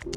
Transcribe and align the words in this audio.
Hello 0.00 0.14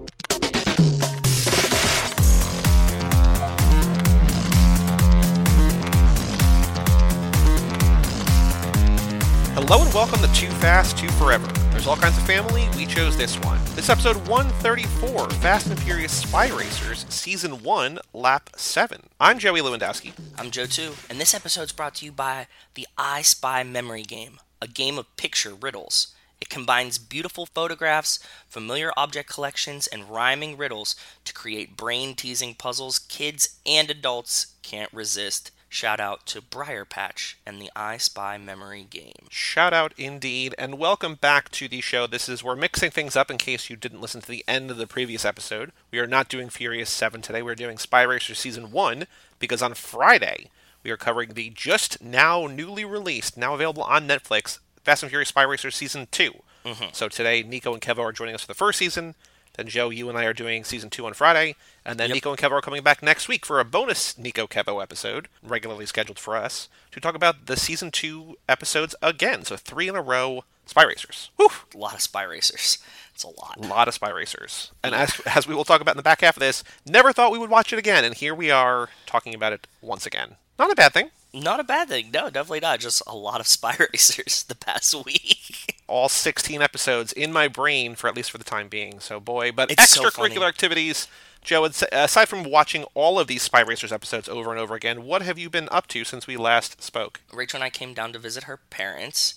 and 9.81 9.91
welcome 9.91 10.19
to 10.19 10.31
Too 10.35 10.49
Fast, 10.59 10.99
Too 10.99 11.09
Forever. 11.09 11.47
There's 11.71 11.87
all 11.87 11.95
kinds 11.95 12.15
of 12.15 12.23
family, 12.27 12.69
we 12.77 12.85
chose 12.85 13.17
this 13.17 13.39
one. 13.39 13.59
This 13.73 13.89
episode 13.89 14.17
134, 14.27 15.31
Fast 15.31 15.65
and 15.67 15.81
Furious 15.81 16.11
Spy 16.11 16.49
Racers, 16.49 17.07
Season 17.09 17.63
1, 17.63 17.97
Lap 18.13 18.51
7. 18.55 19.09
I'm 19.19 19.39
Joey 19.39 19.61
Lewandowski. 19.61 20.13
I'm 20.37 20.51
Joe 20.51 20.67
too, 20.67 20.93
and 21.09 21.19
this 21.19 21.33
episode's 21.33 21.71
brought 21.71 21.95
to 21.95 22.05
you 22.05 22.11
by 22.11 22.45
the 22.75 22.87
I 22.99 23.23
Spy 23.23 23.63
Memory 23.63 24.03
Game, 24.03 24.39
a 24.61 24.67
game 24.67 24.99
of 24.99 25.15
picture 25.15 25.55
riddles. 25.55 26.13
It 26.41 26.49
combines 26.49 26.97
beautiful 26.97 27.45
photographs, 27.45 28.17
familiar 28.47 28.91
object 28.97 29.29
collections, 29.29 29.85
and 29.85 30.09
rhyming 30.09 30.57
riddles 30.57 30.95
to 31.23 31.33
create 31.33 31.77
brain 31.77 32.15
teasing 32.15 32.55
puzzles 32.55 32.97
kids 32.97 33.59
and 33.63 33.91
adults 33.91 34.47
can't 34.63 34.91
resist. 34.91 35.51
Shout 35.69 36.01
out 36.01 36.25
to 36.25 36.41
Briar 36.41 36.83
Patch 36.83 37.37
and 37.45 37.61
the 37.61 37.71
I 37.75 37.97
Spy 37.97 38.37
Memory 38.37 38.87
Game. 38.89 39.27
Shout 39.29 39.71
out 39.71 39.93
indeed, 39.97 40.53
and 40.57 40.77
welcome 40.77 41.15
back 41.15 41.49
to 41.51 41.69
the 41.69 41.79
show. 41.79 42.07
This 42.07 42.27
is, 42.27 42.43
we're 42.43 42.57
mixing 42.57 42.91
things 42.91 43.15
up 43.15 43.31
in 43.31 43.37
case 43.37 43.69
you 43.69 43.77
didn't 43.77 44.01
listen 44.01 44.19
to 44.21 44.27
the 44.27 44.43
end 44.47 44.69
of 44.69 44.77
the 44.77 44.87
previous 44.87 45.23
episode. 45.23 45.71
We 45.91 45.99
are 45.99 46.07
not 46.07 46.27
doing 46.27 46.49
Furious 46.49 46.89
7 46.89 47.21
today, 47.21 47.41
we're 47.41 47.55
doing 47.55 47.77
Spy 47.77 48.01
Racers 48.01 48.39
Season 48.39 48.71
1, 48.71 49.05
because 49.39 49.61
on 49.61 49.75
Friday, 49.75 50.49
we 50.83 50.91
are 50.91 50.97
covering 50.97 51.35
the 51.35 51.51
just 51.51 52.01
now 52.01 52.47
newly 52.47 52.83
released, 52.83 53.37
now 53.37 53.53
available 53.53 53.83
on 53.83 54.07
Netflix, 54.07 54.57
Fast 54.83 55.03
and 55.03 55.09
Furious 55.09 55.29
Spy 55.29 55.43
Racers 55.43 55.75
Season 55.75 56.07
2. 56.11 56.31
Mm-hmm. 56.65 56.85
So 56.93 57.07
today, 57.09 57.43
Nico 57.43 57.73
and 57.73 57.81
Kevo 57.81 57.99
are 57.99 58.11
joining 58.11 58.35
us 58.35 58.41
for 58.41 58.47
the 58.47 58.53
first 58.53 58.79
season. 58.79 59.15
Then 59.57 59.67
Joe, 59.67 59.89
you 59.89 60.07
and 60.07 60.17
I 60.17 60.23
are 60.23 60.33
doing 60.33 60.63
season 60.63 60.89
two 60.89 61.05
on 61.05 61.13
Friday, 61.13 61.55
and 61.83 61.99
then 61.99 62.07
Yep. 62.09 62.15
Nico 62.15 62.29
and 62.29 62.39
Kevo 62.39 62.51
are 62.51 62.61
coming 62.61 62.83
back 62.83 63.03
next 63.03 63.27
week 63.27 63.45
for 63.45 63.59
a 63.59 63.65
bonus 63.65 64.17
Nico 64.17 64.47
Kevo 64.47 64.81
episode, 64.81 65.27
regularly 65.43 65.85
scheduled 65.85 66.17
for 66.19 66.37
us, 66.37 66.69
to 66.91 67.01
talk 67.01 67.15
about 67.15 67.47
the 67.47 67.57
season 67.57 67.91
two 67.91 68.37
episodes 68.47 68.95
again. 69.01 69.43
So 69.43 69.57
three 69.57 69.89
in 69.89 69.95
a 69.95 70.01
row, 70.01 70.45
Spy 70.65 70.83
Racers. 70.85 71.31
Whew, 71.35 71.49
A 71.73 71.77
lot 71.77 71.95
of 71.95 72.01
Spy 72.01 72.23
Racers. 72.23 72.77
It's 73.13 73.23
a 73.23 73.27
lot. 73.27 73.57
a 73.61 73.67
lot 73.67 73.89
of 73.89 73.93
Spy 73.93 74.09
Racers. 74.09 74.71
And 74.85 74.95
as 74.95 75.19
as 75.25 75.45
we 75.47 75.53
will 75.53 75.65
talk 75.65 75.81
about 75.81 75.95
in 75.95 75.97
the 75.97 76.03
back 76.03 76.21
half 76.21 76.37
of 76.37 76.41
this, 76.41 76.63
never 76.85 77.11
thought 77.11 77.33
we 77.33 77.37
would 77.39 77.49
watch 77.49 77.73
it 77.73 77.79
again, 77.79 78.05
and 78.05 78.15
here 78.15 78.33
we 78.33 78.51
are 78.51 78.87
talking 79.05 79.35
about 79.35 79.51
it 79.51 79.67
once 79.81 80.05
again. 80.05 80.35
Not 80.57 80.71
a 80.71 80.75
bad 80.75 80.93
thing. 80.93 81.09
Not 81.33 81.59
a 81.59 81.63
bad 81.63 81.87
thing. 81.87 82.11
No, 82.11 82.29
definitely 82.29 82.59
not. 82.59 82.79
Just 82.79 83.01
a 83.07 83.15
lot 83.15 83.39
of 83.39 83.47
Spy 83.55 83.75
Racers 83.79 84.43
the 84.43 84.55
past 84.55 84.93
week. 85.05 85.81
all 85.87 86.09
16 86.09 86.61
episodes 86.61 87.13
in 87.13 87.31
my 87.31 87.47
brain 87.47 87.95
for 87.95 88.07
at 88.07 88.15
least 88.15 88.31
for 88.31 88.37
the 88.37 88.43
time 88.43 88.67
being. 88.67 88.99
So 88.99 89.19
boy, 89.19 89.51
but 89.51 89.71
It's 89.71 89.97
extracurricular 89.97 90.33
funny. 90.35 90.45
activities. 90.45 91.07
Joe, 91.43 91.65
uh, 91.65 91.71
aside 91.91 92.29
from 92.29 92.43
watching 92.43 92.83
all 92.93 93.19
of 93.19 93.27
these 93.27 93.41
Spy 93.41 93.61
Racers 93.61 93.91
episodes 93.91 94.29
over 94.29 94.51
and 94.51 94.59
over 94.59 94.75
again, 94.75 95.03
what 95.05 95.23
have 95.23 95.39
you 95.39 95.49
been 95.49 95.67
up 95.71 95.87
to 95.87 96.03
since 96.03 96.27
we 96.27 96.37
last 96.37 96.81
spoke? 96.83 97.21
Rachel 97.33 97.57
and 97.57 97.63
I 97.63 97.71
came 97.71 97.93
down 97.95 98.13
to 98.13 98.19
visit 98.19 98.43
her 98.43 98.57
parents. 98.69 99.35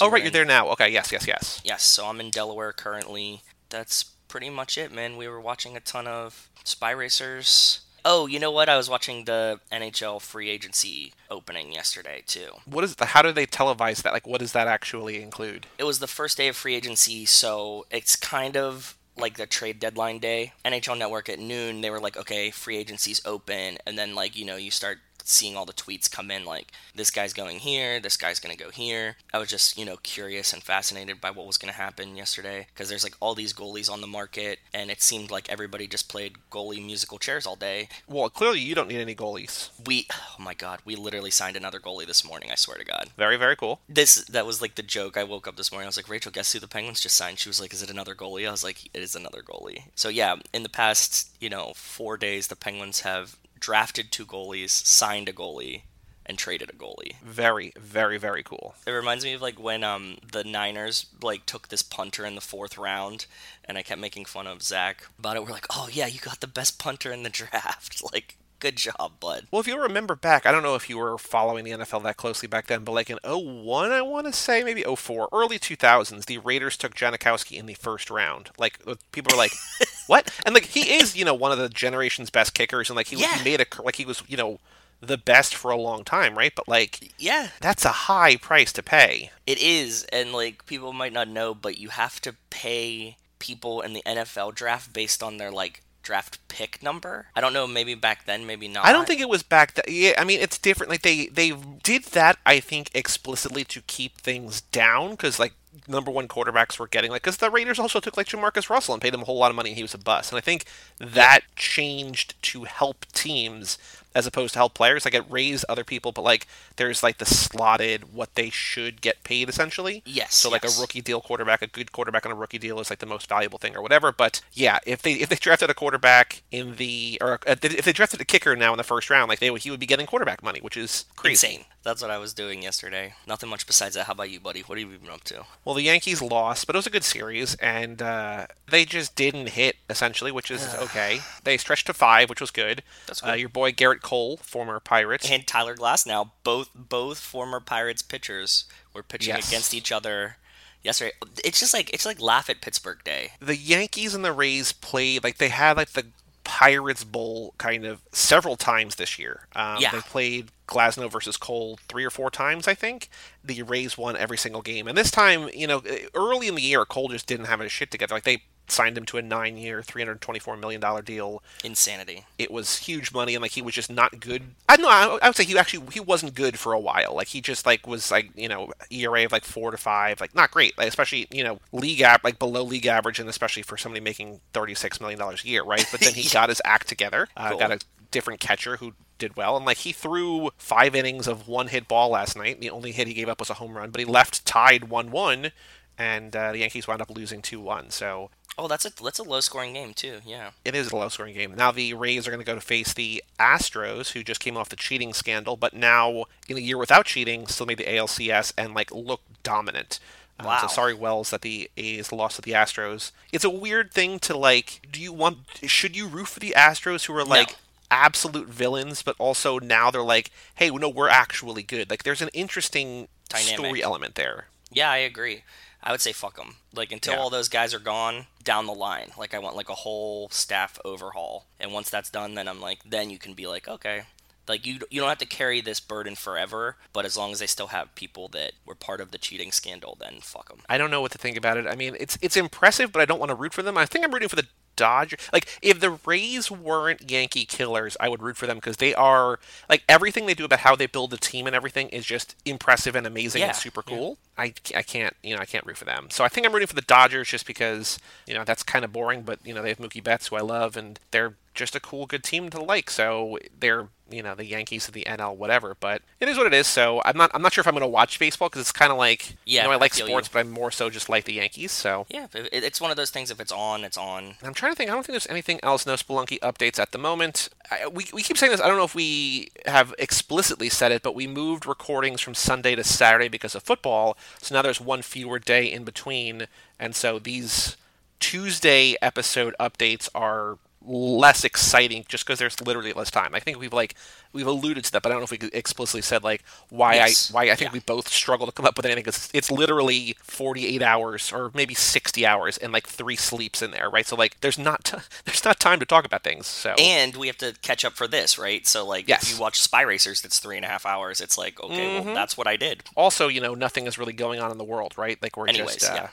oh, 0.00 0.06
right, 0.06 0.12
we're 0.12 0.18
you're 0.24 0.30
there 0.30 0.44
now. 0.46 0.68
Okay, 0.70 0.88
yes, 0.88 1.12
yes, 1.12 1.26
yes. 1.26 1.60
Yes, 1.62 1.82
so 1.82 2.06
I'm 2.06 2.20
in 2.20 2.30
Delaware 2.30 2.72
currently. 2.72 3.42
That's 3.68 4.02
pretty 4.28 4.48
much 4.48 4.78
it, 4.78 4.92
man. 4.92 5.18
We 5.18 5.28
were 5.28 5.40
watching 5.40 5.76
a 5.76 5.80
ton 5.80 6.06
of 6.06 6.48
Spy 6.64 6.90
Racers. 6.92 7.80
Oh, 8.04 8.26
you 8.26 8.38
know 8.38 8.50
what? 8.50 8.68
I 8.68 8.76
was 8.76 8.90
watching 8.90 9.24
the 9.24 9.60
NHL 9.70 10.20
free 10.20 10.50
agency 10.50 11.12
opening 11.30 11.72
yesterday 11.72 12.22
too. 12.26 12.50
What 12.64 12.84
is 12.84 12.96
the? 12.96 13.06
How 13.06 13.22
do 13.22 13.32
they 13.32 13.46
televise 13.46 14.02
that? 14.02 14.12
Like, 14.12 14.26
what 14.26 14.40
does 14.40 14.52
that 14.52 14.68
actually 14.68 15.22
include? 15.22 15.66
It 15.78 15.84
was 15.84 15.98
the 16.00 16.06
first 16.06 16.36
day 16.36 16.48
of 16.48 16.56
free 16.56 16.74
agency, 16.74 17.24
so 17.26 17.86
it's 17.90 18.16
kind 18.16 18.56
of 18.56 18.96
like 19.16 19.36
the 19.36 19.46
trade 19.46 19.78
deadline 19.78 20.18
day. 20.18 20.52
NHL 20.64 20.98
Network 20.98 21.28
at 21.28 21.38
noon, 21.38 21.80
they 21.80 21.90
were 21.90 22.00
like, 22.00 22.16
okay, 22.16 22.50
free 22.50 22.76
agency's 22.76 23.20
open, 23.24 23.78
and 23.86 23.96
then 23.98 24.14
like 24.14 24.36
you 24.36 24.44
know 24.44 24.56
you 24.56 24.70
start 24.70 24.98
seeing 25.24 25.56
all 25.56 25.64
the 25.64 25.72
tweets 25.72 26.10
come 26.10 26.30
in 26.30 26.44
like 26.44 26.72
this 26.94 27.10
guy's 27.10 27.32
going 27.32 27.58
here 27.58 28.00
this 28.00 28.16
guy's 28.16 28.38
going 28.40 28.54
to 28.56 28.62
go 28.64 28.70
here 28.70 29.16
i 29.32 29.38
was 29.38 29.48
just 29.48 29.78
you 29.78 29.84
know 29.84 29.96
curious 30.02 30.52
and 30.52 30.62
fascinated 30.62 31.20
by 31.20 31.30
what 31.30 31.46
was 31.46 31.58
going 31.58 31.72
to 31.72 31.78
happen 31.78 32.16
yesterday 32.16 32.66
because 32.72 32.88
there's 32.88 33.04
like 33.04 33.16
all 33.20 33.34
these 33.34 33.52
goalies 33.52 33.90
on 33.90 34.00
the 34.00 34.06
market 34.06 34.58
and 34.74 34.90
it 34.90 35.02
seemed 35.02 35.30
like 35.30 35.48
everybody 35.50 35.86
just 35.86 36.08
played 36.08 36.34
goalie 36.50 36.84
musical 36.84 37.18
chairs 37.18 37.46
all 37.46 37.56
day 37.56 37.88
Well, 38.08 38.28
clearly 38.30 38.60
you 38.60 38.74
don't 38.74 38.88
need 38.88 39.00
any 39.00 39.14
goalies. 39.14 39.70
we 39.86 40.06
oh 40.12 40.42
my 40.42 40.54
god 40.54 40.80
we 40.84 40.96
literally 40.96 41.30
signed 41.30 41.56
another 41.56 41.78
goalie 41.80 42.06
this 42.06 42.24
morning 42.24 42.50
i 42.50 42.54
swear 42.54 42.78
to 42.78 42.84
god 42.84 43.08
Very, 43.16 43.36
very 43.36 43.56
cool. 43.56 43.80
this 43.88 44.24
that 44.26 44.46
was 44.46 44.60
like 44.62 44.74
the 44.76 44.82
joke. 44.82 45.16
I 45.16 45.24
woke 45.24 45.46
up 45.46 45.56
this 45.56 45.70
morning. 45.72 45.86
I 45.86 45.88
was 45.88 45.96
like, 45.96 46.08
Rachel, 46.08 46.32
guess 46.32 46.52
who 46.52 46.58
the 46.60 46.68
Penguins 46.68 47.00
just 47.00 47.16
signed? 47.16 47.38
She 47.38 47.48
was 47.48 47.60
like, 47.60 47.72
Is 47.72 47.82
it 47.82 47.90
another 47.90 48.14
goalie? 48.14 48.46
I 48.48 48.50
was 48.50 48.64
like, 48.64 48.84
It 48.94 49.02
is 49.02 49.14
another 49.14 49.42
goalie. 49.42 49.84
So 49.94 50.08
yeah, 50.08 50.36
in 50.52 50.62
the 50.62 50.68
past, 50.68 51.30
you 51.40 51.50
know, 51.50 51.72
four 51.74 52.16
days, 52.16 52.46
the 52.48 52.56
Penguins 52.56 53.00
have 53.00 53.36
drafted 53.62 54.10
two 54.10 54.26
goalies, 54.26 54.70
signed 54.70 55.28
a 55.28 55.32
goalie, 55.32 55.82
and 56.26 56.36
traded 56.36 56.68
a 56.68 56.74
goalie. 56.74 57.14
Very, 57.22 57.72
very, 57.78 58.18
very 58.18 58.42
cool. 58.42 58.74
It 58.86 58.90
reminds 58.90 59.24
me 59.24 59.32
of 59.32 59.40
like 59.40 59.58
when 59.58 59.82
um 59.82 60.18
the 60.30 60.44
Niners 60.44 61.06
like 61.22 61.46
took 61.46 61.68
this 61.68 61.82
punter 61.82 62.26
in 62.26 62.34
the 62.34 62.40
fourth 62.40 62.76
round, 62.76 63.26
and 63.64 63.78
I 63.78 63.82
kept 63.82 64.00
making 64.00 64.26
fun 64.26 64.46
of 64.46 64.62
Zach 64.62 65.06
about 65.18 65.36
it. 65.36 65.44
We're 65.44 65.52
like, 65.52 65.66
Oh 65.70 65.88
yeah, 65.90 66.06
you 66.06 66.20
got 66.20 66.40
the 66.40 66.46
best 66.46 66.78
punter 66.78 67.12
in 67.12 67.22
the 67.22 67.30
draft. 67.40 68.02
like, 68.12 68.36
good 68.62 68.76
job, 68.76 69.12
bud. 69.18 69.48
Well, 69.50 69.60
if 69.60 69.66
you 69.66 69.80
remember 69.80 70.14
back, 70.14 70.46
I 70.46 70.52
don't 70.52 70.62
know 70.62 70.76
if 70.76 70.88
you 70.88 70.96
were 70.96 71.18
following 71.18 71.64
the 71.64 71.72
NFL 71.72 72.04
that 72.04 72.16
closely 72.16 72.46
back 72.46 72.68
then, 72.68 72.84
but 72.84 72.92
like 72.92 73.10
in 73.10 73.18
01, 73.24 73.90
I 73.90 74.02
want 74.02 74.26
to 74.26 74.32
say, 74.32 74.62
maybe 74.62 74.82
04, 74.84 75.28
early 75.32 75.58
2000s, 75.58 76.24
the 76.26 76.38
Raiders 76.38 76.76
took 76.76 76.94
Janikowski 76.94 77.58
in 77.58 77.66
the 77.66 77.74
first 77.74 78.08
round. 78.08 78.50
Like, 78.58 78.78
people 79.10 79.32
were 79.32 79.36
like, 79.36 79.52
what? 80.06 80.32
And 80.46 80.54
like, 80.54 80.66
he 80.66 80.94
is, 80.94 81.16
you 81.16 81.24
know, 81.24 81.34
one 81.34 81.50
of 81.50 81.58
the 81.58 81.68
generation's 81.68 82.30
best 82.30 82.54
kickers, 82.54 82.88
and 82.88 82.96
like, 82.96 83.08
he, 83.08 83.16
Yeah. 83.16 83.36
he 83.38 83.44
made 83.44 83.60
a, 83.60 83.82
like, 83.82 83.96
he 83.96 84.04
was, 84.04 84.22
you 84.28 84.36
know, 84.36 84.58
the 85.00 85.18
best 85.18 85.56
for 85.56 85.72
a 85.72 85.76
long 85.76 86.04
time, 86.04 86.38
right? 86.38 86.52
But 86.54 86.68
like, 86.68 87.12
Yeah, 87.18 87.48
that's 87.60 87.84
a 87.84 87.88
high 88.06 88.36
price 88.36 88.72
to 88.74 88.82
pay. 88.84 89.32
It 89.46 89.60
is, 89.60 90.04
and 90.12 90.32
like 90.32 90.64
people 90.66 90.92
might 90.92 91.12
not 91.12 91.26
know, 91.26 91.52
but 91.54 91.76
you 91.78 91.88
have 91.88 92.20
to 92.20 92.36
pay 92.50 93.16
people 93.40 93.80
in 93.80 93.92
the 93.92 94.02
NFL 94.06 94.54
draft 94.54 94.92
based 94.92 95.20
on 95.20 95.38
their 95.38 95.50
like 95.50 95.82
draft 96.02 96.38
pick 96.48 96.82
number. 96.82 97.26
I 97.34 97.40
don't 97.40 97.52
know, 97.52 97.66
maybe 97.66 97.94
back 97.94 98.24
then, 98.26 98.46
maybe 98.46 98.68
not. 98.68 98.84
I 98.84 98.92
don't 98.92 99.06
think 99.06 99.20
it 99.20 99.28
was 99.28 99.42
back 99.42 99.74
that. 99.74 99.88
Yeah, 99.88 100.14
I 100.18 100.24
mean, 100.24 100.40
it's 100.40 100.58
different. 100.58 100.90
Like 100.90 101.02
they 101.02 101.26
they 101.26 101.52
did 101.82 102.04
that, 102.06 102.38
I 102.44 102.60
think, 102.60 102.90
explicitly 102.94 103.64
to 103.64 103.80
keep 103.82 104.18
things 104.18 104.60
down 104.60 105.12
because 105.12 105.38
like 105.38 105.54
number 105.88 106.10
one 106.10 106.28
quarterbacks 106.28 106.78
were 106.78 106.86
getting 106.86 107.10
like 107.10 107.22
because 107.22 107.38
the 107.38 107.50
Raiders 107.50 107.78
also 107.78 108.00
took 108.00 108.16
like 108.16 108.26
Jamarcus 108.26 108.68
Russell 108.68 108.94
and 108.94 109.02
paid 109.02 109.14
him 109.14 109.22
a 109.22 109.24
whole 109.24 109.38
lot 109.38 109.50
of 109.50 109.56
money 109.56 109.70
and 109.70 109.76
he 109.76 109.82
was 109.82 109.94
a 109.94 109.98
bust. 109.98 110.32
And 110.32 110.38
I 110.38 110.40
think 110.40 110.64
that 110.98 111.40
changed 111.56 112.40
to 112.42 112.64
help 112.64 113.06
teams 113.12 113.78
as 114.14 114.26
opposed 114.26 114.52
to 114.54 114.58
help 114.58 114.74
players. 114.74 115.04
Like 115.04 115.14
it 115.14 115.24
raised 115.30 115.64
other 115.68 115.84
people, 115.84 116.12
but 116.12 116.22
like 116.22 116.46
there's 116.76 117.02
like 117.02 117.18
the 117.18 117.24
slotted 117.24 118.12
what 118.14 118.34
they 118.34 118.50
should 118.50 119.00
get 119.00 119.22
paid 119.24 119.48
essentially. 119.48 120.02
Yes, 120.06 120.34
So 120.34 120.50
like 120.50 120.62
yes. 120.64 120.78
a 120.78 120.80
rookie 120.80 121.00
deal 121.00 121.20
quarterback, 121.20 121.62
a 121.62 121.66
good 121.66 121.92
quarterback 121.92 122.26
on 122.26 122.32
a 122.32 122.34
rookie 122.34 122.58
deal 122.58 122.80
is 122.80 122.90
like 122.90 122.98
the 122.98 123.06
most 123.06 123.28
valuable 123.28 123.58
thing 123.58 123.76
or 123.76 123.82
whatever. 123.82 124.12
But 124.12 124.40
yeah, 124.52 124.78
if 124.86 125.02
they 125.02 125.12
if 125.14 125.28
they 125.28 125.36
drafted 125.36 125.70
a 125.70 125.74
quarterback 125.74 126.42
in 126.50 126.76
the 126.76 127.18
or 127.20 127.40
uh, 127.46 127.56
if 127.62 127.84
they 127.84 127.92
drafted 127.92 128.20
a 128.20 128.24
kicker 128.24 128.56
now 128.56 128.72
in 128.72 128.76
the 128.78 128.84
first 128.84 129.10
round, 129.10 129.28
like 129.28 129.38
they 129.38 129.50
would 129.50 129.62
he 129.62 129.70
would 129.70 129.80
be 129.80 129.86
getting 129.86 130.06
quarterback 130.06 130.42
money, 130.42 130.60
which 130.60 130.76
is 130.76 131.04
crazy. 131.16 131.46
Insane. 131.46 131.64
That's 131.84 132.00
what 132.00 132.12
I 132.12 132.18
was 132.18 132.32
doing 132.32 132.62
yesterday. 132.62 133.14
Nothing 133.26 133.50
much 133.50 133.66
besides 133.66 133.96
that. 133.96 134.06
How 134.06 134.12
about 134.12 134.30
you, 134.30 134.38
buddy? 134.38 134.60
What 134.60 134.78
have 134.78 134.88
you 134.88 134.98
been 134.98 135.10
up 135.10 135.24
to? 135.24 135.44
Well, 135.64 135.74
the 135.74 135.82
Yankees 135.82 136.22
lost, 136.22 136.68
but 136.68 136.76
it 136.76 136.78
was 136.78 136.86
a 136.86 136.90
good 136.90 137.02
series, 137.02 137.56
and 137.56 138.00
uh, 138.00 138.46
they 138.70 138.84
just 138.84 139.16
didn't 139.16 139.48
hit 139.48 139.76
essentially, 139.90 140.30
which 140.30 140.48
is 140.48 140.74
okay. 140.76 141.18
They 141.42 141.56
stretched 141.56 141.88
to 141.88 141.92
five, 141.92 142.30
which 142.30 142.40
was 142.40 142.52
good. 142.52 142.84
That's 143.08 143.20
Uh, 143.20 143.32
good. 143.32 143.40
your 143.40 143.48
boy 143.48 143.72
Gerrit 143.72 144.00
Cole, 144.02 144.36
former 144.38 144.80
Pirates, 144.80 145.30
And 145.30 145.46
Tyler 145.46 145.74
Glasnow, 145.76 146.30
both 146.44 146.70
both 146.74 147.18
former 147.18 147.60
Pirates 147.60 148.02
pitchers 148.02 148.64
were 148.94 149.02
pitching 149.02 149.34
Yes. 149.34 149.48
against 149.48 149.72
each 149.74 149.90
other 149.92 150.36
yesterday. 150.82 151.12
It's 151.44 151.60
just 151.60 151.72
like 151.74 151.90
it's 151.94 152.04
like 152.06 152.20
laugh 152.20 152.50
at 152.50 152.60
Pittsburgh 152.60 153.02
Day. 153.04 153.32
the 153.40 153.56
Yankees 153.56 154.14
and 154.14 154.24
the 154.24 154.32
Rays 154.32 154.72
played 154.72 155.24
like 155.24 155.38
they 155.38 155.48
had 155.48 155.76
like 155.76 155.92
the 155.92 156.06
Pirates 156.44 157.04
Bowl 157.04 157.54
kind 157.58 157.84
of 157.86 158.00
several 158.12 158.56
times 158.56 158.96
this 158.96 159.18
year. 159.18 159.46
Um, 159.54 159.78
Yeah. 159.80 159.92
They 159.92 160.00
played 160.00 160.50
Glasnow 160.66 161.10
versus 161.10 161.36
Cole 161.36 161.78
three 161.88 162.04
or 162.04 162.10
four 162.10 162.30
times, 162.30 162.66
I 162.66 162.74
think. 162.74 163.08
The 163.44 163.62
Rays 163.62 163.96
won 163.96 164.16
every 164.16 164.36
single 164.38 164.60
game, 164.62 164.88
and 164.88 164.98
this 164.98 165.10
time, 165.10 165.48
you 165.54 165.66
know, 165.68 165.82
early 166.14 166.48
in 166.48 166.54
the 166.56 166.62
year, 166.62 166.84
Cole 166.84 167.08
just 167.08 167.26
didn't 167.28 167.46
have 167.46 167.60
his 167.60 167.70
shit 167.70 167.90
together. 167.92 168.14
Like 168.14 168.24
they 168.24 168.42
signed 168.68 168.96
him 168.96 169.04
to 169.06 169.18
a 169.18 169.22
nine-year, 169.22 169.82
three 169.82 170.02
hundred 170.02 170.20
twenty-four 170.20 170.56
million 170.56 170.80
dollar 170.80 171.02
deal. 171.02 171.42
Insanity. 171.64 172.24
It 172.38 172.50
was 172.50 172.78
huge 172.78 173.12
money, 173.12 173.34
and 173.34 173.42
like 173.42 173.52
he 173.52 173.62
was 173.62 173.74
just 173.74 173.90
not 173.90 174.20
good. 174.20 174.42
I 174.68 174.76
don't 174.76 174.84
know. 174.84 174.90
I, 174.90 175.18
I 175.22 175.28
would 175.28 175.36
say 175.36 175.44
he 175.44 175.56
actually 175.58 175.86
he 175.92 176.00
wasn't 176.00 176.34
good 176.34 176.58
for 176.58 176.72
a 176.72 176.80
while. 176.80 177.14
Like 177.14 177.28
he 177.28 177.40
just 177.40 177.66
like 177.66 177.86
was 177.86 178.10
like 178.10 178.30
you 178.34 178.48
know 178.48 178.72
ERA 178.90 179.24
of 179.24 179.32
like 179.32 179.44
four 179.44 179.70
to 179.70 179.76
five, 179.76 180.20
like 180.20 180.34
not 180.34 180.50
great. 180.50 180.76
Like 180.78 180.88
especially 180.88 181.26
you 181.30 181.44
know 181.44 181.60
league 181.72 182.00
app 182.00 182.24
like 182.24 182.38
below 182.38 182.62
league 182.62 182.86
average, 182.86 183.18
and 183.18 183.28
especially 183.28 183.62
for 183.62 183.76
somebody 183.76 184.02
making 184.02 184.40
thirty-six 184.52 185.00
million 185.00 185.18
dollars 185.18 185.44
a 185.44 185.48
year, 185.48 185.62
right? 185.64 185.86
But 185.90 186.00
then 186.00 186.14
he 186.14 186.28
got 186.32 186.48
his 186.48 186.62
act 186.64 186.88
together. 186.88 187.28
Uh, 187.36 187.50
Cool. 187.50 187.58
Got 187.58 187.72
a 187.72 187.78
different 188.10 188.40
catcher 188.40 188.76
who 188.76 188.92
did 189.18 189.36
well, 189.36 189.56
and 189.56 189.64
like 189.66 189.78
he 189.78 189.92
threw 189.92 190.50
five 190.56 190.94
innings 190.94 191.26
of 191.28 191.46
one 191.48 191.68
hit 191.68 191.86
ball 191.88 192.10
last 192.10 192.36
night. 192.36 192.60
The 192.60 192.70
only 192.70 192.92
hit 192.92 193.06
he 193.06 193.14
gave 193.14 193.28
up 193.28 193.38
was 193.40 193.50
a 193.50 193.54
home 193.54 193.76
run, 193.76 193.90
but 193.90 193.98
he 194.00 194.04
left 194.04 194.44
tied 194.46 194.84
one-one. 194.88 195.52
And 195.98 196.34
uh, 196.34 196.52
the 196.52 196.58
Yankees 196.58 196.88
wound 196.88 197.02
up 197.02 197.10
losing 197.10 197.42
2 197.42 197.60
1. 197.60 197.90
So 197.90 198.30
Oh, 198.58 198.68
that's 198.68 198.84
a 198.84 198.92
that's 199.02 199.18
a 199.18 199.22
low 199.22 199.40
scoring 199.40 199.72
game 199.72 199.94
too. 199.94 200.18
Yeah. 200.26 200.50
It 200.64 200.74
is 200.74 200.92
a 200.92 200.96
low 200.96 201.08
scoring 201.08 201.34
game. 201.34 201.54
Now 201.56 201.70
the 201.72 201.94
Rays 201.94 202.26
are 202.26 202.30
going 202.30 202.40
to 202.42 202.46
go 202.46 202.54
to 202.54 202.60
face 202.60 202.92
the 202.92 203.22
Astros, 203.40 204.12
who 204.12 204.22
just 204.22 204.40
came 204.40 204.56
off 204.56 204.68
the 204.68 204.76
cheating 204.76 205.12
scandal, 205.14 205.56
but 205.56 205.72
now 205.74 206.24
in 206.48 206.56
a 206.56 206.60
year 206.60 206.76
without 206.78 207.06
cheating, 207.06 207.46
still 207.46 207.66
made 207.66 207.78
the 207.78 207.84
ALCS 207.84 208.52
and 208.58 208.74
like 208.74 208.90
look 208.92 209.20
dominant. 209.42 209.98
Um, 210.38 210.46
Wow. 210.46 210.58
so 210.62 210.66
sorry, 210.66 210.94
Wells, 210.94 211.30
that 211.30 211.40
the 211.42 211.70
A's 211.76 212.12
lost 212.12 212.36
to 212.36 212.42
the 212.42 212.52
Astros. 212.52 213.12
It's 213.32 213.44
a 213.44 213.50
weird 213.50 213.92
thing 213.92 214.18
to 214.20 214.36
like. 214.36 214.80
Do 214.90 215.00
you 215.00 215.12
want? 215.12 215.38
Should 215.66 215.96
you 215.96 216.06
root 216.06 216.28
for 216.28 216.40
the 216.40 216.54
Astros, 216.56 217.06
who 217.06 217.14
are 217.16 217.24
like 217.24 217.56
absolute 217.90 218.48
villains, 218.48 219.02
but 219.02 219.14
also 219.18 219.58
now 219.58 219.90
they're 219.90 220.02
like, 220.02 220.30
hey, 220.56 220.70
no, 220.70 220.88
we're 220.88 221.08
actually 221.10 221.62
good. 221.62 221.90
Like, 221.90 222.02
there's 222.04 222.22
an 222.22 222.30
interesting 222.32 223.08
Dynamic. 223.28 223.54
story 223.54 223.82
element 223.82 224.14
there. 224.14 224.46
Yeah, 224.70 224.90
I 224.90 224.96
agree. 224.96 225.42
I 225.82 225.90
would 225.90 226.00
say 226.00 226.12
fuck 226.12 226.36
them. 226.36 226.56
Like 226.74 226.92
until 226.92 227.14
Yeah. 227.14 227.20
all 227.20 227.30
those 227.30 227.48
guys 227.48 227.74
are 227.74 227.78
gone 227.80 228.26
down 228.44 228.66
the 228.66 228.72
line. 228.74 229.10
Like 229.18 229.34
I 229.34 229.38
want 229.38 229.56
like 229.56 229.68
a 229.68 229.74
whole 229.74 230.28
staff 230.30 230.78
overhaul. 230.84 231.46
And 231.58 231.72
once 231.72 231.90
that's 231.90 232.10
done, 232.10 232.34
then 232.34 232.48
I'm 232.48 232.60
like, 232.60 232.80
then 232.84 233.10
you 233.10 233.18
can 233.18 233.34
be 233.34 233.46
like, 233.46 233.66
okay. 233.68 234.02
Like 234.48 234.66
you, 234.66 234.80
you 234.90 235.00
don't 235.00 235.08
have 235.08 235.18
to 235.18 235.26
carry 235.26 235.60
this 235.60 235.78
burden 235.80 236.14
forever. 236.16 236.76
But 236.92 237.04
as 237.04 237.16
long 237.16 237.30
as 237.32 237.38
they 237.38 237.46
still 237.46 237.68
have 237.68 237.94
people 237.94 238.28
that 238.28 238.52
were 238.66 238.74
part 238.74 239.00
of 239.00 239.10
the 239.12 239.18
cheating 239.18 239.52
scandal, 239.52 239.96
then 240.00 240.18
fuck 240.20 240.48
them. 240.48 240.60
I 240.68 240.78
don't 240.78 240.90
know 240.90 241.00
what 241.00 241.12
to 241.12 241.18
think 241.18 241.36
about 241.36 241.56
it. 241.56 241.66
I 241.66 241.76
mean, 241.76 241.96
it's 242.00 242.18
it's 242.20 242.36
impressive, 242.36 242.90
but 242.92 243.00
I 243.00 243.04
don't 243.04 243.20
want 243.20 243.30
to 243.30 243.36
root 243.36 243.54
for 243.54 243.62
them. 243.62 243.78
I 243.78 243.86
think 243.86 244.04
I'm 244.04 244.12
rooting 244.12 244.28
for 244.28 244.36
the 244.36 244.48
Dodgers. 244.76 245.20
Like, 245.32 245.46
if 245.62 245.80
the 245.80 245.98
Rays 246.04 246.50
weren't 246.50 247.10
Yankee 247.10 247.44
killers, 247.44 247.96
I 248.00 248.08
would 248.08 248.22
root 248.22 248.36
for 248.36 248.46
them 248.46 248.56
because 248.56 248.76
they 248.78 248.94
are 248.94 249.38
like 249.68 249.82
everything 249.88 250.26
they 250.26 250.34
do 250.34 250.44
about 250.44 250.60
how 250.60 250.76
they 250.76 250.86
build 250.86 251.10
the 251.10 251.16
team 251.16 251.46
and 251.46 251.54
everything 251.56 251.88
is 251.90 252.04
just 252.06 252.36
impressive 252.44 252.94
and 252.94 253.06
amazing 253.06 253.40
Yeah, 253.40 253.48
and 253.48 253.56
super 253.56 253.82
yeah. 253.86 253.96
cool. 253.96 254.18
I, 254.38 254.54
I 254.74 254.82
can't 254.82 255.14
you 255.22 255.34
know 255.36 255.42
I 255.42 255.44
can't 255.44 255.66
root 255.66 255.76
for 255.76 255.84
them. 255.84 256.08
So 256.10 256.24
I 256.24 256.28
think 256.28 256.46
I'm 256.46 256.52
rooting 256.52 256.66
for 256.68 256.74
the 256.74 256.80
Dodgers 256.82 257.28
just 257.28 257.46
because 257.46 257.98
you 258.26 258.34
know 258.34 258.44
that's 258.44 258.62
kind 258.62 258.84
of 258.84 258.92
boring, 258.92 259.22
but 259.22 259.38
you 259.44 259.52
know 259.54 259.62
they 259.62 259.68
have 259.68 259.78
Mookie 259.78 260.02
Betts 260.02 260.28
who 260.28 260.36
I 260.36 260.40
love 260.40 260.76
and 260.76 260.98
they're 261.10 261.34
just 261.54 261.76
a 261.76 261.80
cool 261.80 262.06
good 262.06 262.24
team 262.24 262.48
to 262.50 262.60
like. 262.62 262.90
So 262.90 263.38
they're 263.58 263.88
you 264.12 264.22
know 264.22 264.34
the 264.34 264.44
Yankees 264.44 264.86
of 264.88 264.94
the 264.94 265.04
NL 265.08 265.36
whatever, 265.36 265.76
but 265.80 266.02
it 266.20 266.28
is 266.28 266.36
what 266.36 266.46
it 266.46 266.54
is. 266.54 266.66
So 266.66 267.00
I'm 267.04 267.16
not 267.16 267.30
I'm 267.34 267.42
not 267.42 267.52
sure 267.52 267.62
if 267.62 267.66
I'm 267.66 267.74
going 267.74 267.80
to 267.82 267.86
watch 267.88 268.18
baseball 268.18 268.48
because 268.48 268.60
it's 268.60 268.72
kind 268.72 268.92
of 268.92 268.98
like 268.98 269.36
Yeah, 269.44 269.62
you 269.62 269.68
know 269.68 269.72
I 269.72 269.76
I 269.76 269.78
like 269.78 269.94
feel 269.94 270.06
sports, 270.06 270.28
you. 270.28 270.32
but 270.34 270.38
I'm 270.40 270.50
more 270.50 270.70
so 270.70 270.90
just 270.90 271.08
like 271.08 271.24
the 271.24 271.34
Yankees. 271.34 271.72
So 271.72 272.06
Yeah, 272.08 272.26
it's 272.34 272.80
one 272.80 272.90
of 272.90 272.96
those 272.96 273.10
things. 273.10 273.30
If 273.30 273.40
it's 273.40 273.52
on, 273.52 273.84
it's 273.84 273.96
on. 273.96 274.34
I'm 274.42 274.54
trying 274.54 274.72
to 274.72 274.76
think. 274.76 274.90
I 274.90 274.94
don't 274.94 275.04
think 275.04 275.14
there's 275.14 275.26
anything 275.28 275.58
else. 275.62 275.86
No 275.86 275.94
Spelunky 275.94 276.38
updates 276.40 276.78
at 276.78 276.92
the 276.92 276.98
moment. 276.98 277.48
I, 277.70 277.86
we, 277.88 278.06
we 278.12 278.22
keep 278.22 278.36
saying 278.36 278.52
this. 278.52 278.60
I 278.60 278.68
don't 278.68 278.76
know 278.76 278.84
if 278.84 278.94
we 278.94 279.50
have 279.66 279.94
explicitly 279.98 280.68
said 280.68 280.92
it, 280.92 281.02
but 281.02 281.14
we 281.14 281.26
moved 281.26 281.64
recordings 281.66 282.20
from 282.20 282.34
Sunday 282.34 282.74
to 282.74 282.84
Saturday 282.84 283.28
because 283.28 283.54
of 283.54 283.62
football. 283.62 284.16
So 284.40 284.54
now 284.54 284.62
there's 284.62 284.80
one 284.80 285.02
fewer 285.02 285.38
day 285.38 285.70
in 285.72 285.84
between, 285.84 286.46
and 286.78 286.94
so 286.94 287.18
these 287.18 287.76
Tuesday 288.20 288.94
episode 289.02 289.54
updates 289.58 290.08
are 290.14 290.58
less 290.86 291.44
exciting 291.44 292.04
just 292.08 292.24
because 292.26 292.38
there's 292.38 292.60
literally 292.60 292.92
less 292.92 293.10
time. 293.10 293.34
I 293.34 293.40
think 293.40 293.58
we've 293.58 293.72
like 293.72 293.94
we've 294.32 294.46
alluded 294.46 294.84
to 294.84 294.92
that, 294.92 295.02
but 295.02 295.10
I 295.10 295.14
don't 295.14 295.20
know 295.20 295.36
if 295.36 295.42
we 295.42 295.48
explicitly 295.52 296.02
said 296.02 296.22
like 296.24 296.42
why 296.70 296.94
Yes. 296.94 297.30
I 297.30 297.34
why 297.34 297.42
I 297.50 297.54
think 297.54 297.70
Yeah. 297.70 297.74
we 297.74 297.80
both 297.80 298.08
struggle 298.08 298.46
to 298.46 298.52
come 298.52 298.66
up 298.66 298.76
with 298.76 298.86
anything. 298.86 299.04
It's, 299.06 299.28
it's 299.34 299.50
literally 299.50 300.16
48 300.22 300.82
hours 300.82 301.32
or 301.32 301.50
maybe 301.54 301.74
60 301.74 302.26
hours 302.26 302.56
and 302.58 302.72
like 302.72 302.86
three 302.86 303.16
sleeps 303.16 303.62
in 303.62 303.70
there, 303.70 303.88
right? 303.90 304.06
So 304.06 304.16
like 304.16 304.40
there's 304.40 304.58
not 304.58 304.84
t- 304.84 304.96
there's 305.24 305.44
not 305.44 305.60
time 305.60 305.78
to 305.80 305.86
talk 305.86 306.04
about 306.04 306.24
things. 306.24 306.46
So 306.46 306.74
And 306.78 307.16
we 307.16 307.26
have 307.26 307.38
to 307.38 307.54
catch 307.62 307.84
up 307.84 307.92
for 307.94 308.06
this, 308.08 308.38
right? 308.38 308.66
So 308.66 308.86
like, 308.86 309.08
Yes. 309.08 309.24
if 309.24 309.34
you 309.34 309.40
watch 309.40 309.60
Spy 309.60 309.82
Racers, 309.82 310.22
that's 310.22 310.38
three 310.38 310.56
and 310.56 310.64
a 310.64 310.68
half 310.68 310.86
hours. 310.86 311.20
It's 311.20 311.36
like, 311.38 311.62
okay, 311.62 312.00
well, 312.00 312.14
that's 312.14 312.36
what 312.36 312.46
I 312.46 312.56
did. 312.56 312.82
also, 312.96 313.28
you 313.28 313.40
know, 313.40 313.54
nothing 313.54 313.86
is 313.86 313.98
really 313.98 314.12
going 314.12 314.40
on 314.40 314.50
in 314.50 314.58
the 314.58 314.64
world, 314.64 314.94
right? 314.96 315.20
Like 315.22 315.36
we're 315.36 315.48
Anyways, 315.48 315.76
just 315.76 315.90
uh, 315.90 315.94
yeah. 315.94 316.08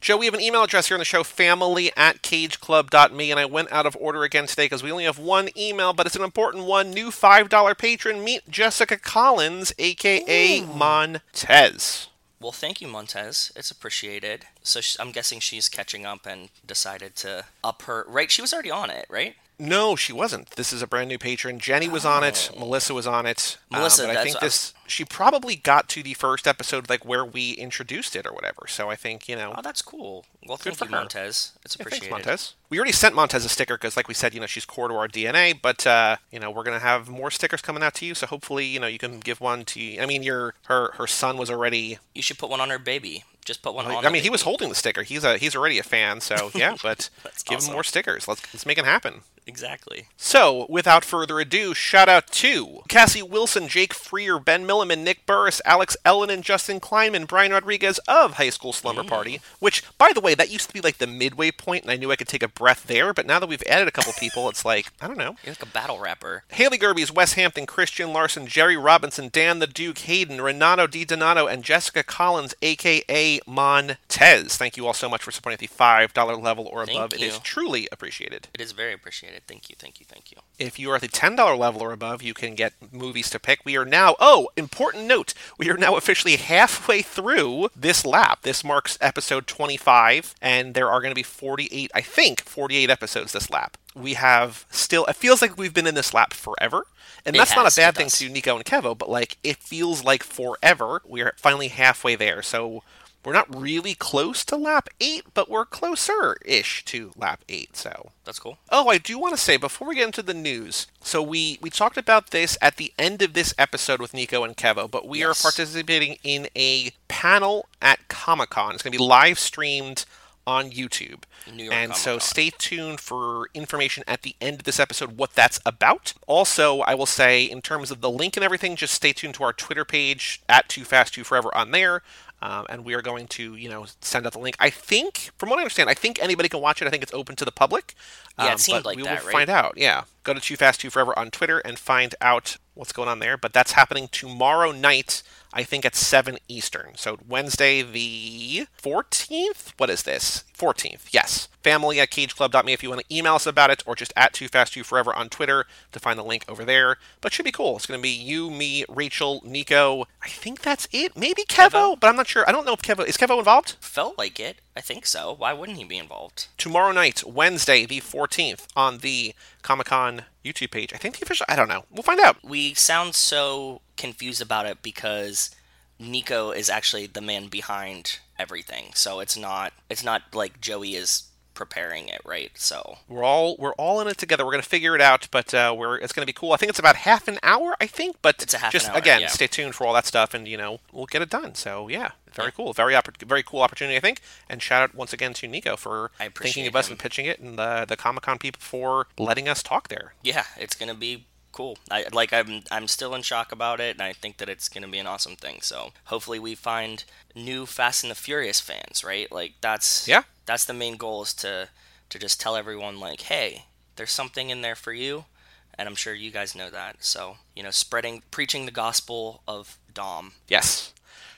Joe, 0.00 0.16
we 0.16 0.24
have 0.24 0.34
an 0.34 0.40
email 0.40 0.62
address 0.62 0.88
here 0.88 0.94
on 0.94 1.00
the 1.00 1.04
show, 1.04 1.22
family 1.22 1.92
at 1.94 2.22
cageclub.me, 2.22 3.30
and 3.30 3.38
I 3.38 3.44
went 3.44 3.70
out 3.70 3.84
of 3.84 3.94
order 4.00 4.24
again 4.24 4.46
today 4.46 4.64
because 4.64 4.82
we 4.82 4.90
only 4.90 5.04
have 5.04 5.18
one 5.18 5.50
email, 5.58 5.92
but 5.92 6.06
it's 6.06 6.16
an 6.16 6.22
important 6.22 6.64
one. 6.64 6.90
New 6.90 7.10
$5 7.10 7.76
patron, 7.76 8.24
meet 8.24 8.48
Jessica 8.48 8.96
Collins, 8.96 9.74
aka 9.78 10.62
Montez. 10.62 12.08
Well, 12.40 12.52
thank 12.52 12.80
you, 12.80 12.88
Montez. 12.88 13.52
It's 13.54 13.70
appreciated. 13.70 14.46
So 14.62 14.80
sh- 14.80 14.96
I'm 14.98 15.12
guessing 15.12 15.40
she's 15.40 15.68
catching 15.68 16.06
up 16.06 16.24
and 16.24 16.48
decided 16.66 17.14
to 17.16 17.44
up 17.62 17.82
her. 17.82 18.06
Right? 18.08 18.30
She 18.30 18.40
was 18.40 18.54
already 18.54 18.70
on 18.70 18.88
it, 18.88 19.04
right? 19.10 19.34
No, 19.58 19.94
she 19.94 20.14
wasn't. 20.14 20.52
This 20.52 20.72
is 20.72 20.80
a 20.80 20.86
brand 20.86 21.08
new 21.08 21.18
patron. 21.18 21.58
Jenny 21.58 21.86
was 21.86 22.06
on 22.06 22.24
it. 22.24 22.50
Melissa 22.58 22.94
was 22.94 23.06
on 23.06 23.26
it. 23.26 23.58
Um, 23.70 23.80
Melissa, 23.80 24.06
but 24.06 24.16
I 24.16 24.24
think 24.24 24.40
this 24.40 24.72
she 24.90 25.04
probably 25.04 25.56
got 25.56 25.88
to 25.90 26.02
the 26.02 26.14
first 26.14 26.46
episode, 26.46 26.88
like 26.90 27.04
where 27.04 27.24
we 27.24 27.52
introduced 27.52 28.16
it 28.16 28.26
or 28.26 28.32
whatever. 28.32 28.62
So 28.66 28.90
I 28.90 28.96
think 28.96 29.28
you 29.28 29.36
know. 29.36 29.54
Oh, 29.56 29.62
that's 29.62 29.82
cool. 29.82 30.24
Well, 30.46 30.56
thank 30.56 30.76
for 30.76 30.86
you. 30.86 30.90
Montez. 30.90 31.52
It's 31.64 31.76
Yeah, 31.78 31.82
appreciated. 31.82 32.10
thanks, 32.10 32.26
Montez. 32.26 32.54
We 32.70 32.78
already 32.78 32.92
sent 32.92 33.14
Montez 33.14 33.44
a 33.44 33.48
sticker 33.48 33.76
because, 33.76 33.96
like 33.96 34.08
we 34.08 34.14
said, 34.14 34.34
you 34.34 34.40
know, 34.40 34.46
she's 34.46 34.64
core 34.64 34.88
to 34.88 34.94
our 34.94 35.08
DNA. 35.08 35.54
But 35.60 35.86
uh, 35.86 36.16
you 36.30 36.40
know, 36.40 36.50
we're 36.50 36.64
gonna 36.64 36.78
have 36.80 37.08
more 37.08 37.30
stickers 37.30 37.62
coming 37.62 37.82
out 37.82 37.94
to 37.94 38.06
you. 38.06 38.14
So 38.14 38.26
hopefully, 38.26 38.66
you 38.66 38.80
know, 38.80 38.86
you 38.86 38.98
can 38.98 39.20
give 39.20 39.40
one 39.40 39.64
to. 39.66 39.98
I 39.98 40.06
mean, 40.06 40.22
your 40.22 40.54
her 40.64 40.90
her 40.94 41.06
son 41.06 41.36
was 41.36 41.50
already. 41.50 41.98
You 42.14 42.22
should 42.22 42.38
put 42.38 42.50
one 42.50 42.60
on 42.60 42.70
her 42.70 42.78
baby. 42.78 43.24
Just 43.44 43.62
put 43.62 43.74
one 43.74 43.86
on. 43.86 44.04
I 44.04 44.10
mean, 44.10 44.22
he 44.22 44.30
was 44.30 44.42
holding 44.42 44.68
the 44.68 44.74
sticker. 44.74 45.02
He's 45.02 45.24
a 45.24 45.38
he's 45.38 45.56
already 45.56 45.78
a 45.78 45.82
fan. 45.82 46.20
So 46.20 46.50
yeah, 46.54 46.76
but 46.82 47.08
give 47.46 47.58
awesome. 47.58 47.70
him 47.70 47.74
more 47.74 47.84
stickers. 47.84 48.28
Let's 48.28 48.42
let's 48.54 48.66
make 48.66 48.78
it 48.78 48.84
happen. 48.84 49.22
Exactly. 49.46 50.06
So, 50.16 50.66
without 50.68 51.04
further 51.04 51.40
ado, 51.40 51.74
shout 51.74 52.08
out 52.08 52.28
to 52.28 52.82
Cassie 52.88 53.22
Wilson, 53.22 53.66
Jake 53.66 53.92
Freer, 53.94 54.38
Ben 54.38 54.64
Milliman, 54.80 55.04
Nick 55.04 55.26
Burris, 55.26 55.60
Alex 55.64 55.96
Ellen, 56.04 56.30
and 56.30 56.42
Justin 56.42 56.80
Kleinman, 56.80 57.26
Brian 57.26 57.52
Rodriguez 57.52 57.98
of 58.08 58.34
High 58.34 58.50
School 58.50 58.72
Slumber 58.72 59.02
mm. 59.02 59.08
Party, 59.08 59.40
which, 59.58 59.82
by 59.98 60.12
the 60.12 60.20
way, 60.20 60.34
that 60.34 60.50
used 60.50 60.68
to 60.68 60.74
be 60.74 60.80
like 60.80 60.98
the 60.98 61.06
midway 61.06 61.50
point, 61.50 61.84
and 61.84 61.90
I 61.90 61.96
knew 61.96 62.10
I 62.10 62.16
could 62.16 62.28
take 62.28 62.42
a 62.42 62.48
breath 62.48 62.86
there, 62.86 63.12
but 63.12 63.26
now 63.26 63.38
that 63.38 63.48
we've 63.48 63.62
added 63.68 63.88
a 63.88 63.92
couple 63.92 64.12
people, 64.14 64.48
it's 64.48 64.64
like, 64.64 64.92
I 65.00 65.06
don't 65.06 65.18
know. 65.18 65.36
You're 65.44 65.52
like 65.52 65.62
a 65.62 65.66
battle 65.66 65.98
rapper. 65.98 66.44
Haley 66.48 66.78
Gerbies, 66.78 67.12
Wes 67.12 67.34
Hampton, 67.34 67.66
Christian 67.66 68.12
Larson, 68.12 68.46
Jerry 68.46 68.76
Robinson, 68.76 69.28
Dan 69.30 69.58
the 69.58 69.66
Duke, 69.66 69.98
Hayden, 69.98 70.40
Renato 70.40 70.86
Di 70.86 71.04
Donato, 71.04 71.46
and 71.46 71.62
Jessica 71.62 72.02
Collins, 72.02 72.54
aka 72.62 73.40
Montez. 73.46 74.56
Thank 74.56 74.76
you 74.76 74.86
all 74.86 74.94
so 74.94 75.08
much 75.08 75.22
for 75.22 75.30
supporting 75.30 75.54
at 75.54 75.60
the 75.60 75.68
$5 75.68 76.42
level 76.42 76.66
or 76.66 76.82
above. 76.82 77.12
It 77.12 77.20
is 77.20 77.38
truly 77.40 77.88
appreciated. 77.92 78.48
It 78.54 78.60
is 78.60 78.72
very 78.72 78.92
appreciated. 78.92 79.42
Thank 79.46 79.68
you. 79.68 79.76
Thank 79.78 80.00
you. 80.00 80.06
Thank 80.08 80.30
you. 80.30 80.38
If 80.58 80.78
you 80.78 80.90
are 80.90 80.96
at 80.96 81.00
the 81.02 81.08
$10 81.08 81.58
level 81.58 81.82
or 81.82 81.92
above, 81.92 82.22
you 82.22 82.34
can 82.34 82.54
get 82.54 82.72
movies 82.92 83.30
to 83.30 83.38
pick. 83.38 83.60
We 83.64 83.76
are 83.76 83.84
now, 83.84 84.14
oh, 84.20 84.48
important 84.70 85.06
note, 85.06 85.34
we 85.58 85.68
are 85.68 85.76
now 85.76 85.96
officially 85.96 86.36
halfway 86.36 87.02
through 87.02 87.70
this 87.74 88.06
lap. 88.06 88.42
This 88.42 88.62
marks 88.62 88.96
episode 89.00 89.46
25, 89.48 90.34
and 90.40 90.74
there 90.74 90.88
are 90.88 91.00
going 91.00 91.10
to 91.10 91.14
be 91.16 91.24
48, 91.24 91.90
I 91.94 92.00
think, 92.00 92.42
48 92.42 92.88
episodes 92.88 93.32
this 93.32 93.50
lap. 93.50 93.76
We 93.94 94.14
have 94.14 94.66
still, 94.70 95.04
it 95.06 95.16
feels 95.16 95.42
like 95.42 95.58
we've 95.58 95.74
been 95.74 95.88
in 95.88 95.96
this 95.96 96.14
lap 96.14 96.32
forever. 96.32 96.84
And 97.26 97.34
It 97.34 97.38
that's 97.38 97.56
not 97.56 97.70
a 97.70 97.76
bad 97.76 97.96
thing 97.96 98.06
does. 98.06 98.18
to 98.20 98.28
Nico 98.28 98.56
and 98.56 98.64
Kevo, 98.64 98.96
but 98.96 99.10
like, 99.10 99.36
it 99.42 99.56
feels 99.56 100.04
like 100.04 100.22
forever. 100.22 101.02
We 101.06 101.20
are 101.20 101.34
finally 101.36 101.68
halfway 101.68 102.14
there. 102.14 102.40
So 102.40 102.82
we're 103.24 103.32
not 103.34 103.54
really 103.54 103.94
close 103.94 104.44
to 104.46 104.56
lap 104.56 104.88
8, 105.00 105.24
but 105.34 105.50
we're 105.50 105.66
closer 105.66 106.36
ish 106.44 106.84
to 106.86 107.12
lap 107.16 107.44
8. 107.48 107.76
So 107.76 108.12
That's 108.24 108.38
cool. 108.38 108.58
Oh, 108.70 108.88
I 108.88 108.98
do 108.98 109.18
want 109.18 109.34
to 109.34 109.40
say 109.40 109.56
before 109.56 109.88
we 109.88 109.96
get 109.96 110.06
into 110.06 110.22
the 110.22 110.34
news. 110.34 110.86
So 111.02 111.22
we 111.22 111.58
we 111.60 111.68
talked 111.70 111.96
about 111.98 112.30
this 112.30 112.56
at 112.62 112.76
the 112.76 112.92
end 112.98 113.20
of 113.22 113.34
this 113.34 113.54
episode 113.58 114.00
with 114.00 114.14
Nico 114.14 114.42
and 114.44 114.56
Kevo, 114.56 114.90
but 114.90 115.06
we 115.06 115.18
Yes. 115.20 115.40
are 115.44 115.50
participating 115.50 116.16
in 116.22 116.48
a 116.56 116.92
panel 117.08 117.68
at 117.82 118.08
Comic 118.08 118.50
Con. 118.50 118.74
It's 118.74 118.82
going 118.82 118.92
to 118.92 118.98
be 118.98 119.04
live 119.04 119.38
streamed 119.38 120.04
on 120.46 120.70
YouTube. 120.70 121.24
New 121.52 121.64
York 121.64 121.74
and 121.74 121.94
so 121.94 122.12
Comic-Con. 122.12 122.20
stay 122.20 122.50
tuned 122.58 123.00
for 123.00 123.48
information 123.54 124.02
at 124.08 124.22
the 124.22 124.34
end 124.40 124.60
of 124.60 124.64
this 124.64 124.80
episode 124.80 125.16
what 125.18 125.34
that's 125.34 125.60
about. 125.66 126.14
Also, 126.26 126.80
I 126.80 126.94
will 126.94 127.06
say 127.06 127.44
in 127.44 127.60
terms 127.60 127.90
of 127.90 128.00
the 128.00 128.10
link 128.10 128.36
and 128.36 128.42
everything, 128.44 128.74
just 128.74 128.94
stay 128.94 129.12
tuned 129.12 129.34
to 129.34 129.44
our 129.44 129.52
Twitter 129.52 129.84
page 129.84 130.40
at 130.48 130.68
Too 130.68 130.84
Fast 130.84 131.14
Too 131.14 131.24
Forever 131.24 131.54
on 131.54 131.70
there. 131.72 132.02
Um, 132.42 132.66
and 132.70 132.84
we 132.84 132.94
are 132.94 133.02
going 133.02 133.26
to, 133.28 133.54
you 133.54 133.68
know, 133.68 133.86
send 134.00 134.26
out 134.26 134.32
the 134.32 134.38
link. 134.38 134.56
I 134.58 134.70
think, 134.70 135.30
from 135.36 135.50
what 135.50 135.58
I 135.58 135.62
understand, 135.62 135.90
I 135.90 135.94
think 135.94 136.22
anybody 136.22 136.48
can 136.48 136.60
watch 136.60 136.80
it. 136.80 136.86
I 136.86 136.90
think 136.90 137.02
it's 137.02 137.12
open 137.12 137.36
to 137.36 137.44
the 137.44 137.52
public. 137.52 137.94
Yeah, 138.38 138.46
it 138.48 138.52
Um, 138.52 138.58
seemed 138.58 138.82
but 138.82 138.90
like 138.90 138.96
we 138.96 139.02
that, 139.02 139.20
will 139.20 139.26
right? 139.26 139.32
find 139.32 139.50
out. 139.50 139.74
Yeah, 139.76 140.04
go 140.24 140.32
to 140.32 140.40
Too 140.40 140.56
Fast 140.56 140.80
Too 140.80 140.88
Forever 140.90 141.16
on 141.18 141.30
Twitter 141.30 141.58
and 141.58 141.78
find 141.78 142.14
out 142.20 142.56
what's 142.74 142.92
going 142.92 143.08
on 143.08 143.18
there. 143.18 143.36
But 143.36 143.52
that's 143.52 143.72
happening 143.72 144.08
tomorrow 144.10 144.72
night. 144.72 145.22
I 145.52 145.64
think 145.64 145.84
at 145.84 145.96
7 145.96 146.38
Eastern. 146.48 146.92
So 146.96 147.18
Wednesday 147.26 147.82
the 147.82 148.66
14th? 148.80 149.72
What 149.78 149.90
is 149.90 150.04
this? 150.04 150.44
14th, 150.60 151.12
yes. 151.12 151.48
Family 151.62 152.00
at 152.00 152.10
cageclub.me 152.10 152.72
if 152.72 152.82
you 152.82 152.90
want 152.90 153.00
to 153.06 153.14
email 153.14 153.34
us 153.34 153.46
about 153.46 153.70
it, 153.70 153.82
or 153.86 153.94
just 153.94 154.12
at 154.16 154.32
Too 154.32 154.48
Fast 154.48 154.74
Too 154.74 154.84
Forever 154.84 155.14
on 155.14 155.28
Twitter 155.28 155.66
to 155.92 155.98
find 155.98 156.18
the 156.18 156.24
link 156.24 156.44
over 156.48 156.64
there. 156.64 156.96
But 157.20 157.32
should 157.32 157.44
be 157.44 157.52
cool. 157.52 157.76
It's 157.76 157.86
going 157.86 157.98
to 157.98 158.02
be 158.02 158.10
you, 158.10 158.50
me, 158.50 158.84
Rachel, 158.88 159.40
Nico. 159.44 160.06
I 160.22 160.28
think 160.28 160.62
that's 160.62 160.86
it. 160.92 161.16
Maybe 161.16 161.44
Kevo, 161.44 161.70
Kevo? 161.70 162.00
but 162.00 162.08
I'm 162.08 162.16
not 162.16 162.26
sure. 162.28 162.44
I 162.48 162.52
don't 162.52 162.66
know 162.66 162.74
if 162.74 162.82
Kevo 162.82 163.06
is 163.06 163.16
Kevo 163.16 163.38
involved. 163.38 163.76
Felt 163.80 164.16
like 164.18 164.38
it. 164.38 164.60
I 164.76 164.80
think 164.80 165.06
so. 165.06 165.34
Why 165.36 165.52
wouldn't 165.52 165.78
he 165.78 165.84
be 165.84 165.98
involved? 165.98 166.46
tomorrow 166.56 166.92
night, 166.92 167.24
Wednesday, 167.26 167.86
the 167.86 168.00
14th, 168.00 168.66
on 168.76 168.98
the 168.98 169.34
Comic 169.62 169.86
Con 169.88 170.24
YouTube 170.44 170.70
page. 170.70 170.92
I 170.92 170.96
think 170.98 171.18
the 171.18 171.24
official, 171.24 171.46
I 171.48 171.56
don't 171.56 171.68
know. 171.68 171.84
We'll 171.90 172.02
find 172.02 172.20
out. 172.20 172.36
We 172.44 172.74
sound 172.74 173.14
so 173.14 173.80
confused 173.96 174.40
about 174.42 174.66
it 174.66 174.82
because 174.82 175.50
Nico 175.98 176.50
is 176.50 176.70
actually 176.70 177.06
the 177.06 177.20
man 177.20 177.48
behind 177.48 178.20
everything. 178.40 178.92
So 178.94 179.20
it's 179.20 179.36
not 179.36 179.72
it's 179.88 180.02
not 180.04 180.34
like 180.34 180.60
Joey 180.60 180.94
is 180.96 181.24
preparing 181.54 182.08
it, 182.08 182.22
right? 182.24 182.50
So 182.54 182.96
we're 183.08 183.22
all 183.24 183.56
we're 183.58 183.74
all 183.74 184.00
in 184.00 184.08
it 184.08 184.16
together. 184.18 184.44
We're 184.46 184.52
gonna 184.52 184.62
figure 184.62 184.94
it 184.94 185.00
out, 185.02 185.28
but 185.30 185.52
uh, 185.52 185.74
we're 185.76 185.96
it's 185.98 186.12
gonna 186.12 186.26
be 186.26 186.32
cool. 186.32 186.52
I 186.52 186.56
think 186.56 186.70
it's 186.70 186.78
about 186.78 186.96
half 186.96 187.28
an 187.28 187.38
hour. 187.42 187.76
I 187.80 187.86
think, 187.86 188.16
but 188.22 188.42
It's 188.42 188.54
a 188.54 188.58
half 188.58 188.72
just 188.72 188.86
an 188.86 188.92
hour, 188.92 188.98
again, 188.98 189.20
yeah. 189.20 189.26
stay 189.28 189.46
tuned 189.46 189.74
for 189.74 189.86
all 189.86 189.92
that 189.94 190.06
stuff, 190.06 190.32
and 190.34 190.48
you 190.48 190.56
know 190.56 190.80
we'll 190.92 191.06
get 191.06 191.20
it 191.22 191.28
done. 191.30 191.54
So 191.54 191.88
yeah, 191.88 192.12
very 192.32 192.50
cool, 192.52 192.72
very 192.72 192.94
oppor- 192.94 193.22
very 193.26 193.42
cool 193.42 193.60
opportunity, 193.60 193.96
I 193.96 194.00
think. 194.00 194.20
And 194.48 194.62
shout 194.62 194.82
out 194.82 194.94
once 194.94 195.12
again 195.12 195.34
to 195.34 195.46
Nico 195.48 195.76
for 195.76 196.10
thinking 196.18 196.66
of 196.66 196.74
us 196.74 196.86
him. 196.88 196.92
and 196.92 196.98
pitching 197.00 197.26
it, 197.26 197.38
and 197.40 197.58
the 197.58 197.84
the 197.86 197.96
Comic 197.96 198.22
Con 198.22 198.38
people 198.38 198.60
for 198.62 199.06
letting 199.18 199.46
us 199.48 199.62
talk 199.62 199.88
there. 199.88 200.14
yeah, 200.22 200.44
it's 200.56 200.74
gonna 200.74 200.94
be 200.94 201.26
cool. 201.52 201.78
I 201.90 202.06
like 202.12 202.32
I'm 202.32 202.62
I'm 202.70 202.88
still 202.88 203.14
in 203.14 203.22
shock 203.22 203.52
about 203.52 203.80
it, 203.80 203.96
and 203.96 204.02
I 204.02 204.12
think 204.12 204.38
that 204.38 204.48
it's 204.48 204.68
gonna 204.68 204.88
be 204.88 204.98
an 204.98 205.06
awesome 205.06 205.36
thing. 205.36 205.60
So 205.62 205.92
hopefully 206.04 206.38
we 206.38 206.54
find 206.54 207.04
new 207.34 207.66
Fast 207.66 208.04
and 208.04 208.10
the 208.10 208.14
Furious 208.14 208.60
fans, 208.60 209.02
right? 209.04 209.30
Like 209.30 209.54
that's 209.60 210.06
Yeah. 210.08 210.22
that's 210.46 210.64
the 210.64 210.72
main 210.74 210.96
goal 210.96 211.22
is 211.22 211.34
to 211.34 211.68
to 212.10 212.18
just 212.18 212.40
tell 212.40 212.56
everyone 212.56 212.98
like, 213.00 213.22
hey, 213.22 213.66
there's 213.96 214.10
something 214.12 214.50
in 214.50 214.62
there 214.62 214.74
for 214.74 214.92
you, 214.92 215.26
and 215.74 215.88
I'm 215.88 215.94
sure 215.94 216.14
you 216.14 216.30
guys 216.30 216.54
know 216.54 216.70
that. 216.70 216.96
So 217.04 217.36
you 217.54 217.62
know, 217.62 217.70
spreading 217.70 218.22
preaching 218.30 218.66
the 218.66 218.72
gospel 218.72 219.42
of 219.46 219.78
Dom. 219.92 220.32
Yes. 220.48 220.92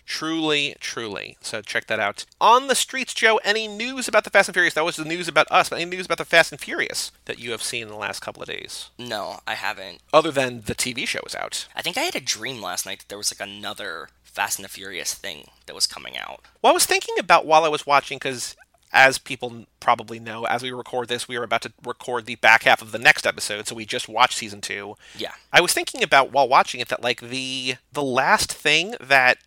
Truly, 0.05 0.77
truly. 0.81 1.37
So 1.41 1.63
check 1.63 1.87
that 1.87 2.01
out. 2.01 2.25
On 2.41 2.67
the 2.69 2.75
streets, 2.75 3.15
Joe, 3.15 3.41
any 3.45 3.69
news 3.69 4.09
about 4.09 4.25
the 4.25 4.31
Fast 4.31 4.49
and 4.49 4.55
Furious? 4.55 4.75
That 4.75 4.85
was 4.85 4.97
the 4.97 5.05
news 5.05 5.29
about 5.29 5.47
us, 5.51 5.69
but 5.69 5.81
any 5.81 5.91
news 5.97 6.07
about 6.07 6.19
the 6.19 6.25
Fast 6.25 6.53
and 6.53 6.61
Furious 6.61 7.13
that 7.25 7.39
you 7.39 7.53
have 7.53 7.63
seen 7.63 7.83
in 7.83 7.89
the 7.89 7.97
last 7.97 8.21
couple 8.21 8.43
of 8.43 8.49
days? 8.49 8.91
No, 8.99 9.41
I 9.47 9.55
haven't. 9.55 10.01
Other 10.13 10.31
than 10.31 10.63
the 10.63 10.75
TV 10.75 11.07
show 11.07 11.21
is 11.27 11.35
out. 11.35 11.69
I 11.75 11.83
think 11.83 11.97
I 11.97 12.03
had 12.03 12.17
a 12.17 12.21
dream 12.21 12.61
last 12.61 12.85
night 12.85 13.01
that 13.01 13.09
there 13.09 13.19
was 13.19 13.33
like 13.33 13.47
another 13.49 14.09
Fast 14.25 14.59
and 14.59 14.65
the 14.65 14.69
Furious 14.69 15.15
thing 15.15 15.49
that 15.67 15.75
was 15.75 15.87
coming 15.87 16.17
out. 16.17 16.41
Well, 16.61 16.73
I 16.73 16.75
was 16.75 16.87
thinking 16.87 17.19
about 17.19 17.47
while 17.47 17.65
I 17.65 17.69
was 17.69 17.87
watching, 17.87 18.17
because 18.17 18.57
as 18.93 19.19
people 19.19 19.67
probably 19.81 20.19
know, 20.19 20.45
as 20.45 20.63
we 20.63 20.71
record 20.71 21.09
this, 21.09 21.27
we 21.27 21.37
are 21.37 21.43
about 21.43 21.63
to 21.63 21.73
record 21.85 22.27
the 22.27 22.35
back 22.37 22.65
half 22.65 22.83
of 22.83 22.93
the 22.93 22.99
next 22.99 23.27
episode, 23.27 23.67
so 23.67 23.75
we 23.75 23.87
just 23.87 24.09
watched 24.09 24.37
season 24.37 24.61
two. 24.61 24.97
Yeah. 25.17 25.33
I 25.53 25.61
was 25.61 25.73
thinking 25.73 26.03
about 26.03 26.33
while 26.33 26.49
watching 26.49 26.81
it 26.81 26.89
that 26.89 27.03
like 27.03 27.21
the 27.21 27.77
the 27.93 28.03
last 28.03 28.53
thing 28.53 28.95
that 29.01 29.39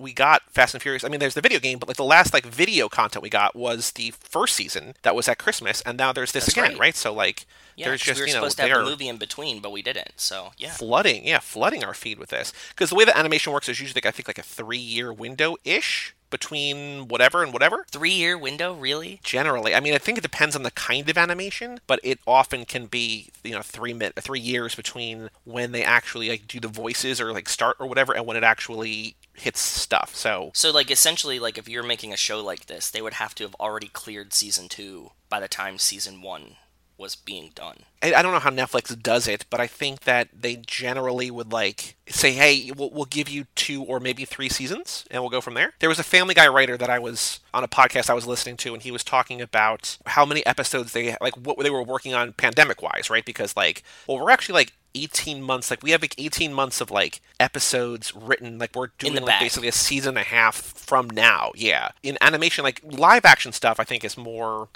we 0.00 0.14
got 0.14 0.42
Fast 0.50 0.74
and 0.74 0.82
Furious. 0.82 1.04
I 1.04 1.08
mean, 1.08 1.20
there's 1.20 1.34
the 1.34 1.42
video 1.42 1.58
game, 1.58 1.78
but 1.78 1.86
like 1.86 1.98
the 1.98 2.04
last 2.04 2.32
like 2.32 2.46
video 2.46 2.88
content 2.88 3.22
we 3.22 3.28
got 3.28 3.54
was 3.54 3.92
the 3.92 4.12
first 4.12 4.56
season 4.56 4.94
that 5.02 5.14
was 5.14 5.28
at 5.28 5.38
Christmas, 5.38 5.82
and 5.82 5.98
now 5.98 6.12
there's 6.12 6.32
this 6.32 6.46
That's 6.46 6.56
again, 6.56 6.70
right. 6.72 6.80
right? 6.80 6.96
So 6.96 7.12
like, 7.12 7.44
Yeah, 7.76 7.88
there's 7.88 8.00
just 8.00 8.18
we 8.18 8.22
were 8.22 8.28
you 8.28 8.32
know 8.34 8.40
supposed 8.40 8.56
to 8.56 8.62
have 8.62 8.70
they're 8.70 8.84
movie 8.84 9.08
in 9.08 9.18
between, 9.18 9.60
but 9.60 9.70
we 9.70 9.82
didn't. 9.82 10.12
So 10.16 10.52
yeah, 10.56 10.70
flooding, 10.70 11.26
yeah, 11.26 11.38
flooding 11.38 11.84
our 11.84 11.94
feed 11.94 12.18
with 12.18 12.30
this 12.30 12.52
because 12.70 12.88
the 12.88 12.96
way 12.96 13.04
that 13.04 13.18
animation 13.18 13.52
works 13.52 13.68
is 13.68 13.78
usually 13.78 13.98
like, 13.98 14.06
I 14.06 14.10
think 14.10 14.26
like 14.26 14.38
a 14.38 14.42
three 14.42 14.78
year 14.78 15.12
window 15.12 15.56
ish 15.64 16.14
between 16.30 17.08
whatever 17.08 17.42
and 17.42 17.52
whatever. 17.52 17.84
three 17.90 18.10
year 18.10 18.38
window, 18.38 18.74
really? 18.74 19.20
generally 19.22 19.74
i 19.74 19.80
mean 19.80 19.94
i 19.94 19.98
think 19.98 20.16
it 20.18 20.22
depends 20.22 20.54
on 20.56 20.62
the 20.62 20.70
kind 20.70 21.08
of 21.08 21.18
animation 21.18 21.78
but 21.86 22.00
it 22.02 22.18
often 22.26 22.64
can 22.64 22.86
be 22.86 23.28
you 23.44 23.52
know 23.52 23.62
three 23.62 23.92
min- 23.92 24.12
three 24.18 24.40
years 24.40 24.74
between 24.74 25.28
when 25.44 25.72
they 25.72 25.82
actually 25.82 26.28
like 26.28 26.46
do 26.46 26.60
the 26.60 26.68
voices 26.68 27.20
or 27.20 27.32
like 27.32 27.48
start 27.48 27.76
or 27.78 27.86
whatever 27.86 28.12
and 28.14 28.26
when 28.26 28.36
it 28.36 28.44
actually 28.44 29.14
hits 29.34 29.60
stuff 29.60 30.14
so 30.14 30.50
So 30.54 30.70
like 30.70 30.90
essentially, 30.90 31.38
like 31.38 31.56
if 31.58 31.68
you're 31.68 31.82
making 31.82 32.12
a 32.12 32.16
show 32.16 32.42
like 32.42 32.66
this, 32.66 32.90
they 32.90 33.00
would 33.02 33.14
have 33.14 33.34
to 33.36 33.44
have 33.44 33.54
already 33.58 33.88
cleared 33.88 34.32
season 34.34 34.68
two 34.68 35.12
by 35.28 35.40
the 35.40 35.48
time 35.48 35.78
season 35.78 36.20
one 36.22 36.56
was 37.00 37.16
being 37.16 37.50
done. 37.54 37.78
I, 38.02 38.14
I 38.14 38.22
don't 38.22 38.32
know 38.32 38.38
how 38.38 38.50
netflix 38.50 39.00
does 39.00 39.26
it 39.26 39.46
but 39.50 39.60
i 39.60 39.66
think 39.66 40.00
that 40.00 40.28
they 40.38 40.56
generally 40.56 41.30
would 41.30 41.52
like 41.52 41.96
say 42.08 42.32
hey 42.32 42.70
we'll, 42.76 42.90
we'll 42.90 43.04
give 43.04 43.28
you 43.28 43.46
two 43.54 43.82
or 43.82 44.00
maybe 44.00 44.24
three 44.24 44.48
seasons 44.48 45.04
and 45.10 45.22
we'll 45.22 45.30
go 45.30 45.40
from 45.40 45.54
there 45.54 45.72
there 45.80 45.88
was 45.88 45.98
a 45.98 46.04
family 46.04 46.34
guy 46.34 46.48
writer 46.48 46.76
that 46.76 46.90
i 46.90 46.98
was 46.98 47.40
on 47.52 47.64
a 47.64 47.68
podcast 47.68 48.08
i 48.08 48.14
was 48.14 48.26
listening 48.26 48.56
to 48.56 48.72
and 48.72 48.82
he 48.82 48.90
was 48.90 49.04
talking 49.04 49.40
about 49.40 49.98
how 50.06 50.24
many 50.24 50.44
episodes 50.46 50.92
they 50.92 51.16
like 51.20 51.36
what 51.36 51.58
they 51.58 51.70
were 51.70 51.82
working 51.82 52.14
on 52.14 52.32
pandemic 52.32 52.82
wise 52.82 53.10
right 53.10 53.24
because 53.24 53.56
like 53.56 53.82
well 54.06 54.18
we're 54.18 54.30
actually 54.30 54.54
like 54.54 54.72
18 54.94 55.40
months 55.40 55.70
like 55.70 55.82
we 55.82 55.92
have 55.92 56.02
like 56.02 56.14
18 56.18 56.52
months 56.52 56.80
of 56.80 56.90
like 56.90 57.20
episodes 57.38 58.14
written 58.14 58.58
like 58.58 58.74
we're 58.74 58.88
doing 58.98 59.14
like 59.14 59.26
bag. 59.26 59.40
basically 59.40 59.68
a 59.68 59.72
season 59.72 60.10
and 60.10 60.18
a 60.18 60.22
half 60.22 60.56
from 60.56 61.08
now 61.10 61.52
yeah 61.54 61.90
in 62.02 62.18
animation 62.20 62.64
like 62.64 62.80
live 62.84 63.24
action 63.24 63.52
stuff 63.52 63.78
i 63.78 63.84
think 63.84 64.04
is 64.04 64.16
more 64.16 64.68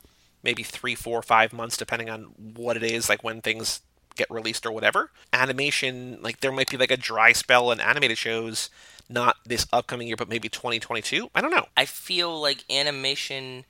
maybe 0.45 0.63
three 0.63 0.95
four 0.95 1.23
five 1.23 1.53
months 1.53 1.77
depending 1.77 2.11
on 2.11 2.25
what 2.55 2.77
it 2.77 2.83
is 2.85 3.09
like 3.09 3.25
when 3.25 3.41
things 3.41 3.81
get 4.15 4.31
released 4.31 4.65
or 4.65 4.71
whatever. 4.71 5.11
Animation 5.33 6.19
like 6.23 6.41
there 6.41 6.53
might 6.53 6.71
be 6.71 6.77
like 6.77 6.93
a 6.93 6.97
dry 6.97 7.33
spell 7.33 7.73
in 7.73 7.81
animated 7.81 8.19
shows 8.19 8.71
not 9.09 9.37
this 9.45 9.67
upcoming 9.73 10.07
year 10.07 10.17
but 10.17 10.31
maybe 10.31 10.49
2022 10.49 11.29
i 11.35 11.41
don't 11.41 11.51
know. 11.51 11.67
I 11.77 11.85
feel 11.85 12.41
like 12.41 12.65
animation 12.71 13.65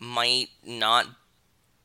might 0.00 0.48
not 0.64 1.06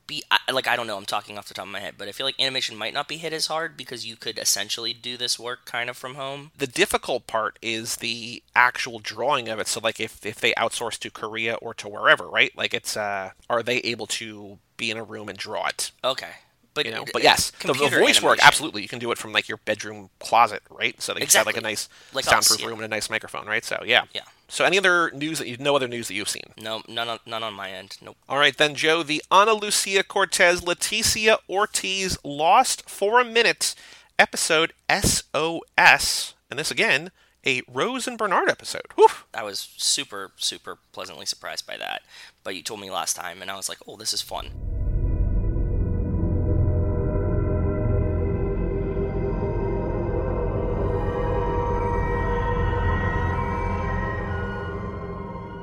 be 0.07 0.23
I- 0.29 0.51
like 0.51 0.67
I 0.67 0.75
don't 0.75 0.87
know. 0.87 0.97
I'm 0.97 1.05
talking 1.05 1.37
off 1.37 1.47
the 1.47 1.53
top 1.53 1.65
of 1.65 1.71
my 1.71 1.79
head, 1.79 1.95
but 1.97 2.07
I 2.07 2.11
feel 2.11 2.25
like 2.25 2.39
animation 2.39 2.75
might 2.77 2.93
not 2.93 3.07
be 3.07 3.17
hit 3.17 3.33
as 3.33 3.47
hard 3.47 3.75
because 3.75 4.05
you 4.05 4.15
could 4.15 4.37
essentially 4.37 4.93
do 4.93 5.17
this 5.17 5.39
work 5.39 5.65
kind 5.65 5.89
of 5.89 5.97
from 5.97 6.15
home. 6.15 6.51
the 6.57 6.67
difficult 6.67 7.27
part 7.27 7.57
is 7.61 7.97
the 7.97 8.43
actual 8.55 8.99
drawing 8.99 9.49
of 9.49 9.59
it. 9.59 9.67
So 9.67 9.79
like 9.81 9.99
if, 9.99 10.25
if 10.25 10.39
they 10.39 10.53
outsource 10.53 10.97
to 10.99 11.09
korea 11.09 11.55
or 11.55 11.73
to 11.75 11.87
wherever 11.89 12.27
right? 12.27 12.55
Like 12.57 12.73
it's 12.73 12.95
uh 12.95 13.31
are 13.49 13.63
they 13.63 13.77
able 13.79 14.07
to 14.07 14.59
be 14.77 14.91
in 14.91 14.97
a 14.97 15.03
room 15.03 15.29
and 15.29 15.37
draw 15.37 15.67
it? 15.67 15.91
Okay, 16.03 16.31
but 16.73 16.85
you 16.85 16.91
know 16.91 17.05
but 17.13 17.23
yes 17.23 17.51
the, 17.61 17.73
the 17.73 17.87
voice 17.89 18.21
work 18.21 18.39
absolutely. 18.45 18.81
You 18.81 18.87
can 18.87 18.99
do 18.99 19.11
it 19.11 19.17
from 19.17 19.31
like 19.33 19.47
your 19.49 19.57
bedroom 19.65 20.09
closet 20.19 20.61
right? 20.69 21.01
So 21.01 21.13
they 21.13 21.21
just 21.21 21.35
have 21.35 21.45
like 21.47 21.57
a 21.57 21.61
nice 21.61 21.89
Like 22.13 22.25
us, 22.25 22.29
soundproof 22.31 22.61
yeah. 22.61 22.67
room 22.67 22.79
and 22.79 22.85
a 22.85 22.95
nice 22.95 23.09
microphone 23.09 23.45
right? 23.47 23.63
So 23.65 23.81
yeah. 23.85 24.03
Yeah. 24.13 24.21
So 24.47 24.63
any 24.65 24.77
other 24.77 25.11
news 25.11 25.39
that 25.39 25.47
you 25.47 25.57
no 25.57 25.75
other 25.75 25.87
news 25.87 26.07
that 26.07 26.13
you've 26.13 26.29
seen 26.29 26.53
No, 26.61 26.81
none 26.87 27.09
on, 27.09 27.19
none 27.25 27.43
on 27.43 27.53
my 27.53 27.69
end. 27.71 27.97
Nope. 28.01 28.17
all 28.29 28.37
right 28.37 28.55
then 28.55 28.75
joe 28.75 29.03
the 29.03 29.21
ana 29.31 29.53
lucia 29.53 30.03
cortez 30.03 30.61
leticia 30.61 31.37
ortiz 31.49 32.17
lost 32.23 32.89
for 32.89 33.19
a 33.19 33.25
minute 33.25 33.75
episode 34.19 34.73
sos 34.89 36.33
and 36.49 36.59
this 36.59 36.71
again 36.71 37.11
a 37.45 37.61
rose 37.71 38.07
and 38.07 38.17
bernard 38.17 38.49
episode 38.49 38.81
Whew. 38.95 39.07
I 39.33 39.43
was 39.43 39.69
super, 39.77 40.31
super 40.37 40.77
pleasantly 40.93 41.25
surprised 41.25 41.67
by 41.67 41.77
that. 41.77 42.01
But 42.43 42.55
you 42.55 42.63
told 42.63 42.79
me 42.79 42.89
last 42.89 43.15
time, 43.15 43.41
and 43.41 43.51
I 43.51 43.55
was 43.55 43.67
like, 43.69 43.79
oh, 43.87 43.97
this 43.97 44.13
is 44.13 44.21
fun. 44.21 44.74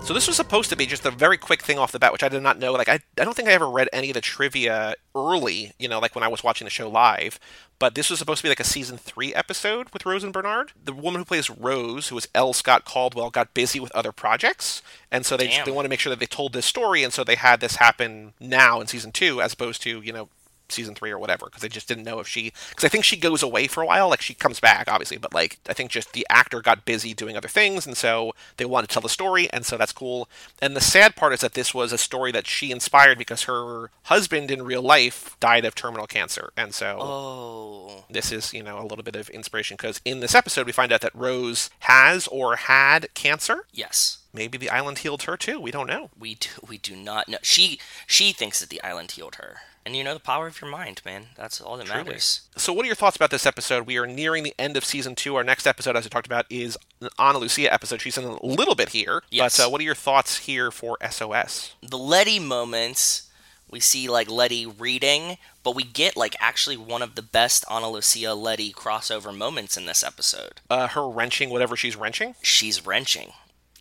So 0.05 0.13
this 0.13 0.27
was 0.27 0.37
supposed 0.37 0.69
to 0.71 0.77
be 0.77 0.85
just 0.85 1.07
a 1.07 1.13
very 1.13 1.39
quick 1.39 1.63
thing 1.63 1.79
off 1.79 1.93
the 1.93 1.99
bat, 2.01 2.13
which 2.13 2.25
I 2.25 2.29
did 2.29 2.43
not 2.43 2.59
know. 2.59 2.73
Like 2.73 2.89
I, 2.89 2.99
I 3.19 3.25
don't 3.25 3.35
think 3.35 3.49
I 3.49 3.53
ever 3.53 3.71
read 3.71 3.89
any 3.93 4.11
of 4.11 4.15
the 4.15 4.21
trivia 4.21 4.97
early, 5.15 5.73
you 5.79 5.89
know, 5.89 6.01
like 6.01 6.17
when 6.17 6.25
I 6.25 6.29
was 6.29 6.43
watching 6.43 6.65
the 6.65 6.71
show 6.71 6.91
live. 6.91 7.39
But 7.79 7.95
this 7.95 8.11
was 8.11 8.19
supposed 8.19 8.39
to 8.39 8.43
be 8.43 8.49
like 8.49 8.61
a 8.61 8.65
season 8.65 8.99
three 8.99 9.33
episode 9.33 9.91
with 9.91 10.05
Rose 10.05 10.25
and 10.25 10.33
Bernard. 10.33 10.73
The 10.85 10.93
woman 10.93 11.21
who 11.21 11.25
plays 11.25 11.49
Rose, 11.49 12.09
who 12.09 12.19
is 12.19 12.29
L. 12.35 12.53
Scott 12.53 12.85
Caldwell, 12.85 13.31
got 13.31 13.55
busy 13.55 13.79
with 13.79 13.93
other 13.93 14.11
projects, 14.11 14.83
and 15.11 15.25
so 15.25 15.37
they 15.37 15.47
Damn. 15.47 15.67
they 15.67 15.73
want 15.73 15.85
to 15.85 15.89
make 15.89 16.01
sure 16.01 16.11
that 16.11 16.19
they 16.19 16.27
told 16.27 16.53
this 16.53 16.67
story, 16.67 17.05
and 17.05 17.13
so 17.13 17.23
they 17.23 17.37
had 17.37 17.61
this 17.61 17.77
happen 17.77 18.33
now 18.41 18.81
in 18.81 18.89
season 18.89 19.13
two, 19.13 19.41
as 19.41 19.53
opposed 19.53 19.83
to 19.83 20.03
you 20.03 20.13
know 20.13 20.29
season 20.73 20.95
three 20.95 21.11
or 21.11 21.19
whatever 21.19 21.47
because 21.47 21.63
they 21.63 21.69
just 21.69 21.89
didn't 21.89 22.05
know 22.05 22.19
if 22.21 22.27
she 22.27 22.53
because 22.71 22.85
I 22.85 22.89
think 22.89 23.05
she 23.05 23.17
goes 23.17 23.43
away 23.43 23.67
for 23.67 23.83
a 23.83 23.87
while 23.87 24.09
like 24.09 24.21
she 24.23 24.35
comes 24.35 24.61
back 24.61 24.89
obviously 24.91 25.19
but 25.19 25.35
like 25.35 25.59
I 25.69 25.73
think 25.73 25.91
just 25.91 26.13
the 26.13 26.27
actor 26.31 26.61
got 26.61 26.85
busy 26.85 27.15
doing 27.15 27.37
other 27.37 27.49
things 27.49 27.87
and 27.87 27.97
so 27.97 28.33
they 28.57 28.65
wanted 28.65 28.89
to 28.89 28.95
tell 28.95 29.03
the 29.03 29.09
story 29.09 29.49
and 29.53 29.65
so 29.67 29.77
that's 29.77 29.93
cool. 29.93 30.29
And 30.61 30.75
the 30.75 30.81
sad 30.81 31.17
part 31.17 31.33
is 31.33 31.41
that 31.41 31.55
this 31.55 31.75
was 31.75 31.93
a 31.93 31.99
story 31.99 32.33
that 32.33 32.47
she 32.47 32.71
inspired 32.71 33.19
because 33.19 33.43
her 33.45 33.91
husband 34.05 34.51
in 34.51 34.63
real 34.63 34.83
life 34.83 35.37
died 35.41 35.65
of 35.65 35.75
terminal 35.75 36.07
cancer 36.07 36.53
and 36.57 36.75
so 36.75 36.99
Oh, 37.01 38.05
this 38.11 38.33
is 38.33 38.53
you 38.53 38.63
know 38.63 38.81
a 38.81 38.87
little 38.87 39.05
bit 39.05 39.17
of 39.17 39.29
inspiration 39.31 39.77
because 39.77 40.01
in 40.05 40.21
this 40.21 40.35
episode 40.35 40.67
we 40.67 40.73
find 40.73 40.93
out 40.93 41.01
that 41.03 41.15
Rose 41.15 41.71
has 41.81 42.27
or 42.29 42.57
had 42.57 43.13
cancer. 43.15 43.65
Yes. 43.73 44.19
Maybe 44.33 44.57
the 44.59 44.71
island 44.71 44.99
healed 44.99 45.23
her 45.25 45.37
too 45.37 45.61
we 45.61 45.71
don't 45.71 45.87
know 45.87 46.11
We 46.19 46.35
do, 46.37 46.49
we 46.69 46.79
do 46.79 46.97
not 46.97 47.29
know. 47.29 47.39
She 47.43 47.79
she 48.07 48.33
thinks 48.33 48.61
that 48.61 48.69
the 48.71 48.83
island 48.83 49.13
healed 49.13 49.37
her, 49.37 49.59
and 49.85 49.97
you 49.97 50.05
know 50.05 50.15
the 50.15 50.21
power 50.21 50.47
of 50.47 50.61
your 50.61 50.71
mind, 50.71 51.01
man. 51.05 51.27
That's 51.37 51.61
all 51.61 51.77
that 51.77 51.87
Truly. 51.87 52.05
matters. 52.05 52.43
So, 52.57 52.73
what 52.73 52.85
are 52.85 52.87
your 52.87 52.95
thoughts 52.95 53.17
about 53.17 53.31
this 53.31 53.47
episode? 53.47 53.87
We 53.87 53.97
are 53.99 54.07
nearing 54.07 54.43
the 54.45 54.55
end 54.59 54.77
of 54.77 54.85
season 54.85 55.15
two. 55.15 55.35
Our 55.37 55.45
next 55.45 55.67
episode, 55.67 55.97
as 55.97 56.07
I 56.07 56.09
talked 56.09 56.27
about, 56.27 56.47
is 56.51 56.79
an 57.01 57.09
Ana 57.19 57.39
Lucia 57.39 57.73
episode. 57.73 58.01
She's 58.01 58.17
in 58.19 58.25
a 58.25 58.45
little 58.47 58.75
bit 58.75 58.91
here. 58.91 59.23
Yes. 59.31 59.57
But 59.57 59.67
uh, 59.67 59.71
what 59.71 59.81
are 59.81 59.85
your 59.85 59.95
thoughts 59.95 60.39
here 60.39 60.71
for 60.71 60.97
SOS? 61.09 61.75
The 61.83 61.99
Letty 61.99 62.39
moments, 62.39 63.29
we 63.71 63.81
see 63.81 64.09
like 64.09 64.31
Letty 64.31 64.67
reading, 64.67 65.39
but 65.65 65.75
we 65.75 65.83
get 65.85 66.17
like 66.17 66.37
actually 66.41 66.77
one 66.77 67.03
of 67.03 67.15
the 67.17 67.23
best 67.23 67.65
Ana 67.69 67.91
Lucia 67.91 68.35
Letty 68.35 68.73
crossover 68.73 69.37
moments 69.37 69.77
in 69.77 69.87
this 69.87 70.05
episode. 70.05 70.61
Uh, 70.71 70.89
her 70.89 71.09
wrenching 71.09 71.51
whatever 71.51 71.77
she's 71.77 71.97
wrenching. 71.97 72.35
She's 72.43 72.87
wrenching. 72.87 73.33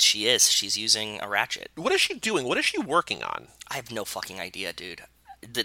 She 0.02 0.28
is. 0.28 0.50
She's 0.50 0.78
using 0.78 1.20
a 1.22 1.28
ratchet. 1.28 1.72
What 1.76 1.94
is 1.94 2.02
she 2.02 2.16
doing? 2.16 2.46
What 2.46 2.58
is 2.58 2.66
she 2.66 2.80
working 2.80 3.24
on? 3.24 3.48
I 3.70 3.76
have 3.76 3.92
no 3.92 4.06
fucking 4.06 4.40
idea, 4.40 4.74
dude. 4.74 5.04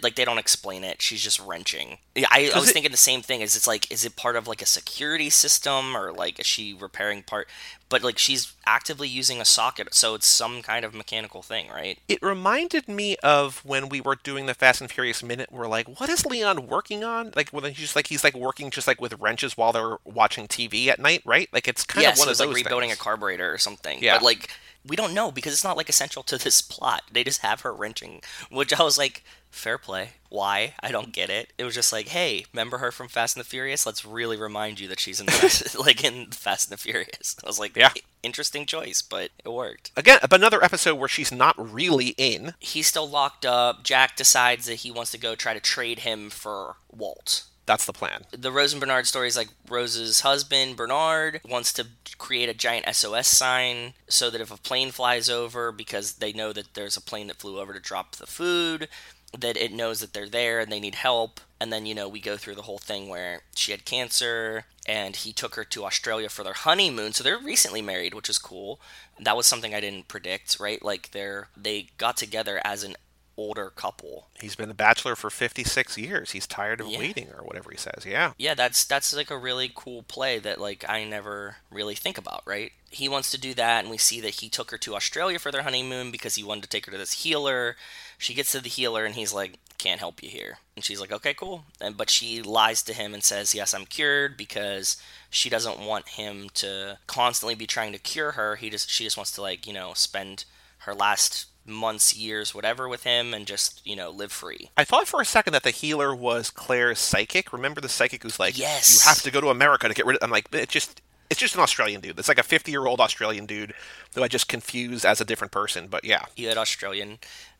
Like 0.02 0.14
they 0.14 0.24
don't 0.24 0.38
explain 0.38 0.84
it. 0.84 1.02
She's 1.02 1.22
just 1.22 1.38
wrenching. 1.38 1.98
Yeah, 2.14 2.28
I, 2.30 2.50
I 2.54 2.58
was 2.58 2.70
it- 2.70 2.72
thinking 2.72 2.92
the 2.92 2.96
same 2.96 3.20
thing. 3.22 3.40
Is 3.42 3.56
it's 3.56 3.66
like 3.66 3.90
is 3.92 4.04
it 4.04 4.16
part 4.16 4.36
of 4.36 4.48
like 4.48 4.62
a 4.62 4.66
security 4.66 5.28
system 5.30 5.96
or 5.96 6.12
like 6.12 6.38
is 6.40 6.46
she 6.46 6.72
repairing 6.74 7.22
part? 7.22 7.48
But 7.88 8.02
like 8.02 8.18
she's 8.18 8.52
actively 8.66 9.06
using 9.06 9.40
a 9.40 9.44
socket, 9.44 9.94
so 9.94 10.14
it's 10.14 10.26
some 10.26 10.62
kind 10.62 10.84
of 10.84 10.94
mechanical 10.94 11.42
thing, 11.42 11.68
right? 11.68 11.98
It 12.08 12.22
reminded 12.22 12.88
me 12.88 13.16
of 13.22 13.64
when 13.64 13.88
we 13.88 14.00
were 14.00 14.16
doing 14.16 14.46
the 14.46 14.54
Fast 14.54 14.80
and 14.80 14.90
Furious 14.90 15.22
minute. 15.22 15.52
We're 15.52 15.68
like, 15.68 16.00
what 16.00 16.08
is 16.08 16.24
Leon 16.26 16.66
working 16.68 17.04
on? 17.04 17.32
Like 17.36 17.50
when 17.50 17.64
he's 17.64 17.76
just 17.76 17.96
like 17.96 18.08
he's 18.08 18.24
like 18.24 18.34
working 18.34 18.70
just 18.70 18.86
like 18.86 19.00
with 19.00 19.18
wrenches 19.20 19.56
while 19.56 19.72
they're 19.72 19.98
watching 20.04 20.48
TV 20.48 20.88
at 20.88 20.98
night, 20.98 21.22
right? 21.24 21.48
Like 21.52 21.68
it's 21.68 21.84
kind 21.84 22.02
yes, 22.02 22.16
of 22.16 22.20
one 22.20 22.28
it 22.28 22.32
of 22.32 22.38
those 22.38 22.46
like 22.48 22.56
rebuilding 22.56 22.88
things. 22.88 22.98
a 22.98 23.02
carburetor 23.02 23.52
or 23.52 23.58
something. 23.58 24.02
Yeah. 24.02 24.16
But 24.16 24.24
like 24.24 24.50
we 24.86 24.96
don't 24.96 25.14
know 25.14 25.30
because 25.30 25.52
it's 25.52 25.64
not 25.64 25.76
like 25.76 25.88
essential 25.88 26.22
to 26.24 26.38
this 26.38 26.60
plot. 26.62 27.02
They 27.10 27.24
just 27.24 27.42
have 27.42 27.62
her 27.62 27.72
wrenching, 27.74 28.20
which 28.50 28.78
I 28.78 28.82
was 28.82 28.98
like, 28.98 29.24
fair 29.50 29.78
play. 29.78 30.10
Why? 30.28 30.74
I 30.80 30.90
don't 30.92 31.12
get 31.12 31.30
it. 31.30 31.52
It 31.56 31.64
was 31.64 31.74
just 31.74 31.92
like, 31.92 32.08
hey, 32.08 32.44
remember 32.52 32.78
her 32.78 32.92
from 32.92 33.08
Fast 33.08 33.36
and 33.36 33.44
the 33.44 33.48
Furious? 33.48 33.86
Let's 33.86 34.04
really 34.04 34.36
remind 34.36 34.80
you 34.80 34.88
that 34.88 35.00
she's 35.00 35.20
in 35.20 35.26
the, 35.26 35.76
like 35.80 36.04
in 36.04 36.26
Fast 36.30 36.70
and 36.70 36.78
the 36.78 36.82
Furious. 36.82 37.36
I 37.42 37.46
was 37.46 37.58
like, 37.58 37.76
Yeah. 37.76 37.90
interesting 38.22 38.66
choice, 38.66 39.02
but 39.02 39.30
it 39.44 39.48
worked. 39.48 39.92
Again, 39.96 40.18
another 40.30 40.62
episode 40.62 40.96
where 40.96 41.08
she's 41.08 41.32
not 41.32 41.54
really 41.58 42.08
in. 42.18 42.54
He's 42.58 42.86
still 42.86 43.08
locked 43.08 43.46
up. 43.46 43.82
Jack 43.84 44.16
decides 44.16 44.66
that 44.66 44.76
he 44.76 44.90
wants 44.90 45.10
to 45.12 45.18
go 45.18 45.34
try 45.34 45.54
to 45.54 45.60
trade 45.60 46.00
him 46.00 46.28
for 46.30 46.76
Walt. 46.90 47.44
That's 47.66 47.84
the 47.84 47.92
plan. 47.92 48.24
the 48.30 48.52
Rose 48.52 48.72
and 48.72 48.80
Bernard 48.80 49.06
story 49.06 49.26
is 49.26 49.36
like 49.36 49.48
Rose's 49.68 50.20
husband, 50.20 50.76
Bernard, 50.76 51.40
wants 51.48 51.72
to 51.74 51.86
create 52.16 52.48
a 52.48 52.54
giant 52.54 52.86
SOS 52.94 53.26
sign 53.26 53.94
so 54.08 54.30
that 54.30 54.40
if 54.40 54.52
a 54.52 54.56
plane 54.56 54.92
flies 54.92 55.28
over, 55.28 55.72
because 55.72 56.14
they 56.14 56.32
know 56.32 56.52
that 56.52 56.74
there's 56.74 56.96
a 56.96 57.00
plane 57.00 57.26
that 57.26 57.38
flew 57.38 57.58
over 57.58 57.72
to 57.72 57.80
drop 57.80 58.16
the 58.16 58.26
food, 58.26 58.88
that 59.36 59.56
it 59.56 59.72
knows 59.72 60.00
that 60.00 60.12
they're 60.12 60.28
there 60.28 60.60
and 60.60 60.70
they 60.70 60.80
need 60.80 60.94
help. 60.94 61.40
And 61.60 61.72
then, 61.72 61.86
you 61.86 61.94
know, 61.94 62.08
we 62.08 62.20
go 62.20 62.36
through 62.36 62.54
the 62.54 62.62
whole 62.62 62.78
thing 62.78 63.08
where 63.08 63.42
she 63.54 63.72
had 63.72 63.84
cancer 63.84 64.64
and 64.86 65.16
he 65.16 65.32
took 65.32 65.54
her 65.56 65.64
to 65.64 65.84
Australia 65.84 66.28
for 66.28 66.44
their 66.44 66.52
honeymoon. 66.52 67.12
So 67.12 67.24
they're 67.24 67.38
recently 67.38 67.82
married, 67.82 68.14
which 68.14 68.28
is 68.28 68.38
cool. 68.38 68.80
That 69.18 69.36
was 69.36 69.46
something 69.46 69.74
I 69.74 69.80
didn't 69.80 70.08
predict, 70.08 70.58
right? 70.60 70.82
Like 70.82 71.10
they're 71.10 71.48
they 71.56 71.88
got 71.98 72.16
together 72.16 72.60
as 72.62 72.84
an 72.84 72.94
older 73.36 73.70
couple 73.70 74.26
He's 74.40 74.56
been 74.56 74.70
a 74.70 74.74
bachelor 74.74 75.16
for 75.16 75.30
56 75.30 75.96
years. 75.98 76.30
He's 76.32 76.46
tired 76.46 76.80
of 76.80 76.88
Yeah. 76.88 76.98
waiting, 76.98 77.28
or 77.30 77.42
whatever 77.44 77.70
he 77.70 77.76
says. 77.76 78.04
Yeah. 78.06 78.32
yeah 78.38 78.54
that's 78.54 78.84
that's 78.84 79.14
like 79.14 79.30
a 79.30 79.36
really 79.38 79.70
cool 79.74 80.02
play 80.02 80.38
that 80.38 80.60
like 80.60 80.84
i 80.88 81.04
never 81.04 81.56
really 81.70 81.94
think 81.94 82.16
about 82.18 82.42
right 82.46 82.72
he 82.90 83.08
wants 83.08 83.30
to 83.30 83.38
do 83.38 83.52
that 83.54 83.80
and 83.84 83.90
we 83.90 83.98
see 83.98 84.20
that 84.20 84.36
he 84.40 84.48
took 84.48 84.70
her 84.70 84.78
to 84.78 84.94
australia 84.94 85.38
for 85.38 85.50
their 85.52 85.62
honeymoon 85.62 86.10
because 86.10 86.34
he 86.36 86.42
wanted 86.44 86.62
to 86.62 86.68
take 86.68 86.86
her 86.86 86.92
to 86.92 86.98
this 86.98 87.24
healer 87.24 87.76
she 88.18 88.32
gets 88.34 88.52
to 88.52 88.60
the 88.60 88.68
healer 88.68 89.04
and 89.04 89.14
he's 89.16 89.32
like 89.34 89.58
can't 89.78 90.00
help 90.00 90.22
you 90.22 90.30
here 90.30 90.56
and 90.74 90.84
she's 90.84 91.00
like 91.00 91.12
okay 91.12 91.34
cool 91.34 91.64
and 91.80 91.96
but 91.98 92.08
she 92.08 92.40
lies 92.40 92.82
to 92.82 92.94
him 92.94 93.12
and 93.12 93.22
says 93.22 93.54
yes 93.54 93.74
i'm 93.74 93.84
cured 93.84 94.36
because 94.36 94.96
she 95.28 95.50
doesn't 95.50 95.78
want 95.78 96.08
him 96.10 96.48
to 96.54 96.96
constantly 97.06 97.54
be 97.54 97.66
trying 97.66 97.92
to 97.92 97.98
cure 97.98 98.32
her 98.32 98.56
he 98.56 98.70
just 98.70 98.88
she 98.88 99.04
just 99.04 99.18
wants 99.18 99.32
to 99.32 99.42
like 99.42 99.66
you 99.66 99.72
know 99.74 99.92
spend 99.94 100.44
her 100.78 100.94
last 100.94 101.46
months 101.68 102.16
years 102.16 102.54
whatever 102.54 102.88
with 102.88 103.04
him 103.04 103.34
and 103.34 103.46
just 103.46 103.84
you 103.86 103.96
know 103.96 104.10
live 104.10 104.32
free 104.32 104.70
I 104.76 104.84
thought 104.84 105.08
for 105.08 105.20
a 105.20 105.24
second 105.24 105.52
that 105.52 105.62
the 105.62 105.70
healer 105.70 106.14
was 106.14 106.50
Claire's 106.50 106.98
psychic. 106.98 107.52
Remember 107.52 107.80
the 107.80 107.88
psychic 107.88 108.22
who's 108.22 108.38
like, 108.38 108.58
Yes. 108.58 109.04
you 109.04 109.08
have 109.08 109.22
to 109.22 109.30
go 109.30 109.40
to 109.40 109.48
America 109.48 109.88
to 109.88 109.94
get 109.94 110.06
rid 110.06 110.16
of. 110.16 110.22
I'm 110.22 110.30
like, 110.30 110.52
it 110.54 110.68
just. 110.68 111.00
It's 111.28 111.40
just 111.40 111.56
an 111.56 111.60
Australian 111.60 112.00
dude. 112.00 112.16
It's 112.20 112.28
like 112.28 112.38
a 112.38 112.44
50 112.44 112.70
year 112.70 112.86
old 112.86 113.00
Australian 113.00 113.46
dude 113.46 113.74
who 114.14 114.22
I 114.22 114.28
just 114.28 114.46
confused 114.46 115.04
as 115.04 115.20
a 115.20 115.24
different 115.24 115.50
person. 115.52 115.88
But 115.88 116.04
yeah, 116.04 116.26
you 116.36 116.46
had 116.46 116.56
Australian, 116.56 117.18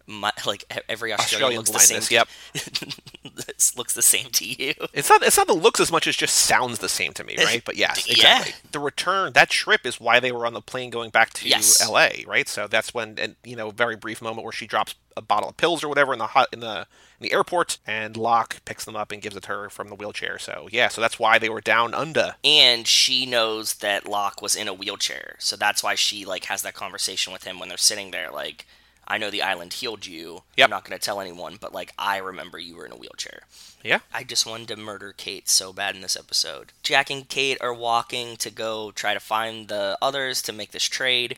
like 0.09 0.65
every 0.89 1.13
Australian, 1.13 1.59
Australian 1.59 1.59
looks 1.59 1.71
the 1.71 1.79
same. 1.81 2.03
Yep. 2.11 2.29
This 3.37 3.77
looks 3.77 3.93
the 3.93 4.03
same 4.03 4.31
to 4.31 4.45
you. 4.47 4.73
It's 4.95 5.11
not 5.11 5.23
it's 5.23 5.37
not 5.37 5.47
the 5.47 5.53
looks 5.53 5.79
as 5.79 5.93
much 5.93 6.07
as 6.07 6.17
just 6.17 6.35
sounds 6.37 6.79
the 6.79 6.89
same 6.89 7.13
to 7.15 7.25
me, 7.25 7.37
right? 7.37 7.63
But 7.65 7.77
yes, 7.77 8.07
Yeah. 8.09 8.13
exactly. 8.39 8.53
The 8.73 8.79
return 8.79 9.33
that 9.35 9.51
trip 9.51 9.85
is 9.85 10.01
why 10.01 10.21
they 10.21 10.33
were 10.33 10.47
on 10.47 10.55
the 10.55 10.63
plane 10.63 10.89
going 10.91 11.11
back 11.11 11.33
to 11.35 11.49
Yes. 11.49 11.83
L.A. 11.83 12.25
Right? 12.27 12.49
So 12.49 12.67
that's 12.67 12.95
when 12.95 13.19
and 13.19 13.37
you 13.45 13.55
know 13.57 13.71
very 13.71 13.95
brief 13.97 14.23
moment 14.23 14.45
where 14.45 14.53
she 14.53 14.67
drops 14.67 14.95
a 15.19 15.23
bottle 15.23 15.51
of 15.51 15.57
pills 15.59 15.85
or 15.85 15.89
whatever 15.89 16.13
in 16.15 16.19
the 16.19 16.29
hot 16.29 16.49
in 16.53 16.61
the 16.61 16.87
in 17.21 17.29
the 17.29 17.33
airport, 17.33 17.79
and 17.87 18.17
Locke 18.17 18.65
picks 18.65 18.85
them 18.87 18.97
up 18.97 19.13
and 19.13 19.21
gives 19.21 19.37
it 19.37 19.43
to 19.45 19.49
her 19.49 19.69
from 19.71 19.89
the 19.89 19.95
wheelchair. 19.95 20.39
So 20.39 20.69
yeah, 20.73 20.88
so 20.88 21.01
that's 21.03 21.19
why 21.19 21.38
they 21.38 21.49
were 21.51 21.61
down 21.61 21.92
under. 21.95 22.37
And 22.42 22.87
she 22.87 23.27
knows 23.27 23.75
that 23.75 24.09
Locke 24.09 24.40
was 24.40 24.55
in 24.57 24.66
a 24.69 24.75
wheelchair, 24.75 25.37
so 25.38 25.57
that's 25.57 25.83
why 25.83 25.95
she 25.95 26.25
like 26.25 26.45
has 26.47 26.62
that 26.62 26.75
conversation 26.75 27.33
with 27.35 27.45
him 27.45 27.59
when 27.59 27.69
they're 27.69 27.77
sitting 27.79 28.12
there. 28.12 28.31
Like, 28.31 28.66
I 29.07 29.19
know 29.19 29.31
the 29.31 29.42
island 29.42 29.75
healed 29.75 30.07
you. 30.07 30.42
Yep. 30.57 30.66
I'm 30.66 30.71
not 30.71 30.85
going 30.85 30.99
to 30.99 31.05
tell 31.05 31.21
anyone, 31.21 31.59
but 31.61 31.73
like 31.73 31.92
I 31.99 32.19
remember 32.19 32.59
you 32.59 32.77
were 32.77 32.87
in 32.87 32.92
a 32.92 32.97
wheelchair. 32.97 33.42
Yeah. 33.83 34.01
I 34.12 34.25
just 34.25 34.47
wanted 34.47 34.69
to 34.69 34.77
murder 34.77 35.14
Kate 35.16 35.49
so 35.49 35.73
bad 35.73 35.95
in 35.95 36.01
this 36.01 36.16
episode. 36.16 36.73
Jack 36.83 37.11
and 37.11 37.29
Kate 37.29 37.59
are 37.61 37.75
walking 37.75 38.37
to 38.38 38.51
go 38.51 38.90
try 38.90 39.14
to 39.14 39.21
find 39.21 39.69
the 39.69 39.97
others 40.03 40.42
to 40.42 40.53
make 40.53 40.73
this 40.73 40.85
trade, 40.85 41.37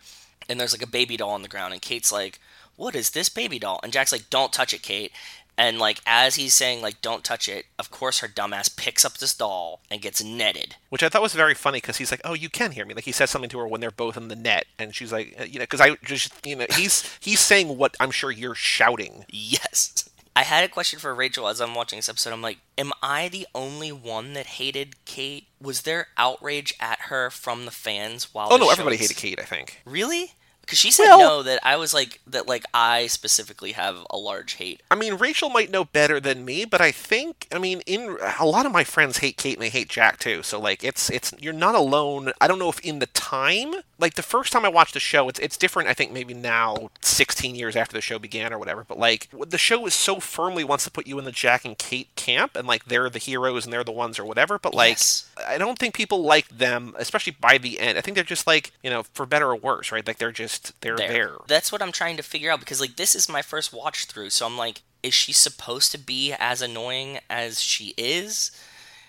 and 0.48 0.58
there's 0.58 0.72
like 0.72 0.82
a 0.82 0.86
baby 0.86 1.16
doll 1.16 1.30
on 1.30 1.42
the 1.42 1.48
ground, 1.48 1.72
and 1.72 1.82
Kate's 1.82 2.10
like, 2.10 2.38
"What 2.76 2.94
is 2.94 3.10
this 3.10 3.28
baby 3.28 3.58
doll?" 3.58 3.80
And 3.82 3.92
Jack's 3.92 4.12
like, 4.12 4.30
"Don't 4.30 4.52
touch 4.52 4.72
it, 4.72 4.82
Kate." 4.82 5.12
And 5.58 5.80
like 5.80 6.00
as 6.06 6.36
he's 6.36 6.54
saying 6.54 6.80
like 6.80 7.02
don't 7.02 7.24
touch 7.24 7.48
it, 7.48 7.66
of 7.80 7.90
course 7.90 8.20
her 8.20 8.28
dumbass 8.28 8.74
picks 8.74 9.04
up 9.04 9.18
this 9.18 9.34
doll 9.34 9.80
and 9.90 10.00
gets 10.00 10.22
netted. 10.22 10.76
Which 10.88 11.02
I 11.02 11.08
thought 11.08 11.20
was 11.20 11.34
very 11.34 11.54
funny 11.54 11.78
because 11.78 11.96
he's 11.96 12.12
like, 12.12 12.20
"Oh, 12.24 12.32
you 12.34 12.48
can 12.48 12.70
hear 12.70 12.86
me." 12.86 12.94
Like 12.94 13.04
he 13.04 13.12
says 13.12 13.28
something 13.30 13.50
to 13.50 13.58
her 13.58 13.66
when 13.66 13.80
they're 13.80 13.90
both 13.90 14.16
in 14.16 14.28
the 14.28 14.36
net, 14.36 14.66
and 14.78 14.94
she's 14.94 15.12
like, 15.12 15.34
uh, 15.38 15.42
"You 15.44 15.58
know," 15.58 15.64
because 15.64 15.80
I 15.80 15.96
just, 16.04 16.46
you 16.46 16.54
know, 16.54 16.66
he's 16.76 17.02
he's 17.20 17.40
saying 17.40 17.76
what 17.76 17.96
I'm 17.98 18.12
sure 18.12 18.30
you're 18.30 18.54
shouting. 18.54 19.24
Yes. 19.28 20.08
I 20.36 20.42
had 20.42 20.62
a 20.62 20.68
question 20.68 21.00
for 21.00 21.12
Rachel 21.12 21.48
as 21.48 21.60
I'm 21.60 21.74
watching 21.74 21.98
this 21.98 22.08
episode. 22.08 22.32
I'm 22.32 22.42
like, 22.42 22.58
am 22.78 22.92
I 23.02 23.26
the 23.28 23.48
only 23.56 23.90
one 23.90 24.34
that 24.34 24.46
hated 24.46 24.94
Kate? 25.04 25.48
Was 25.60 25.82
there 25.82 26.06
outrage 26.16 26.72
at 26.78 27.00
her 27.06 27.28
from 27.30 27.64
the 27.64 27.72
fans 27.72 28.32
while? 28.32 28.46
Oh 28.48 28.56
the 28.56 28.64
no, 28.66 28.70
everybody 28.70 28.94
was- 28.94 29.00
hated 29.00 29.16
Kate. 29.16 29.40
I 29.40 29.44
think. 29.44 29.80
Really? 29.84 30.34
Because 30.68 30.78
she 30.78 30.90
said 30.90 31.06
Well- 31.06 31.18
no. 31.18 31.42
That 31.42 31.60
I 31.62 31.76
was 31.76 31.94
like 31.94 32.20
that. 32.26 32.46
Like 32.46 32.64
I 32.74 33.06
specifically 33.06 33.72
have 33.72 33.96
a 34.10 34.18
large 34.18 34.54
hate. 34.54 34.82
I 34.90 34.96
mean, 34.96 35.14
Rachel 35.14 35.48
might 35.48 35.70
know 35.70 35.84
better 35.86 36.20
than 36.20 36.44
me, 36.44 36.66
but 36.66 36.80
I 36.82 36.90
think, 36.92 37.46
I 37.50 37.58
mean, 37.58 37.80
in 37.86 38.18
a 38.38 38.44
lot 38.44 38.66
of 38.66 38.72
my 38.72 38.84
friends 38.84 39.18
hate 39.18 39.38
Kate 39.38 39.54
and 39.54 39.62
they 39.62 39.70
hate 39.70 39.88
Jack 39.88 40.18
too. 40.18 40.42
So 40.42 40.60
like, 40.60 40.84
it's 40.84 41.08
it's 41.08 41.32
you're 41.38 41.54
not 41.54 41.74
alone. 41.74 42.32
I 42.40 42.46
don't 42.46 42.58
know 42.58 42.68
if 42.68 42.80
in 42.80 42.98
the 42.98 43.06
time, 43.06 43.72
like 43.98 44.14
the 44.14 44.22
first 44.22 44.52
time 44.52 44.64
I 44.66 44.68
watched 44.68 44.92
the 44.94 45.00
show, 45.00 45.28
it's 45.30 45.38
it's 45.38 45.56
different. 45.56 45.88
I 45.88 45.94
think 45.94 46.12
maybe 46.12 46.34
now, 46.34 46.90
16 47.00 47.54
years 47.54 47.74
after 47.74 47.94
the 47.94 48.02
show 48.02 48.18
began 48.18 48.52
or 48.52 48.58
whatever. 48.58 48.84
But 48.86 48.98
like, 48.98 49.28
the 49.46 49.56
show 49.58 49.86
is 49.86 49.94
so 49.94 50.20
firmly 50.20 50.64
wants 50.64 50.84
to 50.84 50.90
put 50.90 51.06
you 51.06 51.18
in 51.18 51.24
the 51.24 51.32
Jack 51.32 51.64
and 51.64 51.78
Kate 51.78 52.14
camp, 52.16 52.56
and 52.56 52.68
like 52.68 52.84
they're 52.86 53.08
the 53.08 53.18
heroes 53.18 53.64
and 53.64 53.72
they're 53.72 53.84
the 53.84 53.92
ones 53.92 54.18
or 54.18 54.24
whatever. 54.26 54.58
But 54.58 54.74
like, 54.74 54.90
Yes. 54.98 55.30
I 55.46 55.56
don't 55.56 55.78
think 55.78 55.94
people 55.94 56.22
like 56.22 56.48
them, 56.48 56.94
especially 56.98 57.36
by 57.40 57.58
the 57.58 57.78
end. 57.80 57.96
I 57.96 58.00
think 58.00 58.16
they're 58.16 58.24
just 58.24 58.46
like, 58.46 58.72
you 58.82 58.90
know, 58.90 59.04
for 59.14 59.24
better 59.24 59.48
or 59.50 59.56
worse, 59.56 59.92
right? 59.92 60.06
Like 60.06 60.18
they're 60.18 60.32
just 60.32 60.57
they're 60.80 60.96
There. 60.96 61.08
there. 61.08 61.30
That's 61.46 61.70
what 61.72 61.82
I'm 61.82 61.92
trying 61.92 62.16
to 62.16 62.22
figure 62.22 62.50
out 62.50 62.60
because 62.60 62.80
like 62.80 62.96
this 62.96 63.14
is 63.14 63.28
my 63.28 63.42
first 63.42 63.72
watch 63.72 64.06
through, 64.06 64.30
so 64.30 64.46
I'm 64.46 64.56
like, 64.58 64.82
is 65.02 65.14
she 65.14 65.32
supposed 65.32 65.92
to 65.92 65.98
be 65.98 66.32
as 66.38 66.60
annoying 66.62 67.18
as 67.30 67.60
she 67.60 67.94
is? 67.96 68.50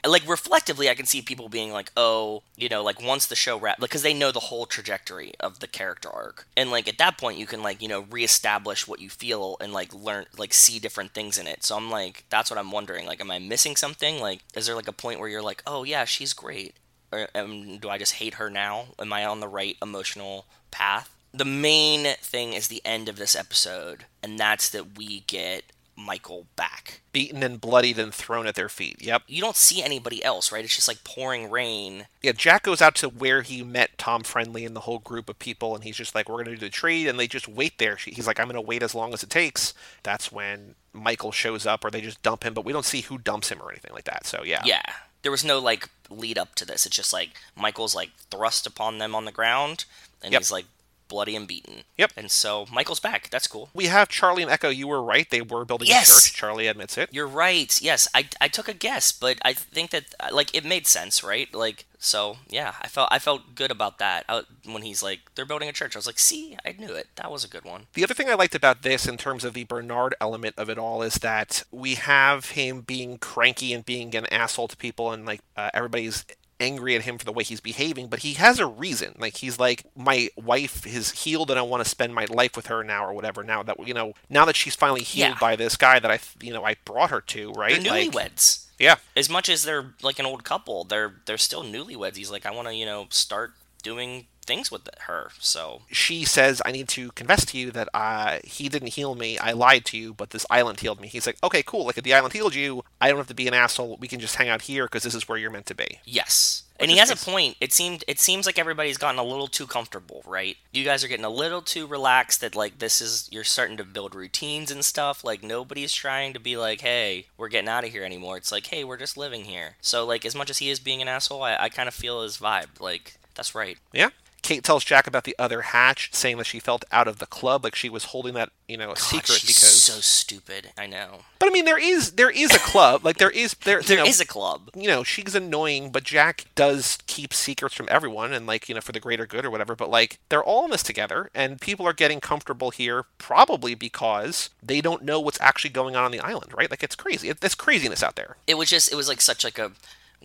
Like 0.08 0.26
reflectively, 0.30 0.90
I 0.90 0.96
can 0.96 1.06
see 1.06 1.22
people 1.22 1.50
being 1.50 1.74
like, 1.74 1.92
"Oh, 1.98 2.44
you 2.56 2.70
know, 2.70 2.82
like 2.84 3.04
once 3.04 3.26
the 3.26 3.36
show 3.36 3.58
wraps, 3.60 3.82
because 3.82 4.02
they 4.02 4.14
know 4.14 4.32
the 4.32 4.40
whole 4.40 4.66
trajectory 4.66 5.34
of 5.42 5.60
the 5.60 5.68
character 5.68 6.10
arc, 6.10 6.48
and 6.56 6.72
like 6.72 6.88
at 6.88 6.98
that 7.00 7.18
point, 7.18 7.38
you 7.38 7.46
can 7.46 7.62
like 7.62 7.82
you 7.82 7.90
know 7.90 8.06
reestablish 8.10 8.88
what 8.88 9.02
you 9.02 9.10
feel 9.10 9.58
and 9.60 9.74
like 9.74 9.94
learn, 9.94 10.26
like 10.38 10.54
see 10.54 10.80
different 10.80 11.12
things 11.14 11.38
in 11.38 11.48
it." 11.48 11.66
So 11.66 11.76
I'm 11.76 11.92
like, 11.92 12.24
that's 12.30 12.50
what 12.50 12.58
I'm 12.58 12.72
wondering. 12.72 13.08
Like, 13.08 13.20
am 13.20 13.30
I 13.30 13.40
missing 13.40 13.76
something? 13.76 14.22
Like, 14.22 14.40
is 14.56 14.68
there 14.68 14.76
like 14.76 14.88
a 14.88 14.94
point 14.94 15.20
where 15.20 15.28
you're 15.28 15.42
like, 15.42 15.64
"Oh 15.68 15.84
yeah, 15.84 16.06
she's 16.06 16.32
great," 16.32 16.76
or 17.12 17.28
um, 17.36 17.78
do 17.80 17.90
I 17.90 17.98
just 17.98 18.14
hate 18.14 18.36
her 18.36 18.50
now? 18.50 18.86
Am 19.00 19.12
I 19.12 19.26
on 19.26 19.42
the 19.42 19.50
right 19.50 19.76
emotional 19.82 20.46
path? 20.72 21.14
The 21.34 21.46
main 21.46 22.16
thing 22.22 22.54
is 22.54 22.68
the 22.68 22.82
end 22.84 23.08
of 23.10 23.18
this 23.18 23.36
episode, 23.36 24.06
and 24.24 24.40
that's 24.40 24.68
that 24.70 24.98
we 24.98 25.22
get 25.22 25.64
Michael 25.96 26.48
back. 26.56 27.02
Beaten 27.12 27.44
and 27.44 27.60
bloodied 27.60 28.00
and 28.00 28.14
thrown 28.14 28.48
at 28.48 28.56
their 28.56 28.70
feet. 28.70 28.98
Yep. 29.02 29.24
You 29.28 29.42
don't 29.42 29.56
see 29.56 29.84
anybody 29.84 30.24
else, 30.24 30.52
right? 30.52 30.64
It's 30.64 30.76
just 30.76 30.88
like 30.88 31.04
pouring 31.04 31.50
rain. 31.52 32.08
Yeah, 32.22 32.32
Jack 32.32 32.64
goes 32.64 32.82
out 32.82 32.96
to 32.96 33.10
where 33.10 33.42
he 33.42 33.64
met 33.64 33.98
Tom 33.98 34.24
Friendly 34.24 34.66
and 34.66 34.76
the 34.76 34.82
whole 34.82 35.00
group 35.00 35.30
of 35.30 35.38
people, 35.40 35.76
and 35.76 35.84
he's 35.84 35.98
just 35.98 36.16
like, 36.16 36.30
"We're 36.30 36.38
gonna 36.44 36.56
do 36.56 36.66
the 36.66 36.70
trade," 36.70 37.06
and 37.08 37.20
they 37.20 37.28
just 37.28 37.48
wait 37.48 37.78
there. 37.80 37.98
He's 37.98 38.26
like, 38.28 38.40
"I'm 38.40 38.48
gonna 38.48 38.62
wait 38.62 38.82
as 38.82 38.96
long 38.96 39.14
as 39.14 39.22
it 39.24 39.30
takes." 39.30 39.74
That's 40.04 40.32
when 40.32 40.76
Michael 40.94 41.32
shows 41.32 41.66
up, 41.66 41.84
or 41.86 41.92
they 41.92 42.02
just 42.02 42.24
dump 42.24 42.44
him, 42.44 42.54
but 42.54 42.66
we 42.66 42.74
don't 42.74 42.86
see 42.86 43.02
who 43.02 43.18
dumps 43.18 43.50
him 43.50 43.62
or 43.62 43.70
anything 43.70 43.92
like 43.94 44.06
that. 44.06 44.26
So 44.26 44.44
yeah, 44.44 44.62
Yeah. 44.66 44.82
There 45.22 45.32
was 45.32 45.44
no 45.44 45.60
like 45.60 45.90
lead 46.10 46.38
up 46.38 46.56
to 46.56 46.66
this. 46.66 46.86
It's 46.86 46.96
just 46.96 47.12
like 47.12 47.32
Michael's 47.56 47.94
like 47.94 48.12
thrust 48.32 48.66
upon 48.66 48.98
them 49.00 49.14
on 49.14 49.26
the 49.26 49.34
ground, 49.34 49.84
and 50.24 50.32
Yep. 50.32 50.40
he's 50.42 50.52
like 50.52 50.66
bloody 51.10 51.36
and 51.36 51.48
beaten. 51.48 51.84
Yep. 51.98 52.14
And 52.16 52.32
so 52.32 52.66
Michael's 52.72 53.02
back. 53.02 53.30
That's 53.30 53.48
cool. 53.48 53.70
We 53.74 53.86
have 53.86 54.08
Charlie 54.08 54.44
and 54.44 54.52
Echo. 54.52 54.70
You 54.70 54.88
were 54.88 55.04
right; 55.04 55.30
they 55.30 55.42
were 55.42 55.66
building 55.66 55.88
Yes! 55.90 56.10
a 56.10 56.30
church. 56.30 56.34
Charlie 56.34 56.68
admits 56.68 56.98
it. 56.98 57.10
You're 57.12 57.28
right. 57.28 57.78
Yes, 57.82 58.08
I, 58.14 58.30
I 58.40 58.48
took 58.48 58.70
a 58.70 58.74
guess, 58.74 59.12
but 59.12 59.38
I 59.44 59.54
think 59.54 59.90
that 59.92 60.06
like 60.32 60.56
it 60.56 60.64
made 60.64 60.88
sense, 60.88 61.24
right? 61.24 61.54
Like 61.54 61.86
so, 61.98 62.38
yeah. 62.48 62.76
I 62.82 62.88
felt 62.88 63.10
I 63.12 63.20
felt 63.20 63.56
good 63.56 63.72
about 63.72 63.98
that 63.98 64.24
I, 64.30 64.44
when 64.66 64.84
he's 64.84 65.04
like 65.04 65.20
they're 65.36 65.46
building 65.46 65.68
a 65.68 65.74
church. 65.74 65.96
I 65.96 66.00
was 66.00 66.06
like, 66.08 66.20
see, 66.20 66.56
I 66.66 66.74
knew 66.78 66.94
it. 66.94 67.08
That 67.16 67.32
was 67.32 67.44
a 67.44 67.50
good 67.50 67.66
one. 67.66 67.88
The 67.94 68.04
other 68.06 68.14
thing 68.14 68.30
I 68.30 68.36
liked 68.36 68.56
about 68.56 68.84
this, 68.84 69.08
in 69.08 69.18
terms 69.18 69.44
of 69.44 69.54
the 69.54 69.66
Bernard 69.66 70.16
element 70.22 70.56
of 70.58 70.70
it 70.70 70.78
all, 70.78 71.02
is 71.02 71.16
that 71.16 71.64
we 71.72 71.96
have 71.96 72.52
him 72.52 72.82
being 72.82 73.18
cranky 73.18 73.74
and 73.74 73.86
being 73.86 74.16
an 74.16 74.26
asshole 74.32 74.70
to 74.70 74.78
people, 74.78 75.12
and 75.12 75.26
like 75.26 75.42
uh, 75.58 75.72
everybody's 75.74 76.24
angry 76.60 76.96
at 76.96 77.04
him 77.04 77.18
for 77.18 77.26
the 77.26 77.32
way 77.32 77.44
he's 77.44 77.60
behaving, 77.62 78.08
but 78.08 78.20
he 78.20 78.34
has 78.34 78.60
a 78.60 78.66
reason. 78.68 79.16
Like 79.18 79.38
he's 79.38 79.60
like, 79.60 79.84
my 79.96 80.30
wife 80.36 80.86
is 80.86 81.12
healed, 81.24 81.50
and 81.50 81.60
I 81.60 81.64
want 81.64 81.84
to 81.84 81.90
spend 81.90 82.14
my 82.14 82.26
life 82.26 82.56
with 82.56 82.68
her 82.68 82.84
now, 82.84 83.06
or 83.06 83.14
whatever. 83.14 83.44
Now 83.44 83.64
that 83.64 83.86
you 83.88 83.94
know, 83.94 84.14
now 84.30 84.46
that 84.46 84.56
she's 84.56 84.76
finally 84.76 85.04
healed 85.04 85.32
Yeah. 85.32 85.38
by 85.40 85.56
this 85.56 85.76
guy 85.78 86.00
that 86.00 86.12
I, 86.12 86.20
you 86.42 86.54
know, 86.54 86.64
I 86.66 86.76
brought 86.86 87.10
her 87.12 87.22
to, 87.22 87.52
right? 87.54 87.82
They're 87.82 87.92
Like, 87.92 88.12
newlyweds. 88.12 88.66
yeah, 88.78 88.96
As 89.16 89.30
much 89.30 89.50
as 89.50 89.64
they're 89.64 89.94
like 90.02 90.20
an 90.20 90.26
old 90.26 90.44
couple, 90.44 90.84
they're 90.84 91.16
they're 91.26 91.38
still 91.38 91.64
newlyweds. 91.64 92.16
He's 92.18 92.32
like, 92.32 92.46
I 92.46 92.52
want 92.52 92.68
to 92.68 92.76
you 92.76 92.86
know 92.86 93.08
start 93.10 93.54
doing 93.84 94.28
things 94.50 94.72
with 94.72 94.90
her. 95.02 95.30
So 95.38 95.84
she 95.92 96.26
says, 96.26 96.60
I 96.66 96.72
need 96.72 96.88
to 96.90 97.12
confess 97.12 97.46
to 97.46 97.58
you 97.58 97.70
that 97.72 97.88
uh, 97.94 98.40
he 98.44 98.68
didn't 98.68 98.96
heal 98.96 99.14
me. 99.14 99.38
I 99.38 99.52
lied 99.52 99.86
to 99.86 99.98
you, 99.98 100.12
but 100.12 100.32
this 100.32 100.46
island 100.50 100.80
healed 100.80 101.00
me. 101.00 101.08
He's 101.08 101.28
like, 101.28 101.38
okay, 101.44 101.62
cool. 101.62 101.86
Like, 101.86 102.00
if 102.00 102.04
the 102.04 102.16
island 102.16 102.34
healed 102.34 102.56
you, 102.56 102.84
I 103.00 103.10
don't 103.10 103.18
have 103.18 103.28
to 103.28 103.36
be 103.36 103.48
an 103.48 103.54
asshole. 103.54 103.98
We 104.02 104.08
can 104.08 104.20
just 104.20 104.36
hang 104.38 104.50
out 104.50 104.64
here 104.64 104.86
because 104.86 105.04
this 105.04 105.14
is 105.14 105.30
where 105.30 105.38
you're 105.38 105.52
meant 105.52 105.68
to 105.68 105.76
be. 105.76 106.00
Yes. 106.04 106.64
And 106.80 106.90
he 106.90 106.98
has 106.98 107.12
a 107.12 107.18
point. 107.18 107.58
It 107.60 107.74
seemed 107.74 108.06
it 108.08 108.20
seems 108.20 108.46
like 108.46 108.58
everybody's 108.58 108.98
gotten 108.98 109.20
a 109.20 109.24
little 109.24 109.48
too 109.48 109.68
comfortable, 109.68 110.24
right? 110.26 110.56
You 110.72 110.86
guys 110.86 111.04
are 111.04 111.10
getting 111.10 111.26
a 111.26 111.30
little 111.30 111.62
too 111.62 111.86
relaxed 111.86 112.40
that 112.40 112.56
like 112.56 112.80
this 112.80 113.02
is 113.02 113.28
you're 113.32 113.44
starting 113.44 113.76
to 113.78 113.84
build 113.84 114.16
routines 114.16 114.72
and 114.72 114.86
stuff. 114.86 115.26
Like 115.26 115.44
nobody's 115.44 115.92
trying 115.94 116.32
to 116.34 116.40
be 116.40 116.56
like, 116.56 116.80
"Hey, 116.80 117.26
we're 117.38 117.50
getting 117.50 117.68
out 117.68 117.84
of 117.84 117.92
here 117.92 118.06
anymore." 118.06 118.38
It's 118.38 118.54
like, 118.54 118.68
"Hey, 118.68 118.86
we're 118.86 118.96
just 118.96 119.18
living 119.18 119.44
here." 119.44 119.76
So 119.82 120.06
like 120.06 120.26
as 120.26 120.36
much 120.36 120.50
as 120.50 120.60
he 120.60 120.70
is 120.70 120.80
being 120.80 121.02
an 121.02 121.10
asshole, 121.10 121.44
I, 121.44 121.58
I 121.58 121.68
kind 121.68 121.90
of 121.90 121.94
feel 121.94 122.24
his 122.24 122.38
vibe. 122.38 122.80
Like 122.80 123.18
that's 123.36 123.54
right. 123.54 123.78
Yeah. 123.92 124.10
Kate 124.42 124.64
tells 124.64 124.84
Jack 124.84 125.08
about 125.08 125.24
the 125.24 125.36
other 125.38 125.62
hatch, 125.62 126.10
saying 126.14 126.38
that 126.38 126.46
she 126.46 126.60
felt 126.60 126.86
out 126.92 127.08
of 127.08 127.20
the 127.20 127.26
club, 127.26 127.64
like 127.64 127.76
she 127.76 127.90
was 127.90 128.06
holding 128.06 128.34
that, 128.36 128.50
you 128.68 128.78
know, 128.78 128.86
a 128.86 128.96
God, 128.96 128.98
secret 129.00 129.40
she's 129.40 129.48
because. 129.48 129.84
so 129.84 130.00
stupid. 130.00 130.72
I 130.78 130.88
know. 130.88 131.20
But 131.40 131.50
I 131.50 131.52
mean, 131.52 131.66
there 131.66 131.80
is 131.80 132.12
there 132.14 132.30
is 132.30 132.54
a 132.54 132.60
club, 132.60 133.06
like 133.06 133.18
there 133.18 133.30
is 133.30 133.54
there 133.64 133.82
There 133.82 133.98
you 133.98 134.04
know, 134.04 134.10
is 134.10 134.20
a 134.20 134.26
club. 134.26 134.70
you 134.76 134.88
know, 134.88 135.04
she's 135.04 135.36
annoying, 135.36 135.92
but 135.92 136.04
Jack 136.04 136.46
does 136.56 136.98
keep 137.08 137.34
secrets 137.34 137.76
from 137.76 137.88
everyone 137.90 138.34
and 138.34 138.46
like, 138.46 138.68
you 138.70 138.76
know, 138.76 138.82
for 138.82 138.92
the 138.92 139.00
greater 139.00 139.26
good 139.26 139.46
or 139.46 139.50
whatever. 139.52 139.76
But 139.76 139.90
like 139.90 140.20
they're 140.30 140.44
all 140.44 140.66
in 140.66 140.72
this 140.72 140.84
together 140.84 141.30
and 141.34 141.62
people 141.62 141.88
are 141.88 141.94
getting 141.94 142.20
comfortable 142.20 142.72
here 142.72 143.06
probably 143.18 143.74
because 143.76 144.50
they 144.62 144.82
don't 144.82 145.04
know 145.04 145.20
what's 145.20 145.40
actually 145.40 145.70
going 145.72 145.96
on 145.96 146.04
on 146.04 146.12
the 146.12 146.20
island, 146.20 146.54
right? 146.54 146.70
Like 146.70 146.84
it's 146.84 146.96
crazy. 146.96 147.30
It, 147.30 147.40
there's 147.42 147.56
craziness 147.56 148.04
out 148.04 148.16
there. 148.16 148.36
it 148.48 148.56
was 148.58 148.70
just 148.70 148.92
it 148.92 148.96
was 148.96 149.08
like 149.08 149.22
such 149.22 149.44
like 149.44 149.58
a 149.58 149.72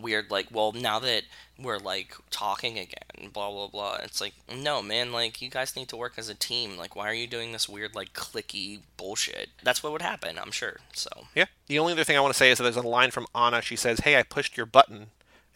weird 0.00 0.30
like 0.30 0.48
well 0.50 0.72
now 0.72 0.98
that 0.98 1.22
we're 1.58 1.78
like 1.78 2.14
talking 2.30 2.78
again 2.78 3.30
blah 3.32 3.50
blah 3.50 3.68
blah 3.68 3.96
it's 4.02 4.20
like 4.20 4.34
no 4.52 4.82
man 4.82 5.12
like 5.12 5.40
you 5.40 5.48
guys 5.48 5.76
need 5.76 5.88
to 5.88 5.96
work 5.96 6.14
as 6.16 6.28
a 6.28 6.34
team 6.34 6.76
like 6.76 6.96
why 6.96 7.08
are 7.08 7.14
you 7.14 7.26
doing 7.28 7.52
this 7.52 7.68
weird 7.68 7.94
like 7.94 8.12
clicky 8.12 8.80
bullshit 8.96 9.50
that's 9.62 9.82
what 9.82 9.92
would 9.92 10.02
happen 10.02 10.36
i'm 10.38 10.50
sure 10.50 10.80
so 10.92 11.08
Yeah. 11.34 11.46
The 11.66 11.78
only 11.78 11.92
other 11.92 12.04
thing 12.04 12.16
I 12.16 12.20
want 12.20 12.34
to 12.34 12.38
say 12.38 12.50
is 12.50 12.58
that 12.58 12.64
there's 12.64 12.76
a 12.76 12.82
line 12.82 13.10
from 13.10 13.26
Ana. 13.34 13.62
She 13.62 13.76
says, 13.76 14.00
"Hey, 14.00 14.16
I 14.18 14.22
pushed 14.22 14.56
your 14.56 14.66
button." 14.66 15.06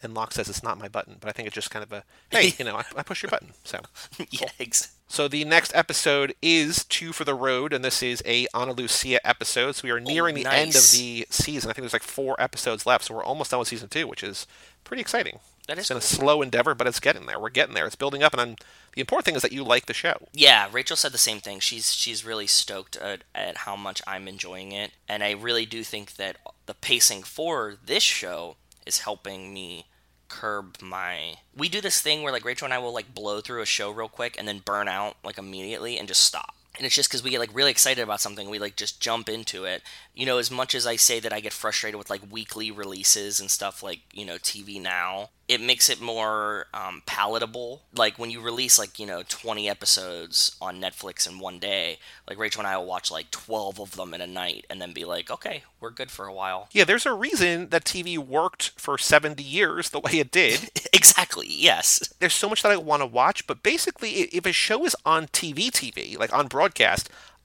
And 0.01 0.13
Locke 0.13 0.31
says 0.33 0.47
it's 0.49 0.63
not 0.63 0.77
my 0.77 0.87
button, 0.87 1.17
but 1.19 1.27
I 1.29 1.33
think 1.33 1.47
it's 1.47 1.55
just 1.55 1.71
kind 1.71 1.83
of 1.83 1.91
a, 1.91 2.03
hey, 2.31 2.53
you 2.57 2.65
know, 2.65 2.75
I, 2.77 2.83
I 2.95 3.03
pushed 3.03 3.21
your 3.23 3.29
button. 3.29 3.49
So, 3.63 3.81
yeah 4.29 4.47
ex- 4.59 4.93
so 5.07 5.27
the 5.27 5.43
next 5.43 5.75
episode 5.75 6.35
is 6.41 6.85
Two 6.85 7.11
for 7.11 7.23
the 7.23 7.33
Road, 7.33 7.73
and 7.73 7.83
this 7.83 8.03
is 8.03 8.21
a 8.25 8.47
Ana 8.53 8.73
Lucia 8.73 9.25
episode. 9.27 9.75
So 9.75 9.81
we 9.87 9.91
are 9.91 9.99
nearing 9.99 10.35
the 10.35 10.45
end 10.45 10.75
of 10.75 10.91
the 10.91 11.25
season. 11.29 11.69
I 11.69 11.73
think 11.73 11.83
there's 11.83 11.93
like 11.93 12.03
four 12.03 12.39
episodes 12.39 12.85
left, 12.85 13.05
so 13.05 13.15
we're 13.15 13.23
almost 13.23 13.51
done 13.51 13.59
with 13.59 13.67
season 13.69 13.89
two, 13.89 14.07
which 14.07 14.23
is 14.23 14.45
pretty 14.83 15.01
exciting. 15.01 15.39
That 15.67 15.77
is 15.77 15.81
It's 15.81 15.89
been 15.89 15.97
a 15.97 16.01
slow 16.01 16.41
endeavor, 16.41 16.73
but 16.75 16.87
it's 16.87 16.99
getting 16.99 17.25
there. 17.25 17.39
We're 17.39 17.49
getting 17.49 17.73
there. 17.75 17.85
It's 17.87 17.95
building 17.95 18.23
up, 18.23 18.33
and 18.33 18.41
I'm, 18.41 18.55
the 18.93 19.01
important 19.01 19.25
thing 19.25 19.35
is 19.35 19.41
that 19.41 19.51
you 19.51 19.63
like 19.63 19.85
the 19.85 19.93
show. 19.93 20.27
yeah 20.33 20.67
rachel 20.71 20.95
said 20.97 21.11
the 21.11 21.17
same 21.17 21.39
thing 21.39 21.59
she's 21.59 21.93
she's 21.93 22.25
really 22.25 22.47
stoked 22.47 22.95
at, 22.97 23.23
at 23.35 23.57
how 23.57 23.75
much 23.75 24.01
i'm 24.07 24.27
enjoying 24.27 24.71
it 24.71 24.91
and 25.07 25.23
i 25.23 25.31
really 25.31 25.65
do 25.65 25.83
think 25.83 26.15
that 26.15 26.37
the 26.65 26.73
pacing 26.73 27.21
for 27.23 27.75
this 27.85 28.01
show 28.03 28.55
is 28.85 28.99
helping 28.99 29.53
me 29.53 29.85
curb 30.29 30.77
my 30.81 31.35
we 31.57 31.67
do 31.67 31.81
this 31.81 32.01
thing 32.01 32.21
where 32.21 32.31
like 32.31 32.45
rachel 32.45 32.65
and 32.65 32.73
i 32.73 32.77
will 32.77 32.93
like 32.93 33.13
blow 33.13 33.41
through 33.41 33.61
a 33.61 33.65
show 33.65 33.91
real 33.91 34.07
quick 34.07 34.35
and 34.37 34.47
then 34.47 34.59
burn 34.59 34.87
out 34.87 35.17
like 35.23 35.37
immediately 35.37 35.97
and 35.97 36.07
just 36.07 36.23
stop 36.23 36.55
and 36.79 36.85
it's 36.85 36.95
just 36.95 37.09
because 37.09 37.21
we 37.21 37.29
get 37.29 37.39
like 37.39 37.53
really 37.53 37.71
excited 37.71 38.01
about 38.01 38.21
something 38.21 38.49
we 38.49 38.57
like 38.57 38.75
just 38.75 39.01
jump 39.01 39.29
into 39.29 39.65
it. 39.65 39.83
You 40.15 40.25
know 40.25 40.37
as 40.37 40.49
much 40.49 40.73
as 40.75 40.87
i 40.87 40.95
say 40.95 41.19
that 41.19 41.31
i 41.31 41.39
get 41.39 41.53
frustrated 41.53 41.97
with 41.97 42.09
like 42.09 42.21
weekly 42.31 42.71
releases 42.71 43.39
and 43.39 43.49
stuff 43.51 43.83
like 43.83 43.99
you 44.13 44.25
know 44.25 44.35
tv 44.35 44.81
now 44.81 45.29
it 45.49 45.59
makes 45.59 45.89
it 45.89 45.99
more 45.99 46.67
um, 46.75 47.01
palatable. 47.07 47.81
Like 47.95 48.19
when 48.19 48.29
you 48.29 48.39
release 48.39 48.77
like 48.77 48.99
you 48.99 49.07
know 49.07 49.23
20 49.27 49.67
episodes 49.67 50.55
on 50.61 50.79
netflix 50.79 51.27
in 51.27 51.39
one 51.39 51.59
day 51.59 51.97
like 52.27 52.37
rachel 52.37 52.61
and 52.61 52.67
i 52.67 52.77
will 52.77 52.85
watch 52.85 53.11
like 53.11 53.31
12 53.31 53.79
of 53.79 53.95
them 53.95 54.13
in 54.13 54.21
a 54.21 54.27
night 54.27 54.65
and 54.69 54.81
then 54.81 54.93
be 54.93 55.05
like 55.05 55.29
okay 55.31 55.63
we're 55.79 55.89
good 55.91 56.11
for 56.11 56.25
a 56.25 56.33
while. 56.33 56.67
Yeah, 56.71 56.83
there's 56.83 57.05
a 57.05 57.13
reason 57.13 57.69
that 57.69 57.85
TV 57.85 58.17
worked 58.17 58.71
for 58.77 58.97
70 58.97 59.41
years 59.41 59.89
the 59.89 59.99
way 59.99 60.13
it 60.13 60.31
did. 60.31 60.69
exactly 60.93 61.47
yes. 61.49 62.13
There's 62.19 62.33
so 62.33 62.49
much 62.49 62.63
that 62.63 62.71
I 62.71 62.77
want 62.77 63.01
to 63.01 63.05
watch, 63.05 63.47
but 63.47 63.63
basically, 63.63 64.11
if 64.11 64.45
a 64.45 64.51
show 64.51 64.85
is 64.85 64.95
on 65.05 65.27
TV, 65.27 65.69
TV, 65.69 66.17
like 66.17 66.33
on 66.33 66.47
broadcast, 66.47 66.68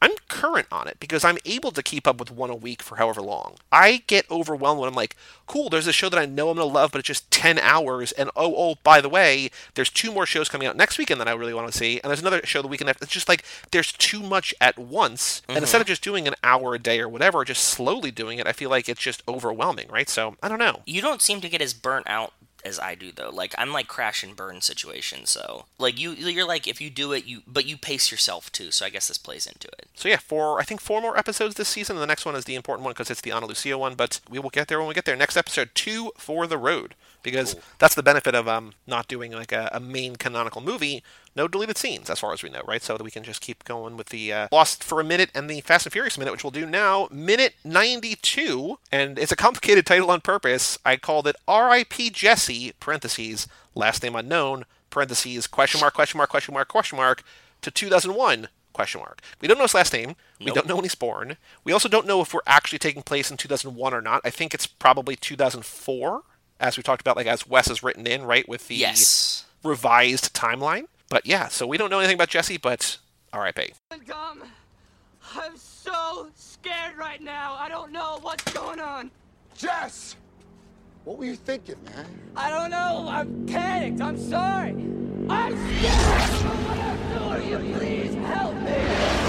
I'm 0.05 0.17
current 0.29 0.67
on 0.71 0.87
it 0.87 0.99
because 1.01 1.25
I'm 1.25 1.39
able 1.47 1.71
to 1.71 1.83
keep 1.83 2.07
up 2.07 2.19
with 2.19 2.31
one 2.31 2.51
a 2.51 2.55
week 2.55 2.83
for 2.83 2.97
however 2.97 3.23
long. 3.23 3.55
I 3.73 4.03
get 4.07 4.31
overwhelmed 4.31 4.79
when 4.79 4.89
I'm 4.89 4.95
like, 4.95 5.17
cool, 5.47 5.71
there's 5.71 5.87
a 5.87 5.95
show 5.95 6.11
that 6.11 6.21
I 6.21 6.27
know 6.27 6.51
I'm 6.51 6.57
going 6.57 6.69
to 6.69 6.75
love, 6.75 6.93
but 6.93 6.99
it's 6.99 7.07
just 7.07 7.31
10 7.31 7.59
hours. 7.59 8.13
And 8.13 8.29
oh, 8.37 8.55
oh, 8.55 8.75
by 8.83 9.01
the 9.01 9.09
way, 9.09 9.51
there's 9.75 9.89
two 9.89 10.13
more 10.13 10.27
shows 10.27 10.51
coming 10.51 10.69
out 10.69 10.77
next 10.77 10.99
weekend 10.99 11.23
that 11.23 11.29
I 11.29 11.33
really 11.33 11.55
want 11.55 11.73
to 11.73 11.79
see. 11.79 12.01
And 12.03 12.11
there's 12.11 12.21
another 12.21 12.43
show 12.45 12.61
the 12.61 12.69
weekend 12.69 12.91
after. 12.91 13.05
It's 13.05 13.15
just 13.15 13.31
like 13.31 13.45
there's 13.71 13.93
too 13.93 14.21
much 14.21 14.55
at 14.61 14.79
once. 14.79 15.41
And 15.49 15.57
instead 15.57 15.81
of 15.81 15.87
mm-hmm. 15.87 15.93
just 15.93 16.05
doing 16.05 16.29
an 16.29 16.35
hour 16.45 16.75
a 16.75 16.79
day 16.79 17.01
or 17.01 17.09
whatever, 17.09 17.43
just 17.43 17.65
slowly 17.65 18.11
doing 18.11 18.39
it, 18.39 18.47
I 18.47 18.53
feel 18.53 18.69
like 18.69 18.91
it's 18.91 19.01
just 19.01 19.23
overwhelming, 19.27 19.89
right? 19.89 20.11
So 20.11 20.37
I 20.43 20.49
don't 20.49 20.59
know. 20.59 20.83
you 20.85 21.01
don't 21.01 21.23
seem 21.23 21.41
to 21.41 21.49
get 21.49 21.63
as 21.63 21.73
burnt 21.73 22.07
out 22.11 22.35
as 22.65 22.79
I 22.79 22.95
do 22.95 23.13
though. 23.13 23.31
Like 23.31 23.55
I'm 23.59 23.73
like 23.73 23.89
crash 23.89 24.23
and 24.23 24.35
burn 24.35 24.61
situation. 24.61 25.27
So 25.27 25.67
like 25.79 25.99
you 25.99 26.13
you're 26.13 26.47
like 26.47 26.67
if 26.67 26.81
you 26.81 26.91
do 26.91 27.13
it 27.13 27.27
you 27.27 27.43
but 27.47 27.67
you 27.67 27.77
pace 27.77 28.11
yourself 28.11 28.51
too. 28.53 28.71
So 28.71 28.87
I 28.87 28.91
guess 28.91 29.09
this 29.09 29.19
plays 29.19 29.47
into 29.47 29.69
it. 29.69 29.89
So 29.95 30.09
yeah, 30.09 30.19
four 30.19 30.61
I 30.61 30.65
think 30.65 30.81
four 30.81 31.01
more 31.01 31.19
episodes 31.19 31.55
this 31.55 31.69
season. 31.69 31.97
The 31.97 32.07
next 32.07 32.25
one 32.25 32.35
is 32.35 32.45
the 32.45 32.55
important 32.55 32.85
one 32.85 32.93
because 32.93 33.11
it's 33.11 33.21
the 33.21 33.33
Ana 33.33 33.47
Lucia 33.47 33.77
one, 33.79 33.95
but 33.95 34.21
we 34.29 34.39
will 34.39 34.51
get 34.51 34.69
there 34.69 34.79
when 34.79 34.89
we 34.89 34.95
get 34.95 35.05
there. 35.05 35.17
Next 35.17 35.37
episode, 35.37 35.71
two 35.75 36.13
for 36.17 36.47
the 36.47 36.59
road, 36.59 36.95
because 37.25 37.55
Cool. 37.55 37.63
that's 37.81 37.97
the 37.97 38.03
benefit 38.05 38.37
of 38.37 38.47
um 38.47 38.75
not 38.87 39.09
doing 39.09 39.33
like 39.33 39.51
a, 39.51 39.69
a 39.73 39.81
main 39.81 40.15
canonical 40.15 40.61
movie. 40.61 41.03
No 41.35 41.49
deleted 41.49 41.77
scenes, 41.77 42.09
as 42.09 42.21
far 42.21 42.33
as 42.33 42.45
we 42.45 42.51
know, 42.51 42.63
right? 42.65 42.81
So 42.81 42.97
that 42.97 43.03
we 43.03 43.11
can 43.11 43.25
just 43.25 43.41
keep 43.41 43.65
going 43.65 43.97
with 43.97 44.11
the 44.11 44.33
uh, 44.33 44.49
Lost 44.53 44.85
for 44.85 45.01
a 45.01 45.05
minute 45.05 45.31
and 45.35 45.51
the 45.51 45.61
Fast 45.63 45.85
and 45.87 45.93
Furious 45.93 46.17
minute, 46.17 46.31
which 46.31 46.45
we'll 46.45 46.53
do 46.53 46.65
now. 46.65 47.09
Minute 47.11 47.55
ninety-two, 47.65 48.79
and 48.93 49.19
it's 49.19 49.33
a 49.33 49.37
complicated 49.37 49.85
title 49.87 50.11
on 50.13 50.21
purpose. 50.21 50.79
I 50.85 50.97
called 50.97 51.27
it 51.27 51.35
R.I.P. 51.49 52.11
Jesse 52.11 52.73
(parentheses 52.79 53.49
last 53.75 54.03
name 54.05 54.15
unknown) 54.15 54.65
parentheses 54.91 55.49
question 55.49 55.81
mark 55.81 55.93
question 55.95 56.19
mark 56.19 56.31
question 56.31 56.55
mark 56.55 56.69
question 56.69 56.97
mark 56.97 57.25
to 57.63 57.71
2001 57.73 58.47
question 58.73 59.01
mark. 59.01 59.21
We 59.41 59.49
don't 59.49 59.57
know 59.59 59.65
his 59.65 59.75
last 59.75 59.93
name. 59.93 60.15
We 60.39 60.47
Nope. 60.47 60.55
don't 60.57 60.67
know 60.69 60.77
when 60.77 60.85
he's 60.85 60.95
born. 60.95 61.37
We 61.65 61.73
also 61.73 61.89
don't 61.89 62.07
know 62.07 62.21
if 62.21 62.33
we're 62.35 62.41
actually 62.47 62.79
taking 62.81 63.03
place 63.03 63.31
in 63.31 63.37
2001 63.37 63.93
or 63.95 64.01
not. 64.03 64.21
I 64.25 64.31
think 64.31 64.53
it's 64.55 64.67
probably 64.67 65.17
2004, 65.17 66.23
as 66.61 66.77
we 66.77 66.83
talked 66.83 67.01
about, 67.01 67.17
like 67.17 67.27
as 67.27 67.47
Wes 67.47 67.69
has 67.69 67.83
written 67.83 68.07
in, 68.07 68.23
right, 68.25 68.49
with 68.49 68.69
the 68.69 68.77
Yes. 68.77 69.45
revised 69.63 70.35
timeline. 70.35 70.87
But 71.09 71.27
yeah, 71.27 71.49
so 71.49 71.67
we 71.67 71.77
don't 71.77 71.91
know 71.91 71.99
anything 71.99 72.15
about 72.15 72.29
Jesse, 72.29 72.57
but 72.57 72.99
R.I.P. 73.33 73.73
Gum, 74.07 74.43
I'm 75.35 75.57
so 75.57 76.29
scared 76.35 76.97
right 76.97 77.21
now. 77.23 77.55
I 77.59 77.69
don't 77.69 77.93
know 77.93 78.19
what's 78.23 78.51
going 78.53 78.81
on. 78.81 79.11
Jess! 79.57 80.17
What 81.05 81.19
were 81.19 81.27
you 81.27 81.37
thinking, 81.37 81.77
man? 81.85 82.07
I 82.35 82.49
don't 82.51 82.71
know. 82.71 83.07
I'm 83.09 83.47
panicked. 83.47 84.01
I'm 84.01 84.17
sorry. 84.19 84.71
I'm 85.29 85.53
scared. 85.79 85.95
I 85.95 86.29
don't 86.31 86.45
know 86.45 86.69
what 86.69 86.79
I'm 86.79 87.43
doing. 87.43 87.51
Will 87.51 87.63
you 87.63 87.77
please 87.79 88.15
help 88.27 88.55
me? 88.57 89.24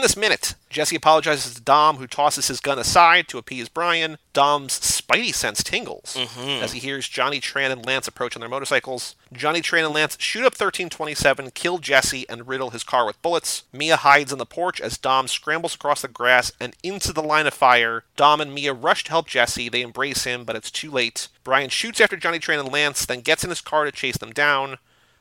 In 0.00 0.02
this 0.02 0.16
minute, 0.16 0.54
Jesse 0.70 0.96
apologizes 0.96 1.54
to 1.54 1.60
Dom, 1.60 1.98
who 1.98 2.06
tosses 2.06 2.48
his 2.48 2.60
gun 2.60 2.78
aside 2.78 3.28
to 3.28 3.36
appease 3.36 3.68
Brian. 3.68 4.16
Dom's 4.32 4.80
spidey 4.80 5.34
sense 5.34 5.62
tingles 5.62 6.16
mm-hmm. 6.18 6.62
as 6.62 6.72
he 6.72 6.80
hears 6.80 7.06
Johnny 7.06 7.38
Tran 7.38 7.70
and 7.70 7.84
Lance 7.84 8.08
approach 8.08 8.34
on 8.34 8.40
their 8.40 8.48
motorcycles. 8.48 9.14
Johnny 9.30 9.60
Tran 9.60 9.84
and 9.84 9.92
Lance 9.92 10.16
shoot 10.18 10.40
up 10.40 10.54
1327, 10.54 11.50
kill 11.50 11.76
Jesse, 11.76 12.26
and 12.30 12.48
riddle 12.48 12.70
his 12.70 12.82
car 12.82 13.04
with 13.04 13.20
bullets. 13.20 13.64
Mia 13.74 13.96
hides 13.96 14.32
on 14.32 14.38
the 14.38 14.46
porch 14.46 14.80
as 14.80 14.96
Dom 14.96 15.28
scrambles 15.28 15.74
across 15.74 16.00
the 16.00 16.08
grass 16.08 16.50
and 16.58 16.74
into 16.82 17.12
the 17.12 17.22
line 17.22 17.46
of 17.46 17.52
fire. 17.52 18.04
Dom 18.16 18.40
and 18.40 18.54
Mia 18.54 18.72
rush 18.72 19.04
to 19.04 19.10
help 19.10 19.28
Jesse. 19.28 19.68
They 19.68 19.82
embrace 19.82 20.24
him, 20.24 20.44
but 20.44 20.56
it's 20.56 20.70
too 20.70 20.90
late. 20.90 21.28
Brian 21.44 21.68
shoots 21.68 22.00
after 22.00 22.16
Johnny 22.16 22.38
Tran 22.38 22.60
and 22.60 22.72
Lance, 22.72 23.04
then 23.04 23.20
gets 23.20 23.44
in 23.44 23.50
his 23.50 23.60
car 23.60 23.84
to 23.84 23.92
chase 23.92 24.16
them 24.16 24.32
down. 24.32 24.78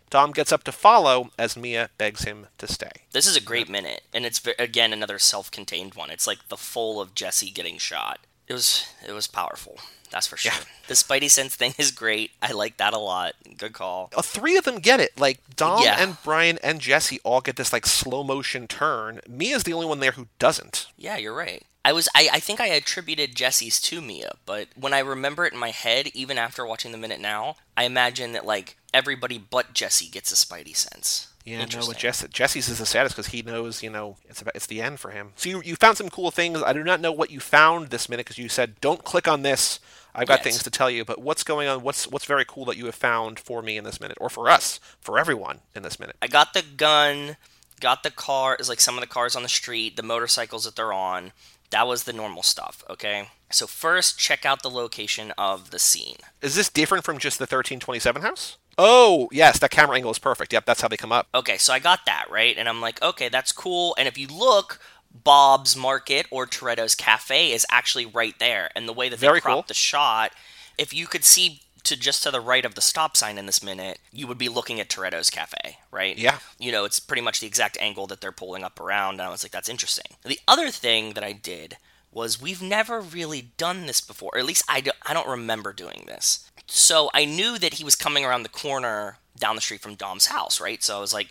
Dom 0.10 0.32
gets 0.32 0.52
up 0.52 0.64
to 0.64 0.72
follow 0.72 1.32
as 1.38 1.56
Mia 1.58 1.90
begs 1.98 2.24
him 2.24 2.48
to 2.58 2.68
stay. 2.68 2.92
This 3.12 3.28
is 3.28 3.36
a 3.38 3.42
great 3.42 3.70
minute, 3.70 4.02
and 4.14 4.26
it's 4.26 4.42
again 4.58 4.94
another 4.94 5.20
self-contained 5.20 5.96
one. 5.96 6.10
It's 6.10 6.28
like 6.28 6.48
the 6.50 6.58
full 6.58 7.00
of 7.00 7.16
Jesse 7.16 7.52
getting 7.52 7.78
shot. 7.78 8.20
It 8.48 8.54
was 8.54 8.88
it 9.08 9.12
was 9.12 9.28
powerful. 9.28 9.78
That's 10.12 10.26
for 10.26 10.38
sure. 10.38 10.52
Yeah. 10.54 10.60
The 10.88 10.96
Spidey 10.96 11.30
sense 11.30 11.56
thing 11.56 11.76
is 11.78 11.92
great. 11.92 12.32
I 12.42 12.52
like 12.52 12.78
that 12.78 12.94
a 12.96 12.98
lot. 12.98 13.34
Good 13.58 13.74
call. 13.74 14.10
Uh, 14.16 14.24
three 14.24 14.58
of 14.58 14.64
them 14.64 14.80
get 14.80 15.00
it. 15.00 15.20
Like 15.20 15.40
Dom 15.56 15.84
Yeah. 15.84 15.98
and 16.00 16.18
Brian 16.24 16.58
and 16.64 16.80
Jesse 16.82 17.20
all 17.24 17.42
get 17.42 17.58
this 17.58 17.72
like 17.72 17.86
slow 17.86 18.24
motion 18.24 18.68
turn. 18.68 19.22
Mia's 19.30 19.66
the 19.66 19.74
only 19.74 19.86
one 19.86 20.00
there 20.00 20.14
who 20.14 20.26
doesn't. 20.40 20.88
Yeah, 20.98 21.18
you're 21.18 21.36
right. 21.36 21.64
I 21.86 21.94
was 21.94 22.10
I, 22.16 22.28
I 22.34 22.40
think 22.40 22.60
I 22.60 22.68
attributed 22.68 23.36
Jesse's 23.36 23.80
to 23.82 24.02
Mia, 24.02 24.34
but 24.48 24.68
when 24.76 24.94
I 24.96 25.00
remember 25.00 25.46
it 25.46 25.54
in 25.54 25.60
my 25.60 25.70
head, 25.70 26.08
even 26.16 26.40
after 26.40 26.66
watching 26.66 26.92
the 26.92 26.98
minute 26.98 27.22
now, 27.22 27.56
I 27.78 27.84
imagine 27.84 28.32
that 28.34 28.46
like 28.48 28.78
everybody 28.94 29.38
but 29.38 29.74
Jesse 29.74 30.08
gets 30.10 30.32
a 30.32 30.36
Spidey 30.36 30.76
sense. 30.76 31.28
Yeah, 31.46 31.66
no, 31.66 31.88
but 31.88 31.98
Jesse, 31.98 32.28
Jesse's 32.28 32.70
is 32.70 32.78
the 32.78 32.86
saddest 32.86 33.16
because 33.16 33.32
he 33.32 33.42
knows, 33.42 33.82
you 33.82 33.90
know, 33.90 34.18
it's 34.28 34.42
about, 34.42 34.56
it's 34.56 34.68
the 34.68 34.82
end 34.82 35.00
for 35.00 35.10
him. 35.10 35.32
So 35.36 35.50
you, 35.50 35.62
you 35.64 35.76
found 35.76 35.98
some 35.98 36.10
cool 36.10 36.30
things. 36.32 36.62
I 36.62 36.74
do 36.74 36.84
not 36.84 37.00
know 37.02 37.12
what 37.12 37.32
you 37.32 37.40
found 37.40 37.90
this 37.90 38.08
minute 38.10 38.26
because 38.26 38.38
you 38.38 38.50
said 38.50 38.80
don't 38.82 39.04
click 39.04 39.28
on 39.28 39.42
this. 39.42 39.80
I've 40.14 40.28
got 40.28 40.40
Yes. 40.40 40.44
things 40.44 40.64
to 40.64 40.70
tell 40.70 40.92
you, 40.92 41.06
but 41.06 41.22
what's 41.22 41.44
going 41.44 41.68
on? 41.68 41.82
What's 41.82 42.08
what's 42.08 42.26
very 42.26 42.44
cool 42.46 42.66
that 42.66 42.78
you 42.78 42.86
have 42.86 42.96
found 42.96 43.40
for 43.40 43.62
me 43.62 43.78
in 43.78 43.84
this 43.84 44.00
minute, 44.02 44.18
or 44.20 44.30
for 44.30 44.50
us, 44.50 44.80
for 45.00 45.18
everyone 45.18 45.60
in 45.76 45.82
this 45.84 46.00
minute? 46.00 46.18
I 46.22 46.28
got 46.28 46.54
the 46.54 46.62
gun, 46.64 47.38
got 47.80 48.04
the 48.04 48.12
car, 48.12 48.58
is 48.60 48.70
like 48.70 48.82
some 48.82 48.96
of 48.96 49.02
the 49.02 49.08
cars 49.08 49.36
on 49.36 49.44
the 49.44 49.50
street, 49.50 49.96
the 49.96 50.04
motorcycles 50.04 50.66
that 50.66 50.76
they're 50.76 50.94
on. 50.94 51.32
That 51.70 51.88
was 51.88 52.04
the 52.04 52.14
normal 52.14 52.42
stuff, 52.42 52.84
okay? 52.90 53.30
So 53.52 53.68
first 53.68 54.18
check 54.20 54.46
out 54.46 54.64
the 54.64 54.70
location 54.72 55.32
of 55.38 55.70
the 55.70 55.78
scene. 55.80 56.18
Is 56.42 56.56
this 56.56 56.70
different 56.70 57.06
from 57.06 57.20
just 57.20 57.38
the 57.38 57.44
1327 57.44 58.24
house? 58.24 58.58
Oh, 58.82 59.28
yes, 59.34 59.60
that 59.60 59.72
camera 59.72 59.98
angle 59.98 60.12
is 60.12 60.20
perfect. 60.20 60.54
Yep, 60.54 60.66
that's 60.66 60.80
how 60.80 60.88
they 60.88 60.96
come 60.96 61.12
up. 61.12 61.28
Okay, 61.36 61.58
so 61.58 61.74
I 61.74 61.80
got 61.80 62.06
that, 62.06 62.28
right? 62.32 62.58
And 62.58 62.70
I'm 62.70 62.80
like, 62.80 63.02
okay, 63.02 63.28
that's 63.28 63.52
cool. 63.52 63.94
And 63.98 64.08
if 64.08 64.18
you 64.18 64.28
look, 64.28 64.80
Bob's 65.12 65.76
Market 65.76 66.28
or 66.32 66.48
Toretto's 66.48 66.96
Cafe 66.96 67.52
is 67.52 67.66
actually 67.70 68.06
right 68.06 68.36
there. 68.40 68.70
And 68.76 68.88
the 68.88 68.94
way 68.94 69.10
that 69.10 69.20
they 69.20 69.28
Very 69.28 69.42
cropped 69.42 69.56
cool. 69.56 69.66
the 69.68 69.74
shot, 69.74 70.32
if 70.78 70.94
you 70.94 71.08
could 71.08 71.26
see 71.26 71.62
to 71.84 71.98
just 71.98 72.24
to 72.24 72.32
the 72.32 72.40
right 72.40 72.64
of 72.64 72.76
the 72.76 72.82
stop 72.82 73.18
sign 73.18 73.38
in 73.38 73.48
this 73.48 73.62
minute, 73.62 74.00
you 74.14 74.28
would 74.28 74.38
be 74.38 74.48
looking 74.50 74.80
at 74.80 74.90
Toretto's 74.90 75.30
Cafe, 75.30 75.78
right? 75.92 76.18
Yeah. 76.18 76.40
You 76.58 76.72
know, 76.72 76.86
it's 76.86 77.02
pretty 77.02 77.22
much 77.22 77.42
the 77.42 77.48
exact 77.48 77.78
angle 77.82 78.08
that 78.08 78.22
they're 78.22 78.32
pulling 78.32 78.64
up 78.64 78.80
around. 78.80 79.16
And 79.16 79.24
I 79.24 79.30
was 79.30 79.44
like, 79.44 79.52
that's 79.52 79.70
interesting. 79.70 80.06
The 80.24 80.40
other 80.48 80.70
thing 80.70 81.14
that 81.14 81.24
I 81.24 81.34
did 81.34 81.78
was 82.20 82.42
we've 82.42 82.62
never 82.62 83.00
really 83.00 83.52
done 83.58 83.86
this 83.86 84.02
before, 84.02 84.32
or 84.34 84.40
at 84.40 84.46
least 84.46 84.64
I, 84.68 84.82
do, 84.82 84.92
I 85.06 85.14
don't 85.14 85.28
remember 85.28 85.74
doing 85.74 86.04
this. 86.06 86.50
So 86.68 87.10
I 87.14 87.26
knew 87.26 87.58
that 87.58 87.76
he 87.76 87.84
was 87.84 87.96
coming 87.96 88.24
around 88.26 88.44
the 88.44 88.50
corner 88.50 89.18
down 89.38 89.56
the 89.56 89.62
street 89.62 89.82
from 89.82 89.96
Dom's 89.96 90.28
house, 90.28 90.60
right? 90.62 90.84
So 90.84 90.98
I 90.98 91.00
was 91.00 91.14
like, 91.14 91.30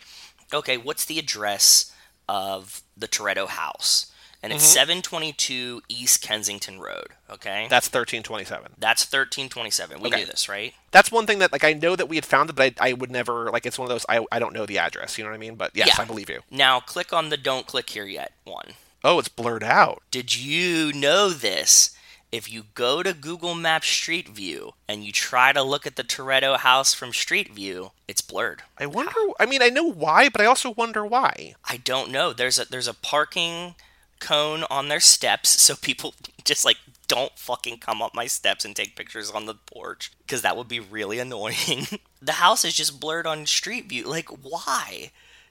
okay, 0.53 0.77
what's 0.77 1.05
the 1.05 1.19
address 1.19 1.93
of 2.27 2.81
the 2.97 3.07
Toretto 3.07 3.47
house? 3.47 4.11
And 4.41 4.53
it's 4.53 4.63
mm-hmm. 4.63 5.01
722 5.03 5.81
East 5.89 6.21
Kensington 6.21 6.79
Road, 6.79 7.07
okay? 7.29 7.67
That's 7.69 7.87
1327. 7.87 8.71
That's 8.79 9.03
1327. 9.03 10.01
We 10.01 10.07
Okay. 10.07 10.19
knew 10.21 10.25
this, 10.25 10.47
right? 10.47 10.73
That's 10.91 11.11
one 11.11 11.27
thing 11.27 11.39
that 11.39 11.51
like 11.51 11.65
I 11.65 11.73
know 11.73 11.95
that 11.97 12.07
we 12.07 12.15
had 12.15 12.25
found 12.25 12.49
it, 12.49 12.55
but 12.55 12.73
I, 12.79 12.89
I 12.89 12.93
would 12.93 13.11
never 13.11 13.51
like 13.51 13.65
it's 13.65 13.77
one 13.77 13.85
of 13.85 13.89
those 13.89 14.05
I, 14.07 14.25
I 14.31 14.39
don't 14.39 14.53
know 14.53 14.65
the 14.65 14.77
address. 14.79 15.17
You 15.17 15.25
know 15.25 15.29
what 15.29 15.35
I 15.35 15.39
mean? 15.39 15.55
But 15.55 15.71
yes, 15.75 15.89
Yeah. 15.89 16.01
I 16.01 16.05
believe 16.05 16.29
you. 16.29 16.39
Now 16.49 16.79
click 16.79 17.11
on 17.11 17.29
the 17.29 17.37
don't 17.37 17.67
click 17.67 17.89
here 17.89 18.05
yet 18.05 18.31
one. 18.45 18.73
Oh, 19.03 19.19
it's 19.19 19.29
blurred 19.29 19.63
out. 19.63 20.03
Did 20.11 20.35
you 20.35 20.91
know 20.91 21.29
this? 21.29 21.95
If 22.31 22.51
you 22.51 22.65
go 22.75 23.01
to 23.01 23.13
Google 23.13 23.55
Maps 23.55 23.87
Street 23.87 24.29
View 24.29 24.73
and 24.87 25.03
you 25.03 25.11
try 25.11 25.51
to 25.51 25.63
look 25.63 25.87
at 25.87 25.95
the 25.95 26.03
Toretto 26.03 26.57
house 26.57 26.93
from 26.93 27.11
Street 27.11 27.53
View, 27.53 27.91
it's 28.07 28.21
blurred. 28.21 28.61
I 28.77 28.85
wonder. 28.85 29.13
I 29.39 29.45
mean, 29.47 29.63
I 29.63 29.69
know 29.69 29.89
why, 29.89 30.29
but 30.29 30.41
I 30.41 30.45
also 30.45 30.69
wonder 30.69 31.05
why. 31.05 31.55
I 31.65 31.77
don't 31.77 32.11
know. 32.11 32.33
There's 32.33 32.59
a 32.59 32.65
there's 32.65 32.87
a 32.87 32.93
parking 32.93 33.75
cone 34.19 34.63
on 34.69 34.89
their 34.89 34.99
steps, 34.99 35.49
so 35.49 35.75
people 35.81 36.13
just 36.43 36.65
like 36.65 36.77
don't 37.07 37.37
fucking 37.39 37.79
come 37.79 38.01
up 38.01 38.13
my 38.13 38.27
steps 38.27 38.63
and 38.63 38.75
take 38.75 38.95
pictures 38.95 39.31
on 39.31 39.45
the 39.45 39.55
porch 39.55 40.11
because 40.19 40.43
that 40.43 40.55
would 40.55 40.67
be 40.67 40.79
really 40.79 41.17
annoying. 41.17 41.87
the 42.21 42.33
house 42.33 42.63
is 42.63 42.75
just 42.75 42.99
blurred 42.99 43.25
on 43.25 43.47
Street 43.47 43.89
View. 43.89 44.03
Like, 44.03 44.29
why? 44.29 45.09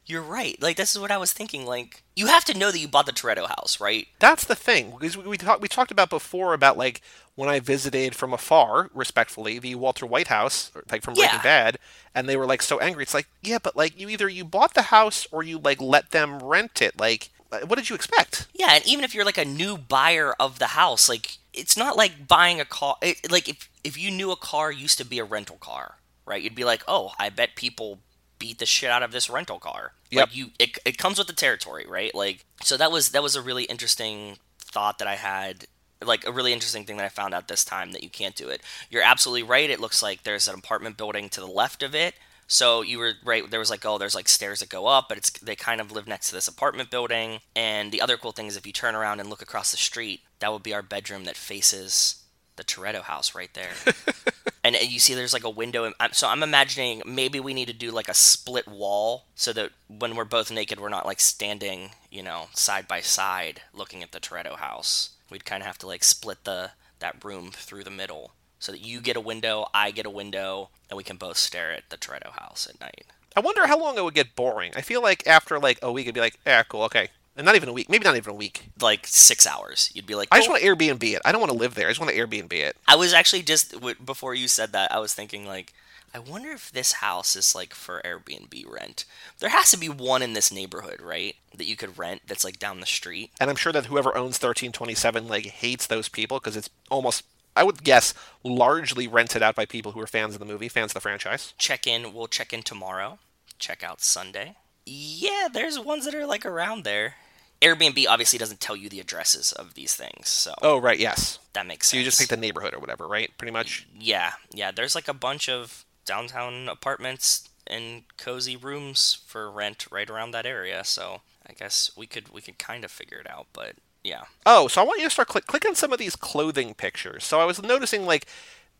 You're 0.08 0.22
right. 0.22 0.60
Like, 0.62 0.78
this 0.78 0.94
is 0.94 1.00
what 1.00 1.10
I 1.10 1.18
was 1.18 1.34
thinking. 1.34 1.66
Like, 1.66 2.02
you 2.16 2.28
have 2.28 2.44
to 2.46 2.56
know 2.56 2.70
that 2.70 2.78
you 2.78 2.88
bought 2.88 3.04
the 3.04 3.12
Toretto 3.12 3.46
house, 3.46 3.78
right? 3.78 4.08
That's 4.18 4.44
the 4.44 4.54
thing 4.54 4.90
because 4.98 5.16
we 5.16 5.24
we, 5.24 5.36
talk, 5.36 5.60
we 5.60 5.68
talked 5.68 5.90
about 5.90 6.08
before 6.08 6.54
about 6.54 6.78
like 6.78 7.02
when 7.34 7.50
I 7.50 7.60
visited 7.60 8.14
from 8.14 8.32
afar, 8.32 8.90
respectfully, 8.94 9.58
the 9.58 9.74
Walter 9.74 10.06
White 10.06 10.28
house, 10.28 10.72
like 10.90 11.02
from 11.02 11.14
Breaking 11.14 11.34
Yeah. 11.36 11.42
Bad, 11.42 11.78
and 12.14 12.26
they 12.26 12.38
were 12.38 12.46
like 12.46 12.62
so 12.62 12.78
angry. 12.80 13.02
It's 13.02 13.12
like, 13.12 13.28
yeah, 13.42 13.58
but 13.62 13.76
like 13.76 14.00
you 14.00 14.08
either 14.08 14.28
you 14.28 14.44
bought 14.44 14.74
the 14.74 14.82
house 14.82 15.26
or 15.30 15.42
you 15.42 15.58
like 15.58 15.80
let 15.80 16.10
them 16.10 16.38
rent 16.38 16.80
it. 16.80 16.98
Like, 16.98 17.28
uh, 17.52 17.60
what 17.60 17.76
did 17.76 17.90
you 17.90 17.94
expect? 17.94 18.48
Yeah, 18.54 18.72
and 18.72 18.86
even 18.86 19.04
if 19.04 19.14
you're 19.14 19.26
like 19.26 19.38
a 19.38 19.44
new 19.44 19.76
buyer 19.76 20.34
of 20.40 20.58
the 20.58 20.68
house, 20.68 21.08
like 21.08 21.36
it's 21.52 21.76
not 21.76 21.96
like 21.96 22.26
buying 22.26 22.60
a 22.60 22.64
car. 22.64 22.96
It, 23.02 23.30
like 23.30 23.48
if 23.48 23.68
if 23.84 23.98
you 23.98 24.10
knew 24.10 24.30
a 24.30 24.36
car 24.36 24.72
used 24.72 24.96
to 24.98 25.04
be 25.04 25.18
a 25.18 25.24
rental 25.24 25.58
car, 25.58 25.96
right? 26.24 26.42
You'd 26.42 26.54
be 26.54 26.64
like, 26.64 26.82
oh, 26.88 27.12
I 27.18 27.28
bet 27.28 27.56
people 27.56 28.00
beat 28.38 28.58
the 28.58 28.66
shit 28.66 28.90
out 28.90 29.02
of 29.02 29.12
this 29.12 29.28
rental 29.28 29.58
car. 29.58 29.92
Yep. 30.10 30.28
Like 30.28 30.36
you, 30.36 30.46
it, 30.58 30.78
it 30.84 30.98
comes 30.98 31.18
with 31.18 31.26
the 31.26 31.32
territory, 31.32 31.86
right? 31.88 32.14
Like 32.14 32.44
so 32.62 32.76
that 32.76 32.92
was 32.92 33.10
that 33.10 33.22
was 33.22 33.36
a 33.36 33.42
really 33.42 33.64
interesting 33.64 34.38
thought 34.58 34.98
that 34.98 35.08
I 35.08 35.16
had. 35.16 35.66
Like 36.04 36.24
a 36.24 36.30
really 36.30 36.52
interesting 36.52 36.84
thing 36.84 36.96
that 36.98 37.06
I 37.06 37.08
found 37.08 37.34
out 37.34 37.48
this 37.48 37.64
time 37.64 37.90
that 37.90 38.04
you 38.04 38.08
can't 38.08 38.36
do 38.36 38.48
it. 38.48 38.62
You're 38.88 39.02
absolutely 39.02 39.42
right. 39.42 39.68
It 39.68 39.80
looks 39.80 40.00
like 40.00 40.22
there's 40.22 40.46
an 40.46 40.54
apartment 40.54 40.96
building 40.96 41.28
to 41.30 41.40
the 41.40 41.46
left 41.46 41.82
of 41.82 41.92
it. 41.92 42.14
So 42.46 42.82
you 42.82 42.98
were 42.98 43.12
right. 43.24 43.48
There 43.48 43.60
was 43.60 43.68
like, 43.68 43.84
oh, 43.84 43.98
there's 43.98 44.14
like 44.14 44.28
stairs 44.28 44.60
that 44.60 44.68
go 44.68 44.86
up, 44.86 45.06
but 45.08 45.18
it's 45.18 45.30
they 45.30 45.56
kind 45.56 45.80
of 45.80 45.90
live 45.90 46.06
next 46.06 46.28
to 46.28 46.34
this 46.34 46.48
apartment 46.48 46.90
building. 46.90 47.40
And 47.56 47.90
the 47.90 48.00
other 48.00 48.16
cool 48.16 48.32
thing 48.32 48.46
is 48.46 48.56
if 48.56 48.66
you 48.66 48.72
turn 48.72 48.94
around 48.94 49.20
and 49.20 49.28
look 49.28 49.42
across 49.42 49.70
the 49.72 49.76
street, 49.76 50.20
that 50.38 50.52
would 50.52 50.62
be 50.62 50.72
our 50.72 50.82
bedroom 50.82 51.24
that 51.24 51.36
faces 51.36 52.22
the 52.58 52.64
Toretto 52.64 53.00
house 53.00 53.34
right 53.34 53.52
there. 53.54 53.70
and 54.64 54.76
you 54.76 54.98
see, 54.98 55.14
there's 55.14 55.32
like 55.32 55.44
a 55.44 55.50
window. 55.50 55.90
So 56.12 56.28
I'm 56.28 56.42
imagining 56.42 57.02
maybe 57.06 57.40
we 57.40 57.54
need 57.54 57.68
to 57.68 57.72
do 57.72 57.90
like 57.90 58.08
a 58.08 58.14
split 58.14 58.68
wall 58.68 59.24
so 59.34 59.54
that 59.54 59.70
when 59.88 60.14
we're 60.14 60.26
both 60.26 60.50
naked, 60.50 60.78
we're 60.78 60.90
not 60.90 61.06
like 61.06 61.20
standing, 61.20 61.92
you 62.10 62.22
know, 62.22 62.48
side 62.52 62.86
by 62.86 63.00
side 63.00 63.62
looking 63.72 64.02
at 64.02 64.12
the 64.12 64.20
Toretto 64.20 64.56
house. 64.56 65.10
We'd 65.30 65.46
kind 65.46 65.62
of 65.62 65.66
have 65.66 65.78
to 65.78 65.86
like 65.86 66.04
split 66.04 66.44
the 66.44 66.72
that 66.98 67.24
room 67.24 67.50
through 67.52 67.84
the 67.84 67.90
middle 67.90 68.32
so 68.58 68.72
that 68.72 68.80
you 68.80 69.00
get 69.00 69.16
a 69.16 69.20
window, 69.20 69.68
I 69.72 69.92
get 69.92 70.04
a 70.04 70.10
window, 70.10 70.70
and 70.90 70.96
we 70.96 71.04
can 71.04 71.16
both 71.16 71.36
stare 71.36 71.70
at 71.70 71.90
the 71.90 71.96
Toretto 71.96 72.32
house 72.32 72.66
at 72.68 72.80
night. 72.80 73.06
I 73.36 73.40
wonder 73.40 73.66
how 73.68 73.78
long 73.78 73.96
it 73.96 74.02
would 74.02 74.14
get 74.14 74.34
boring. 74.34 74.72
I 74.74 74.80
feel 74.80 75.00
like 75.00 75.26
after 75.26 75.60
like 75.60 75.78
a 75.80 75.92
week, 75.92 76.06
it'd 76.06 76.14
be 76.14 76.20
like, 76.20 76.38
yeah, 76.44 76.64
cool, 76.64 76.82
okay, 76.84 77.10
and 77.38 77.44
not 77.44 77.54
even 77.54 77.68
a 77.68 77.72
week, 77.72 77.88
maybe 77.88 78.04
not 78.04 78.16
even 78.16 78.32
a 78.32 78.36
week. 78.36 78.66
Like 78.80 79.06
six 79.06 79.46
hours, 79.46 79.90
you'd 79.94 80.06
be 80.06 80.16
like, 80.16 80.28
I 80.30 80.36
oh. 80.36 80.38
just 80.40 80.48
"Oh." 80.48 80.52
want 80.52 80.62
to 80.62 80.68
Airbnb 80.68 81.14
it. 81.14 81.22
I 81.24 81.32
don't 81.32 81.40
want 81.40 81.52
to 81.52 81.58
live 81.58 81.74
there. 81.74 81.86
I 81.86 81.90
just 81.90 82.00
want 82.00 82.12
to 82.12 82.18
Airbnb 82.18 82.52
it. 82.52 82.76
I 82.86 82.96
was 82.96 83.14
actually 83.14 83.42
just 83.42 83.72
w- 83.72 83.94
before 84.04 84.34
you 84.34 84.48
said 84.48 84.72
that, 84.72 84.92
I 84.92 84.98
was 84.98 85.14
thinking 85.14 85.46
like, 85.46 85.72
I 86.12 86.18
wonder 86.18 86.50
if 86.50 86.72
this 86.72 86.92
house 86.94 87.36
is 87.36 87.54
like 87.54 87.74
for 87.74 88.02
Airbnb 88.04 88.68
rent. 88.68 89.04
There 89.38 89.50
has 89.50 89.70
to 89.70 89.78
be 89.78 89.88
one 89.88 90.22
in 90.22 90.32
this 90.32 90.50
neighborhood, 90.50 91.00
right? 91.00 91.36
That 91.56 91.66
you 91.66 91.76
could 91.76 91.98
rent 91.98 92.22
that's 92.26 92.44
like 92.44 92.58
down 92.58 92.80
the 92.80 92.86
street. 92.86 93.30
And 93.40 93.48
I'm 93.48 93.56
sure 93.56 93.72
that 93.72 93.86
whoever 93.86 94.10
owns 94.16 94.40
1327 94.40 95.28
like 95.28 95.46
hates 95.46 95.86
those 95.86 96.08
people 96.08 96.38
because 96.38 96.56
it's 96.56 96.70
almost, 96.90 97.24
I 97.54 97.62
would 97.62 97.84
guess, 97.84 98.14
largely 98.42 99.06
rented 99.06 99.42
out 99.42 99.54
by 99.54 99.66
people 99.66 99.92
who 99.92 100.00
are 100.00 100.06
fans 100.06 100.34
of 100.34 100.40
the 100.40 100.46
movie, 100.46 100.68
fans 100.68 100.90
of 100.90 100.94
the 100.94 101.00
franchise. 101.00 101.54
Check 101.58 101.86
in. 101.86 102.12
We'll 102.12 102.26
check 102.26 102.52
in 102.52 102.62
tomorrow. 102.62 103.18
Check 103.58 103.84
out 103.84 104.00
Sunday. 104.00 104.56
Yeah, 104.86 105.48
there's 105.52 105.78
ones 105.78 106.06
that 106.06 106.14
are 106.14 106.26
like 106.26 106.46
around 106.46 106.84
there. 106.84 107.16
Airbnb 107.60 108.06
obviously 108.08 108.38
doesn't 108.38 108.60
tell 108.60 108.76
you 108.76 108.88
the 108.88 109.00
addresses 109.00 109.52
of 109.52 109.74
these 109.74 109.94
things, 109.96 110.28
so 110.28 110.54
Oh, 110.62 110.78
right, 110.78 110.98
yes. 110.98 111.38
that 111.54 111.66
makes 111.66 111.86
sense. 111.86 111.90
So 111.92 111.96
you 111.98 112.04
just 112.04 112.20
pick 112.20 112.28
the 112.28 112.36
neighborhood 112.36 112.74
or 112.74 112.78
whatever, 112.78 113.06
right? 113.08 113.30
Pretty 113.36 113.52
much. 113.52 113.86
Yeah, 113.98 114.32
yeah. 114.52 114.70
There's 114.70 114.94
like 114.94 115.08
a 115.08 115.14
bunch 115.14 115.48
of 115.48 115.84
downtown 116.04 116.68
apartments 116.68 117.48
and 117.66 118.02
cozy 118.16 118.56
rooms 118.56 119.18
for 119.26 119.50
rent 119.50 119.86
right 119.90 120.08
around 120.08 120.30
that 120.30 120.46
area. 120.46 120.84
So 120.84 121.20
I 121.48 121.52
guess 121.52 121.90
we 121.96 122.06
could 122.06 122.28
we 122.32 122.40
could 122.40 122.58
kind 122.58 122.84
of 122.84 122.90
figure 122.90 123.18
it 123.18 123.28
out. 123.28 123.46
But 123.52 123.74
yeah, 124.04 124.22
Oh, 124.46 124.68
so 124.68 124.80
I 124.80 124.84
want 124.84 125.00
you 125.00 125.06
to 125.06 125.10
start 125.10 125.28
click 125.28 125.46
click 125.46 125.66
on 125.66 125.74
some 125.74 125.92
of 125.92 125.98
these 125.98 126.16
clothing 126.16 126.74
pictures. 126.74 127.24
So 127.24 127.40
I 127.40 127.44
was 127.44 127.60
noticing 127.62 128.06
like 128.06 128.26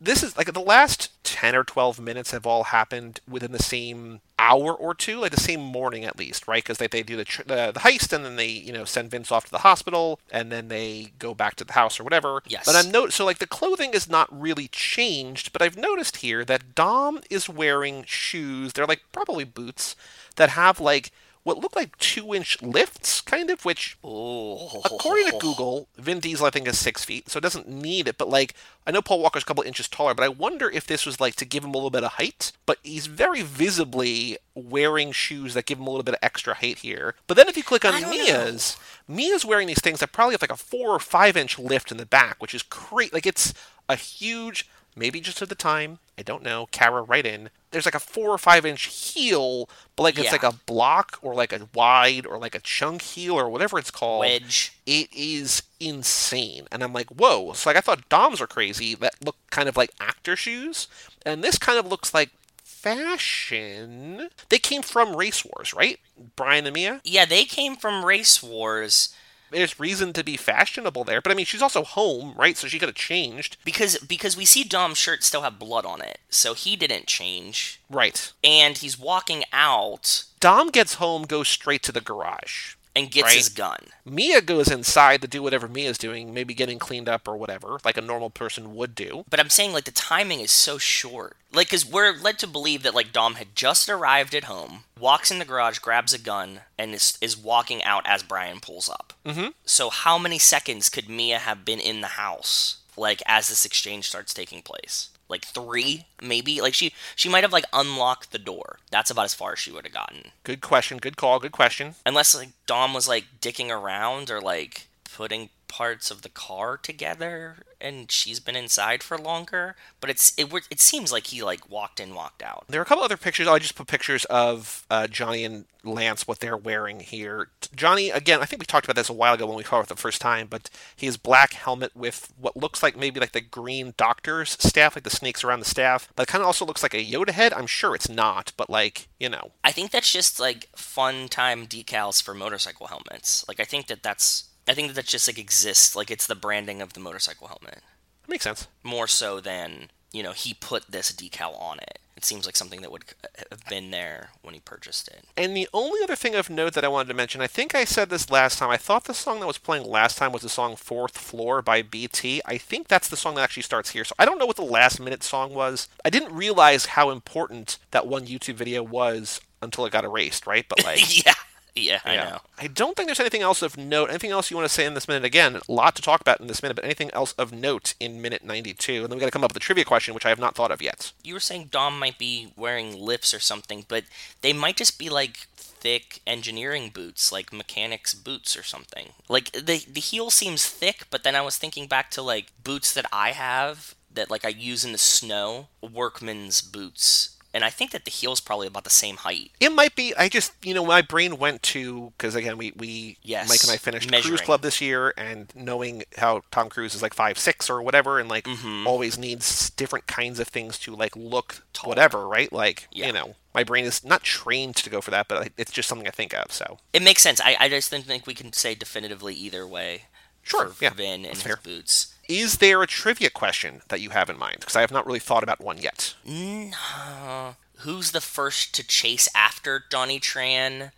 this 0.01 0.23
is 0.23 0.37
like 0.37 0.51
the 0.53 0.61
last 0.61 1.11
10 1.25 1.55
or 1.55 1.63
12 1.63 1.99
minutes 1.99 2.31
have 2.31 2.45
all 2.45 2.65
happened 2.65 3.19
within 3.29 3.51
the 3.51 3.61
same 3.61 4.21
hour 4.37 4.73
or 4.73 4.95
two, 4.95 5.19
like 5.19 5.31
the 5.31 5.39
same 5.39 5.59
morning 5.59 6.05
at 6.05 6.17
least, 6.17 6.47
right? 6.47 6.63
Because 6.63 6.77
they, 6.77 6.87
they 6.87 7.03
do 7.03 7.17
the, 7.17 7.25
tr- 7.25 7.43
the 7.43 7.71
the 7.73 7.81
heist 7.81 8.13
and 8.13 8.23
then 8.23 8.37
they 8.37 8.47
you 8.47 8.71
know 8.71 8.85
send 8.85 9.11
Vince 9.11 9.31
off 9.31 9.45
to 9.45 9.51
the 9.51 9.59
hospital 9.59 10.19
and 10.31 10.51
then 10.51 10.69
they 10.69 11.11
go 11.19 11.33
back 11.33 11.55
to 11.55 11.63
the 11.65 11.73
house 11.73 11.99
or 11.99 12.03
whatever. 12.03 12.41
Yes. 12.47 12.65
But 12.65 12.75
I'm 12.75 12.91
no 12.91 13.09
so 13.09 13.25
like 13.25 13.39
the 13.39 13.47
clothing 13.47 13.93
is 13.93 14.09
not 14.09 14.27
really 14.31 14.69
changed, 14.69 15.51
but 15.51 15.61
I've 15.61 15.77
noticed 15.77 16.17
here 16.17 16.45
that 16.45 16.75
Dom 16.75 17.21
is 17.29 17.49
wearing 17.49 18.03
shoes. 18.05 18.73
They're 18.73 18.85
like 18.87 19.01
probably 19.11 19.43
boots 19.43 19.95
that 20.37 20.51
have 20.51 20.79
like 20.79 21.11
what 21.43 21.57
look 21.59 21.75
like 21.75 21.97
two 21.97 22.33
inch 22.33 22.61
lifts, 22.61 23.21
kind 23.21 23.49
of, 23.49 23.65
which 23.65 23.97
Oh, 24.03 24.81
According 24.85 25.31
to 25.31 25.37
Google, 25.39 25.87
Vin 25.97 26.19
Diesel 26.19 26.45
I 26.45 26.49
think 26.49 26.67
is 26.67 26.77
six 26.77 27.03
feet, 27.05 27.29
so 27.29 27.37
it 27.37 27.41
doesn't 27.41 27.67
need 27.67 28.07
it. 28.07 28.17
But 28.17 28.29
like, 28.29 28.53
I 28.85 28.91
know 28.91 29.01
Paul 29.01 29.21
Walker's 29.21 29.43
a 29.43 29.45
couple 29.45 29.63
inches 29.63 29.87
taller, 29.87 30.13
but 30.13 30.23
I 30.23 30.29
wonder 30.29 30.69
if 30.69 30.85
this 30.85 31.05
was 31.05 31.19
like 31.19 31.35
to 31.35 31.45
give 31.45 31.63
him 31.63 31.71
a 31.71 31.73
little 31.77 31.89
bit 31.89 32.03
of 32.03 32.13
height. 32.13 32.51
But 32.65 32.77
he's 32.83 33.07
very 33.07 33.41
visibly 33.41 34.37
wearing 34.53 35.11
shoes 35.11 35.53
that 35.53 35.65
give 35.65 35.79
him 35.79 35.87
a 35.87 35.89
little 35.89 36.03
bit 36.03 36.15
of 36.15 36.19
extra 36.21 36.55
height 36.55 36.79
here. 36.79 37.15
But 37.27 37.37
then 37.37 37.47
if 37.47 37.55
you 37.57 37.63
click 37.63 37.85
on 37.85 37.93
Mia's, 38.09 38.77
Mia's 39.07 39.45
wearing 39.45 39.67
these 39.67 39.81
things 39.81 39.99
that 40.01 40.11
probably 40.11 40.33
have 40.33 40.41
like 40.41 40.51
a 40.51 40.57
four 40.57 40.89
or 40.89 40.99
five 40.99 41.37
inch 41.37 41.57
lift 41.57 41.91
in 41.91 41.97
the 41.97 42.05
back, 42.05 42.41
which 42.41 42.53
is 42.53 42.63
great. 42.63 43.13
Like 43.13 43.25
it's 43.25 43.53
a 43.87 43.95
huge. 43.95 44.69
Maybe 44.95 45.21
just 45.21 45.41
at 45.41 45.47
the 45.49 45.55
time, 45.55 45.99
I 46.19 46.21
don't 46.21 46.43
know. 46.43 46.67
Kara, 46.71 47.01
right 47.01 47.25
in. 47.25 47.49
There's 47.71 47.85
like 47.85 47.95
a 47.95 47.99
four 47.99 48.29
or 48.29 48.37
five 48.37 48.65
inch 48.65 48.87
heel, 48.87 49.69
but 49.95 50.03
like 50.03 50.19
it's 50.19 50.33
like 50.33 50.43
a 50.43 50.51
block 50.65 51.17
or 51.21 51.33
like 51.33 51.53
a 51.53 51.69
wide 51.73 52.25
or 52.25 52.37
like 52.37 52.55
a 52.55 52.59
chunk 52.59 53.01
heel 53.01 53.35
or 53.35 53.49
whatever 53.49 53.79
it's 53.79 53.89
called 53.89 54.19
wedge. 54.19 54.73
it 54.85 55.07
is 55.13 55.63
insane. 55.79 56.67
And 56.73 56.83
I'm 56.83 56.91
like, 56.91 57.07
whoa. 57.09 57.53
So 57.53 57.69
like 57.69 57.77
I 57.77 57.81
thought 57.81 58.09
Doms 58.09 58.41
were 58.41 58.47
crazy 58.47 58.95
that 58.95 59.15
look 59.23 59.37
kind 59.49 59.69
of 59.69 59.77
like 59.77 59.91
actor 60.01 60.35
shoes. 60.35 60.89
And 61.25 61.41
this 61.41 61.57
kind 61.57 61.79
of 61.79 61.87
looks 61.87 62.13
like 62.13 62.31
fashion. 62.63 64.27
They 64.49 64.59
came 64.59 64.81
from 64.81 65.15
Race 65.15 65.45
Wars, 65.45 65.73
right? 65.73 66.01
Brian 66.35 66.65
and 66.65 66.73
Mia? 66.73 66.99
Yeah, 67.05 67.23
they 67.23 67.45
came 67.45 67.77
from 67.77 68.03
Race 68.03 68.43
Wars 68.43 69.15
There's 69.51 69.79
reason 69.79 70.13
to 70.13 70.23
be 70.23 70.37
fashionable 70.37 71.03
there. 71.03 71.21
But 71.21 71.31
I 71.31 71.35
mean 71.35 71.45
she's 71.45 71.61
also 71.61 71.83
home, 71.83 72.33
right? 72.35 72.57
So 72.57 72.67
she 72.67 72.79
could 72.79 72.89
have 72.89 72.95
changed. 72.95 73.57
because 73.63 73.97
because 73.99 74.37
we 74.37 74.45
see 74.45 74.63
Dom's 74.63 74.97
shirt 74.97 75.23
still 75.23 75.41
have 75.41 75.59
blood 75.59 75.85
on 75.85 76.01
it, 76.01 76.19
so 76.29 76.53
he 76.53 76.75
didn't 76.75 77.07
change. 77.07 77.81
Right. 77.89 78.31
And 78.43 78.77
he's 78.77 78.99
walking 78.99 79.43
out 79.51 80.23
Dom 80.39 80.69
gets 80.69 80.95
home, 80.95 81.23
goes 81.23 81.47
straight 81.49 81.83
to 81.83 81.91
the 81.91 82.01
garage. 82.01 82.75
And 82.95 83.11
gets 83.11 83.25
Right. 83.27 83.37
his 83.37 83.49
gun. 83.49 83.87
Mia 84.03 84.41
goes 84.41 84.67
inside 84.69 85.21
to 85.21 85.27
do 85.27 85.43
whatever 85.43 85.67
Mia's 85.67 85.97
doing, 85.97 86.33
maybe 86.33 86.53
getting 86.53 86.79
cleaned 86.79 87.07
up 87.07 87.27
or 87.27 87.37
whatever, 87.37 87.79
like 87.85 87.97
a 87.97 88.01
normal 88.01 88.29
person 88.29 88.75
would 88.75 88.95
do. 88.95 89.23
But 89.29 89.39
I'm 89.39 89.49
saying 89.49 89.73
like 89.73 89.85
the 89.85 89.91
timing 89.91 90.39
is 90.41 90.51
so 90.51 90.77
short. 90.77 91.37
Like 91.51 91.69
cuz 91.69 91.85
we're 91.85 92.13
led 92.13 92.39
to 92.39 92.47
believe 92.47 92.83
that 92.83 92.95
like 92.95 93.11
Dom 93.13 93.35
had 93.35 93.55
just 93.55 93.87
arrived 93.89 94.33
at 94.35 94.45
home, 94.45 94.83
walks 94.99 95.31
in 95.31 95.39
the 95.39 95.45
garage, 95.45 95.79
grabs 95.79 96.13
a 96.13 96.17
gun 96.17 96.61
and 96.77 96.93
is 96.95 97.17
is 97.21 97.37
walking 97.37 97.83
out 97.83 98.05
as 98.07 98.23
Brian 98.23 98.59
pulls 98.59 98.89
up. 98.89 99.13
Mhm. 99.25 99.53
So 99.65 99.89
how 99.89 100.17
many 100.17 100.39
seconds 100.39 100.89
could 100.89 101.07
Mia 101.09 101.39
have 101.39 101.63
been 101.65 101.79
in 101.79 102.01
the 102.01 102.07
house 102.19 102.77
like 102.97 103.21
as 103.25 103.47
this 103.49 103.65
exchange 103.65 104.07
starts 104.09 104.33
taking 104.33 104.61
place? 104.61 105.09
Like 105.29 105.45
3 105.45 106.05
maybe? 106.21 106.61
Like 106.61 106.73
she 106.73 106.93
she 107.15 107.29
might 107.29 107.43
have 107.43 107.53
like 107.53 107.65
unlocked 107.71 108.31
the 108.31 108.39
door. 108.39 108.79
That's 108.91 109.11
about 109.11 109.25
as 109.25 109.33
far 109.33 109.53
as 109.53 109.59
she 109.59 109.71
would 109.71 109.85
have 109.85 109.93
gotten. 109.93 110.31
Good 110.43 110.61
question, 110.61 110.97
good 110.97 111.17
call, 111.17 111.39
good 111.39 111.51
question. 111.51 111.95
Unless 112.05 112.35
like 112.35 112.49
Dom 112.65 112.93
was 112.93 113.07
like 113.07 113.25
dicking 113.39 113.69
around 113.69 114.31
or 114.31 114.41
like 114.41 114.87
putting 115.15 115.49
parts 115.69 116.11
of 116.11 116.23
the 116.23 116.29
car 116.29 116.75
together 116.75 117.57
and 117.79 118.11
she's 118.11 118.41
been 118.41 118.55
inside 118.57 119.01
for 119.01 119.17
longer 119.17 119.75
but 120.01 120.09
it's 120.09 120.33
it 120.37 120.51
it 120.69 120.81
seems 120.81 121.11
like 121.13 121.27
he 121.27 121.41
like 121.41 121.69
walked 121.69 121.99
in 122.01 122.13
walked 122.13 122.43
out 122.43 122.65
There 122.67 122.81
are 122.81 122.83
a 122.83 122.85
couple 122.85 123.03
other 123.05 123.15
pictures. 123.15 123.47
Oh, 123.47 123.53
I 123.53 123.59
just 123.59 123.75
put 123.75 123.87
pictures 123.87 124.25
of 124.25 124.85
uh, 124.89 125.07
Johnny 125.07 125.45
and 125.45 125.65
Lance, 125.83 126.27
what 126.27 126.39
they're 126.39 126.57
wearing 126.57 126.99
here. 126.99 127.49
Johnny, 127.73 128.09
again, 128.09 128.41
I 128.41 128.45
think 128.45 128.61
we 128.61 128.65
talked 128.65 128.85
about 128.85 128.97
this 128.97 129.07
a 129.09 129.13
while 129.13 129.35
ago 129.35 129.45
when 129.47 129.55
we 129.55 129.63
saw 129.63 129.79
it 129.79 129.87
the 129.87 129.95
first 129.95 130.19
time, 130.19 130.47
but 130.49 130.69
he 130.95 131.05
has 131.05 131.15
black 131.15 131.53
helmet 131.53 131.95
with 131.95 132.33
what 132.37 132.57
looks 132.57 132.83
like 132.83 132.97
maybe 132.97 133.19
like 133.19 133.31
the 133.31 133.39
green 133.39 133.93
doctor's 133.95 134.51
staff, 134.59 134.95
like 134.95 135.05
the 135.05 135.09
snakes 135.09 135.43
around 135.43 135.59
the 135.61 135.65
staff, 135.65 136.09
but 136.15 136.23
it 136.23 136.27
kind 136.27 136.41
of 136.41 136.47
also 136.47 136.65
looks 136.65 136.83
like 136.83 136.93
a 136.93 137.05
Yoda 137.05 137.29
head. 137.29 137.53
I'm 137.53 137.67
sure 137.67 137.95
it's 137.95 138.09
not, 138.09 138.51
but 138.57 138.69
like, 138.69 139.07
you 139.19 139.29
know. 139.29 139.51
i 139.63 139.71
think 139.71 139.91
that's 139.91 140.11
just 140.11 140.39
like 140.39 140.67
fun 140.75 141.27
time 141.29 141.67
decals 141.67 142.21
for 142.21 142.33
motorcycle 142.33 142.87
helmets 142.87 143.45
like 143.47 143.59
i 143.59 143.63
think 143.63 143.87
that 143.87 144.01
that's 144.03 144.48
i 144.69 144.73
think 144.73 144.87
that 144.87 144.95
that 144.95 145.05
just 145.05 145.27
like 145.27 145.37
exists 145.39 145.95
like 145.95 146.11
it's 146.11 146.27
the 146.27 146.35
branding 146.35 146.81
of 146.81 146.93
the 146.93 146.99
motorcycle 146.99 147.47
helmet 147.47 147.79
Makes 148.27 148.43
sense. 148.43 148.67
more 148.83 149.07
so 149.07 149.39
than 149.39 149.89
you 150.11 150.23
know 150.23 150.31
he 150.33 150.53
put 150.53 150.91
this 150.91 151.11
decal 151.11 151.59
on 151.59 151.79
it 151.79 151.99
it 152.15 152.25
seems 152.25 152.45
like 152.45 152.57
something 152.57 152.81
that 152.81 152.91
would 152.91 153.05
uh, 153.23 153.27
have 153.49 153.65
been 153.67 153.91
there 153.91 154.31
when 154.41 154.53
he 154.53 154.59
purchased 154.59 155.07
it 155.07 155.23
And 155.37 155.55
the 155.55 155.69
only 155.73 156.03
other 156.03 156.17
thing 156.17 156.35
of 156.35 156.49
note 156.49 156.73
that 156.73 156.83
I 156.83 156.89
wanted 156.89 157.07
to 157.07 157.13
mention, 157.13 157.39
I 157.39 157.47
think 157.47 157.73
I 157.73 157.85
said 157.85 158.09
this 158.09 158.29
last 158.29 158.59
time. 158.59 158.69
I 158.69 158.75
thought 158.75 159.05
the 159.05 159.13
song 159.13 159.39
that 159.39 159.47
was 159.47 159.57
playing 159.57 159.85
last 159.87 160.17
time 160.17 160.33
was 160.33 160.41
the 160.41 160.49
song 160.49 160.75
Fourth 160.75 161.17
Floor 161.17 161.61
by 161.61 161.81
BT. 161.81 162.41
I 162.45 162.57
think 162.57 162.89
that's 162.89 163.07
the 163.07 163.15
song 163.15 163.35
that 163.35 163.43
actually 163.43 163.63
starts 163.63 163.91
here. 163.91 164.03
So 164.03 164.15
I 164.19 164.25
don't 164.25 164.37
know 164.37 164.45
what 164.45 164.57
the 164.57 164.63
last 164.63 164.99
minute 164.99 165.23
song 165.23 165.53
was. 165.53 165.87
I 166.03 166.09
didn't 166.09 166.35
realize 166.35 166.87
how 166.87 167.09
important 167.09 167.77
that 167.91 168.05
one 168.05 168.27
YouTube 168.27 168.55
video 168.55 168.83
was 168.83 169.39
until 169.61 169.85
it 169.85 169.93
got 169.93 170.03
erased, 170.03 170.45
right? 170.45 170.65
But 170.67 170.83
like, 170.83 171.23
yeah 171.25 171.33
yeah 171.79 171.99
i 172.05 172.15
know 172.15 172.39
I 172.61 172.67
don't 172.67 172.95
think 172.95 173.07
there's 173.07 173.21
anything 173.21 173.41
else 173.41 173.61
of 173.61 173.77
note. 173.77 174.09
Anything 174.09 174.31
else 174.31 174.51
you 174.51 174.57
want 174.57 174.67
to 174.67 174.73
say 174.73 174.85
in 174.85 174.93
this 174.93 175.07
minute? 175.07 175.23
Again, 175.23 175.55
a 175.55 175.71
lot 175.71 175.95
to 175.95 176.01
talk 176.01 176.19
about 176.19 176.41
in 176.41 176.47
this 176.47 176.61
minute, 176.61 176.75
but 176.75 176.83
anything 176.83 177.09
else 177.11 177.31
of 177.33 177.53
note 177.53 177.93
in 178.01 178.21
minute 178.21 178.43
92? 178.43 179.03
And 179.03 179.05
then 179.05 179.17
we 179.17 179.19
got 179.21 179.27
to 179.27 179.31
come 179.31 179.45
up 179.45 179.51
with 179.51 179.57
a 179.57 179.61
trivia 179.61 179.85
question, 179.85 180.13
which 180.13 180.25
I 180.25 180.29
have 180.29 180.39
not 180.39 180.55
thought 180.55 180.71
of 180.71 180.81
yet. 180.81 181.13
you 181.23 181.33
were 181.33 181.39
saying 181.39 181.69
Dom 181.71 181.97
might 181.97 182.17
be 182.17 182.51
wearing 182.57 182.99
lips 182.99 183.33
or 183.33 183.39
something, 183.39 183.85
but 183.87 184.03
they 184.41 184.51
might 184.51 184.75
just 184.75 184.99
be 184.99 185.09
like 185.09 185.47
thick 185.55 186.19
engineering 186.27 186.89
boots, 186.93 187.31
like 187.31 187.53
mechanics 187.53 188.13
boots 188.13 188.57
or 188.57 188.63
something. 188.63 189.13
Like 189.29 189.51
the 189.53 189.85
the 189.89 190.01
heel 190.01 190.29
seems 190.29 190.65
thick, 190.67 191.05
but 191.09 191.23
then 191.23 191.35
I 191.35 191.41
was 191.41 191.57
thinking 191.57 191.87
back 191.87 192.11
to 192.11 192.21
like 192.21 192.51
boots 192.61 192.93
that 192.93 193.05
I 193.13 193.31
have 193.31 193.95
that 194.13 194.29
like 194.29 194.43
I 194.43 194.49
use 194.49 194.83
in 194.83 194.91
the 194.91 194.97
snow, 194.97 195.67
workman's 195.81 196.61
boots. 196.61 197.37
And 197.53 197.65
I 197.65 197.69
think 197.71 197.91
that 197.91 198.05
the 198.05 198.11
heel's 198.11 198.39
probably 198.41 198.67
about 198.67 198.83
the 198.83 198.89
same 198.91 199.17
height. 199.17 199.51
It 199.59 199.71
might 199.71 199.95
be. 199.95 200.13
I 200.15 200.29
just, 200.29 200.53
you 200.63 200.73
know, 200.75 200.85
my 200.85 201.01
brain 201.01 201.37
went 201.37 201.63
to 201.63 202.13
because 202.17 202.35
again, 202.35 202.57
we 202.57 202.73
we 202.75 203.17
Yes, 203.23 203.49
Mike 203.49 203.63
and 203.63 203.71
I 203.71 203.77
finished 203.77 204.11
measuring. 204.11 204.29
Cruise 204.31 204.41
Club 204.45 204.61
this 204.61 204.79
year, 204.81 205.13
and 205.17 205.51
knowing 205.55 206.03
how 206.17 206.41
Tom 206.51 206.69
Cruise 206.69 206.93
is 206.93 207.01
like 207.01 207.13
five 207.15 207.39
six 207.39 207.69
or 207.69 207.81
whatever, 207.81 208.19
and 208.19 208.29
like 208.29 208.45
Mm-hmm. 208.45 208.85
always 208.87 209.17
needs 209.17 209.69
different 209.71 210.05
kinds 210.07 210.39
of 210.39 210.47
things 210.47 210.77
to 210.79 210.95
like 210.95 211.15
look 211.15 211.63
whatever, 211.83 212.27
right? 212.27 212.51
Like 212.53 212.87
Yeah. 212.91 213.07
you 213.07 213.13
know, 213.13 213.35
my 213.55 213.63
brain 213.63 213.85
is 213.85 214.03
not 214.03 214.21
trained 214.23 214.75
to 214.77 214.89
go 214.89 215.01
for 215.01 215.09
that, 215.11 215.27
but 215.27 215.49
it's 215.57 215.71
just 215.71 215.89
something 215.89 216.07
I 216.07 216.11
think 216.11 216.33
of. 216.35 216.51
So 216.51 216.77
It 216.93 217.01
makes 217.01 217.21
sense. 217.23 217.41
I, 217.41 217.55
I 217.59 217.69
just 217.69 217.89
didn't 217.89 218.05
think 218.05 218.27
we 218.27 218.33
can 218.35 218.53
say 218.53 218.75
definitively 218.75 219.33
either 219.33 219.65
way. 219.65 220.03
Sure, 220.43 220.67
For, 220.67 220.83
yeah, 220.83 220.91
Vin 220.91 221.25
and 221.25 221.37
his 221.37 221.55
boots. 221.63 222.13
Is 222.29 222.59
there 222.59 222.81
a 222.83 222.87
trivia 222.87 223.31
question 223.31 223.81
that 223.89 223.99
you 223.99 224.11
have 224.11 224.29
in 224.29 224.37
mind? 224.37 224.57
Because 224.59 224.75
I 224.75 224.81
have 224.81 224.91
not 224.91 225.05
really 225.05 225.19
thought 225.19 225.43
about 225.43 225.59
one 225.59 225.79
yet. 225.79 226.13
Uh, 226.25 227.53
who's 227.79 228.11
the 228.11 228.21
first 228.21 228.73
to 228.75 228.87
chase 228.87 229.27
after 229.35 229.83
Johnny 229.91 230.19
Tran? 230.19 230.91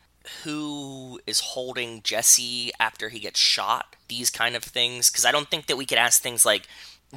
Who 0.44 1.22
is 1.26 1.40
holding 1.40 2.04
Jesse 2.04 2.72
after 2.80 3.10
he 3.10 3.20
gets 3.20 3.40
shot? 3.40 3.96
These 4.10 4.30
kind 4.30 4.56
of 4.56 4.64
things. 4.64 5.10
Because 5.10 5.26
I 5.26 5.32
don't 5.32 5.50
think 5.50 5.68
that 5.68 5.78
we 5.78 5.86
could 5.86 5.98
ask 5.98 6.22
things 6.22 6.46
like 6.46 6.68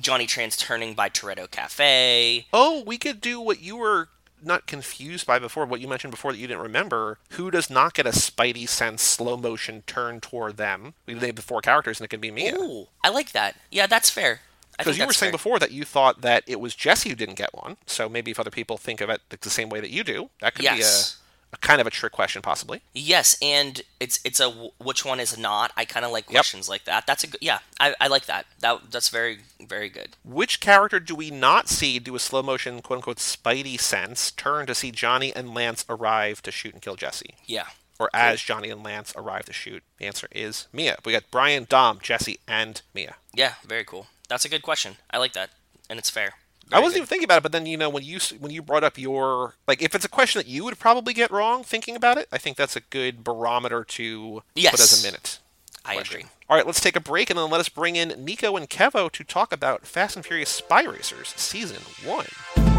Johnny 0.00 0.26
Tran's 0.26 0.56
turning 0.56 0.94
by 0.94 1.08
Toretto 1.08 1.50
Cafe. 1.50 2.46
Oh, 2.52 2.84
we 2.86 2.98
could 2.98 3.20
do 3.20 3.40
what 3.40 3.60
you 3.60 3.76
were 3.76 4.08
not 4.44 4.66
confused 4.66 5.26
by 5.26 5.38
before, 5.38 5.66
what 5.66 5.80
you 5.80 5.88
mentioned 5.88 6.10
before 6.10 6.32
that 6.32 6.38
you 6.38 6.46
didn't 6.46 6.62
remember. 6.62 7.18
Who 7.30 7.50
does 7.50 7.70
not 7.70 7.94
get 7.94 8.06
a 8.06 8.10
Spidey 8.10 8.68
sense 8.68 9.02
slow 9.02 9.36
motion 9.36 9.82
turn 9.86 10.20
toward 10.20 10.56
them? 10.56 10.94
We 11.06 11.14
named 11.14 11.36
the 11.36 11.42
four 11.42 11.60
characters, 11.60 11.98
and 12.00 12.04
it 12.04 12.08
can 12.08 12.20
be 12.20 12.30
Mia. 12.30 12.54
Ooh, 12.56 12.88
I 13.02 13.08
like 13.10 13.32
that. 13.32 13.56
Yeah, 13.70 13.86
that's 13.86 14.10
fair. 14.10 14.40
Because 14.78 14.98
you 14.98 15.06
were 15.06 15.12
saying 15.12 15.30
fair. 15.30 15.38
before 15.38 15.58
that 15.60 15.70
you 15.70 15.84
thought 15.84 16.20
that 16.22 16.42
it 16.48 16.58
was 16.58 16.74
Jesse 16.74 17.08
who 17.08 17.14
didn't 17.14 17.36
get 17.36 17.54
one. 17.54 17.76
So 17.86 18.08
maybe 18.08 18.32
if 18.32 18.40
other 18.40 18.50
people 18.50 18.76
think 18.76 19.00
of 19.00 19.08
it 19.08 19.20
the 19.28 19.50
same 19.50 19.68
way 19.68 19.78
that 19.80 19.90
you 19.90 20.02
do, 20.02 20.30
that 20.40 20.54
could 20.56 20.64
Yes. 20.64 20.76
be 20.76 20.82
a 20.82 21.23
kind 21.60 21.80
of 21.80 21.86
a 21.86 21.90
trick 21.90 22.12
question, 22.12 22.42
possibly. 22.42 22.82
Yes, 22.92 23.36
and 23.42 23.82
it's 24.00 24.20
it's 24.24 24.40
a 24.40 24.50
which 24.78 25.04
one 25.04 25.20
is 25.20 25.36
not. 25.38 25.72
I 25.76 25.84
kind 25.84 26.04
of 26.04 26.12
like 26.12 26.24
Yep. 26.26 26.34
questions 26.34 26.68
like 26.68 26.84
that. 26.84 27.06
That's 27.06 27.24
a 27.24 27.26
good. 27.28 27.38
Yeah, 27.40 27.58
I, 27.80 27.94
I 28.00 28.06
like 28.08 28.26
that. 28.26 28.46
That 28.60 28.90
that's 28.90 29.08
very 29.08 29.40
very 29.60 29.88
good. 29.88 30.10
Which 30.24 30.60
character 30.60 31.00
do 31.00 31.14
we 31.14 31.30
not 31.30 31.68
see 31.68 31.98
do 31.98 32.14
a 32.14 32.18
slow 32.18 32.42
motion, 32.42 32.82
quote 32.82 32.98
unquote, 32.98 33.18
Spidey 33.18 33.78
sense 33.80 34.30
turn 34.30 34.66
to 34.66 34.74
see 34.74 34.90
Johnny 34.90 35.34
and 35.34 35.54
Lance 35.54 35.84
arrive 35.88 36.42
to 36.42 36.50
shoot 36.50 36.72
and 36.74 36.82
kill 36.82 36.96
Jesse? 36.96 37.34
Yeah. 37.46 37.66
Or 37.98 38.10
as 38.12 38.40
Johnny 38.40 38.70
and 38.70 38.82
Lance 38.82 39.12
arrive 39.16 39.44
to 39.44 39.52
shoot? 39.52 39.82
The 39.98 40.06
answer 40.06 40.26
is 40.32 40.66
Mia. 40.72 40.96
We 41.04 41.12
got 41.12 41.30
Brian, 41.30 41.64
Dom, 41.68 42.00
Jesse, 42.02 42.40
and 42.48 42.82
Mia. 42.92 43.14
Yeah, 43.32 43.54
very 43.64 43.84
cool. 43.84 44.08
That's 44.28 44.44
a 44.44 44.48
good 44.48 44.62
question. 44.62 44.96
I 45.12 45.18
like 45.18 45.32
that, 45.34 45.50
and 45.88 45.98
it's 45.98 46.10
fair. 46.10 46.34
I 46.72 46.80
wasn't 46.80 46.98
even 46.98 47.06
thinking 47.06 47.24
about 47.24 47.38
it, 47.38 47.42
but 47.42 47.52
then 47.52 47.66
you 47.66 47.76
know 47.76 47.88
when 47.88 48.02
you 48.02 48.18
when 48.38 48.52
you 48.52 48.62
brought 48.62 48.84
up 48.84 48.98
your 48.98 49.54
like 49.66 49.82
if 49.82 49.94
it's 49.94 50.04
a 50.04 50.08
question 50.08 50.38
that 50.38 50.46
you 50.46 50.64
would 50.64 50.78
probably 50.78 51.14
get 51.14 51.30
wrong 51.30 51.62
thinking 51.62 51.96
about 51.96 52.18
it, 52.18 52.28
I 52.32 52.38
think 52.38 52.56
that's 52.56 52.76
a 52.76 52.80
good 52.80 53.22
barometer 53.22 53.84
to 53.84 54.42
put 54.54 54.74
as 54.74 55.04
a 55.04 55.06
minute. 55.06 55.38
I 55.84 55.94
question. 55.94 56.20
agree. 56.20 56.30
All 56.48 56.56
right, 56.56 56.66
let's 56.66 56.80
take 56.80 56.96
a 56.96 57.00
break 57.00 57.30
and 57.30 57.38
then 57.38 57.50
let 57.50 57.60
us 57.60 57.68
bring 57.68 57.96
in 57.96 58.24
Nico 58.24 58.56
and 58.56 58.68
Kevo 58.68 59.10
to 59.12 59.24
talk 59.24 59.52
about 59.52 59.86
Fast 59.86 60.16
and 60.16 60.24
Furious 60.24 60.50
Spy 60.50 60.84
Racers 60.84 61.34
Season 61.36 61.82
1. 62.04 62.73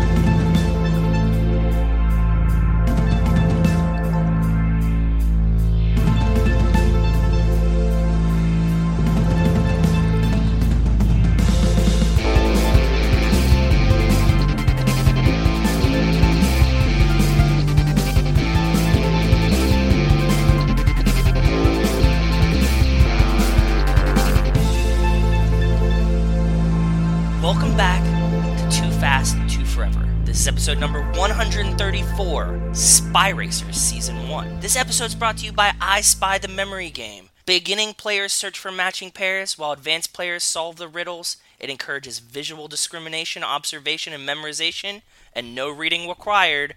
Episode 30.55 30.79
number 30.79 31.01
134, 31.19 32.73
Spy 32.73 33.29
Racers 33.29 33.75
Season 33.75 34.29
1. 34.29 34.61
This 34.61 34.77
episode 34.77 35.07
is 35.07 35.13
brought 35.13 35.35
to 35.39 35.45
you 35.45 35.51
by 35.51 35.73
I 35.81 35.99
Spy 35.99 36.37
the 36.37 36.47
Memory 36.47 36.89
Game. 36.91 37.27
Beginning 37.45 37.93
players 37.93 38.31
search 38.31 38.57
for 38.57 38.71
matching 38.71 39.11
pairs, 39.11 39.57
while 39.57 39.73
advanced 39.73 40.13
players 40.13 40.45
solve 40.45 40.77
the 40.77 40.87
riddles. 40.87 41.35
It 41.59 41.69
encourages 41.69 42.19
visual 42.19 42.69
discrimination, 42.69 43.43
observation, 43.43 44.13
and 44.13 44.25
memorization, 44.25 45.01
and 45.33 45.53
no 45.53 45.69
reading 45.69 46.07
required. 46.07 46.75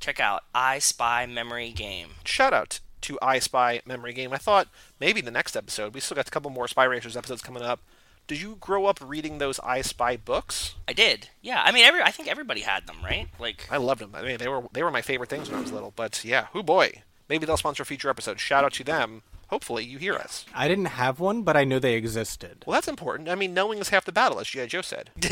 Check 0.00 0.18
out 0.18 0.42
I 0.52 0.80
Spy 0.80 1.24
Memory 1.24 1.70
Game. 1.70 2.14
Shout 2.24 2.52
out 2.52 2.80
to 3.02 3.20
I 3.22 3.38
Spy 3.38 3.82
Memory 3.86 4.14
Game. 4.14 4.32
I 4.32 4.38
thought 4.38 4.66
maybe 4.98 5.20
the 5.20 5.30
next 5.30 5.54
episode, 5.54 5.94
we 5.94 6.00
still 6.00 6.16
got 6.16 6.26
a 6.26 6.32
couple 6.32 6.50
more 6.50 6.66
Spy 6.66 6.82
Racers 6.82 7.16
episodes 7.16 7.40
coming 7.40 7.62
up. 7.62 7.78
Did 8.26 8.40
you 8.40 8.56
grow 8.60 8.86
up 8.86 8.98
reading 9.02 9.38
those 9.38 9.58
I 9.60 9.82
Spy 9.82 10.16
books? 10.16 10.76
I 10.86 10.92
did. 10.92 11.28
Yeah, 11.40 11.62
I 11.64 11.72
mean, 11.72 11.84
every 11.84 12.02
I 12.02 12.10
think 12.10 12.28
everybody 12.28 12.60
had 12.60 12.86
them, 12.86 12.96
right? 13.04 13.28
Like, 13.38 13.66
I 13.70 13.76
loved 13.76 14.00
them. 14.00 14.14
I 14.14 14.22
mean, 14.22 14.38
they 14.38 14.48
were 14.48 14.62
they 14.72 14.82
were 14.82 14.90
my 14.90 15.02
favorite 15.02 15.28
things 15.28 15.50
when 15.50 15.58
I 15.58 15.62
was 15.62 15.72
little. 15.72 15.92
But 15.94 16.24
yeah, 16.24 16.46
who 16.52 16.62
boy, 16.62 17.02
maybe 17.28 17.46
they'll 17.46 17.56
sponsor 17.56 17.82
a 17.82 17.86
future 17.86 18.08
episode. 18.10 18.40
Shout 18.40 18.64
out 18.64 18.72
to 18.74 18.84
them. 18.84 19.22
Hopefully, 19.48 19.84
you 19.84 19.98
hear 19.98 20.14
us. 20.14 20.46
I 20.54 20.66
didn't 20.66 20.86
have 20.86 21.20
one, 21.20 21.42
but 21.42 21.58
I 21.58 21.64
know 21.64 21.78
they 21.78 21.94
existed. 21.94 22.64
Well, 22.66 22.74
that's 22.74 22.88
important. 22.88 23.28
I 23.28 23.34
mean, 23.34 23.52
knowing 23.52 23.80
is 23.80 23.90
half 23.90 24.06
the 24.06 24.12
battle, 24.12 24.40
as 24.40 24.48
G.I. 24.48 24.64
Joe 24.64 24.80
said. 24.80 25.10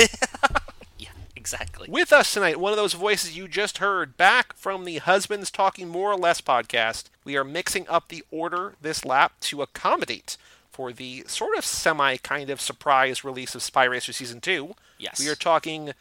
yeah, 0.99 1.09
exactly. 1.35 1.89
With 1.89 2.13
us 2.13 2.35
tonight, 2.35 2.61
one 2.61 2.71
of 2.71 2.77
those 2.77 2.93
voices 2.93 3.35
you 3.35 3.49
just 3.49 3.79
heard 3.79 4.19
back 4.19 4.55
from 4.59 4.85
the 4.85 4.99
Husbands 4.99 5.51
Talking 5.51 5.89
More 5.89 6.13
or 6.13 6.19
Less 6.19 6.43
podcast. 6.43 7.05
We 7.25 7.35
are 7.39 7.45
mixing 7.45 7.89
up 7.89 8.09
the 8.09 8.23
order 8.31 8.75
this 8.83 9.07
lap 9.07 9.41
to 9.41 9.63
accommodate 9.63 10.37
for 10.81 10.95
the 10.95 11.23
sort 11.27 11.59
of 11.59 11.65
semi 11.67 12.17
kind 12.17 12.49
of 12.49 12.59
surprise 12.59 13.23
release 13.23 13.55
of 13.55 13.63
Spy 13.63 13.85
Racer 13.85 14.15
Season 14.15 14.41
2. 14.41 14.75
Yes. 14.99 15.21
We 15.21 15.29
are 15.29 15.35
talking 15.35 15.93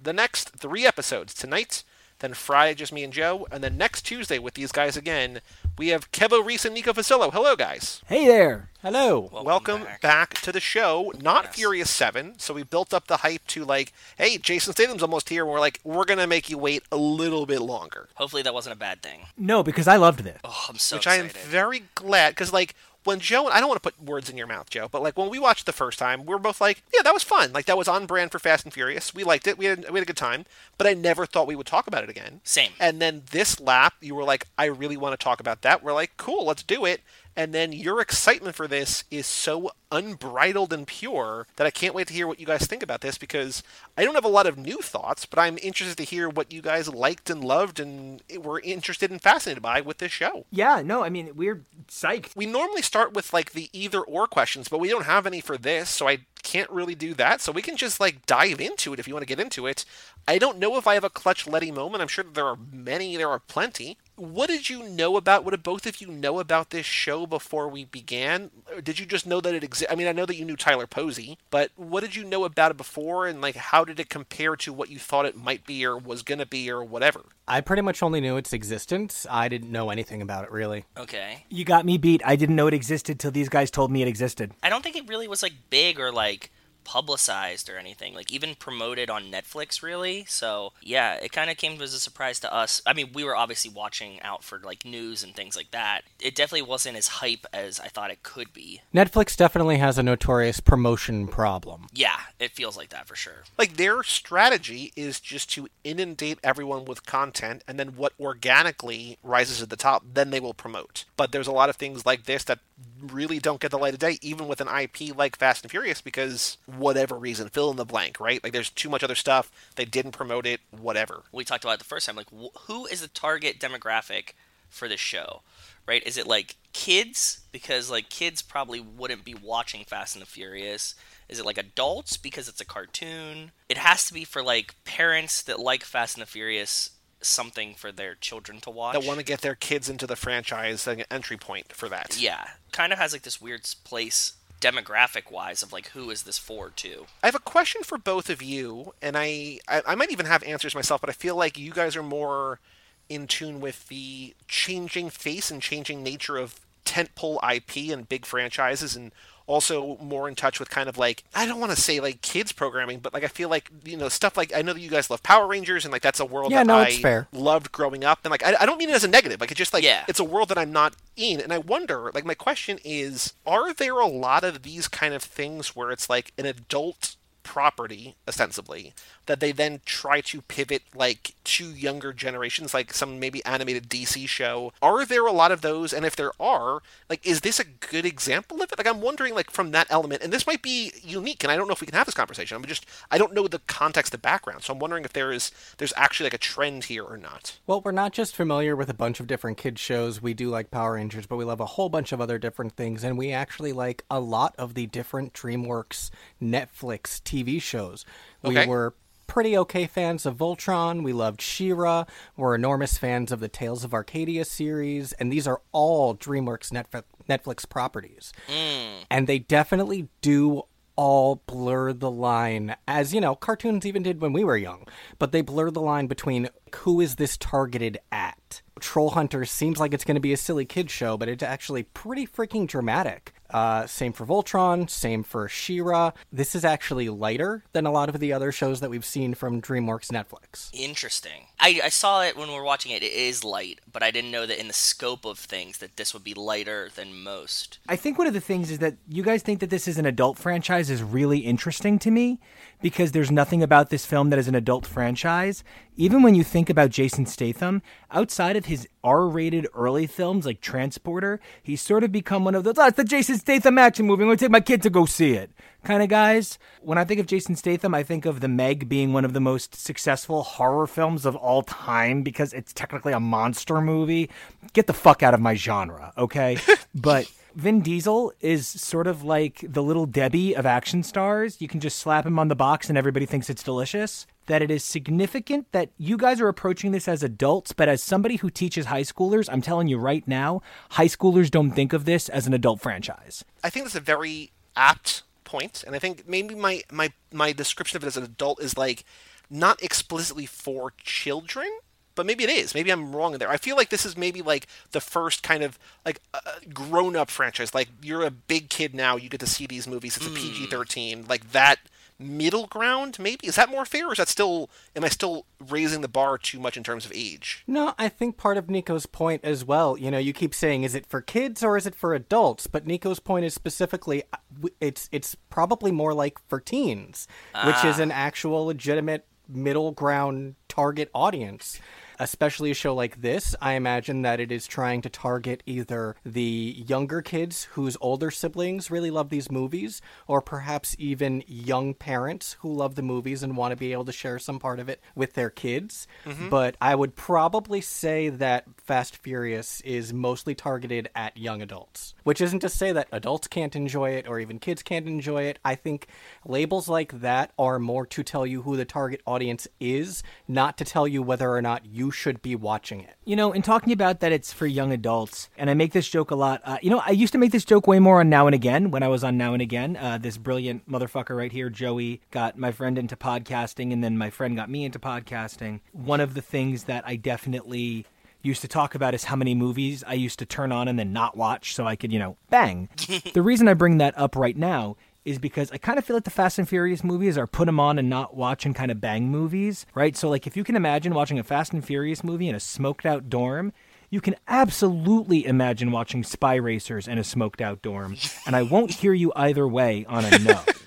the 0.00 0.12
next 0.12 0.50
three 0.50 0.84
episodes 0.84 1.32
tonight, 1.32 1.82
then 2.18 2.34
Friday, 2.34 2.74
just 2.74 2.92
me 2.92 3.02
and 3.02 3.14
Joe, 3.14 3.46
and 3.50 3.64
then 3.64 3.78
next 3.78 4.02
Tuesday 4.02 4.38
with 4.38 4.52
these 4.52 4.72
guys 4.72 4.94
again. 4.94 5.40
We 5.78 5.88
have 5.88 6.12
Kevo 6.12 6.44
Reese 6.44 6.66
and 6.66 6.74
Nico 6.74 6.92
Fasillo. 6.92 7.32
Hello, 7.32 7.56
guys. 7.56 8.02
Hey 8.06 8.26
there. 8.26 8.68
Hello. 8.82 9.30
Welcome 9.42 9.86
back. 10.02 10.34
to 10.34 10.52
the 10.52 10.60
show. 10.60 11.14
Not 11.18 11.54
Furious 11.54 11.88
7, 11.88 12.34
so 12.38 12.52
we 12.52 12.62
built 12.62 12.92
up 12.92 13.06
the 13.06 13.18
hype 13.18 13.46
to 13.48 13.64
like, 13.64 13.94
hey, 14.18 14.36
Jason 14.36 14.74
Statham's 14.74 15.02
almost 15.02 15.30
here, 15.30 15.44
and 15.44 15.50
we're 15.50 15.60
like, 15.60 15.80
we're 15.82 16.04
going 16.04 16.20
to 16.20 16.26
make 16.26 16.50
you 16.50 16.58
wait 16.58 16.82
a 16.92 16.98
little 16.98 17.46
bit 17.46 17.62
longer. 17.62 18.08
Hopefully 18.16 18.42
that 18.42 18.52
wasn't 18.52 18.76
a 18.76 18.78
bad 18.78 19.02
thing. 19.02 19.20
No, 19.38 19.62
because 19.62 19.88
I 19.88 19.96
loved 19.96 20.20
this. 20.20 20.38
Oh, 20.44 20.66
I'm 20.68 20.76
so 20.76 20.96
which 20.96 21.06
I 21.06 21.16
am 21.16 21.30
very 21.30 21.84
glad, 21.94 22.32
because 22.32 22.52
like, 22.52 22.74
when 23.06 23.20
Joe, 23.20 23.46
and 23.46 23.54
I 23.54 23.60
don't 23.60 23.68
want 23.68 23.82
to 23.82 23.90
put 23.90 24.02
words 24.02 24.28
in 24.28 24.36
your 24.36 24.46
mouth, 24.46 24.68
Joe, 24.70 24.88
but 24.90 25.02
like 25.02 25.16
when 25.16 25.30
we 25.30 25.38
watched 25.38 25.66
the 25.66 25.72
first 25.72 25.98
time, 25.98 26.26
we 26.26 26.34
were 26.34 26.38
both 26.38 26.60
like, 26.60 26.82
yeah, 26.94 27.02
that 27.02 27.14
was 27.14 27.22
fun. 27.22 27.52
Like 27.52 27.66
that 27.66 27.78
was 27.78 27.88
on 27.88 28.06
brand 28.06 28.32
for 28.32 28.38
Fast 28.38 28.64
and 28.64 28.74
Furious. 28.74 29.14
We 29.14 29.24
liked 29.24 29.46
it. 29.46 29.58
We 29.58 29.66
had, 29.66 29.88
we 29.90 29.98
had 29.98 30.02
a 30.02 30.06
good 30.06 30.16
time, 30.16 30.44
but 30.76 30.86
I 30.86 30.94
never 30.94 31.26
thought 31.26 31.46
we 31.46 31.56
would 31.56 31.66
talk 31.66 31.86
about 31.86 32.04
it 32.04 32.10
again. 32.10 32.40
Same. 32.44 32.72
And 32.80 33.00
then 33.00 33.22
this 33.30 33.60
lap, 33.60 33.94
you 34.00 34.14
were 34.14 34.24
like, 34.24 34.46
I 34.58 34.66
really 34.66 34.96
want 34.96 35.18
to 35.18 35.22
talk 35.22 35.40
about 35.40 35.62
that. 35.62 35.82
We're 35.82 35.92
like, 35.92 36.16
cool, 36.16 36.44
let's 36.44 36.62
do 36.62 36.84
it. 36.84 37.00
And 37.36 37.52
then 37.52 37.72
your 37.72 38.00
excitement 38.00 38.56
for 38.56 38.66
this 38.66 39.04
is 39.10 39.26
so 39.26 39.70
unbridled 39.92 40.72
and 40.72 40.86
pure 40.86 41.46
that 41.56 41.66
I 41.66 41.70
can't 41.70 41.94
wait 41.94 42.08
to 42.08 42.14
hear 42.14 42.26
what 42.26 42.40
you 42.40 42.46
guys 42.46 42.66
think 42.66 42.82
about 42.82 43.02
this 43.02 43.18
because 43.18 43.62
I 43.96 44.04
don't 44.04 44.14
have 44.14 44.24
a 44.24 44.28
lot 44.28 44.46
of 44.46 44.56
new 44.56 44.78
thoughts, 44.78 45.26
but 45.26 45.38
I'm 45.38 45.58
interested 45.58 45.96
to 45.98 46.04
hear 46.04 46.28
what 46.28 46.50
you 46.50 46.62
guys 46.62 46.88
liked 46.88 47.28
and 47.28 47.44
loved 47.44 47.78
and 47.78 48.22
were 48.38 48.60
interested 48.60 49.10
and 49.10 49.20
fascinated 49.20 49.62
by 49.62 49.82
with 49.82 49.98
this 49.98 50.12
show. 50.12 50.46
Yeah, 50.50 50.82
no, 50.82 51.04
I 51.04 51.10
mean, 51.10 51.32
we're 51.36 51.62
psyched. 51.88 52.34
We 52.34 52.46
normally 52.46 52.82
start 52.82 53.12
with 53.12 53.32
like 53.34 53.52
the 53.52 53.68
either 53.72 54.00
or 54.00 54.26
questions, 54.26 54.68
but 54.68 54.80
we 54.80 54.88
don't 54.88 55.04
have 55.04 55.26
any 55.26 55.40
for 55.40 55.58
this, 55.58 55.90
so 55.90 56.08
I 56.08 56.20
can't 56.42 56.70
really 56.70 56.94
do 56.94 57.12
that. 57.14 57.40
So 57.40 57.52
we 57.52 57.62
can 57.62 57.76
just 57.76 58.00
like 58.00 58.24
dive 58.24 58.60
into 58.60 58.92
it 58.94 58.98
if 58.98 59.06
you 59.06 59.14
want 59.14 59.22
to 59.22 59.34
get 59.34 59.40
into 59.40 59.66
it. 59.66 59.84
I 60.26 60.38
don't 60.38 60.58
know 60.58 60.76
if 60.78 60.86
I 60.86 60.94
have 60.94 61.04
a 61.04 61.10
clutch 61.10 61.46
Letty 61.46 61.70
moment. 61.70 62.00
I'm 62.00 62.08
sure 62.08 62.24
that 62.24 62.34
there 62.34 62.46
are 62.46 62.58
many, 62.72 63.16
there 63.16 63.30
are 63.30 63.40
plenty. 63.40 63.98
What 64.16 64.48
did 64.48 64.70
you 64.70 64.88
know 64.88 65.18
about? 65.18 65.44
What 65.44 65.50
did 65.50 65.62
both 65.62 65.84
of 65.84 66.00
you 66.00 66.06
know 66.06 66.40
about 66.40 66.70
this 66.70 66.86
show 66.86 67.26
before 67.26 67.68
we 67.68 67.84
began? 67.84 68.50
Or 68.74 68.80
did 68.80 68.98
you 68.98 69.04
just 69.04 69.26
know 69.26 69.42
that 69.42 69.54
it 69.54 69.62
exists? 69.62 69.92
I 69.92 69.94
mean, 69.94 70.06
I 70.06 70.12
know 70.12 70.24
that 70.24 70.36
you 70.36 70.44
knew 70.46 70.56
Tyler 70.56 70.86
Posey, 70.86 71.36
but 71.50 71.70
what 71.76 72.00
did 72.00 72.16
you 72.16 72.24
know 72.24 72.44
about 72.44 72.70
it 72.70 72.78
before, 72.78 73.26
and 73.26 73.42
like 73.42 73.56
how 73.56 73.84
did 73.84 74.00
it 74.00 74.08
compare 74.08 74.56
to 74.56 74.72
what 74.72 74.88
you 74.88 74.98
thought 74.98 75.26
it 75.26 75.36
might 75.36 75.66
be 75.66 75.84
or 75.84 75.98
was 75.98 76.22
gonna 76.22 76.46
be 76.46 76.70
or 76.70 76.82
whatever? 76.82 77.26
I 77.46 77.60
pretty 77.60 77.82
much 77.82 78.02
only 78.02 78.22
knew 78.22 78.38
its 78.38 78.54
existence. 78.54 79.26
I 79.30 79.48
didn't 79.48 79.70
know 79.70 79.90
anything 79.90 80.22
about 80.22 80.44
it 80.44 80.50
really. 80.50 80.86
Okay. 80.96 81.44
You 81.50 81.66
got 81.66 81.84
me 81.84 81.98
beat. 81.98 82.22
I 82.24 82.36
didn't 82.36 82.56
know 82.56 82.68
it 82.68 82.74
existed 82.74 83.20
till 83.20 83.30
these 83.30 83.50
guys 83.50 83.70
told 83.70 83.90
me 83.90 84.00
it 84.00 84.08
existed. 84.08 84.52
I 84.62 84.70
don't 84.70 84.82
think 84.82 84.96
it 84.96 85.06
really 85.08 85.28
was 85.28 85.42
like 85.42 85.52
big 85.68 86.00
or 86.00 86.10
like 86.10 86.50
publicized 86.86 87.68
or 87.68 87.76
anything. 87.76 88.14
Like 88.14 88.32
even 88.32 88.54
promoted 88.54 89.10
on 89.10 89.24
Netflix 89.24 89.82
really. 89.82 90.24
So 90.28 90.72
yeah, 90.80 91.14
it 91.14 91.32
kind 91.32 91.50
of 91.50 91.56
came 91.56 91.82
as 91.82 91.92
a 91.92 91.98
surprise 91.98 92.38
to 92.40 92.54
us. 92.54 92.80
I 92.86 92.92
mean, 92.94 93.10
we 93.12 93.24
were 93.24 93.36
obviously 93.36 93.70
watching 93.70 94.22
out 94.22 94.44
for 94.44 94.58
like 94.60 94.84
news 94.84 95.22
and 95.24 95.34
things 95.34 95.56
like 95.56 95.72
that. 95.72 96.02
It 96.20 96.34
definitely 96.36 96.68
wasn't 96.68 96.96
as 96.96 97.08
hype 97.08 97.44
as 97.52 97.80
I 97.80 97.88
thought 97.88 98.10
it 98.12 98.22
could 98.22 98.52
be. 98.52 98.80
Netflix 98.94 99.36
definitely 99.36 99.78
has 99.78 99.98
a 99.98 100.02
notorious 100.02 100.60
promotion 100.60 101.26
problem. 101.26 101.88
Yeah, 101.92 102.20
it 102.38 102.52
feels 102.52 102.76
like 102.76 102.90
that 102.90 103.08
for 103.08 103.16
sure. 103.16 103.42
like 103.58 103.76
their 103.76 104.02
strategy 104.04 104.92
is 104.96 105.18
just 105.20 105.50
to 105.50 105.68
inundate 105.82 106.38
everyone 106.44 106.84
with 106.84 107.04
content 107.04 107.64
and 107.66 107.78
then 107.80 107.96
what 107.96 108.12
organically 108.20 109.18
rises 109.24 109.60
at 109.60 109.70
the 109.70 109.76
top 109.76 110.04
then 110.14 110.30
they 110.30 110.38
will 110.40 110.54
promote 110.54 111.04
but 111.16 111.32
there's 111.32 111.46
a 111.48 111.52
lot 111.52 111.68
of 111.68 111.76
things 111.76 112.06
like 112.06 112.24
this 112.24 112.44
that 112.44 112.60
really 113.00 113.38
don't 113.38 113.60
get 113.60 113.70
the 113.70 113.78
light 113.78 113.94
of 113.94 114.00
day 114.00 114.18
even 114.20 114.46
with 114.46 114.60
an 114.60 114.68
ip 114.80 115.16
like 115.16 115.36
fast 115.36 115.64
and 115.64 115.70
furious 115.70 116.00
because 116.02 116.58
whatever 116.66 117.16
reason 117.16 117.48
fill 117.48 117.70
in 117.70 117.76
the 117.76 117.84
blank 117.86 118.20
right 118.20 118.42
like 118.44 118.52
there's 118.52 118.68
too 118.70 118.90
much 118.90 119.02
other 119.02 119.14
stuff 119.14 119.50
they 119.76 119.84
didn't 119.86 120.12
promote 120.12 120.44
it 120.46 120.60
whatever 120.70 121.22
We 121.32 121.44
talked 121.44 121.64
about 121.64 121.74
it 121.74 121.78
the 121.78 121.84
first 121.84 122.06
time. 122.06 122.16
Like, 122.16 122.28
wh- 122.30 122.56
who 122.66 122.86
is 122.86 123.00
the 123.00 123.08
target 123.08 123.58
demographic 123.58 124.30
for 124.68 124.88
this 124.88 125.00
show? 125.00 125.42
Right? 125.86 126.02
Is 126.06 126.16
it 126.16 126.26
like 126.26 126.56
kids? 126.72 127.40
Because 127.52 127.90
like 127.90 128.08
kids 128.08 128.42
probably 128.42 128.80
wouldn't 128.80 129.24
be 129.24 129.34
watching 129.34 129.84
Fast 129.84 130.16
and 130.16 130.22
the 130.22 130.26
Furious. 130.26 130.94
Is 131.28 131.38
it 131.38 131.46
like 131.46 131.58
adults 131.58 132.16
because 132.16 132.48
it's 132.48 132.60
a 132.60 132.64
cartoon? 132.64 133.52
It 133.68 133.78
has 133.78 134.06
to 134.06 134.14
be 134.14 134.24
for 134.24 134.42
like 134.42 134.74
parents 134.84 135.42
that 135.42 135.60
like 135.60 135.84
Fast 135.84 136.16
and 136.16 136.22
the 136.22 136.26
Furious 136.26 136.90
something 137.20 137.74
for 137.74 137.90
their 137.90 138.14
children 138.14 138.60
to 138.60 138.70
watch. 138.70 138.94
that 138.94 139.04
want 139.04 139.18
to 139.18 139.24
get 139.24 139.40
their 139.40 139.54
kids 139.54 139.88
into 139.88 140.06
the 140.06 140.16
franchise 140.16 140.86
an 140.86 141.02
entry 141.10 141.36
point 141.36 141.72
for 141.72 141.88
that 141.88 142.16
yeah, 142.20 142.50
kind 142.72 142.92
of 142.92 142.98
has 142.98 143.12
like 143.12 143.22
this 143.22 143.40
weird 143.40 143.62
place 143.84 144.34
demographic 144.60 145.30
wise 145.30 145.62
of 145.62 145.72
like 145.72 145.88
who 145.88 146.10
is 146.10 146.22
this 146.22 146.38
for 146.38 146.70
too. 146.70 147.06
I 147.22 147.26
have 147.26 147.34
a 147.34 147.40
question 147.40 147.82
for 147.82 147.98
both 147.98 148.30
of 148.30 148.42
you, 148.42 148.94
and 149.02 149.16
I, 149.16 149.60
I 149.68 149.82
I 149.88 149.94
might 149.94 150.10
even 150.10 150.26
have 150.26 150.42
answers 150.44 150.74
myself, 150.74 151.00
but 151.00 151.10
I 151.10 151.14
feel 151.14 151.36
like 151.36 151.58
you 151.58 151.72
guys 151.72 151.96
are 151.96 152.02
more 152.02 152.60
in 153.08 153.26
tune 153.26 153.60
with 153.60 153.88
the 153.88 154.34
changing 154.48 155.10
face 155.10 155.50
and 155.50 155.62
changing 155.62 156.02
nature 156.02 156.36
of 156.36 156.60
tentpole 156.84 157.38
IP 157.54 157.92
and 157.92 158.08
big 158.08 158.24
franchises, 158.24 158.96
and 158.96 159.12
also 159.46 159.96
more 159.98 160.28
in 160.28 160.34
touch 160.34 160.58
with 160.58 160.70
kind 160.70 160.88
of 160.88 160.98
like 160.98 161.24
I 161.34 161.46
don't 161.46 161.60
want 161.60 161.72
to 161.72 161.80
say 161.80 162.00
like 162.00 162.20
kids 162.22 162.52
programming, 162.52 162.98
but 163.00 163.12
like 163.14 163.24
I 163.24 163.28
feel 163.28 163.48
like 163.48 163.70
you 163.84 163.96
know 163.96 164.08
stuff 164.08 164.36
like 164.36 164.54
I 164.54 164.62
know 164.62 164.72
that 164.72 164.80
you 164.80 164.90
guys 164.90 165.10
love 165.10 165.22
Power 165.22 165.46
Rangers, 165.46 165.84
and 165.84 165.92
like 165.92 166.02
that's 166.02 166.20
a 166.20 166.24
world 166.24 166.50
Yeah, 166.52 166.58
that 166.58 166.66
no, 166.66 166.76
I 166.76 166.86
it's 166.88 166.98
fair. 166.98 167.28
loved 167.32 167.72
growing 167.72 168.04
up, 168.04 168.20
and 168.24 168.30
like 168.30 168.44
I, 168.44 168.54
I 168.60 168.66
don't 168.66 168.78
mean 168.78 168.90
it 168.90 168.94
as 168.94 169.04
a 169.04 169.08
negative, 169.08 169.40
like 169.40 169.50
it's 169.50 169.58
just 169.58 169.72
like 169.74 169.84
Yeah. 169.84 170.04
it's 170.08 170.20
a 170.20 170.24
world 170.24 170.48
that 170.48 170.58
I'm 170.58 170.72
not 170.72 170.94
in, 171.16 171.40
and 171.40 171.52
I 171.52 171.58
wonder 171.58 172.10
like 172.14 172.24
my 172.24 172.34
question 172.34 172.78
is, 172.84 173.34
are 173.46 173.72
there 173.72 173.98
a 173.98 174.06
lot 174.06 174.44
of 174.44 174.62
these 174.62 174.88
kind 174.88 175.14
of 175.14 175.22
things 175.22 175.74
where 175.76 175.90
it's 175.90 176.10
like 176.10 176.32
an 176.38 176.46
adult 176.46 177.16
property 177.46 178.16
ostensibly 178.26 178.92
that 179.26 179.40
they 179.40 179.52
then 179.52 179.80
try 179.84 180.20
to 180.20 180.42
pivot 180.42 180.82
like 180.94 181.34
to 181.44 181.66
younger 181.66 182.12
generations 182.12 182.74
like 182.74 182.92
some 182.92 183.20
maybe 183.20 183.44
animated 183.44 183.88
DC 183.88 184.28
show. 184.28 184.72
Are 184.82 185.06
there 185.06 185.26
a 185.26 185.32
lot 185.32 185.52
of 185.52 185.60
those? 185.60 185.92
And 185.92 186.04
if 186.04 186.16
there 186.16 186.32
are 186.40 186.82
like 187.08 187.26
is 187.26 187.40
this 187.40 187.60
a 187.60 187.64
good 187.64 188.04
example 188.04 188.62
of 188.62 188.72
it? 188.72 188.78
Like 188.78 188.86
I'm 188.86 189.00
wondering 189.00 189.34
like 189.34 189.50
from 189.50 189.70
that 189.70 189.86
element 189.90 190.22
and 190.22 190.32
this 190.32 190.46
might 190.46 190.62
be 190.62 190.92
unique 191.02 191.44
and 191.44 191.52
I 191.52 191.56
don't 191.56 191.68
know 191.68 191.74
if 191.74 191.80
we 191.80 191.86
can 191.86 191.96
have 191.96 192.06
this 192.06 192.14
conversation 192.14 192.56
I'm 192.56 192.64
just 192.64 192.86
I 193.10 193.18
don't 193.18 193.32
know 193.32 193.46
the 193.48 193.60
context 193.66 194.12
the 194.12 194.18
background 194.18 194.62
so 194.62 194.72
I'm 194.72 194.78
wondering 194.78 195.04
if 195.04 195.12
there 195.12 195.32
is 195.32 195.50
there's 195.78 195.92
actually 195.96 196.26
like 196.26 196.34
a 196.34 196.38
trend 196.38 196.84
here 196.84 197.04
or 197.04 197.16
not. 197.16 197.58
Well, 197.66 197.80
we're 197.80 197.92
not 197.92 198.12
just 198.12 198.34
familiar 198.34 198.74
with 198.74 198.88
a 198.88 198.94
bunch 198.94 199.20
of 199.20 199.26
different 199.26 199.58
kids 199.58 199.80
shows. 199.80 200.22
We 200.22 200.34
do 200.34 200.48
like 200.48 200.70
Power 200.70 200.94
Rangers, 200.94 201.26
but 201.26 201.36
we 201.36 201.44
love 201.44 201.60
a 201.60 201.66
whole 201.66 201.88
bunch 201.88 202.12
of 202.12 202.20
other 202.20 202.38
different 202.38 202.76
things, 202.76 203.04
and 203.04 203.18
we 203.18 203.32
actually 203.32 203.72
like 203.72 204.04
a 204.10 204.20
lot 204.20 204.54
of 204.58 204.74
the 204.74 204.86
different 204.86 205.32
DreamWorks 205.32 206.10
Netflix 206.42 207.20
TV 207.20 207.35
shows. 207.60 208.04
Okay. 208.44 208.64
We 208.64 208.70
were 208.70 208.94
pretty 209.26 209.56
okay 209.58 209.86
fans 209.86 210.26
of 210.26 210.36
Voltron. 210.36 211.02
We 211.02 211.12
loved 211.12 211.40
She-Ra. 211.40 212.04
We're 212.36 212.54
enormous 212.54 212.98
fans 212.98 213.32
of 213.32 213.40
the 213.40 213.48
Tales 213.48 213.84
of 213.84 213.92
Arcadia 213.92 214.44
series, 214.44 215.12
and 215.14 215.32
these 215.32 215.46
are 215.46 215.60
all 215.72 216.16
DreamWorks 216.16 216.70
Netf- 216.70 217.02
Netflix 217.28 217.68
properties. 217.68 218.32
Mm. 218.48 219.04
And 219.10 219.26
they 219.26 219.38
definitely 219.38 220.08
do 220.20 220.62
all 220.96 221.42
blur 221.46 221.92
the 221.92 222.10
line 222.10 222.74
as 222.88 223.12
you 223.12 223.20
know 223.20 223.34
cartoons 223.34 223.84
even 223.84 224.02
did 224.02 224.20
when 224.20 224.32
we 224.32 224.42
were 224.42 224.56
young 224.56 224.86
but 225.18 225.30
they 225.30 225.42
blur 225.42 225.70
the 225.70 225.80
line 225.80 226.06
between 226.06 226.48
who 226.76 227.02
is 227.02 227.16
this 227.16 227.36
targeted 227.36 227.98
at 228.10 228.62
troll 228.80 229.10
hunter 229.10 229.44
seems 229.44 229.78
like 229.78 229.92
it's 229.92 230.04
going 230.04 230.14
to 230.14 230.20
be 230.20 230.32
a 230.32 230.38
silly 230.38 230.64
kid 230.64 230.90
show 230.90 231.18
but 231.18 231.28
it's 231.28 231.42
actually 231.42 231.82
pretty 231.82 232.26
freaking 232.26 232.66
dramatic 232.66 233.34
uh, 233.50 233.86
same 233.86 234.12
for 234.12 234.26
voltron 234.26 234.88
same 234.88 235.22
for 235.22 235.48
She-Ra 235.48 236.12
this 236.32 236.54
is 236.54 236.64
actually 236.64 237.08
lighter 237.08 237.64
than 237.72 237.86
a 237.86 237.90
lot 237.90 238.08
of 238.08 238.20
the 238.20 238.32
other 238.32 238.52
shows 238.52 238.80
that 238.80 238.90
we've 238.90 239.04
seen 239.04 239.34
from 239.34 239.60
dreamworks 239.60 240.10
netflix 240.10 240.70
Interesting. 240.72 241.46
I, 241.58 241.80
I 241.84 241.88
saw 241.88 242.22
it 242.22 242.36
when 242.36 242.48
we 242.48 242.54
were 242.54 242.62
watching 242.62 242.92
it. 242.92 243.02
It 243.02 243.12
is 243.12 243.44
light, 243.44 243.80
but 243.90 244.02
I 244.02 244.10
didn't 244.10 244.30
know 244.30 244.46
that 244.46 244.60
in 244.60 244.68
the 244.68 244.74
scope 244.74 245.24
of 245.24 245.38
things 245.38 245.78
that 245.78 245.96
this 245.96 246.12
would 246.12 246.24
be 246.24 246.34
lighter 246.34 246.90
than 246.94 247.22
most. 247.22 247.78
I 247.88 247.96
think 247.96 248.18
one 248.18 248.26
of 248.26 248.34
the 248.34 248.40
things 248.40 248.70
is 248.70 248.78
that 248.78 248.96
you 249.08 249.22
guys 249.22 249.42
think 249.42 249.60
that 249.60 249.70
this 249.70 249.88
is 249.88 249.98
an 249.98 250.06
adult 250.06 250.38
franchise 250.38 250.90
is 250.90 251.02
really 251.02 251.38
interesting 251.40 251.98
to 252.00 252.10
me 252.10 252.40
because 252.86 253.10
there's 253.10 253.32
nothing 253.32 253.64
about 253.64 253.90
this 253.90 254.06
film 254.06 254.30
that 254.30 254.38
is 254.38 254.46
an 254.46 254.54
adult 254.54 254.86
franchise. 254.86 255.64
Even 255.96 256.22
when 256.22 256.36
you 256.36 256.44
think 256.44 256.70
about 256.70 256.88
Jason 256.88 257.26
Statham, 257.26 257.82
outside 258.12 258.54
of 258.54 258.66
his 258.66 258.86
R-rated 259.02 259.66
early 259.74 260.06
films 260.06 260.46
like 260.46 260.60
Transporter, 260.60 261.40
he's 261.60 261.82
sort 261.82 262.04
of 262.04 262.12
become 262.12 262.44
one 262.44 262.54
of 262.54 262.62
those, 262.62 262.78
oh, 262.78 262.86
it's 262.86 262.96
the 262.96 263.02
Jason 263.02 263.38
Statham 263.38 263.76
action 263.76 264.06
movie. 264.06 264.22
I'm 264.22 264.28
going 264.28 264.38
to 264.38 264.44
take 264.44 264.52
my 264.52 264.60
kid 264.60 264.82
to 264.82 264.90
go 264.90 265.04
see 265.04 265.32
it 265.32 265.50
kind 265.82 266.00
of 266.00 266.08
guys. 266.08 266.60
When 266.80 266.96
I 266.96 267.04
think 267.04 267.18
of 267.18 267.26
Jason 267.26 267.56
Statham, 267.56 267.92
I 267.92 268.04
think 268.04 268.24
of 268.24 268.38
The 268.38 268.46
Meg 268.46 268.88
being 268.88 269.12
one 269.12 269.24
of 269.24 269.32
the 269.32 269.40
most 269.40 269.74
successful 269.74 270.44
horror 270.44 270.86
films 270.86 271.26
of 271.26 271.34
all 271.34 271.62
time 271.62 272.22
because 272.22 272.52
it's 272.52 272.72
technically 272.72 273.12
a 273.12 273.18
monster 273.18 273.80
movie. 273.80 274.30
Get 274.74 274.86
the 274.86 274.92
fuck 274.92 275.24
out 275.24 275.34
of 275.34 275.40
my 275.40 275.56
genre, 275.56 276.12
okay? 276.16 276.58
but 276.94 277.28
Vin 277.56 277.80
Diesel 277.80 278.34
is 278.40 278.68
sort 278.68 279.06
of 279.06 279.24
like 279.24 279.64
the 279.66 279.82
little 279.82 280.04
Debbie 280.04 280.54
of 280.54 280.66
action 280.66 281.02
stars. 281.02 281.58
You 281.58 281.68
can 281.68 281.80
just 281.80 281.98
slap 281.98 282.26
him 282.26 282.38
on 282.38 282.48
the 282.48 282.54
box 282.54 282.90
and 282.90 282.98
everybody 282.98 283.24
thinks 283.24 283.48
it's 283.48 283.62
delicious. 283.62 284.26
That 284.44 284.60
it 284.60 284.70
is 284.70 284.84
significant 284.84 285.72
that 285.72 285.88
you 285.96 286.18
guys 286.18 286.38
are 286.38 286.48
approaching 286.48 286.92
this 286.92 287.08
as 287.08 287.22
adults, 287.22 287.72
but 287.72 287.88
as 287.88 288.02
somebody 288.02 288.36
who 288.36 288.50
teaches 288.50 288.86
high 288.86 289.00
schoolers, 289.00 289.48
I'm 289.50 289.62
telling 289.62 289.88
you 289.88 289.96
right 289.96 290.26
now, 290.28 290.60
high 290.90 291.06
schoolers 291.06 291.50
don't 291.50 291.70
think 291.70 291.94
of 291.94 292.04
this 292.04 292.28
as 292.28 292.46
an 292.46 292.52
adult 292.52 292.82
franchise. 292.82 293.42
I 293.64 293.70
think 293.70 293.86
that's 293.86 293.96
a 293.96 294.00
very 294.00 294.52
apt 294.76 295.22
point, 295.44 295.82
and 295.86 295.96
I 295.96 295.98
think 295.98 296.28
maybe 296.28 296.54
my 296.54 296.82
my 296.92 297.12
my 297.32 297.52
description 297.52 297.96
of 297.96 298.04
it 298.04 298.06
as 298.06 298.18
an 298.18 298.22
adult 298.22 298.62
is 298.62 298.76
like 298.76 299.04
not 299.48 299.82
explicitly 299.82 300.44
for 300.46 300.92
children, 301.02 301.70
but 302.16 302.26
maybe 302.26 302.42
it 302.42 302.50
is. 302.50 302.74
Maybe 302.74 302.90
I'm 302.90 303.14
wrong 303.14 303.34
in 303.34 303.38
there. 303.38 303.50
I 303.50 303.56
feel 303.58 303.76
like 303.76 303.90
this 303.90 304.04
is 304.04 304.16
maybe 304.16 304.42
like 304.42 304.66
the 304.90 305.00
first 305.00 305.42
kind 305.44 305.62
of 305.62 305.78
like 306.04 306.20
uh, 306.34 306.40
grown 306.74 307.14
up 307.14 307.30
franchise. 307.30 307.74
Like 307.74 307.88
you're 308.02 308.24
a 308.24 308.30
big 308.30 308.68
kid 308.68 308.94
now, 308.94 309.16
you 309.16 309.28
get 309.28 309.40
to 309.40 309.46
see 309.46 309.66
these 309.66 309.86
movies. 309.86 310.16
It's 310.16 310.26
a 310.26 310.30
PG-13. 310.30 311.28
Like 311.28 311.52
that 311.52 311.78
middle 312.18 312.66
ground 312.66 313.18
maybe 313.18 313.46
is 313.46 313.56
that 313.56 313.68
more 313.68 313.84
fair 313.84 314.08
or 314.08 314.12
is 314.12 314.16
that 314.16 314.26
still 314.26 314.70
am 314.94 315.04
i 315.04 315.08
still 315.08 315.44
raising 315.68 316.00
the 316.00 316.08
bar 316.08 316.38
too 316.38 316.58
much 316.58 316.74
in 316.74 316.82
terms 316.82 317.04
of 317.04 317.12
age 317.14 317.62
No, 317.66 317.92
I 317.98 318.08
think 318.08 318.38
part 318.38 318.56
of 318.56 318.70
Nico's 318.70 319.04
point 319.04 319.44
as 319.44 319.66
well. 319.66 319.98
You 319.98 320.10
know, 320.10 320.18
you 320.18 320.32
keep 320.32 320.54
saying, 320.54 320.84
is 320.84 320.94
it 320.94 321.06
for 321.06 321.20
kids 321.20 321.62
or 321.62 321.76
is 321.76 321.86
it 321.86 321.94
for 321.94 322.14
adults? 322.14 322.66
But 322.66 322.86
Nico's 322.86 323.20
point 323.20 323.44
is 323.44 323.52
specifically, 323.52 324.22
uh, 324.32 324.68
it's 324.80 325.08
it's 325.12 325.34
probably 325.50 325.92
more 325.92 326.14
like 326.14 326.38
for 326.48 326.58
teens, 326.60 327.28
which 327.64 327.84
is 327.84 327.98
an 327.98 328.10
actual 328.10 328.66
legitimate 328.66 329.26
middle 329.48 329.92
ground 329.92 330.54
target 330.68 331.10
audience. 331.14 331.80
Especially 332.18 332.70
a 332.70 332.74
show 332.74 332.94
like 332.94 333.20
this, 333.20 333.54
I 333.60 333.74
imagine 333.74 334.22
that 334.22 334.40
it 334.40 334.50
is 334.50 334.66
trying 334.66 335.02
to 335.02 335.10
target 335.10 335.62
either 335.66 336.16
the 336.24 336.74
younger 336.86 337.20
kids 337.20 337.64
whose 337.72 337.96
older 338.00 338.30
siblings 338.30 338.90
really 338.90 339.10
love 339.10 339.28
these 339.28 339.50
movies, 339.50 340.00
or 340.26 340.40
perhaps 340.40 340.96
even 340.98 341.42
young 341.46 341.94
parents 341.94 342.56
who 342.60 342.72
love 342.72 342.94
the 342.94 343.02
movies 343.02 343.42
and 343.42 343.56
want 343.56 343.72
to 343.72 343.76
be 343.76 343.92
able 343.92 344.04
to 344.04 344.12
share 344.12 344.38
some 344.38 344.58
part 344.58 344.80
of 344.80 344.88
it 344.88 345.00
with 345.14 345.34
their 345.34 345.50
kids. 345.50 346.06
Mm-hmm. 346.24 346.48
But 346.48 346.76
I 346.80 346.94
would 346.94 347.16
probably 347.16 347.80
say 347.80 348.28
that 348.28 348.64
Fast 348.76 349.16
Furious 349.16 349.80
is 349.82 350.12
mostly 350.12 350.54
targeted 350.54 351.10
at 351.14 351.36
young 351.36 351.60
adults, 351.60 352.14
which 352.24 352.40
isn't 352.40 352.60
to 352.60 352.68
say 352.68 352.92
that 352.92 353.08
adults 353.12 353.46
can't 353.46 353.76
enjoy 353.76 354.10
it 354.10 354.26
or 354.26 354.40
even 354.40 354.58
kids 354.58 354.82
can't 354.82 355.06
enjoy 355.06 355.42
it. 355.42 355.58
I 355.64 355.74
think 355.74 356.06
labels 356.46 356.88
like 356.88 357.20
that 357.20 357.52
are 357.58 357.78
more 357.78 358.06
to 358.06 358.22
tell 358.22 358.46
you 358.46 358.62
who 358.62 358.76
the 358.76 358.84
target 358.84 359.20
audience 359.26 359.68
is, 359.80 360.22
not 360.48 360.78
to 360.78 360.84
tell 360.84 361.06
you 361.06 361.22
whether 361.22 361.50
or 361.50 361.60
not 361.60 361.84
you 361.84 362.05
should 362.10 362.42
be 362.42 362.54
watching 362.54 363.00
it. 363.00 363.14
You 363.24 363.36
know, 363.36 363.52
in 363.52 363.62
talking 363.62 363.92
about 363.92 364.20
that 364.20 364.32
it's 364.32 364.52
for 364.52 364.66
young 364.66 364.92
adults, 364.92 365.48
and 365.56 365.70
I 365.70 365.74
make 365.74 365.92
this 365.92 366.08
joke 366.08 366.30
a 366.30 366.34
lot. 366.34 366.60
Uh, 366.64 366.78
you 366.82 366.90
know, 366.90 367.02
I 367.04 367.10
used 367.10 367.32
to 367.32 367.38
make 367.38 367.52
this 367.52 367.64
joke 367.64 367.86
way 367.86 367.98
more 367.98 368.20
on 368.20 368.28
Now 368.28 368.46
and 368.46 368.54
Again 368.54 368.90
when 368.90 369.02
I 369.02 369.08
was 369.08 369.24
on 369.24 369.36
Now 369.36 369.52
and 369.52 369.62
Again. 369.62 369.96
Uh, 369.96 370.18
this 370.18 370.38
brilliant 370.38 370.90
motherfucker 370.90 371.36
right 371.36 371.52
here, 371.52 371.70
Joey, 371.70 372.20
got 372.30 372.58
my 372.58 372.72
friend 372.72 372.98
into 372.98 373.16
podcasting, 373.16 373.92
and 373.92 374.02
then 374.02 374.18
my 374.18 374.30
friend 374.30 374.56
got 374.56 374.70
me 374.70 374.84
into 374.84 374.98
podcasting. 374.98 375.80
One 375.92 376.20
of 376.20 376.34
the 376.34 376.42
things 376.42 376.84
that 376.84 377.04
I 377.06 377.16
definitely 377.16 378.06
used 378.42 378.62
to 378.62 378.68
talk 378.68 378.94
about 378.94 379.14
is 379.14 379.24
how 379.24 379.36
many 379.36 379.54
movies 379.54 380.04
I 380.06 380.14
used 380.14 380.38
to 380.38 380.46
turn 380.46 380.72
on 380.72 380.88
and 380.88 380.98
then 380.98 381.12
not 381.12 381.36
watch 381.36 381.74
so 381.74 381.86
I 381.86 381.96
could, 381.96 382.12
you 382.12 382.18
know, 382.18 382.36
bang. 382.48 382.88
the 383.34 383.42
reason 383.42 383.68
I 383.68 383.74
bring 383.74 383.98
that 383.98 384.16
up 384.16 384.36
right 384.36 384.56
now 384.56 384.96
is 385.26 385.38
because 385.38 385.70
I 385.72 385.78
kind 385.78 385.98
of 385.98 386.04
feel 386.04 386.16
like 386.16 386.24
the 386.24 386.30
Fast 386.30 386.58
and 386.58 386.68
Furious 386.68 387.02
movies 387.02 387.36
are 387.36 387.46
put 387.46 387.66
them 387.66 387.80
on 387.80 387.98
and 387.98 388.08
not 388.08 388.36
watch 388.36 388.64
and 388.64 388.74
kind 388.74 388.90
of 388.90 389.00
bang 389.00 389.28
movies, 389.28 389.84
right? 389.94 390.16
So, 390.16 390.30
like, 390.30 390.46
if 390.46 390.56
you 390.56 390.64
can 390.64 390.76
imagine 390.76 391.14
watching 391.14 391.38
a 391.38 391.42
Fast 391.42 391.72
and 391.72 391.84
Furious 391.84 392.22
movie 392.22 392.48
in 392.48 392.54
a 392.54 392.60
smoked 392.60 393.04
out 393.04 393.28
dorm, 393.28 393.72
you 394.08 394.20
can 394.20 394.36
absolutely 394.46 395.44
imagine 395.44 395.90
watching 395.90 396.22
Spy 396.22 396.54
Racers 396.54 397.08
in 397.08 397.18
a 397.18 397.24
smoked 397.24 397.60
out 397.60 397.82
dorm. 397.82 398.16
And 398.46 398.54
I 398.54 398.62
won't 398.62 398.92
hear 398.92 399.12
you 399.12 399.32
either 399.34 399.66
way 399.66 400.06
on 400.08 400.24
a 400.24 400.38
no. 400.38 400.60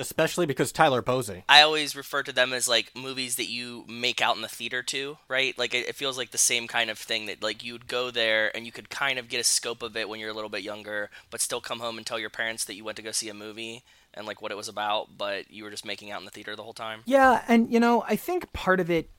Especially 0.00 0.46
because 0.46 0.72
Tyler 0.72 1.02
Posey. 1.02 1.44
I 1.48 1.62
always 1.62 1.94
refer 1.94 2.22
to 2.22 2.32
them 2.32 2.52
as 2.52 2.66
like 2.66 2.92
movies 2.96 3.36
that 3.36 3.48
you 3.48 3.84
make 3.86 4.20
out 4.20 4.36
in 4.36 4.42
the 4.42 4.48
theater 4.48 4.82
too, 4.82 5.18
right? 5.28 5.56
Like 5.58 5.74
it, 5.74 5.88
it 5.88 5.94
feels 5.94 6.16
like 6.16 6.30
the 6.30 6.38
same 6.38 6.66
kind 6.66 6.90
of 6.90 6.98
thing 6.98 7.26
that 7.26 7.42
like 7.42 7.62
you'd 7.62 7.86
go 7.86 8.10
there 8.10 8.54
and 8.56 8.66
you 8.66 8.72
could 8.72 8.90
kind 8.90 9.18
of 9.18 9.28
get 9.28 9.40
a 9.40 9.44
scope 9.44 9.82
of 9.82 9.96
it 9.96 10.08
when 10.08 10.18
you're 10.18 10.30
a 10.30 10.34
little 10.34 10.50
bit 10.50 10.62
younger, 10.62 11.10
but 11.30 11.40
still 11.40 11.60
come 11.60 11.80
home 11.80 11.98
and 11.98 12.06
tell 12.06 12.18
your 12.18 12.30
parents 12.30 12.64
that 12.64 12.74
you 12.74 12.84
went 12.84 12.96
to 12.96 13.02
go 13.02 13.12
see 13.12 13.28
a 13.28 13.34
movie 13.34 13.84
and 14.14 14.26
like 14.26 14.42
what 14.42 14.50
it 14.50 14.56
was 14.56 14.68
about, 14.68 15.16
but 15.16 15.50
you 15.50 15.64
were 15.64 15.70
just 15.70 15.84
making 15.84 16.10
out 16.10 16.20
in 16.20 16.24
the 16.24 16.30
theater 16.30 16.56
the 16.56 16.62
whole 16.62 16.72
time. 16.72 17.02
Yeah, 17.04 17.42
and 17.46 17.72
you 17.72 17.78
know, 17.78 18.02
I 18.08 18.16
think 18.16 18.52
part 18.52 18.80
of 18.80 18.90
it 18.90 19.10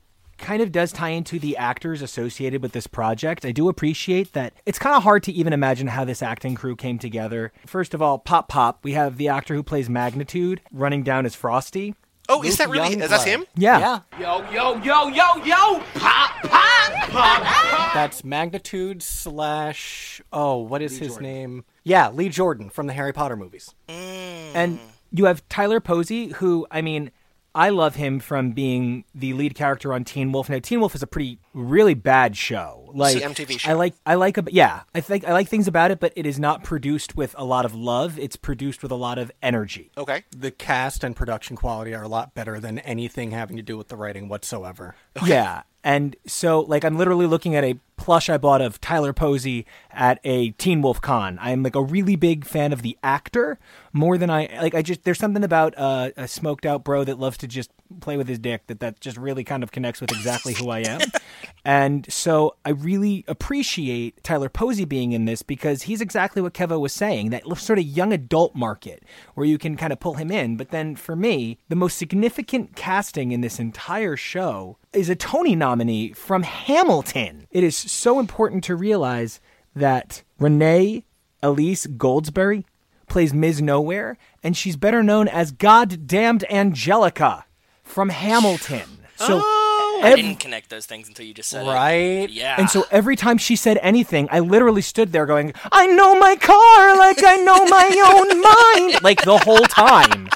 kind 0.41 0.61
of 0.61 0.71
does 0.71 0.91
tie 0.91 1.09
into 1.09 1.39
the 1.39 1.55
actors 1.55 2.01
associated 2.01 2.61
with 2.61 2.73
this 2.73 2.87
project. 2.87 3.45
I 3.45 3.51
do 3.51 3.69
appreciate 3.69 4.33
that 4.33 4.53
it's 4.65 4.79
kind 4.79 4.95
of 4.95 5.03
hard 5.03 5.23
to 5.23 5.31
even 5.31 5.53
imagine 5.53 5.87
how 5.87 6.03
this 6.03 6.21
acting 6.21 6.55
crew 6.55 6.75
came 6.75 6.99
together. 6.99 7.53
First 7.65 7.93
of 7.93 8.01
all, 8.01 8.17
Pop 8.19 8.49
Pop, 8.49 8.79
we 8.83 8.93
have 8.93 9.17
the 9.17 9.29
actor 9.29 9.53
who 9.53 9.63
plays 9.63 9.89
Magnitude 9.89 10.61
running 10.71 11.03
down 11.03 11.25
as 11.25 11.35
Frosty. 11.35 11.95
oh 12.27 12.43
is 12.43 12.57
that 12.57 12.69
Luke 12.69 12.81
really 12.83 13.01
is 13.01 13.09
that 13.09 13.23
him 13.23 13.45
Yeah. 13.55 14.01
Yo, 14.19 14.43
yo, 14.51 14.75
yo, 14.81 15.07
yo, 15.07 15.43
yo! 15.43 15.79
Pop, 15.95 16.31
pop, 16.43 16.91
pop! 17.09 17.93
That's 17.93 18.23
Magnitude 18.23 19.03
slash. 19.03 20.21
Oh, 20.33 20.57
what 20.57 20.81
is 20.81 20.97
his 20.97 21.19
name? 21.19 21.65
Yeah, 21.83 22.09
Lee 22.09 22.29
Jordan 22.29 22.69
from 22.69 22.87
the 22.87 22.93
Harry 22.93 23.13
Potter 23.13 23.35
movies. 23.35 23.73
Mm. 23.89 24.51
And 24.53 24.79
you 25.11 25.25
have 25.25 25.47
Tyler 25.49 25.79
Posey, 25.79 26.27
who, 26.29 26.65
I 26.71 26.81
mean, 26.81 27.11
I 27.53 27.69
love 27.69 27.95
him 27.95 28.19
from 28.19 28.51
being 28.51 29.03
the 29.13 29.33
lead 29.33 29.55
character 29.55 29.93
on 29.93 30.03
Teen 30.03 30.31
Wolf. 30.31 30.49
Now, 30.49 30.59
Teen 30.59 30.79
Wolf 30.79 30.95
is 30.95 31.03
a 31.03 31.07
pretty, 31.07 31.39
really 31.53 31.93
bad 31.93 32.37
show. 32.37 32.89
Like 32.93 33.15
the 33.17 33.21
MTV 33.21 33.59
show. 33.59 33.69
I 33.69 33.73
like, 33.73 33.93
I 34.05 34.15
like, 34.15 34.37
ab- 34.37 34.49
yeah, 34.51 34.81
I 34.95 35.01
think 35.01 35.25
I 35.25 35.33
like 35.33 35.47
things 35.47 35.67
about 35.67 35.91
it, 35.91 35.99
but 35.99 36.13
it 36.15 36.25
is 36.25 36.39
not 36.39 36.63
produced 36.63 37.15
with 37.15 37.35
a 37.37 37.43
lot 37.45 37.65
of 37.65 37.73
love. 37.75 38.17
It's 38.19 38.35
produced 38.35 38.83
with 38.83 38.91
a 38.91 38.95
lot 38.95 39.17
of 39.17 39.31
energy. 39.41 39.91
okay 39.97 40.23
The 40.31 40.51
cast 40.51 41.03
and 41.03 41.15
production 41.15 41.55
quality 41.55 41.93
are 41.93 42.03
a 42.03 42.07
lot 42.07 42.33
better 42.33 42.59
than 42.59 42.79
anything 42.79 43.31
having 43.31 43.57
to 43.57 43.63
do 43.63 43.77
with 43.77 43.89
the 43.89 43.95
writing 43.95 44.27
whatsoever. 44.29 44.95
Yeah. 45.25 45.63
And 45.83 46.15
so, 46.27 46.61
like, 46.61 46.85
I'm 46.85 46.97
literally 46.97 47.25
looking 47.25 47.55
at 47.55 47.63
a 47.63 47.79
plush 48.01 48.31
I 48.31 48.39
bought 48.39 48.61
of 48.61 48.81
Tyler 48.81 49.13
Posey 49.13 49.63
at 49.91 50.19
a 50.23 50.49
Teen 50.51 50.81
Wolf 50.81 50.99
Con. 50.99 51.37
I'm 51.39 51.61
like 51.61 51.75
a 51.75 51.83
really 51.83 52.15
big 52.15 52.45
fan 52.45 52.73
of 52.73 52.81
the 52.81 52.97
actor 53.03 53.59
more 53.93 54.17
than 54.17 54.27
I 54.31 54.49
like. 54.59 54.73
I 54.73 54.81
just 54.81 55.03
there's 55.03 55.19
something 55.19 55.43
about 55.43 55.77
uh, 55.77 56.09
a 56.17 56.27
smoked 56.27 56.65
out 56.65 56.83
bro 56.83 57.03
that 57.03 57.19
loves 57.19 57.37
to 57.37 57.47
just 57.47 57.69
play 57.99 58.17
with 58.17 58.27
his 58.27 58.39
dick 58.39 58.65
that 58.67 58.79
that 58.79 58.99
just 59.01 59.17
really 59.17 59.43
kind 59.43 59.61
of 59.61 59.71
connects 59.71 60.01
with 60.01 60.11
exactly 60.11 60.53
who 60.55 60.71
I 60.71 60.79
am. 60.79 61.01
and 61.65 62.11
so 62.11 62.55
I 62.65 62.71
really 62.71 63.23
appreciate 63.27 64.23
Tyler 64.23 64.49
Posey 64.49 64.85
being 64.85 65.11
in 65.11 65.25
this 65.25 65.43
because 65.43 65.83
he's 65.83 66.01
exactly 66.01 66.41
what 66.41 66.55
Kevo 66.55 66.79
was 66.79 66.93
saying 66.93 67.29
that 67.29 67.43
sort 67.59 67.77
of 67.77 67.85
young 67.85 68.11
adult 68.11 68.55
market 68.55 69.03
where 69.35 69.45
you 69.45 69.59
can 69.59 69.77
kind 69.77 69.93
of 69.93 69.99
pull 69.99 70.15
him 70.15 70.31
in. 70.31 70.57
But 70.57 70.69
then 70.69 70.95
for 70.95 71.15
me, 71.15 71.59
the 71.69 71.75
most 71.75 71.99
significant 71.99 72.75
casting 72.75 73.31
in 73.31 73.41
this 73.41 73.59
entire 73.59 74.17
show 74.17 74.77
is 74.93 75.09
a 75.09 75.15
Tony 75.15 75.55
nominee 75.55 76.13
from 76.13 76.43
Hamilton. 76.43 77.47
It 77.51 77.63
is 77.63 77.77
so 77.91 78.19
important 78.19 78.63
to 78.65 78.75
realize 78.75 79.39
that 79.75 80.23
Renee 80.39 81.05
Elise 81.43 81.87
Goldsberry 81.87 82.63
plays 83.07 83.33
Ms. 83.33 83.61
Nowhere, 83.61 84.17
and 84.43 84.55
she's 84.55 84.75
better 84.77 85.03
known 85.03 85.27
as 85.27 85.51
Goddamned 85.51 86.45
Angelica 86.51 87.45
from 87.83 88.09
Hamilton. 88.09 88.81
So 89.21 89.39
oh, 89.39 90.01
I 90.03 90.09
ev- 90.09 90.15
didn't 90.15 90.39
connect 90.39 90.71
those 90.71 90.87
things 90.87 91.07
until 91.07 91.27
you 91.27 91.35
just 91.35 91.47
said 91.51 91.67
it. 91.67 91.69
Right? 91.69 92.27
Yeah. 92.27 92.55
and 92.57 92.67
so 92.67 92.85
every 92.89 93.15
time 93.15 93.37
she 93.37 93.55
said 93.55 93.77
anything, 93.83 94.27
I 94.31 94.39
literally 94.39 94.81
stood 94.81 95.11
there 95.11 95.27
going, 95.27 95.53
I 95.71 95.85
know 95.85 96.17
my 96.17 96.35
car 96.37 96.97
like 96.97 97.23
I 97.23 97.35
know 97.35 97.63
my 97.65 97.85
own 98.81 98.89
mind. 98.89 99.03
Like 99.03 99.23
the 99.23 99.37
whole 99.37 99.59
time. 99.65 100.27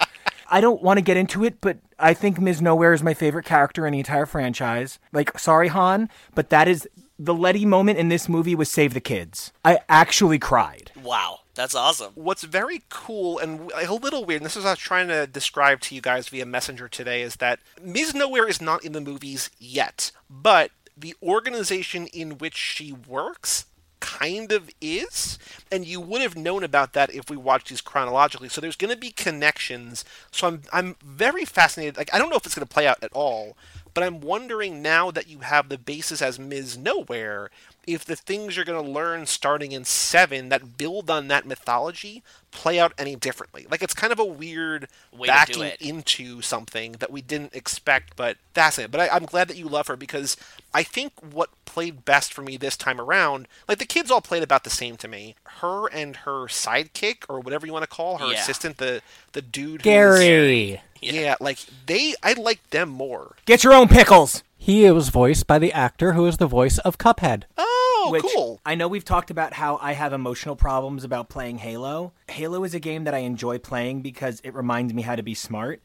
I 0.52 0.62
don't 0.62 0.84
want 0.84 1.00
to 1.00 1.02
get 1.02 1.18
into 1.18 1.44
it, 1.44 1.62
but 1.62 1.80
I 1.98 2.14
think 2.14 2.40
Ms. 2.40 2.62
Nowhere 2.62 2.94
is 2.94 3.02
my 3.02 3.16
favorite 3.16 3.46
character 3.46 3.88
in 3.88 3.94
the 3.94 3.98
entire 4.00 4.28
franchise. 4.28 5.00
Like, 5.12 5.40
sorry, 5.40 5.70
Han, 5.70 6.10
but 6.36 6.52
that 6.52 6.68
is 6.68 6.88
the 7.18 7.34
Letty 7.34 7.66
moment 7.66 7.98
in 7.98 8.10
this 8.10 8.28
movie 8.28 8.56
was 8.56 8.70
Save 8.70 8.94
the 8.94 9.02
Kids. 9.02 9.52
I 9.64 9.80
actually 9.88 10.40
cried. 10.40 10.92
wow, 11.02 11.40
that's 11.54 11.76
awesome. 11.76 12.12
What's 12.16 12.44
very 12.44 12.84
cool 12.90 13.40
and 13.40 13.72
a 13.74 13.94
little 13.94 14.26
weird, 14.26 14.42
and 14.42 14.46
this 14.46 14.58
is 14.58 14.64
what 14.64 14.70
I 14.70 14.74
was 14.74 14.80
trying 14.80 15.08
to 15.08 15.26
describe 15.26 15.80
to 15.82 15.96
you 15.96 16.02
guys 16.02 16.28
via 16.28 16.46
Messenger 16.46 16.90
today, 16.90 17.22
is 17.22 17.38
that 17.38 17.60
Ms. 17.82 18.14
Nowhere 18.14 18.48
is 18.48 18.62
not 18.62 18.84
in 18.84 18.92
the 18.92 19.02
movies 19.02 19.50
yet, 19.60 20.12
but 20.30 20.72
the 20.98 21.16
organization 21.24 22.08
in 22.08 22.38
which 22.38 22.56
she 22.56 22.92
works 22.92 23.66
kind 24.02 24.52
of 24.52 24.70
is, 24.82 25.40
and 25.72 25.86
you 25.86 26.00
would 26.00 26.22
have 26.22 26.38
known 26.38 26.64
about 26.64 26.94
that 26.94 27.14
if 27.14 27.30
we 27.30 27.36
watched 27.38 27.70
these 27.70 27.82
chronologically. 27.82 28.50
So 28.50 28.62
there's 28.62 28.76
going 28.76 28.94
to 28.94 29.00
be 29.00 29.10
connections. 29.10 30.06
So 30.32 30.48
I'm 30.48 30.62
I'm 30.72 30.96
very 31.04 31.46
fascinated. 31.46 31.98
Like 31.98 32.14
I 32.14 32.20
don't 32.20 32.30
know 32.30 32.36
if 32.36 32.46
it's 32.46 32.56
going 32.56 32.68
to 32.68 32.74
play 32.74 32.86
out 32.88 33.02
at 33.02 33.12
all, 33.14 33.58
but 33.96 34.04
I'm 34.04 34.20
wondering 34.20 34.84
now 34.84 35.10
that 35.10 35.28
you 35.28 35.40
have 35.40 35.70
the 35.70 35.80
basis 35.80 36.22
as 36.22 36.38
Ms. 36.38 36.78
Nowhere, 36.78 37.50
if 37.88 38.06
the 38.06 38.16
things 38.16 38.56
you're 38.56 38.66
going 38.66 38.84
to 38.84 38.92
learn 38.92 39.26
starting 39.26 39.72
in 39.72 39.86
seven 39.86 40.50
that 40.50 40.78
build 40.78 41.10
on 41.10 41.28
that 41.30 41.46
mythology 41.46 42.24
play 42.52 42.80
out 42.80 42.94
any 42.98 43.16
differently. 43.16 43.68
Like 43.70 43.82
it's 43.84 43.94
kind 43.94 44.14
of 44.14 44.20
a 44.20 44.26
weird 44.26 44.88
Way 45.12 45.28
backing 45.28 45.72
into 45.80 46.42
something 46.42 46.94
that 46.94 47.12
we 47.12 47.22
didn't 47.22 47.54
expect, 47.54 48.16
but 48.16 48.38
fascinating. 48.54 48.92
But 48.92 49.02
I, 49.02 49.10
I'm 49.16 49.26
glad 49.26 49.48
that 49.50 49.58
you 49.58 49.68
love 49.68 49.88
her 49.88 49.96
because 49.98 50.38
I 50.74 50.84
think 50.84 51.12
what 51.34 51.50
played 51.66 52.06
best 52.06 52.34
for 52.34 52.42
me 52.42 52.56
this 52.58 52.78
time 52.78 53.00
around, 53.02 53.48
like 53.68 53.80
the 53.80 53.86
kids 53.86 54.10
all 54.10 54.22
played 54.22 54.44
about 54.44 54.64
the 54.64 54.70
same 54.70 54.96
to 54.98 55.08
me. 55.08 55.36
Her 55.60 55.88
and 55.88 56.16
her 56.18 56.46
sidekick, 56.46 57.26
or 57.28 57.40
whatever 57.42 57.66
you 57.68 57.74
want 57.74 57.84
to 57.84 57.90
call 57.90 58.18
her 58.20 58.28
Yeah. 58.28 58.40
assistant, 58.40 58.78
the 58.78 59.02
the 59.34 59.42
dude, 59.42 59.82
who's- 59.82 59.84
Gary. 59.84 60.82
Yeah. 61.02 61.36
like 61.40 61.60
they, 61.86 62.16
I 62.24 62.34
liked 62.34 62.72
them 62.72 62.90
more. 62.90 63.36
Get 63.46 63.64
your 63.64 63.74
own 63.74 63.88
pickles. 63.90 64.42
He 64.66 64.90
was 64.90 65.10
voiced 65.10 65.46
by 65.46 65.60
the 65.60 65.72
actor 65.72 66.14
who 66.14 66.26
is 66.26 66.38
the 66.38 66.48
voice 66.48 66.80
of 66.80 66.98
Cuphead. 66.98 67.44
Oh, 67.56 68.08
Which 68.12 68.24
cool. 68.24 68.60
I 68.66 68.74
know 68.74 68.88
we've 68.88 69.06
talked 69.06 69.30
about 69.30 69.54
how 69.54 69.78
I 69.80 69.94
have 69.94 70.12
emotional 70.12 70.56
problems 70.56 71.04
about 71.04 71.30
playing 71.30 71.60
Halo. 71.60 72.14
Halo 72.30 72.64
is 72.64 72.74
a 72.74 72.80
game 72.80 73.04
that 73.04 73.14
I 73.14 73.20
enjoy 73.20 73.60
playing 73.60 74.02
because 74.02 74.40
it 74.44 74.56
reminds 74.56 74.92
me 74.92 75.04
how 75.04 75.16
to 75.16 75.22
be 75.22 75.36
smart. 75.36 75.84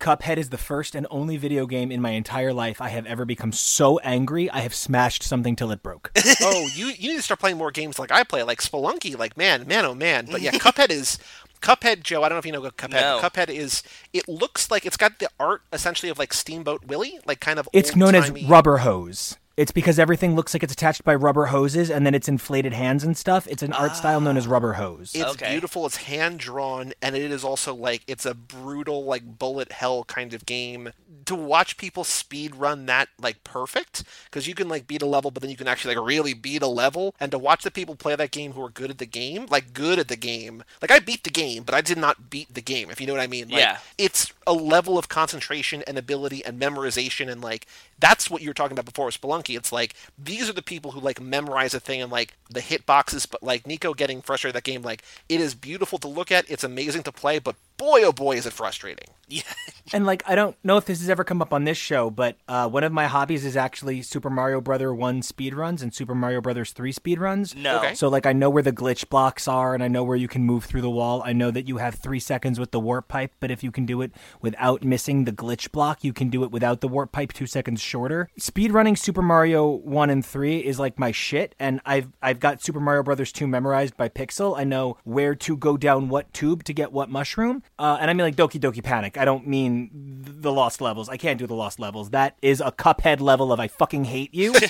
Cuphead 0.00 0.38
is 0.38 0.50
the 0.50 0.58
first 0.58 0.96
and 0.96 1.06
only 1.08 1.36
video 1.36 1.66
game 1.66 1.92
in 1.92 2.02
my 2.02 2.10
entire 2.10 2.52
life 2.52 2.80
I 2.80 2.88
have 2.88 3.06
ever 3.06 3.24
become 3.24 3.52
so 3.52 4.00
angry 4.00 4.50
I 4.50 4.58
have 4.58 4.74
smashed 4.74 5.22
something 5.22 5.54
till 5.54 5.70
it 5.70 5.84
broke. 5.84 6.10
oh, 6.42 6.68
you 6.74 6.88
you 6.88 7.10
need 7.10 7.16
to 7.18 7.22
start 7.22 7.38
playing 7.38 7.58
more 7.58 7.70
games 7.70 7.96
like 7.96 8.10
I 8.10 8.24
play, 8.24 8.42
like 8.42 8.60
Spelunky. 8.60 9.16
Like 9.16 9.36
man, 9.36 9.68
man, 9.68 9.84
oh 9.84 9.94
man. 9.94 10.26
But 10.28 10.40
yeah, 10.40 10.50
Cuphead 10.54 10.90
is 10.90 11.20
Cuphead, 11.60 12.02
Joe. 12.02 12.22
I 12.22 12.28
don't 12.28 12.36
know 12.36 12.40
if 12.40 12.46
you 12.46 12.52
know 12.52 12.60
what 12.60 12.76
Cuphead. 12.76 12.92
No. 12.92 13.20
Cuphead 13.22 13.48
is. 13.48 13.82
It 14.12 14.28
looks 14.28 14.70
like 14.70 14.86
it's 14.86 14.96
got 14.96 15.18
the 15.18 15.28
art 15.38 15.62
essentially 15.72 16.10
of 16.10 16.18
like 16.18 16.32
Steamboat 16.32 16.86
Willie, 16.86 17.18
like 17.26 17.40
kind 17.40 17.58
of. 17.58 17.68
It's 17.72 17.96
known 17.96 18.14
as 18.14 18.30
rubber 18.44 18.78
hose. 18.78 19.36
It's 19.56 19.72
because 19.72 19.98
everything 19.98 20.34
looks 20.36 20.52
like 20.54 20.62
it's 20.62 20.72
attached 20.74 21.02
by 21.02 21.14
rubber 21.14 21.46
hoses 21.46 21.90
and 21.90 22.04
then 22.04 22.14
it's 22.14 22.28
inflated 22.28 22.74
hands 22.74 23.02
and 23.04 23.16
stuff. 23.16 23.46
It's 23.48 23.62
an 23.62 23.72
art 23.72 23.96
style 23.96 24.20
known 24.20 24.36
as 24.36 24.46
rubber 24.46 24.74
hose. 24.74 25.12
It's 25.14 25.24
Okay. 25.24 25.50
beautiful. 25.52 25.86
It's 25.86 25.96
hand 25.96 26.38
drawn, 26.40 26.92
and 27.00 27.16
it 27.16 27.30
is 27.30 27.42
also 27.42 27.74
like 27.74 28.02
it's 28.06 28.26
a 28.26 28.34
brutal, 28.34 29.04
like 29.04 29.38
bullet 29.38 29.72
hell 29.72 30.04
kind 30.04 30.34
of 30.34 30.44
game. 30.44 30.92
To 31.24 31.34
watch 31.34 31.76
people 31.78 32.04
speed 32.04 32.54
run 32.54 32.86
that 32.86 33.08
like 33.20 33.42
perfect, 33.44 34.04
because 34.26 34.46
you 34.46 34.54
can 34.54 34.68
like 34.68 34.86
beat 34.86 35.00
a 35.02 35.06
level, 35.06 35.30
but 35.30 35.40
then 35.40 35.50
you 35.50 35.56
can 35.56 35.66
actually 35.68 35.94
like 35.96 36.06
really 36.06 36.34
beat 36.34 36.62
a 36.62 36.66
level. 36.68 37.14
And 37.18 37.30
to 37.32 37.38
watch 37.38 37.62
the 37.64 37.70
people 37.70 37.96
play 37.96 38.14
that 38.14 38.30
game 38.30 38.52
who 38.52 38.62
are 38.62 38.68
good 38.70 38.90
at 38.90 38.98
the 38.98 39.06
game, 39.06 39.46
like 39.48 39.72
good 39.72 39.98
at 39.98 40.08
the 40.08 40.16
game, 40.16 40.62
like 40.82 40.90
I 40.90 40.98
beat 40.98 41.24
the 41.24 41.30
game, 41.30 41.62
but 41.62 41.74
I 41.74 41.80
did 41.80 41.96
not 41.98 42.28
beat 42.28 42.52
the 42.54 42.60
game. 42.60 42.90
If 42.90 43.00
you 43.00 43.06
know 43.06 43.14
what 43.14 43.22
I 43.22 43.26
mean? 43.26 43.48
Like, 43.48 43.60
Yeah. 43.60 43.78
It's 43.96 44.32
a 44.46 44.52
level 44.52 44.98
of 44.98 45.08
concentration 45.08 45.82
and 45.86 45.96
ability 45.98 46.44
and 46.44 46.60
memorization, 46.60 47.28
and 47.32 47.40
like 47.40 47.66
that's 47.98 48.30
what 48.30 48.42
you 48.42 48.50
were 48.50 48.54
talking 48.54 48.72
about 48.72 48.84
before 48.84 49.06
with 49.06 49.20
Spelunky. 49.20 49.56
It's 49.56 49.72
like 49.72 49.94
these 50.18 50.48
are 50.48 50.52
the 50.52 50.62
people 50.62 50.92
who 50.92 51.00
like 51.00 51.20
memorize 51.20 51.74
a 51.74 51.80
thing 51.80 52.02
and 52.02 52.12
like 52.12 52.34
the 52.50 52.60
hit 52.60 52.86
boxes, 52.86 53.26
but 53.26 53.42
like 53.42 53.66
Nico 53.66 53.94
getting 53.94 54.22
frustrated 54.22 54.56
that 54.56 54.64
game, 54.64 54.82
like 54.82 55.02
it 55.28 55.40
is 55.40 55.54
beautiful 55.54 55.98
to 55.98 56.08
look 56.08 56.30
at, 56.30 56.50
it's 56.50 56.64
amazing 56.64 57.02
to 57.04 57.12
play, 57.12 57.38
but 57.38 57.56
boy 57.76 58.02
oh 58.04 58.12
boy 58.12 58.36
is 58.36 58.46
it 58.46 58.52
frustrating. 58.52 59.08
Yeah. 59.28 59.42
And 59.92 60.04
like, 60.04 60.24
I 60.26 60.34
don't 60.34 60.56
know 60.64 60.78
if 60.78 60.84
this 60.84 60.98
has 60.98 61.08
ever 61.08 61.22
come 61.22 61.40
up 61.40 61.52
on 61.52 61.62
this 61.62 61.78
show, 61.78 62.10
but 62.10 62.36
uh, 62.48 62.68
one 62.68 62.82
of 62.82 62.92
my 62.92 63.06
hobbies 63.06 63.44
is 63.44 63.56
actually 63.56 64.02
Super 64.02 64.30
Mario 64.30 64.60
Brother 64.60 64.92
One 64.92 65.20
speedruns 65.20 65.80
and 65.80 65.94
Super 65.94 66.12
Mario 66.12 66.40
Brothers 66.40 66.72
Three 66.72 66.92
speedruns. 66.92 67.54
No. 67.54 67.78
Okay. 67.78 67.94
So 67.94 68.08
like, 68.08 68.26
I 68.26 68.32
know 68.32 68.50
where 68.50 68.64
the 68.64 68.72
glitch 68.72 69.08
blocks 69.08 69.46
are, 69.46 69.74
and 69.74 69.84
I 69.84 69.86
know 69.88 70.02
where 70.02 70.16
you 70.16 70.26
can 70.26 70.42
move 70.42 70.64
through 70.64 70.80
the 70.80 70.90
wall. 70.90 71.22
I 71.24 71.32
know 71.32 71.52
that 71.52 71.68
you 71.68 71.76
have 71.76 71.94
three 71.94 72.18
seconds 72.18 72.58
with 72.58 72.72
the 72.72 72.80
warp 72.80 73.06
pipe, 73.06 73.30
but 73.38 73.52
if 73.52 73.62
you 73.62 73.70
can 73.70 73.86
do 73.86 74.02
it 74.02 74.10
without 74.40 74.82
missing 74.82 75.24
the 75.24 75.30
glitch 75.30 75.70
block, 75.70 76.02
you 76.02 76.12
can 76.12 76.30
do 76.30 76.42
it 76.42 76.50
without 76.50 76.80
the 76.80 76.88
warp 76.88 77.12
pipe 77.12 77.32
two 77.32 77.46
seconds 77.46 77.80
shorter. 77.80 78.28
Speedrunning 78.40 78.98
Super 78.98 79.22
Mario 79.22 79.68
One 79.70 80.10
and 80.10 80.26
Three 80.26 80.58
is 80.58 80.80
like 80.80 80.98
my 80.98 81.12
shit, 81.12 81.54
and 81.60 81.80
I've 81.86 82.08
I've 82.20 82.40
got 82.40 82.60
Super 82.60 82.80
Mario 82.80 83.04
Brothers 83.04 83.30
Two 83.30 83.46
memorized 83.46 83.96
by 83.96 84.08
pixel. 84.08 84.58
I 84.58 84.64
know 84.64 84.98
where 85.04 85.36
to 85.36 85.56
go 85.56 85.76
down 85.76 86.08
what 86.08 86.32
tube 86.34 86.64
to 86.64 86.72
get 86.72 86.90
what 86.90 87.08
mushroom, 87.08 87.62
uh, 87.78 87.98
and 88.00 88.10
I 88.10 88.14
mean 88.14 88.24
like 88.24 88.36
Doki 88.36 88.60
Doki 88.60 88.82
Panic. 88.82 89.16
I 89.18 89.24
don't 89.24 89.46
mean 89.46 89.90
the 89.92 90.52
lost 90.52 90.80
levels. 90.80 91.08
I 91.08 91.16
can't 91.16 91.38
do 91.38 91.46
the 91.46 91.54
lost 91.54 91.78
levels. 91.78 92.10
That 92.10 92.36
is 92.42 92.60
a 92.60 92.72
Cuphead 92.72 93.20
level 93.20 93.52
of 93.52 93.60
I 93.60 93.68
fucking 93.68 94.04
hate 94.04 94.34
you. 94.34 94.54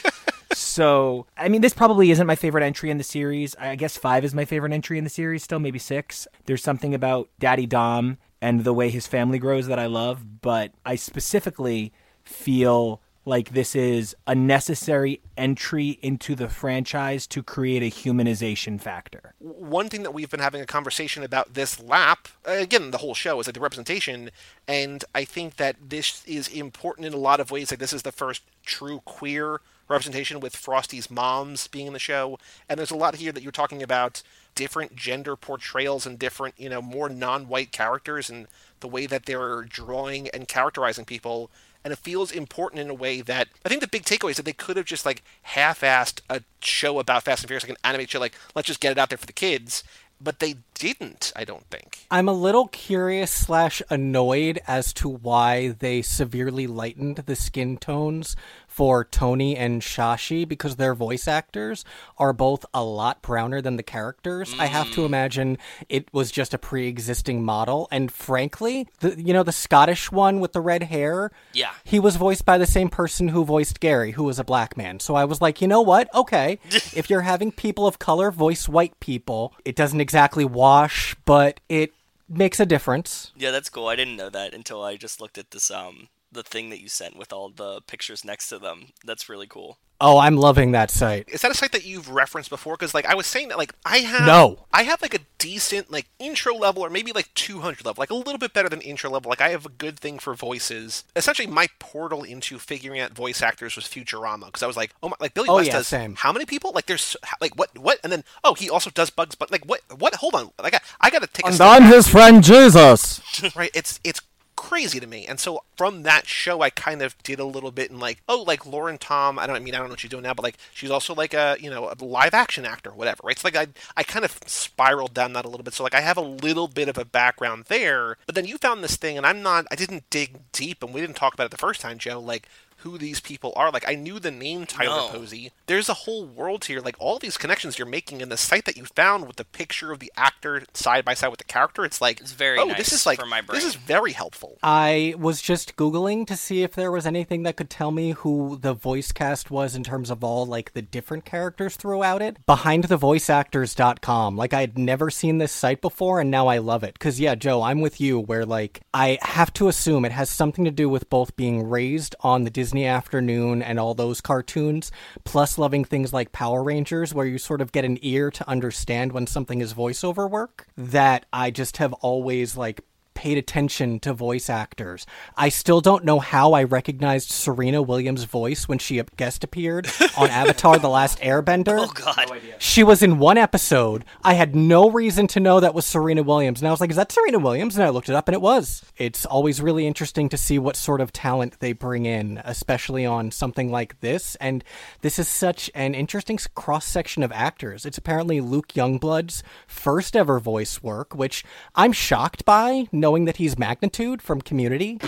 So, 0.57 1.26
I 1.36 1.49
mean, 1.49 1.61
this 1.61 1.74
probably 1.74 2.11
isn't 2.11 2.26
my 2.26 2.34
favorite 2.34 2.64
entry 2.64 2.90
in 2.90 2.97
the 2.97 3.05
series. 3.05 3.55
I 3.57 3.76
guess 3.76 3.99
five 3.99 4.24
is 4.24 4.34
my 4.34 4.47
favorite 4.47 4.72
entry 4.72 4.97
in 4.97 5.05
the 5.05 5.11
series, 5.11 5.42
still, 5.42 5.59
maybe 5.59 5.78
six. 5.78 6.26
There's 6.47 6.62
something 6.62 6.94
about 6.94 7.28
Daddy 7.38 7.66
Dom 7.66 8.16
and 8.40 8.64
the 8.64 8.72
way 8.72 8.88
his 8.88 9.07
family 9.07 9.38
grows 9.38 9.66
that 9.66 9.78
I 9.78 9.84
love, 9.84 10.40
but 10.40 10.72
I 10.84 10.94
specifically 10.94 11.92
feel 12.24 13.03
like 13.27 13.51
this 13.51 13.74
is 13.74 14.16
a 14.27 14.35
necessary 14.35 15.20
entry 15.37 15.99
into 16.01 16.35
the 16.35 16.49
franchise 16.49 17.27
to 17.27 17.43
create 17.43 17.83
a 17.83 17.95
humanization 17.95 18.81
factor. 18.81 19.35
one 19.41 19.89
thing 19.89 20.03
that 20.03 20.14
we've 20.14 20.31
been 20.31 20.41
having 20.41 20.62
a 20.62 20.66
conversation 20.66 21.22
about 21.22 21.55
this 21.55 21.81
lap 21.81 22.29
uh, 22.49 22.53
again 22.53 22.91
the 22.93 22.99
whole 22.99 23.14
show 23.14 23.39
is 23.41 23.47
like 23.47 23.55
the 23.55 23.61
representation 23.61 24.31
and 24.66 25.05
i 25.14 25.24
think 25.24 25.57
that 25.57 25.77
this 25.89 26.24
is 26.27 26.49
important 26.49 27.07
in 27.07 27.12
a 27.12 27.18
lot 27.18 27.41
of 27.41 27.51
ways 27.51 27.70
like 27.70 27.81
this 27.81 27.93
is 27.93 28.03
the 28.03 28.12
first 28.12 28.43
true 28.64 29.01
queer 29.05 29.61
representation 29.89 30.41
with 30.41 30.57
frosty's 30.57 31.11
moms 31.11 31.68
being 31.68 31.89
in 31.89 31.93
the 31.93 31.99
show 31.99 32.39
and 32.68 32.79
there's 32.79 32.91
a 32.91 32.97
lot 32.97 33.16
here 33.16 33.33
that 33.33 33.43
you're 33.43 33.53
talking 33.53 33.83
about 33.83 34.22
different 34.55 34.97
gender 34.97 35.37
portrayals 35.37 36.07
and 36.07 36.18
different 36.18 36.55
you 36.59 36.68
know 36.68 36.81
more 36.81 37.09
non-white 37.09 37.72
characters 37.72 38.31
and 38.31 38.47
the 38.81 38.89
way 38.89 39.07
that 39.07 39.27
they're 39.27 39.62
drawing 39.62 40.29
and 40.31 40.49
characterizing 40.49 41.05
people 41.05 41.51
and 41.87 41.93
it 41.93 42.01
feels 42.01 42.32
important 42.32 42.80
in 42.80 42.91
a 42.91 42.95
way 42.95 43.20
that 43.20 43.47
I 43.64 43.68
think 43.68 43.80
the 43.80 43.87
big 43.87 44.03
takeaway 44.03 44.30
is 44.30 44.39
that 44.39 44.43
they 44.43 44.53
could 44.53 44.76
have 44.76 44.87
just 44.87 45.07
like 45.07 45.22
half-assed 45.43 46.20
a 46.28 46.43
show 46.59 46.99
about 46.99 47.22
Fast 47.22 47.45
and 47.45 47.49
Furious, 47.49 47.62
like 47.62 47.70
an 47.70 47.76
animated 47.84 48.11
show, 48.11 48.18
like 48.18 48.34
let's 48.57 48.66
just 48.66 48.80
get 48.80 48.91
it 48.91 48.99
out 48.99 49.09
there 49.09 49.16
for 49.16 49.26
the 49.26 49.32
kids. 49.32 49.84
But 50.20 50.41
they 50.41 50.57
didn't. 50.74 51.32
I 51.37 51.45
don't 51.45 51.64
think. 51.66 52.07
I'm 52.11 52.28
a 52.28 52.32
little 52.32 52.66
curious 52.66 53.30
slash 53.30 53.82
annoyed 53.89 54.59
as 54.66 54.93
to 54.95 55.09
why 55.09 55.76
they 55.78 56.03
severely 56.03 56.66
lightened 56.66 57.18
the 57.18 57.37
skin 57.37 57.76
tones 57.76 58.34
for 58.77 59.05
Tony 59.07 59.57
and 59.57 59.81
Shashi 59.81 60.47
because 60.47 60.77
their 60.77 60.95
voice 60.95 61.27
actors 61.27 61.83
are 62.18 62.35
both 62.35 62.66
a 62.74 62.85
lot 62.85 63.22
browner 63.22 63.62
than 63.62 63.77
the 63.79 63.83
characters. 63.83 64.55
I 64.59 64.66
have 64.66 64.91
to 64.93 65.07
imagine 65.07 65.57
it 65.89 66.12
was 66.12 66.31
just 66.31 66.53
a 66.53 66.59
pre-existing 66.59 67.43
model, 67.43 67.89
and 67.91 68.12
frankly, 68.12 68.87
the 69.01 69.18
you 69.18 69.33
know 69.33 69.43
the 69.43 69.51
Scottish 69.53 70.12
one 70.12 70.41
with 70.41 70.53
the 70.53 70.61
red 70.61 70.83
hair, 70.83 71.31
Yeah. 71.55 71.70
he 71.85 71.99
was 71.99 72.16
voiced 72.16 72.45
by 72.45 72.59
the 72.59 72.66
same 72.66 72.91
person 72.91 73.29
who 73.29 73.47
voiced 73.47 73.81
Gary, 73.81 74.11
who 74.11 74.24
was 74.24 74.39
a 74.39 74.45
black 74.45 74.77
man. 74.77 75.01
So 75.01 75.14
I 75.14 75.24
was 75.24 75.41
like, 75.41 75.62
you 75.62 75.68
know 75.68 75.81
what? 75.81 76.14
Okay, 76.14 76.59
if 76.70 77.09
you're 77.09 77.22
having 77.22 77.53
people 77.53 77.87
of 77.87 77.99
color 77.99 78.31
voice 78.31 78.68
white 78.68 79.01
people, 79.01 79.55
it 79.64 79.74
doesn't 79.74 80.03
exactly 80.03 80.45
wash, 80.45 81.16
but 81.24 81.61
it 81.70 81.95
makes 82.29 82.61
a 82.61 82.66
difference. 82.66 83.33
Yeah, 83.37 83.53
that's 83.53 83.70
cool. 83.70 83.87
I 83.89 83.97
didn't 83.97 84.16
know 84.16 84.29
that 84.29 84.53
until 84.53 84.83
I 84.85 84.97
just 84.97 85.18
looked 85.20 85.39
at 85.39 85.51
this 85.53 85.70
um 85.70 86.09
the 86.37 86.43
thing 86.45 86.70
that 86.70 86.80
you 86.80 86.89
sent 86.89 87.16
with 87.16 87.32
all 87.32 87.49
the 87.49 87.80
pictures 87.87 88.24
next 88.24 88.49
to 88.51 88.59
them. 88.59 88.89
That's 89.05 89.28
really 89.28 89.47
cool. 89.49 89.78
Oh, 89.99 90.18
I'm 90.18 90.37
loving 90.37 90.72
that 90.72 90.91
site. 90.91 91.26
Is 91.30 91.41
that 91.41 91.51
a 91.51 91.55
site 91.55 91.72
that 91.72 91.87
you've 91.87 92.11
referenced 92.11 92.51
before? 92.51 92.74
Because 92.74 92.93
like 92.93 93.07
I 93.07 93.14
was 93.14 93.26
saying 93.26 93.49
that 93.49 93.57
like 93.57 93.72
I 93.87 93.99
have 93.99 94.26
No. 94.26 94.66
I 94.70 94.82
have 94.82 95.01
like 95.01 95.14
a 95.14 95.20
decent 95.39 95.91
like 95.91 96.05
intro 96.18 96.55
level 96.55 96.82
or 96.84 96.91
maybe 96.91 97.12
like 97.12 97.32
200 97.32 97.82
level, 97.82 98.03
like 98.03 98.11
a 98.11 98.14
little 98.14 98.37
bit 98.37 98.53
better 98.53 98.68
than 98.68 98.82
intro 98.82 99.09
level. 99.09 99.30
Like 99.30 99.41
I 99.41 99.49
have 99.49 99.64
a 99.64 99.70
good 99.70 99.99
thing 99.99 100.18
for 100.18 100.34
voices. 100.34 101.05
Essentially, 101.16 101.47
my 101.47 101.68
portal 101.78 102.24
into 102.24 102.59
figuring 102.59 103.01
out 103.01 103.12
voice 103.12 103.41
actors 103.41 103.74
was 103.74 103.87
Futurama 103.87 104.45
because 104.47 104.62
I 104.62 104.66
was 104.66 104.76
like, 104.76 104.93
oh 105.03 105.09
my, 105.09 105.16
like 105.18 105.32
Billy 105.32 105.49
Oh, 105.49 105.55
West 105.57 105.68
yeah, 105.68 105.72
does 105.78 105.87
same. 105.89 106.14
how 106.16 106.30
many 106.30 106.45
people? 106.45 106.72
Like 106.74 106.84
there's 106.84 107.16
like 107.41 107.57
what 107.59 107.78
what 107.78 107.99
and 108.05 108.12
then 108.12 108.22
oh 108.45 108.53
he 108.53 108.68
also 108.68 108.91
does 108.91 109.09
Bugs, 109.09 109.34
but 109.34 109.51
like 109.51 109.64
what 109.64 109.80
what? 109.99 110.16
Hold 110.16 110.34
on, 110.34 110.51
like 110.62 110.74
I, 110.74 110.80
I 111.01 111.09
got 111.09 111.22
to 111.22 111.26
take 111.26 111.47
a 111.47 111.53
step 111.55 111.78
back. 111.80 111.95
his 111.95 112.07
friend 112.07 112.45
Jesus. 112.45 113.22
right 113.57 113.70
it's 113.72 113.99
it's 114.05 114.20
crazy 114.66 114.98
to 114.98 115.06
me. 115.06 115.24
And 115.26 115.38
so 115.38 115.62
from 115.76 116.02
that 116.02 116.26
show 116.26 116.62
i 116.62 116.70
kind 116.70 117.02
of 117.02 117.16
did 117.22 117.38
a 117.38 117.44
little 117.44 117.70
bit 117.70 117.90
in 117.90 118.00
like 118.00 118.22
oh 118.28 118.42
like 118.46 118.64
lauren 118.66 118.98
tom 118.98 119.38
i 119.38 119.46
don't 119.46 119.56
I 119.56 119.58
mean 119.60 119.74
i 119.74 119.78
don't 119.78 119.88
know 119.88 119.92
what 119.92 120.00
she's 120.00 120.10
doing 120.10 120.22
now 120.22 120.32
but 120.34 120.42
like 120.42 120.56
she's 120.72 120.90
also 120.90 121.14
like 121.14 121.34
a 121.34 121.56
you 121.60 121.70
know 121.70 121.92
a 121.92 122.04
live 122.04 122.34
action 122.34 122.64
actor 122.64 122.90
whatever 122.90 123.20
right? 123.24 123.38
So 123.38 123.46
like 123.46 123.56
i 123.56 123.66
i 123.96 124.02
kind 124.02 124.24
of 124.24 124.38
spiraled 124.46 125.14
down 125.14 125.34
that 125.34 125.44
a 125.44 125.48
little 125.48 125.64
bit. 125.64 125.74
So 125.74 125.84
like 125.84 125.94
i 125.94 126.00
have 126.00 126.16
a 126.16 126.22
little 126.22 126.66
bit 126.66 126.88
of 126.88 126.98
a 126.98 127.04
background 127.04 127.66
there 127.68 128.16
but 128.26 128.34
then 128.34 128.46
you 128.46 128.58
found 128.58 128.82
this 128.82 128.96
thing 128.96 129.16
and 129.16 129.26
i'm 129.26 129.42
not 129.42 129.66
i 129.70 129.76
didn't 129.76 130.08
dig 130.10 130.38
deep 130.52 130.82
and 130.82 130.92
we 130.92 131.00
didn't 131.00 131.16
talk 131.16 131.34
about 131.34 131.44
it 131.44 131.50
the 131.50 131.58
first 131.58 131.80
time 131.80 131.98
joe 131.98 132.18
like 132.18 132.48
who 132.79 132.99
these 132.99 133.20
people 133.20 133.53
are 133.57 133.70
like 133.70 133.89
i 133.89 133.95
knew 133.95 134.18
the 134.18 134.31
name 134.31 134.66
tyler 134.66 134.97
No. 134.97 135.09
posey 135.09 135.53
there's 135.66 135.89
a 135.89 135.95
whole 135.95 136.24
world 136.27 136.64
here 136.66 136.81
like 136.81 136.97
all 136.99 137.18
these 137.18 137.37
connections 137.37 137.79
you're 137.79 137.87
making 137.87 138.20
in 138.20 138.29
the 138.29 138.37
site 138.37 138.64
that 138.66 138.77
you 138.77 138.85
found 138.85 139.27
with 139.27 139.37
the 139.37 139.45
picture 139.45 139.93
of 139.93 139.99
the 139.99 140.12
actor 140.16 140.62
side 140.74 141.05
by 141.05 141.14
side 141.14 141.29
with 141.29 141.39
the 141.39 141.45
character 141.45 141.85
it's 141.85 142.01
like 142.01 142.20
It's 142.20 142.33
very 142.33 142.59
oh 142.59 142.64
nice 142.64 142.77
this 142.79 142.93
is 142.93 143.07
like 143.07 143.18
for 143.18 143.27
my 143.27 143.41
this 143.51 143.64
is 143.64 143.74
very 143.74 144.12
helpful. 144.12 144.59
I 144.62 145.14
was 145.18 145.41
just 145.41 145.77
Googling 145.77 146.27
to 146.27 146.37
see 146.37 146.62
if 146.62 146.74
there 146.74 146.91
was 146.93 147.07
anything 147.07 147.43
that 147.45 147.57
could 147.57 147.70
tell 147.70 147.91
me 147.91 148.11
who 148.12 148.59
the 148.61 148.74
voice 148.74 149.12
cast 149.12 149.51
was 149.51 149.74
in 149.74 149.83
terms 149.85 150.11
of 150.11 150.22
all 150.24 150.45
like 150.47 150.72
the 150.72 150.83
different 150.83 151.24
characters 151.24 151.77
throughout 151.77 152.22
it. 152.22 152.37
BehindTheVoiceActors.com. 152.47 154.37
Like 154.37 154.53
I 154.53 154.61
had 154.61 154.79
never 154.79 155.11
seen 155.11 155.39
this 155.39 155.53
site 155.53 155.81
before 155.81 156.20
and 156.20 156.31
now 156.31 156.47
I 156.49 156.59
love 156.59 156.85
it. 156.85 156.99
Cause 156.99 157.18
yeah, 157.20 157.35
Joe, 157.35 157.62
I'm 157.62 157.81
with 157.81 158.01
you 158.01 158.18
where 158.18 158.45
like 158.45 158.81
I 158.93 159.18
have 159.22 159.53
to 159.55 159.68
assume 159.68 160.05
it 160.05 160.12
has 160.12 160.31
something 160.31 160.64
to 160.64 160.70
do 160.70 160.89
with 160.89 161.09
both 161.11 161.37
being 161.37 161.68
raised 161.68 162.14
on 162.20 162.45
the 162.45 162.51
Disney 162.51 162.76
afternoon 162.85 163.62
and 163.62 163.81
all 163.81 163.95
those 163.95 164.20
cartoons, 164.20 164.93
plus 165.24 165.57
loving 165.57 165.85
things 165.85 166.12
like 166.12 166.33
Power 166.33 166.62
Rangers 166.62 167.14
where 167.14 167.24
you 167.24 167.39
sort 167.39 167.61
of 167.61 167.72
get 167.72 167.85
an 167.85 167.99
ear 168.03 168.31
to 168.33 168.49
understand 168.49 169.12
when 169.12 169.27
something 169.27 169.62
is 169.62 169.72
voiceover 169.72 170.29
work. 170.29 170.66
That 170.77 171.24
I 171.33 171.51
just 171.51 171.79
have 171.79 171.93
always 171.95 172.57
like 172.57 172.83
paid 173.16 173.38
attention 173.38 173.98
to 174.00 174.12
voice 174.12 174.48
actors. 174.48 175.06
I 175.36 175.48
still 175.48 175.80
don't 175.80 176.04
know 176.04 176.20
how 176.20 176.52
I 176.52 176.62
recognized 176.62 177.30
Serena 177.30 177.82
Williams' 177.82 178.24
voice 178.24 178.68
when 178.68 178.78
she 178.78 179.02
guest 179.16 179.42
appeared 179.42 179.88
on 180.16 180.30
Avatar 180.30 180.78
The 180.78 180.88
Last 180.88 181.18
Airbender. 181.20 181.78
Oh 181.80 181.92
god. 181.92 182.30
She 182.58 182.84
was 182.84 183.02
in 183.02 183.18
one 183.18 183.38
episode. 183.38 184.04
I 184.22 184.34
had 184.34 184.54
no 184.54 184.90
reason 184.90 185.26
to 185.28 185.40
know 185.40 185.58
that 185.58 185.74
was 185.74 185.86
Serena 185.86 186.22
Williams. 186.22 186.60
And 186.60 186.68
I 186.68 186.70
was 186.70 186.80
like, 186.80 186.90
is 186.90 186.96
that 186.96 187.10
Serena 187.10 187.38
Williams? 187.38 187.74
And 187.76 187.84
I 187.84 187.88
looked 187.88 188.08
it 188.08 188.14
up 188.14 188.28
and 188.28 188.34
it 188.34 188.40
was. 188.40 188.84
It's 188.96 189.24
always 189.26 189.60
really 189.60 189.86
interesting 189.86 190.28
to 190.28 190.36
see 190.36 190.58
what 190.58 190.76
sort 190.76 191.00
of 191.00 191.12
talent 191.12 191.58
they 191.60 191.72
bring 191.72 192.06
in, 192.06 192.40
especially 192.44 193.06
on 193.06 193.30
something 193.30 193.70
like 193.70 194.00
this. 194.00 194.36
And 194.36 194.62
this 195.00 195.18
is 195.18 195.26
such 195.26 195.70
an 195.74 195.94
interesting 195.94 196.38
cross 196.54 196.84
section 196.84 197.22
of 197.22 197.32
actors. 197.32 197.86
It's 197.86 197.98
apparently 197.98 198.40
Luke 198.40 198.68
Youngblood's 198.68 199.42
first 199.66 200.14
ever 200.14 200.38
voice 200.38 200.82
work, 200.82 201.14
which 201.14 201.44
I'm 201.74 201.92
shocked 201.92 202.44
by, 202.44 202.88
knowing 203.07 203.24
that 203.24 203.36
he's 203.36 203.57
Magnitude 203.57 204.20
from 204.20 204.40
Community. 204.40 204.98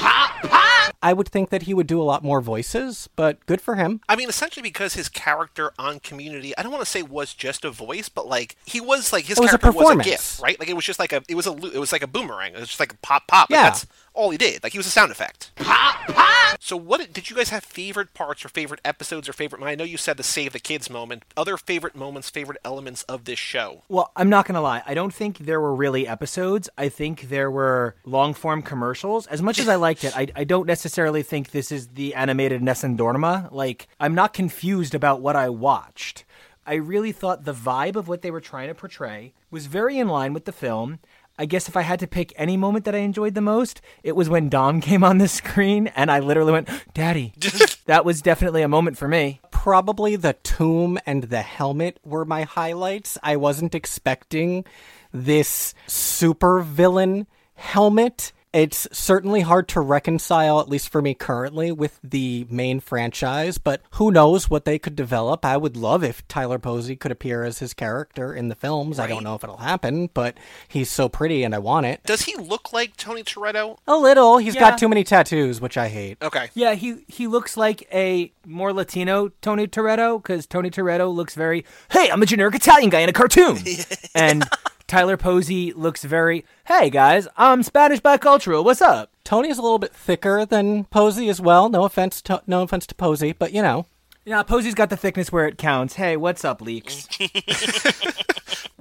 I 1.03 1.12
would 1.12 1.28
think 1.28 1.51
that 1.51 1.62
he 1.62 1.74
would 1.74 1.86
do 1.86 2.01
a 2.01 2.05
lot 2.05 2.24
more 2.24 2.40
voices, 2.40 3.09
but 3.14 3.44
good 3.46 3.61
for 3.61 3.76
him. 3.76 4.01
I 4.09 4.16
mean, 4.16 4.28
essentially 4.28 4.62
because 4.62 4.94
his 4.94 5.09
character 5.09 5.72
on 5.78 6.01
Community, 6.01 6.57
I 6.59 6.62
don't 6.62 6.72
want 6.72 6.82
to 6.84 6.90
say 6.90 7.03
was 7.03 7.34
just 7.34 7.64
a 7.64 7.70
voice, 7.70 8.09
but 8.09 8.26
like 8.26 8.57
he 8.66 8.80
was 8.80 9.12
like 9.12 9.24
his 9.26 9.38
It 9.38 9.42
was 9.42 9.51
a 9.51 9.55
was 9.55 9.55
a 9.55 9.59
performance. 9.59 10.09
gif, 10.09 10.42
right? 10.42 10.59
Like 10.59 10.68
it 10.68 10.74
was 10.74 10.84
just 10.84 10.99
like 10.99 11.12
a 11.12 11.22
it 11.28 11.34
was 11.34 11.46
a 11.46 11.53
it 11.53 11.78
was 11.78 11.92
like 11.92 12.03
a 12.03 12.07
boomerang. 12.09 12.55
It 12.55 12.59
was 12.61 12.68
just 12.68 12.80
like 12.80 12.92
a 12.92 12.96
pop 12.99 13.26
pop. 13.28 13.49
Like, 13.51 13.57
Yeah. 13.59 13.62
that's 13.64 13.86
all 14.14 14.30
he 14.30 14.38
did. 14.38 14.62
Like 14.64 14.72
he 14.72 14.78
was 14.78 14.86
a 14.88 14.90
sound 14.90 15.12
effect. 15.12 15.53
Pop 15.57 15.94
pop. 16.09 16.57
So 16.61 16.76
what 16.76 17.12
did 17.12 17.30
you 17.30 17.36
guys 17.36 17.51
have 17.51 17.62
favorite 17.62 18.14
parts 18.14 18.44
or 18.44 18.49
favorite 18.49 18.80
episodes 18.84 19.28
or 19.28 19.32
favorite? 19.32 19.62
I 19.62 19.74
know 19.76 19.84
you 19.84 19.96
said 19.99 20.16
the 20.16 20.22
save 20.24 20.53
the 20.53 20.59
kids 20.59 20.90
moment. 20.90 21.22
Other 21.36 21.57
favorite 21.57 21.94
moments, 21.94 22.28
favorite 22.30 22.59
elements 22.64 23.03
of 23.05 23.24
this 23.26 23.38
show. 23.38 23.82
Well, 23.88 24.11
I'm 24.16 24.28
not 24.30 24.46
gonna 24.46 24.62
lie. 24.62 24.82
I 24.84 24.94
don't 24.94 25.14
think 25.14 25.38
there 25.38 25.61
were 25.61 25.74
really 25.74 26.09
episodes. 26.09 26.68
I 26.76 26.88
think 26.88 27.28
there 27.28 27.51
were 27.51 27.94
long 28.05 28.34
form 28.34 28.62
commercials. 28.62 29.26
As 29.28 29.40
much 29.42 29.61
as 29.61 29.68
I 29.68 29.76
liked 29.76 30.03
it, 30.03 30.16
I, 30.16 30.26
I 30.34 30.42
don't 30.44 30.66
necessarily 30.66 30.88
think 31.22 31.51
this 31.51 31.72
is 31.72 31.89
the 31.89 32.14
animated 32.14 32.62
Nessun 32.62 32.97
Dorma. 32.97 33.51
Like, 33.53 33.89
I'm 34.01 34.14
not 34.14 34.32
confused 34.32 34.95
about 34.95 35.20
what 35.20 35.36
I 35.36 35.49
watched. 35.49 36.24
I 36.66 36.74
really 36.74 37.12
thought 37.12 37.45
the 37.45 37.55
vibe 37.55 37.97
of 37.97 38.09
what 38.09 38.22
they 38.22 38.30
were 38.30 38.41
trying 38.41 38.68
to 38.68 38.74
portray 38.74 39.32
was 39.51 39.66
very 39.66 39.99
in 39.99 40.09
line 40.09 40.34
with 40.34 40.45
the 40.45 40.53
film. 40.53 40.99
I 41.39 41.47
guess 41.47 41.68
if 41.68 41.76
I 41.76 41.82
had 41.82 42.01
to 42.01 42.07
pick 42.07 42.32
any 42.36 42.57
moment 42.57 42.84
that 42.84 42.95
I 42.95 42.99
enjoyed 42.99 43.34
the 43.34 43.41
most, 43.41 43.80
it 44.03 44.16
was 44.16 44.28
when 44.28 44.49
Dom 44.49 44.80
came 44.89 45.05
on 45.05 45.18
the 45.18 45.28
screen 45.28 45.86
and 45.89 46.11
I 46.11 46.18
literally 46.18 46.53
went, 46.53 46.68
Daddy. 46.93 47.32
that 47.86 48.05
was 48.05 48.20
definitely 48.20 48.62
a 48.62 48.68
moment 48.68 48.99
for 48.99 49.09
me. 49.09 49.41
probably 49.51 50.16
the 50.16 50.34
tomb 50.43 50.99
and 51.07 51.24
the 51.24 51.43
helmet 51.43 52.01
were 52.05 52.24
my 52.24 52.43
highlights. 52.43 53.16
I 53.22 53.36
wasn't 53.36 53.74
expecting 53.74 54.64
this 55.12 55.74
super 55.86 56.61
villain 56.61 57.26
helmet. 57.55 58.32
It's 58.53 58.88
certainly 58.92 59.42
hard 59.42 59.68
to 59.68 59.80
reconcile, 59.80 60.59
at 60.61 60.68
least 60.68 60.88
for 60.88 61.03
me 61.03 61.12
currently, 61.14 61.70
with 61.70 62.01
the 62.03 62.46
main 62.49 62.80
franchise, 62.80 63.59
but 63.59 63.82
who 63.92 64.11
knows 64.11 64.49
what 64.49 64.64
they 64.64 64.78
could 64.78 64.96
develop. 64.96 65.44
I 65.44 65.57
would 65.57 65.76
love 65.76 66.03
if 66.03 66.26
Tyler 66.28 66.59
Posey 66.59 66.96
could 66.96 67.12
appear 67.12 67.44
as 67.44 67.59
his 67.59 67.74
character 67.74 68.34
in 68.34 68.49
the 68.49 68.55
films. 68.55 68.99
I 68.99 69.07
don't 69.07 69.22
know 69.22 69.34
if 69.34 69.44
it'll 69.44 69.59
happen, 69.59 70.09
but 70.14 70.38
he's 70.66 70.90
so 70.90 71.09
pretty 71.09 71.44
and 71.44 71.55
I 71.55 71.59
want 71.59 71.86
it. 71.86 72.03
Does 72.05 72.22
he 72.22 72.36
look 72.36 72.72
like 72.72 72.96
Tony 72.96 73.22
Toretto? 73.22 73.78
A 73.86 73.96
little. 73.96 74.38
He's 74.38 74.55
Yeah. 74.55 74.61
got 74.70 74.78
too 74.78 74.88
many 74.88 75.05
tattoos, 75.05 75.61
which 75.61 75.76
I 75.76 75.88
hate. 75.88 76.16
Okay. 76.22 76.49
Yeah, 76.55 76.74
he 76.74 77.05
he 77.07 77.26
looks 77.26 77.57
like 77.57 77.86
a 77.92 78.32
more 78.46 78.72
Latino 78.72 79.28
Tony 79.42 79.66
Toretto 79.66 80.22
because 80.22 80.46
Tony 80.46 80.70
Toretto 80.70 81.14
looks 81.14 81.34
very, 81.34 81.64
hey, 81.90 82.11
I'm 82.11 82.22
a 82.22 82.26
generic 82.26 82.55
Italian 82.55 82.88
guy 82.90 83.01
in 83.01 83.09
a 83.09 83.12
cartoon, 83.12 83.59
and 84.14 84.49
Tyler 84.89 85.18
Posey 85.18 85.70
looks 85.74 86.03
very, 86.03 86.47
hey 86.64 86.89
guys, 86.89 87.28
I'm 87.36 87.62
Spanish 87.62 88.01
bicultural. 88.01 88.64
What's 88.64 88.80
up? 88.80 89.12
Tony 89.22 89.51
is 89.51 89.59
a 89.59 89.62
little 89.62 89.78
bit 89.78 89.93
thicker 89.93 90.47
than 90.47 90.84
Posey 90.84 91.28
as 91.28 91.43
well. 91.43 91.68
No 91.68 91.84
offense, 91.84 92.22
to, 92.22 92.43
no 92.47 92.62
offense 92.62 92.86
to 92.86 92.95
Posey, 92.95 93.32
but 93.34 93.53
you 93.53 93.61
know. 93.61 93.84
Yeah, 94.24 94.43
Posey's 94.43 94.74
got 94.74 94.89
the 94.89 94.97
thickness 94.97 95.30
where 95.30 95.47
it 95.47 95.59
counts. 95.59 95.97
Hey, 95.97 96.16
what's 96.16 96.43
up, 96.43 96.62
leaks? 96.62 97.07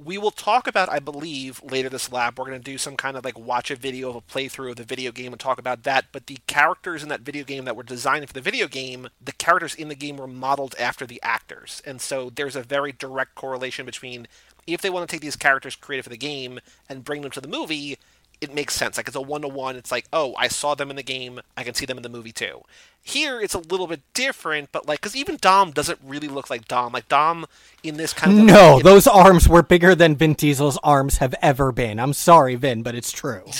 we 0.02 0.16
will 0.16 0.30
talk 0.30 0.66
about, 0.66 0.88
I 0.88 0.98
believe, 1.00 1.60
later 1.62 1.90
this 1.90 2.10
lab. 2.10 2.38
We're 2.38 2.46
going 2.46 2.58
to 2.58 2.64
do 2.64 2.78
some 2.78 2.96
kind 2.96 3.16
of 3.16 3.24
like 3.24 3.38
watch 3.38 3.70
a 3.70 3.76
video 3.76 4.08
of 4.08 4.16
a 4.16 4.20
playthrough 4.22 4.70
of 4.70 4.76
the 4.76 4.84
video 4.84 5.12
game 5.12 5.32
and 5.32 5.40
talk 5.40 5.58
about 5.58 5.82
that. 5.82 6.06
But 6.12 6.28
the 6.28 6.38
characters 6.46 7.02
in 7.02 7.10
that 7.10 7.20
video 7.20 7.44
game 7.44 7.66
that 7.66 7.76
were 7.76 7.82
designed 7.82 8.26
for 8.26 8.32
the 8.32 8.40
video 8.40 8.68
game, 8.68 9.08
the 9.22 9.32
characters 9.32 9.74
in 9.74 9.88
the 9.88 9.94
game 9.94 10.16
were 10.16 10.26
modeled 10.26 10.74
after 10.78 11.04
the 11.04 11.20
actors. 11.22 11.82
And 11.84 12.00
so 12.00 12.30
there's 12.30 12.56
a 12.56 12.62
very 12.62 12.92
direct 12.92 13.34
correlation 13.34 13.84
between 13.84 14.28
if 14.68 14.80
they 14.80 14.90
want 14.90 15.08
to 15.08 15.12
take 15.12 15.22
these 15.22 15.36
characters 15.36 15.76
created 15.76 16.02
for 16.02 16.10
the 16.10 16.16
game 16.16 16.60
and 16.88 17.04
bring 17.04 17.22
them 17.22 17.30
to 17.32 17.40
the 17.40 17.48
movie, 17.48 17.98
it 18.40 18.54
makes 18.54 18.74
sense. 18.74 18.96
Like 18.96 19.08
it's 19.08 19.16
a 19.16 19.20
one 19.20 19.42
to 19.42 19.48
one. 19.48 19.76
It's 19.76 19.90
like, 19.90 20.06
oh, 20.12 20.34
I 20.38 20.48
saw 20.48 20.74
them 20.74 20.90
in 20.90 20.96
the 20.96 21.02
game. 21.02 21.40
I 21.56 21.64
can 21.64 21.74
see 21.74 21.86
them 21.86 21.96
in 21.96 22.02
the 22.02 22.08
movie 22.08 22.32
too. 22.32 22.62
Here, 23.02 23.40
it's 23.40 23.54
a 23.54 23.58
little 23.58 23.86
bit 23.86 24.02
different, 24.12 24.70
but 24.70 24.86
like, 24.86 25.00
because 25.00 25.16
even 25.16 25.38
Dom 25.40 25.70
doesn't 25.70 25.98
really 26.04 26.28
look 26.28 26.50
like 26.50 26.68
Dom. 26.68 26.92
Like 26.92 27.08
Dom 27.08 27.46
in 27.82 27.96
this 27.96 28.12
kind 28.12 28.38
of 28.38 28.44
No, 28.44 28.80
those 28.80 29.06
arms 29.06 29.48
were 29.48 29.62
bigger 29.62 29.94
than 29.94 30.14
Vin 30.14 30.34
Diesel's 30.34 30.78
arms 30.82 31.18
have 31.18 31.34
ever 31.40 31.72
been. 31.72 31.98
I'm 31.98 32.12
sorry, 32.12 32.54
Vin, 32.54 32.82
but 32.82 32.94
it's 32.94 33.12
true. 33.12 33.44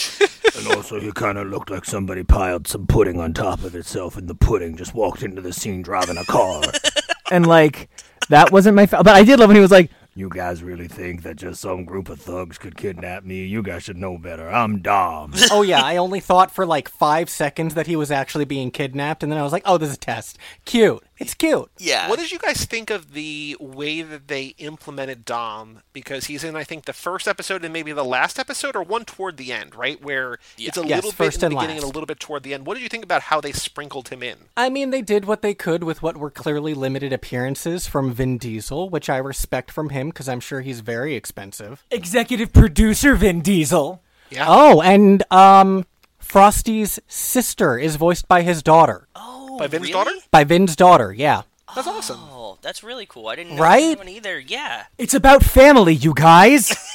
And 0.58 0.74
also, 0.74 0.98
he 0.98 1.12
kind 1.12 1.38
of 1.38 1.46
looked 1.46 1.70
like 1.70 1.84
somebody 1.84 2.24
piled 2.24 2.66
some 2.66 2.86
pudding 2.86 3.20
on 3.20 3.32
top 3.32 3.62
of 3.62 3.76
itself, 3.76 4.16
and 4.16 4.26
the 4.26 4.34
pudding 4.34 4.76
just 4.76 4.92
walked 4.92 5.22
into 5.22 5.40
the 5.40 5.52
scene 5.52 5.82
driving 5.82 6.16
a 6.16 6.24
car. 6.24 6.62
and 7.30 7.46
like 7.46 7.88
that 8.28 8.50
wasn't 8.50 8.74
my, 8.74 8.86
fa- 8.86 9.02
but 9.04 9.14
I 9.14 9.22
did 9.22 9.38
love 9.38 9.48
when 9.50 9.56
he 9.56 9.62
was 9.62 9.70
like, 9.70 9.90
You 10.18 10.28
guys 10.28 10.64
really 10.64 10.88
think 10.88 11.22
that 11.22 11.36
just 11.36 11.60
some 11.60 11.84
group 11.84 12.08
of 12.08 12.20
thugs 12.20 12.58
could 12.58 12.76
kidnap 12.76 13.22
me? 13.22 13.44
You 13.44 13.62
guys 13.62 13.84
should 13.84 13.96
know 13.96 14.18
better. 14.18 14.48
I'm 14.48 14.80
Dom. 14.80 15.32
oh 15.52 15.62
yeah, 15.62 15.80
I 15.80 15.96
only 15.96 16.18
thought 16.18 16.50
for 16.50 16.66
like 16.66 16.88
five 16.88 17.30
seconds 17.30 17.74
that 17.74 17.86
he 17.86 17.94
was 17.94 18.10
actually 18.10 18.44
being 18.44 18.72
kidnapped, 18.72 19.22
and 19.22 19.30
then 19.30 19.38
I 19.38 19.44
was 19.44 19.52
like, 19.52 19.62
oh, 19.64 19.78
this 19.78 19.90
is 19.90 19.94
a 19.94 19.98
test. 19.98 20.36
Cute. 20.64 21.04
It's 21.18 21.34
cute. 21.34 21.70
Yeah. 21.78 22.08
What 22.08 22.18
did 22.18 22.30
you 22.30 22.38
guys 22.38 22.64
think 22.64 22.90
of 22.90 23.12
the 23.12 23.56
way 23.58 24.02
that 24.02 24.28
they 24.28 24.54
implemented 24.58 25.24
Dom? 25.24 25.80
Because 25.92 26.26
he's 26.26 26.44
in, 26.44 26.54
I 26.56 26.64
think, 26.64 26.84
the 26.84 26.92
first 26.92 27.26
episode 27.26 27.64
and 27.64 27.72
maybe 27.72 27.92
the 27.92 28.04
last 28.04 28.38
episode, 28.38 28.76
or 28.76 28.82
one 28.82 29.04
toward 29.04 29.36
the 29.36 29.52
end, 29.52 29.74
right? 29.74 30.00
Where 30.02 30.38
it's 30.56 30.76
a 30.76 30.86
Yes, 30.86 30.96
little 31.02 31.10
bit 31.10 31.16
first 31.16 31.36
in 31.36 31.40
the 31.40 31.46
and 31.46 31.54
beginning 31.56 31.76
and 31.78 31.84
a 31.84 31.88
little 31.88 32.06
bit 32.06 32.20
toward 32.20 32.42
the 32.44 32.54
end. 32.54 32.66
What 32.66 32.74
did 32.74 32.82
you 32.82 32.88
think 32.88 33.04
about 33.04 33.22
how 33.22 33.40
they 33.40 33.52
sprinkled 33.52 34.10
him 34.10 34.22
in? 34.22 34.36
I 34.56 34.68
mean, 34.68 34.90
they 34.90 35.02
did 35.02 35.24
what 35.24 35.42
they 35.42 35.54
could 35.54 35.82
with 35.82 36.02
what 36.02 36.16
were 36.16 36.30
clearly 36.30 36.72
limited 36.74 37.12
appearances 37.12 37.86
from 37.88 38.12
Vin 38.12 38.38
Diesel, 38.38 38.88
which 38.88 39.10
I 39.10 39.16
respect 39.18 39.70
from 39.72 39.88
him 39.90 40.10
because 40.10 40.28
I'm 40.28 40.40
sure 40.40 40.60
he's 40.60 40.80
very 40.80 41.14
expensive. 41.16 41.84
Executive 41.90 42.52
producer 42.52 43.14
Vin 43.16 43.40
Diesel. 43.40 44.02
Yeah. 44.30 44.44
Oh, 44.46 44.80
and 44.82 45.24
um, 45.32 45.84
Frosty's 46.18 47.00
sister 47.08 47.78
is 47.78 47.96
voiced 47.96 48.28
by 48.28 48.42
his 48.42 48.62
daughter, 48.62 49.08
Oh, 49.16 49.37
By 49.58 49.66
Vin's 49.66 49.82
really? 49.82 49.92
daughter? 49.92 50.10
by 50.30 50.44
Vin's 50.44 50.76
daughter. 50.76 51.12
Yeah. 51.12 51.42
That's 51.74 51.86
awesome. 51.86 52.18
Oh, 52.22 52.58
that's 52.62 52.82
really 52.82 53.04
cool. 53.06 53.28
I 53.28 53.36
didn't 53.36 53.56
know 53.56 53.62
Right? 53.62 53.90
that 53.90 53.98
one 53.98 54.08
either. 54.08 54.38
Yeah. 54.40 54.84
It's 54.96 55.12
about 55.14 55.42
family, 55.44 55.94
you 55.94 56.14
guys. 56.14 56.74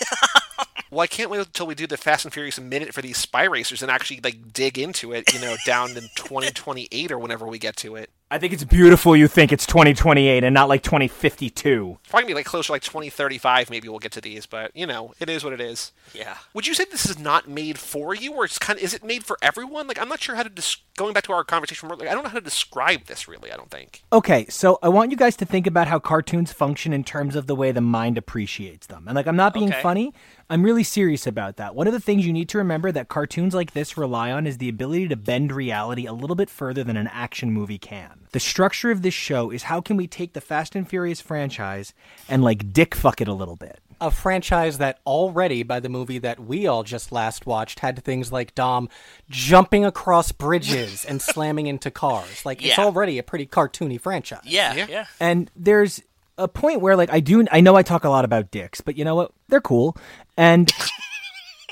Well, 0.91 1.01
I 1.01 1.07
can't 1.07 1.31
wait 1.31 1.39
until 1.39 1.65
we 1.65 1.73
do 1.73 1.87
the 1.87 1.97
Fast 1.97 2.23
and 2.23 2.31
Furious 2.31 2.59
minute 2.59 2.93
for 2.93 3.01
these 3.01 3.17
spy 3.17 3.45
racers 3.45 3.81
and 3.81 3.89
actually 3.89 4.19
like 4.23 4.53
dig 4.53 4.77
into 4.77 5.11
it. 5.11 5.33
You 5.33 5.41
know, 5.41 5.55
down 5.65 5.89
in 5.97 6.03
2028 6.15 7.11
or 7.11 7.17
whenever 7.17 7.47
we 7.47 7.57
get 7.57 7.75
to 7.77 7.95
it. 7.95 8.11
I 8.33 8.39
think 8.39 8.51
it's 8.51 8.63
beautiful 8.63 9.15
you 9.15 9.27
think 9.27 9.51
it's 9.51 9.67
2028 9.67 10.43
and 10.43 10.53
not 10.55 10.67
like 10.67 10.81
2052. 10.81 11.97
It's 12.01 12.09
probably 12.09 12.23
gonna 12.23 12.27
be 12.31 12.33
like 12.33 12.45
closer, 12.47 12.73
like 12.73 12.81
2035. 12.81 13.69
Maybe 13.69 13.87
we'll 13.87 13.99
get 13.99 14.11
to 14.13 14.21
these, 14.21 14.47
but 14.47 14.75
you 14.75 14.87
know, 14.87 15.13
it 15.19 15.29
is 15.29 15.43
what 15.43 15.53
it 15.53 15.61
is. 15.61 15.91
Yeah. 16.15 16.37
Would 16.55 16.65
you 16.65 16.73
say 16.73 16.85
this 16.85 17.05
is 17.05 17.19
not 17.19 17.47
made 17.47 17.77
for 17.77 18.15
you, 18.15 18.33
or 18.33 18.45
it's 18.45 18.57
kind 18.57 18.79
of 18.79 18.83
is 18.83 18.93
it 18.95 19.03
made 19.03 19.23
for 19.23 19.37
everyone? 19.41 19.85
Like 19.87 20.01
I'm 20.01 20.09
not 20.09 20.19
sure 20.19 20.35
how 20.35 20.41
to 20.41 20.49
des- 20.49 20.77
going 20.97 21.13
back 21.13 21.25
to 21.25 21.33
our 21.33 21.43
conversation. 21.43 21.89
Like, 21.89 22.01
I 22.07 22.13
don't 22.15 22.23
know 22.23 22.29
how 22.29 22.39
to 22.39 22.43
describe 22.43 23.05
this 23.05 23.27
really. 23.27 23.51
I 23.51 23.55
don't 23.55 23.69
think. 23.69 24.03
Okay, 24.11 24.47
so 24.49 24.79
I 24.81 24.89
want 24.89 25.11
you 25.11 25.17
guys 25.17 25.35
to 25.37 25.45
think 25.45 25.67
about 25.67 25.87
how 25.87 25.99
cartoons 25.99 26.51
function 26.51 26.91
in 26.91 27.03
terms 27.03 27.35
of 27.35 27.45
the 27.45 27.55
way 27.55 27.71
the 27.71 27.81
mind 27.81 28.17
appreciates 28.17 28.87
them. 28.87 29.03
And 29.07 29.15
like 29.15 29.27
I'm 29.27 29.35
not 29.35 29.53
being 29.53 29.69
Okay. 29.71 29.81
funny, 29.81 30.11
I'm 30.49 30.63
really 30.63 30.83
serious 30.83 31.25
about 31.25 31.57
that. 31.57 31.75
One 31.75 31.87
of 31.87 31.93
the 31.93 31.99
things 31.99 32.25
you 32.25 32.33
need 32.33 32.49
to 32.49 32.57
remember 32.57 32.91
that 32.91 33.07
cartoons 33.07 33.53
like 33.53 33.73
this 33.73 33.97
rely 33.97 34.31
on 34.31 34.45
is 34.45 34.57
the 34.57 34.69
ability 34.69 35.07
to 35.07 35.15
bend 35.15 35.51
reality 35.51 36.05
a 36.05 36.13
little 36.13 36.35
bit 36.35 36.49
further 36.49 36.83
than 36.83 36.97
an 36.97 37.07
action 37.07 37.51
movie 37.51 37.77
can. 37.77 38.27
The 38.31 38.39
structure 38.39 38.91
of 38.91 39.01
this 39.01 39.13
show 39.13 39.51
is 39.51 39.63
how 39.63 39.81
can 39.81 39.97
we 39.97 40.07
take 40.07 40.33
the 40.33 40.41
Fast 40.41 40.75
and 40.75 40.87
Furious 40.87 41.21
franchise 41.21 41.93
and 42.27 42.43
like 42.43 42.73
dick 42.73 42.95
fuck 42.95 43.21
it 43.21 43.27
a 43.27 43.33
little 43.33 43.55
bit. 43.55 43.79
A 44.01 44.11
franchise 44.11 44.79
that 44.79 44.99
already, 45.07 45.63
by 45.63 45.79
the 45.79 45.87
movie 45.87 46.19
that 46.19 46.39
we 46.39 46.67
all 46.67 46.83
just 46.83 47.11
last 47.13 47.45
watched, 47.45 47.79
had 47.79 48.03
things 48.03 48.33
like 48.33 48.53
Dom 48.53 48.89
jumping 49.29 49.85
across 49.85 50.33
bridges 50.33 51.05
and 51.05 51.21
slamming 51.21 51.67
into 51.67 51.89
cars. 51.89 52.45
Like, 52.45 52.65
it's 52.65 52.77
already 52.77 53.17
a 53.17 53.23
pretty 53.23 53.45
cartoony 53.45 54.01
franchise. 54.01 54.41
Yeah. 54.43 54.73
Yeah. 54.73 54.87
Yeah. 54.89 55.05
And 55.21 55.49
there's 55.55 56.01
a 56.37 56.47
point 56.47 56.81
where 56.81 56.95
like 56.95 57.11
I 57.11 57.19
do 57.19 57.45
I 57.51 57.61
know 57.61 57.75
I 57.75 57.83
talk 57.83 58.03
a 58.03 58.09
lot 58.09 58.25
about 58.25 58.51
dicks, 58.51 58.81
but 58.81 58.97
you 58.97 59.05
know 59.05 59.15
what? 59.15 59.31
They're 59.49 59.61
cool. 59.61 59.95
And 60.37 60.71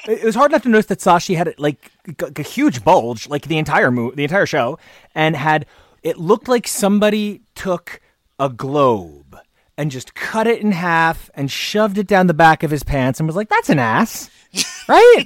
it 0.08 0.24
was 0.24 0.36
hard 0.36 0.52
not 0.52 0.64
to 0.64 0.70
notice 0.70 0.88
that 0.88 1.00
Sashi 1.00 1.36
had 1.36 1.54
like 1.58 1.92
a, 2.20 2.32
a 2.36 2.42
huge 2.42 2.84
bulge, 2.84 3.28
like 3.28 3.48
the 3.48 3.58
entire 3.58 3.92
mo- 3.92 4.12
the 4.12 4.24
entire 4.24 4.46
show, 4.46 4.78
and 5.16 5.36
had 5.36 5.66
it 6.04 6.18
looked 6.18 6.48
like 6.48 6.68
somebody 6.68 7.42
took 7.56 8.02
a 8.40 8.50
globe 8.50 9.38
and 9.78 9.92
just 9.92 10.14
cut 10.16 10.48
it 10.48 10.62
in 10.62 10.72
half 10.72 11.30
and 11.34 11.50
shoved 11.50 11.98
it 11.98 12.08
down 12.08 12.28
the 12.28 12.34
back 12.34 12.64
of 12.64 12.72
his 12.72 12.84
pants 12.84 13.20
and 13.20 13.28
was 13.28 13.36
like, 13.36 13.50
"That's 13.50 13.70
an 13.70 13.80
ass." 13.80 14.30
right? 14.88 15.26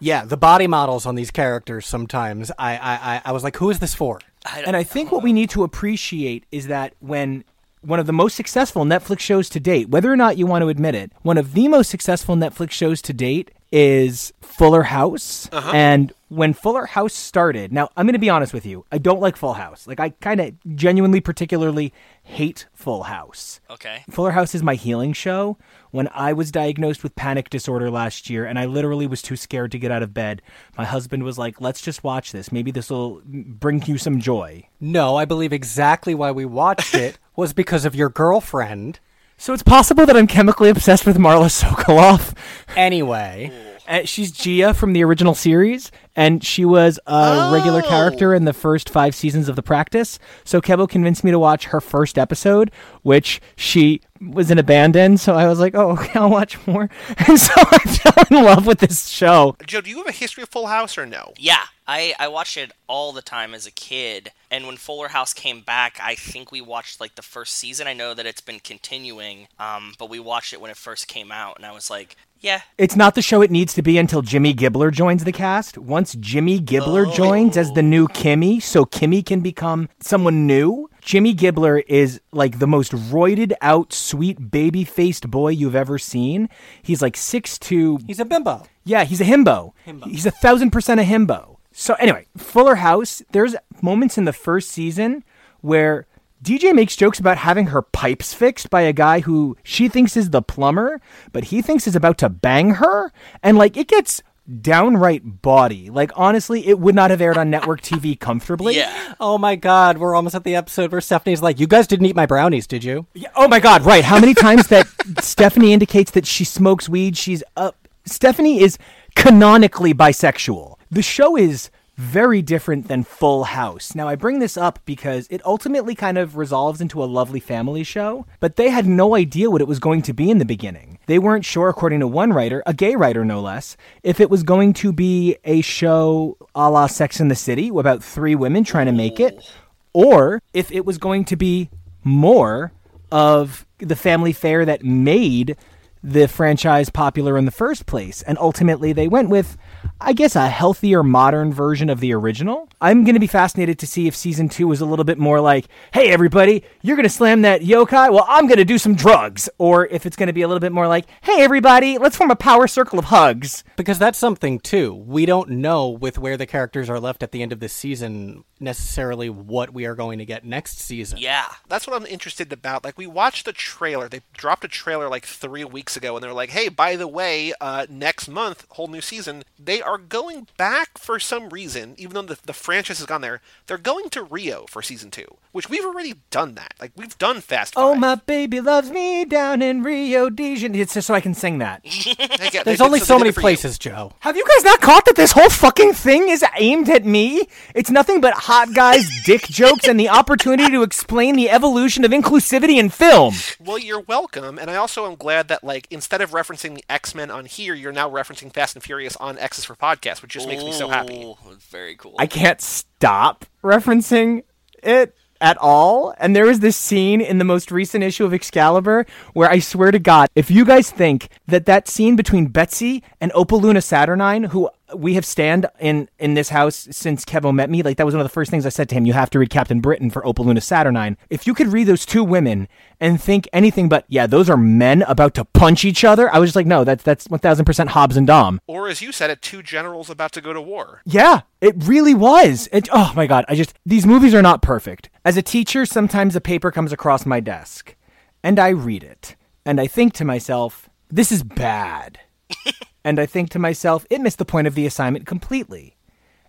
Yeah, 0.00 0.24
the 0.24 0.36
body 0.36 0.68
models 0.68 1.06
on 1.06 1.16
these 1.16 1.30
characters 1.32 1.84
sometimes, 1.86 2.52
I, 2.56 2.76
I, 2.76 2.92
I, 2.94 3.22
I 3.26 3.32
was 3.32 3.42
like, 3.42 3.56
who 3.56 3.68
is 3.70 3.80
this 3.80 3.94
for? 3.94 4.20
And 4.64 4.76
I 4.76 4.84
think 4.84 5.10
what 5.10 5.24
we 5.24 5.32
need 5.32 5.50
to 5.50 5.64
appreciate 5.64 6.44
is 6.52 6.68
that 6.68 6.94
when 7.00 7.42
one 7.82 8.00
of 8.00 8.06
the 8.06 8.12
most 8.12 8.34
successful 8.34 8.84
Netflix 8.84 9.20
shows 9.20 9.48
to 9.50 9.60
date, 9.60 9.88
whether 9.88 10.12
or 10.12 10.16
not 10.16 10.36
you 10.36 10.46
want 10.46 10.62
to 10.62 10.68
admit 10.68 10.94
it, 10.94 11.12
one 11.22 11.38
of 11.38 11.54
the 11.54 11.68
most 11.68 11.90
successful 11.90 12.34
Netflix 12.36 12.70
shows 12.72 13.02
to 13.02 13.12
date 13.12 13.50
is 13.70 14.32
Fuller 14.40 14.84
House. 14.84 15.48
Uh-huh. 15.52 15.72
And 15.74 16.12
when 16.28 16.52
Fuller 16.52 16.86
House 16.86 17.14
started, 17.14 17.72
now 17.72 17.88
I'm 17.96 18.06
going 18.06 18.14
to 18.14 18.18
be 18.18 18.30
honest 18.30 18.52
with 18.54 18.66
you, 18.66 18.84
I 18.90 18.98
don't 18.98 19.20
like 19.20 19.36
Full 19.36 19.54
House. 19.54 19.86
Like, 19.86 20.00
I 20.00 20.10
kind 20.10 20.40
of 20.40 20.54
genuinely, 20.74 21.20
particularly 21.20 21.92
hate 22.22 22.66
Full 22.74 23.04
House. 23.04 23.60
Okay. 23.70 24.04
Fuller 24.10 24.32
House 24.32 24.54
is 24.54 24.62
my 24.62 24.74
healing 24.74 25.12
show. 25.12 25.58
When 25.90 26.08
I 26.12 26.34
was 26.34 26.52
diagnosed 26.52 27.02
with 27.02 27.16
panic 27.16 27.48
disorder 27.48 27.90
last 27.90 28.28
year 28.28 28.44
and 28.44 28.58
I 28.58 28.66
literally 28.66 29.06
was 29.06 29.22
too 29.22 29.36
scared 29.36 29.72
to 29.72 29.78
get 29.78 29.90
out 29.90 30.02
of 30.02 30.12
bed, 30.12 30.42
my 30.76 30.84
husband 30.84 31.22
was 31.22 31.38
like, 31.38 31.60
let's 31.60 31.80
just 31.80 32.04
watch 32.04 32.32
this. 32.32 32.52
Maybe 32.52 32.70
this 32.70 32.90
will 32.90 33.22
bring 33.24 33.82
you 33.86 33.96
some 33.96 34.20
joy. 34.20 34.68
No, 34.80 35.16
I 35.16 35.24
believe 35.24 35.52
exactly 35.52 36.14
why 36.14 36.30
we 36.30 36.44
watched 36.44 36.94
it 36.94 37.18
was 37.38 37.52
because 37.52 37.84
of 37.84 37.94
your 37.94 38.08
girlfriend. 38.08 38.98
So 39.36 39.52
it's 39.52 39.62
possible 39.62 40.04
that 40.06 40.16
I'm 40.16 40.26
chemically 40.26 40.70
obsessed 40.70 41.06
with 41.06 41.16
Marla 41.18 41.46
Sokoloff. 41.62 42.36
Anyway, 42.76 43.52
Uh, 43.86 44.00
she's 44.04 44.32
Gia 44.32 44.74
from 44.74 44.92
the 44.92 45.04
original 45.04 45.34
series, 45.34 45.92
and 46.16 46.42
she 46.44 46.64
was 46.64 46.98
a 47.06 47.50
regular 47.52 47.80
character 47.80 48.34
in 48.34 48.44
the 48.44 48.52
first 48.52 48.90
five 48.90 49.14
seasons 49.14 49.48
of 49.48 49.54
The 49.54 49.62
Practice. 49.62 50.18
So 50.44 50.60
Kevo 50.60 50.88
convinced 50.88 51.22
me 51.22 51.30
to 51.30 51.38
watch 51.38 51.66
her 51.66 51.80
first 51.80 52.18
episode, 52.18 52.72
which 53.02 53.40
she 53.56 54.00
was 54.20 54.50
in 54.50 54.58
a 54.58 54.62
band 54.62 54.96
in. 54.96 55.16
So 55.18 55.34
I 55.34 55.46
was 55.46 55.58
like, 55.60 55.74
oh, 55.74 55.90
okay, 55.98 56.18
I'll 56.18 56.30
watch 56.30 56.58
more. 56.66 56.88
And 57.26 57.38
so 57.38 57.52
I 57.56 57.78
fell 57.78 58.24
in 58.38 58.44
love 58.44 58.66
with 58.66 58.78
this 58.78 59.08
show. 59.08 59.56
Joe, 59.66 59.80
do 59.80 59.90
you 59.90 59.98
have 59.98 60.06
a 60.08 60.12
history 60.12 60.42
of 60.42 60.48
Full 60.48 60.66
House 60.66 60.96
or 60.96 61.04
no? 61.06 61.32
Yeah, 61.36 61.64
I, 61.86 62.14
I 62.18 62.28
watched 62.28 62.56
it 62.56 62.72
all 62.86 63.12
the 63.12 63.22
time 63.22 63.54
as 63.54 63.66
a 63.66 63.70
kid, 63.70 64.30
and 64.50 64.66
when 64.66 64.76
Fuller 64.76 65.08
House 65.08 65.32
came 65.32 65.60
back, 65.62 65.98
I 66.02 66.14
think 66.14 66.52
we 66.52 66.60
watched 66.60 67.00
like 67.00 67.14
the 67.14 67.22
first 67.22 67.54
season. 67.54 67.86
I 67.86 67.92
know 67.94 68.14
that 68.14 68.26
it's 68.26 68.40
been 68.40 68.60
continuing, 68.60 69.48
um, 69.58 69.94
but 69.98 70.10
we 70.10 70.20
watched 70.20 70.52
it 70.52 70.60
when 70.60 70.70
it 70.70 70.76
first 70.76 71.08
came 71.08 71.32
out, 71.32 71.56
and 71.56 71.66
I 71.66 71.72
was 71.72 71.90
like, 71.90 72.16
yeah, 72.40 72.60
It's 72.76 72.94
not 72.94 73.14
the 73.16 73.22
show 73.22 73.42
it 73.42 73.50
needs 73.50 73.74
to 73.74 73.82
be 73.82 73.98
until 73.98 74.22
Jimmy 74.22 74.54
Gibbler 74.54 74.92
joins 74.92 75.24
the 75.24 75.32
cast. 75.32 75.76
Once 75.76 76.14
Jimmy 76.14 76.60
Gibbler 76.60 77.12
joins 77.12 77.56
as 77.56 77.72
the 77.72 77.82
new 77.82 78.06
Kimmy, 78.06 78.62
so 78.62 78.84
Kimmy 78.84 79.26
can 79.26 79.40
become 79.40 79.88
someone 79.98 80.46
new. 80.46 80.88
Jimmy 81.08 81.32
Gibbler 81.32 81.82
is 81.88 82.20
like 82.32 82.58
the 82.58 82.66
most 82.66 82.92
roided 82.92 83.54
out, 83.62 83.94
sweet, 83.94 84.50
baby 84.50 84.84
faced 84.84 85.30
boy 85.30 85.48
you've 85.48 85.74
ever 85.74 85.96
seen. 85.96 86.50
He's 86.82 87.00
like 87.00 87.16
six 87.16 87.58
two. 87.58 87.98
he's 88.06 88.20
a 88.20 88.26
bimbo. 88.26 88.66
yeah, 88.84 89.04
he's 89.04 89.22
a 89.22 89.24
himbo. 89.24 89.72
himbo. 89.86 90.04
He's 90.04 90.26
a 90.26 90.30
thousand 90.30 90.68
percent 90.68 91.00
a 91.00 91.04
himbo. 91.04 91.56
So 91.72 91.94
anyway, 91.94 92.26
Fuller 92.36 92.74
House. 92.74 93.22
There's 93.32 93.56
moments 93.80 94.18
in 94.18 94.26
the 94.26 94.34
first 94.34 94.68
season 94.68 95.24
where 95.62 96.06
DJ 96.44 96.74
makes 96.74 96.94
jokes 96.94 97.18
about 97.18 97.38
having 97.38 97.68
her 97.68 97.80
pipes 97.80 98.34
fixed 98.34 98.68
by 98.68 98.82
a 98.82 98.92
guy 98.92 99.20
who 99.20 99.56
she 99.62 99.88
thinks 99.88 100.14
is 100.14 100.28
the 100.28 100.42
plumber, 100.42 101.00
but 101.32 101.44
he 101.44 101.62
thinks 101.62 101.86
is 101.86 101.96
about 101.96 102.18
to 102.18 102.28
bang 102.28 102.74
her, 102.74 103.14
and 103.42 103.56
like 103.56 103.78
it 103.78 103.88
gets 103.88 104.22
downright 104.60 105.22
bawdy. 105.42 105.90
Like 105.90 106.10
honestly, 106.16 106.66
it 106.66 106.78
would 106.78 106.94
not 106.94 107.10
have 107.10 107.20
aired 107.20 107.36
on 107.38 107.50
network 107.50 107.80
TV 107.82 108.18
comfortably. 108.28 108.76
yeah. 108.76 109.14
Oh 109.20 109.38
my 109.38 109.56
god, 109.56 109.98
we're 109.98 110.14
almost 110.14 110.34
at 110.34 110.44
the 110.44 110.56
episode 110.56 110.90
where 110.92 111.00
Stephanie's 111.00 111.42
like, 111.42 111.60
You 111.60 111.66
guys 111.66 111.86
didn't 111.86 112.06
eat 112.06 112.16
my 112.16 112.26
brownies, 112.26 112.66
did 112.66 112.84
you? 112.84 113.06
Yeah, 113.14 113.28
Oh 113.36 113.48
my 113.48 113.60
God! 113.60 113.82
Right? 113.84 114.04
How 114.04 114.18
many 114.20 114.34
times 114.34 114.68
that 114.68 114.86
Stephanie 115.20 115.72
indicates 115.72 116.10
that 116.12 116.26
she 116.26 116.44
smokes 116.44 116.88
weed? 116.88 117.16
She's 117.16 117.42
up. 117.56 117.76
Stephanie 118.04 118.60
is 118.60 118.78
canonically 119.14 119.92
bisexual. 119.92 120.76
The 120.90 121.02
show 121.02 121.36
is 121.36 121.70
very 121.98 122.40
different 122.42 122.86
than 122.86 123.02
Full 123.02 123.42
House. 123.42 123.92
Now, 123.92 124.06
I 124.06 124.14
bring 124.14 124.38
this 124.38 124.56
up 124.56 124.78
because 124.84 125.26
it 125.30 125.44
ultimately 125.44 125.96
kind 125.96 126.16
of 126.16 126.36
resolves 126.36 126.80
into 126.80 127.02
a 127.02 127.06
lovely 127.06 127.40
family 127.40 127.82
show, 127.82 128.24
but 128.38 128.54
they 128.54 128.68
had 128.68 128.86
no 128.86 129.16
idea 129.16 129.50
what 129.50 129.60
it 129.60 129.66
was 129.66 129.80
going 129.80 130.02
to 130.02 130.12
be 130.12 130.30
in 130.30 130.38
the 130.38 130.44
beginning. 130.44 131.00
They 131.06 131.18
weren't 131.18 131.44
sure, 131.44 131.68
according 131.68 131.98
to 131.98 132.06
one 132.06 132.32
writer, 132.32 132.62
a 132.66 132.72
gay 132.72 132.94
writer 132.94 133.24
no 133.24 133.40
less, 133.40 133.76
if 134.04 134.20
it 134.20 134.30
was 134.30 134.44
going 134.44 134.74
to 134.74 134.92
be 134.92 135.38
a 135.42 135.60
show 135.60 136.36
a 136.54 136.70
la 136.70 136.86
Sex 136.86 137.18
in 137.18 137.26
the 137.26 137.34
City 137.34 137.68
about 137.68 138.04
three 138.04 138.36
women 138.36 138.62
trying 138.62 138.86
to 138.86 138.92
make 138.92 139.18
it, 139.18 139.52
or 139.92 140.40
if 140.54 140.70
it 140.70 140.86
was 140.86 140.98
going 140.98 141.24
to 141.24 141.34
be 141.34 141.68
more 142.04 142.70
of 143.10 143.66
the 143.78 143.96
family 143.96 144.32
fare 144.32 144.64
that 144.64 144.84
made 144.84 145.56
the 146.02 146.28
franchise 146.28 146.90
popular 146.90 147.36
in 147.36 147.44
the 147.44 147.50
first 147.50 147.86
place. 147.86 148.22
And 148.22 148.38
ultimately, 148.38 148.92
they 148.92 149.08
went 149.08 149.30
with, 149.30 149.56
I 150.00 150.12
guess, 150.12 150.36
a 150.36 150.48
healthier, 150.48 151.02
modern 151.02 151.52
version 151.52 151.90
of 151.90 152.00
the 152.00 152.14
original. 152.14 152.68
I'm 152.80 153.04
going 153.04 153.14
to 153.14 153.20
be 153.20 153.26
fascinated 153.26 153.78
to 153.80 153.86
see 153.86 154.06
if 154.06 154.14
season 154.14 154.48
two 154.48 154.70
is 154.70 154.80
a 154.80 154.86
little 154.86 155.04
bit 155.04 155.18
more 155.18 155.40
like, 155.40 155.66
hey, 155.92 156.10
everybody, 156.10 156.64
you're 156.82 156.96
going 156.96 157.04
to 157.04 157.10
slam 157.10 157.42
that 157.42 157.62
yokai? 157.62 158.12
Well, 158.12 158.24
I'm 158.28 158.46
going 158.46 158.58
to 158.58 158.64
do 158.64 158.78
some 158.78 158.94
drugs. 158.94 159.48
Or 159.58 159.86
if 159.86 160.06
it's 160.06 160.16
going 160.16 160.28
to 160.28 160.32
be 160.32 160.42
a 160.42 160.48
little 160.48 160.60
bit 160.60 160.72
more 160.72 160.86
like, 160.86 161.06
hey, 161.22 161.42
everybody, 161.42 161.98
let's 161.98 162.16
form 162.16 162.30
a 162.30 162.36
power 162.36 162.66
circle 162.66 162.98
of 162.98 163.06
hugs. 163.06 163.64
Because 163.78 164.00
that's 164.00 164.18
something 164.18 164.58
too. 164.58 164.92
We 164.92 165.24
don't 165.24 165.50
know 165.50 165.88
with 165.88 166.18
where 166.18 166.36
the 166.36 166.46
characters 166.46 166.90
are 166.90 166.98
left 166.98 167.22
at 167.22 167.30
the 167.30 167.42
end 167.42 167.52
of 167.52 167.60
this 167.60 167.72
season 167.72 168.42
necessarily 168.60 169.30
what 169.30 169.72
we 169.72 169.86
are 169.86 169.94
going 169.94 170.18
to 170.18 170.24
get 170.24 170.44
next 170.44 170.80
season. 170.80 171.18
Yeah. 171.18 171.46
That's 171.68 171.86
what 171.86 171.94
I'm 171.94 172.06
interested 172.06 172.52
about. 172.52 172.84
Like 172.84 172.98
we 172.98 173.06
watched 173.06 173.44
the 173.44 173.52
trailer. 173.52 174.08
They 174.08 174.22
dropped 174.32 174.64
a 174.64 174.68
trailer 174.68 175.08
like 175.08 175.24
three 175.24 175.64
weeks 175.64 175.96
ago, 175.96 176.16
and 176.16 176.24
they're 176.24 176.32
like, 176.32 176.50
"Hey, 176.50 176.68
by 176.68 176.96
the 176.96 177.08
way, 177.08 177.52
uh, 177.60 177.86
next 177.88 178.28
month, 178.28 178.66
whole 178.70 178.88
new 178.88 179.00
season." 179.00 179.44
They 179.58 179.80
are 179.80 179.98
going 179.98 180.48
back 180.56 180.98
for 180.98 181.18
some 181.18 181.48
reason, 181.50 181.94
even 181.98 182.14
though 182.14 182.34
the, 182.34 182.38
the 182.44 182.52
franchise 182.52 182.98
has 182.98 183.06
gone 183.06 183.20
there. 183.20 183.40
They're 183.66 183.78
going 183.78 184.10
to 184.10 184.22
Rio 184.22 184.66
for 184.68 184.82
season 184.82 185.10
two, 185.10 185.36
which 185.52 185.70
we've 185.70 185.84
already 185.84 186.14
done 186.30 186.54
that. 186.54 186.74
Like 186.80 186.92
we've 186.96 187.16
done 187.18 187.40
Fast. 187.40 187.74
Oh, 187.76 187.94
my 187.94 188.16
baby 188.16 188.60
loves 188.60 188.90
me 188.90 189.24
down 189.24 189.62
in 189.62 189.82
Rio 189.82 190.30
de 190.30 190.56
Janeiro. 190.56 190.82
It's 190.82 190.94
just 190.94 191.06
so 191.06 191.14
I 191.14 191.20
can 191.20 191.34
sing 191.34 191.58
that. 191.58 191.84
They 192.38 192.62
There's 192.64 192.80
only 192.80 192.98
they 192.98 193.04
so 193.04 193.18
many 193.18 193.30
it 193.30 193.34
for 193.76 193.82
Joe. 193.82 194.12
Have 194.20 194.36
you 194.36 194.44
guys 194.46 194.64
not 194.64 194.80
caught 194.80 195.04
that 195.04 195.16
this 195.16 195.32
whole 195.32 195.50
fucking 195.50 195.92
thing 195.92 196.28
is 196.28 196.44
aimed 196.56 196.88
at 196.88 197.04
me? 197.04 197.48
It's 197.74 197.90
nothing 197.90 198.20
but 198.20 198.32
hot 198.34 198.72
guys, 198.74 199.08
dick 199.24 199.42
jokes, 199.42 199.86
and 199.86 199.98
the 200.00 200.08
opportunity 200.08 200.70
to 200.70 200.82
explain 200.82 201.36
the 201.36 201.50
evolution 201.50 202.04
of 202.04 202.10
inclusivity 202.10 202.78
in 202.78 202.88
film. 202.88 203.34
Well, 203.60 203.78
you're 203.78 204.00
welcome, 204.00 204.58
and 204.58 204.70
I 204.70 204.76
also 204.76 205.06
am 205.10 205.16
glad 205.16 205.48
that 205.48 205.62
like 205.62 205.86
instead 205.90 206.20
of 206.22 206.30
referencing 206.30 206.76
the 206.76 206.84
X 206.88 207.14
Men 207.14 207.30
on 207.30 207.44
here, 207.46 207.74
you're 207.74 207.92
now 207.92 208.08
referencing 208.08 208.52
Fast 208.52 208.76
and 208.76 208.82
Furious 208.82 209.16
on 209.16 209.36
X's 209.38 209.64
for 209.64 209.74
podcast, 209.74 210.22
which 210.22 210.32
just 210.32 210.48
makes 210.48 210.64
me 210.64 210.72
so 210.72 210.88
happy. 210.88 211.22
Ooh, 211.24 211.36
Very 211.70 211.96
cool. 211.96 212.14
I 212.18 212.26
can't 212.26 212.60
stop 212.60 213.44
referencing 213.62 214.44
it 214.82 215.14
at 215.40 215.56
all. 215.58 216.14
And 216.18 216.34
there 216.34 216.48
is 216.48 216.60
this 216.60 216.76
scene 216.76 217.20
in 217.20 217.38
the 217.38 217.44
most 217.44 217.70
recent 217.70 218.04
issue 218.04 218.24
of 218.24 218.34
Excalibur 218.34 219.06
where 219.32 219.50
I 219.50 219.58
swear 219.58 219.90
to 219.90 219.98
God, 219.98 220.28
if 220.34 220.50
you 220.50 220.64
guys 220.64 220.90
think 220.90 221.28
that 221.46 221.66
that 221.66 221.88
scene 221.88 222.16
between 222.16 222.46
Betsy 222.46 223.02
and 223.20 223.32
Opal 223.34 223.60
Luna 223.60 223.80
Saturnyne, 223.80 224.48
who 224.48 224.68
we 224.94 225.14
have 225.14 225.24
stand 225.24 225.66
in 225.80 226.08
in 226.18 226.34
this 226.34 226.48
house 226.48 226.88
since 226.90 227.24
Kevo 227.24 227.54
met 227.54 227.70
me, 227.70 227.82
like 227.82 227.96
that 227.96 228.06
was 228.06 228.14
one 228.14 228.20
of 228.20 228.24
the 228.24 228.32
first 228.32 228.50
things 228.50 228.64
I 228.64 228.70
said 228.70 228.88
to 228.90 228.94
him. 228.94 229.06
You 229.06 229.12
have 229.12 229.30
to 229.30 229.38
read 229.38 229.50
Captain 229.50 229.80
Britain 229.80 230.10
for 230.10 230.26
Opal 230.26 230.44
Luna 230.44 230.60
Saturnyne. 230.60 231.16
If 231.30 231.46
you 231.46 231.54
could 231.54 231.68
read 231.68 231.84
those 231.84 232.06
two 232.06 232.24
women 232.24 232.68
and 233.00 233.20
think 233.22 233.48
anything 233.52 233.88
but, 233.88 234.04
yeah, 234.08 234.26
those 234.26 234.48
are 234.50 234.56
men 234.56 235.02
about 235.02 235.34
to 235.34 235.44
punch 235.44 235.84
each 235.84 236.04
other, 236.04 236.32
I 236.34 236.38
was 236.38 236.48
just 236.48 236.56
like, 236.56 236.66
no, 236.66 236.84
that's 236.84 237.02
that's 237.02 237.28
one 237.28 237.40
thousand 237.40 237.64
percent 237.64 237.90
Hobbs 237.90 238.16
and 238.16 238.26
Dom. 238.26 238.60
Or 238.66 238.88
as 238.88 239.02
you 239.02 239.12
said 239.12 239.30
it, 239.30 239.42
two 239.42 239.62
generals 239.62 240.10
about 240.10 240.32
to 240.32 240.40
go 240.40 240.52
to 240.52 240.60
war. 240.60 241.02
Yeah, 241.04 241.42
it 241.60 241.74
really 241.78 242.14
was. 242.14 242.68
It, 242.72 242.88
oh 242.92 243.12
my 243.14 243.26
god, 243.26 243.44
I 243.48 243.54
just 243.54 243.74
these 243.84 244.06
movies 244.06 244.34
are 244.34 244.42
not 244.42 244.62
perfect. 244.62 245.10
As 245.24 245.36
a 245.36 245.42
teacher, 245.42 245.84
sometimes 245.86 246.34
a 246.36 246.40
paper 246.40 246.70
comes 246.70 246.92
across 246.92 247.26
my 247.26 247.40
desk, 247.40 247.94
and 248.42 248.58
I 248.58 248.68
read 248.70 249.04
it, 249.04 249.36
and 249.64 249.80
I 249.80 249.86
think 249.86 250.14
to 250.14 250.24
myself, 250.24 250.88
this 251.10 251.32
is 251.32 251.42
bad. 251.42 252.20
and 253.04 253.18
I 253.18 253.26
think 253.26 253.50
to 253.50 253.58
myself, 253.58 254.06
it 254.10 254.20
missed 254.20 254.38
the 254.38 254.44
point 254.44 254.66
of 254.66 254.74
the 254.74 254.86
assignment 254.86 255.26
completely. 255.26 255.96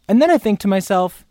And 0.07 0.21
then 0.21 0.31
I 0.31 0.37
think 0.37 0.59
to 0.61 0.67
myself, 0.67 1.25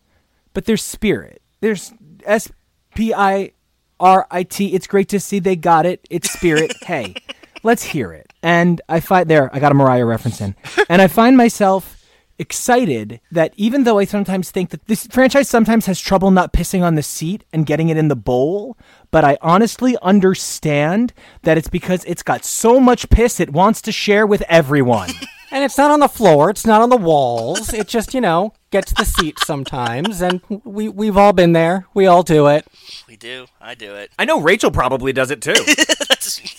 but 0.54 0.64
there's 0.64 0.82
spirit. 0.82 1.42
There's 1.60 1.92
S 2.24 2.50
P 2.94 3.12
I 3.12 3.52
R 3.98 4.26
I 4.30 4.42
T. 4.44 4.74
It's 4.74 4.86
great 4.86 5.08
to 5.08 5.20
see 5.20 5.38
they 5.38 5.56
got 5.56 5.86
it. 5.86 6.06
It's 6.10 6.30
spirit. 6.30 6.72
hey, 6.82 7.14
let's 7.62 7.82
hear 7.82 8.12
it. 8.12 8.32
And 8.42 8.80
I 8.88 9.00
find 9.00 9.28
there, 9.28 9.54
I 9.54 9.58
got 9.58 9.72
a 9.72 9.74
Mariah 9.74 10.04
reference 10.04 10.40
in. 10.40 10.54
And 10.88 11.02
I 11.02 11.08
find 11.08 11.36
myself 11.36 11.97
excited 12.38 13.20
that 13.30 13.52
even 13.56 13.84
though 13.84 13.98
I 13.98 14.04
sometimes 14.04 14.50
think 14.50 14.70
that 14.70 14.86
this 14.86 15.06
franchise 15.06 15.48
sometimes 15.48 15.86
has 15.86 16.00
trouble 16.00 16.30
not 16.30 16.52
pissing 16.52 16.82
on 16.82 16.94
the 16.94 17.02
seat 17.02 17.44
and 17.52 17.66
getting 17.66 17.88
it 17.88 17.96
in 17.96 18.08
the 18.08 18.16
bowl, 18.16 18.76
but 19.10 19.24
I 19.24 19.38
honestly 19.40 19.96
understand 20.02 21.12
that 21.42 21.58
it's 21.58 21.68
because 21.68 22.04
it's 22.04 22.22
got 22.22 22.44
so 22.44 22.78
much 22.80 23.10
piss 23.10 23.40
it 23.40 23.50
wants 23.52 23.80
to 23.82 23.92
share 23.92 24.26
with 24.26 24.42
everyone. 24.48 25.10
And 25.50 25.64
it's 25.64 25.78
not 25.78 25.90
on 25.90 26.00
the 26.00 26.08
floor, 26.08 26.50
it's 26.50 26.66
not 26.66 26.82
on 26.82 26.90
the 26.90 26.96
walls. 26.96 27.72
It 27.72 27.88
just, 27.88 28.12
you 28.12 28.20
know, 28.20 28.52
gets 28.70 28.92
the 28.92 29.04
seat 29.04 29.38
sometimes 29.38 30.20
and 30.20 30.42
we 30.62 30.90
we've 30.90 31.16
all 31.16 31.32
been 31.32 31.52
there. 31.52 31.86
We 31.94 32.06
all 32.06 32.22
do 32.22 32.48
it. 32.48 32.66
we 33.08 33.16
do. 33.16 33.46
I 33.58 33.74
do 33.74 33.94
it. 33.94 34.10
I 34.18 34.26
know 34.26 34.40
Rachel 34.40 34.70
probably 34.70 35.12
does 35.12 35.30
it 35.30 35.40
too. 35.40 35.54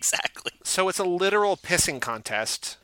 That's 0.00 0.12
yeah, 0.12 0.18
exactly. 0.18 0.52
So 0.64 0.88
it's 0.88 0.98
a 0.98 1.04
literal 1.04 1.56
pissing 1.56 2.00
contest. 2.00 2.76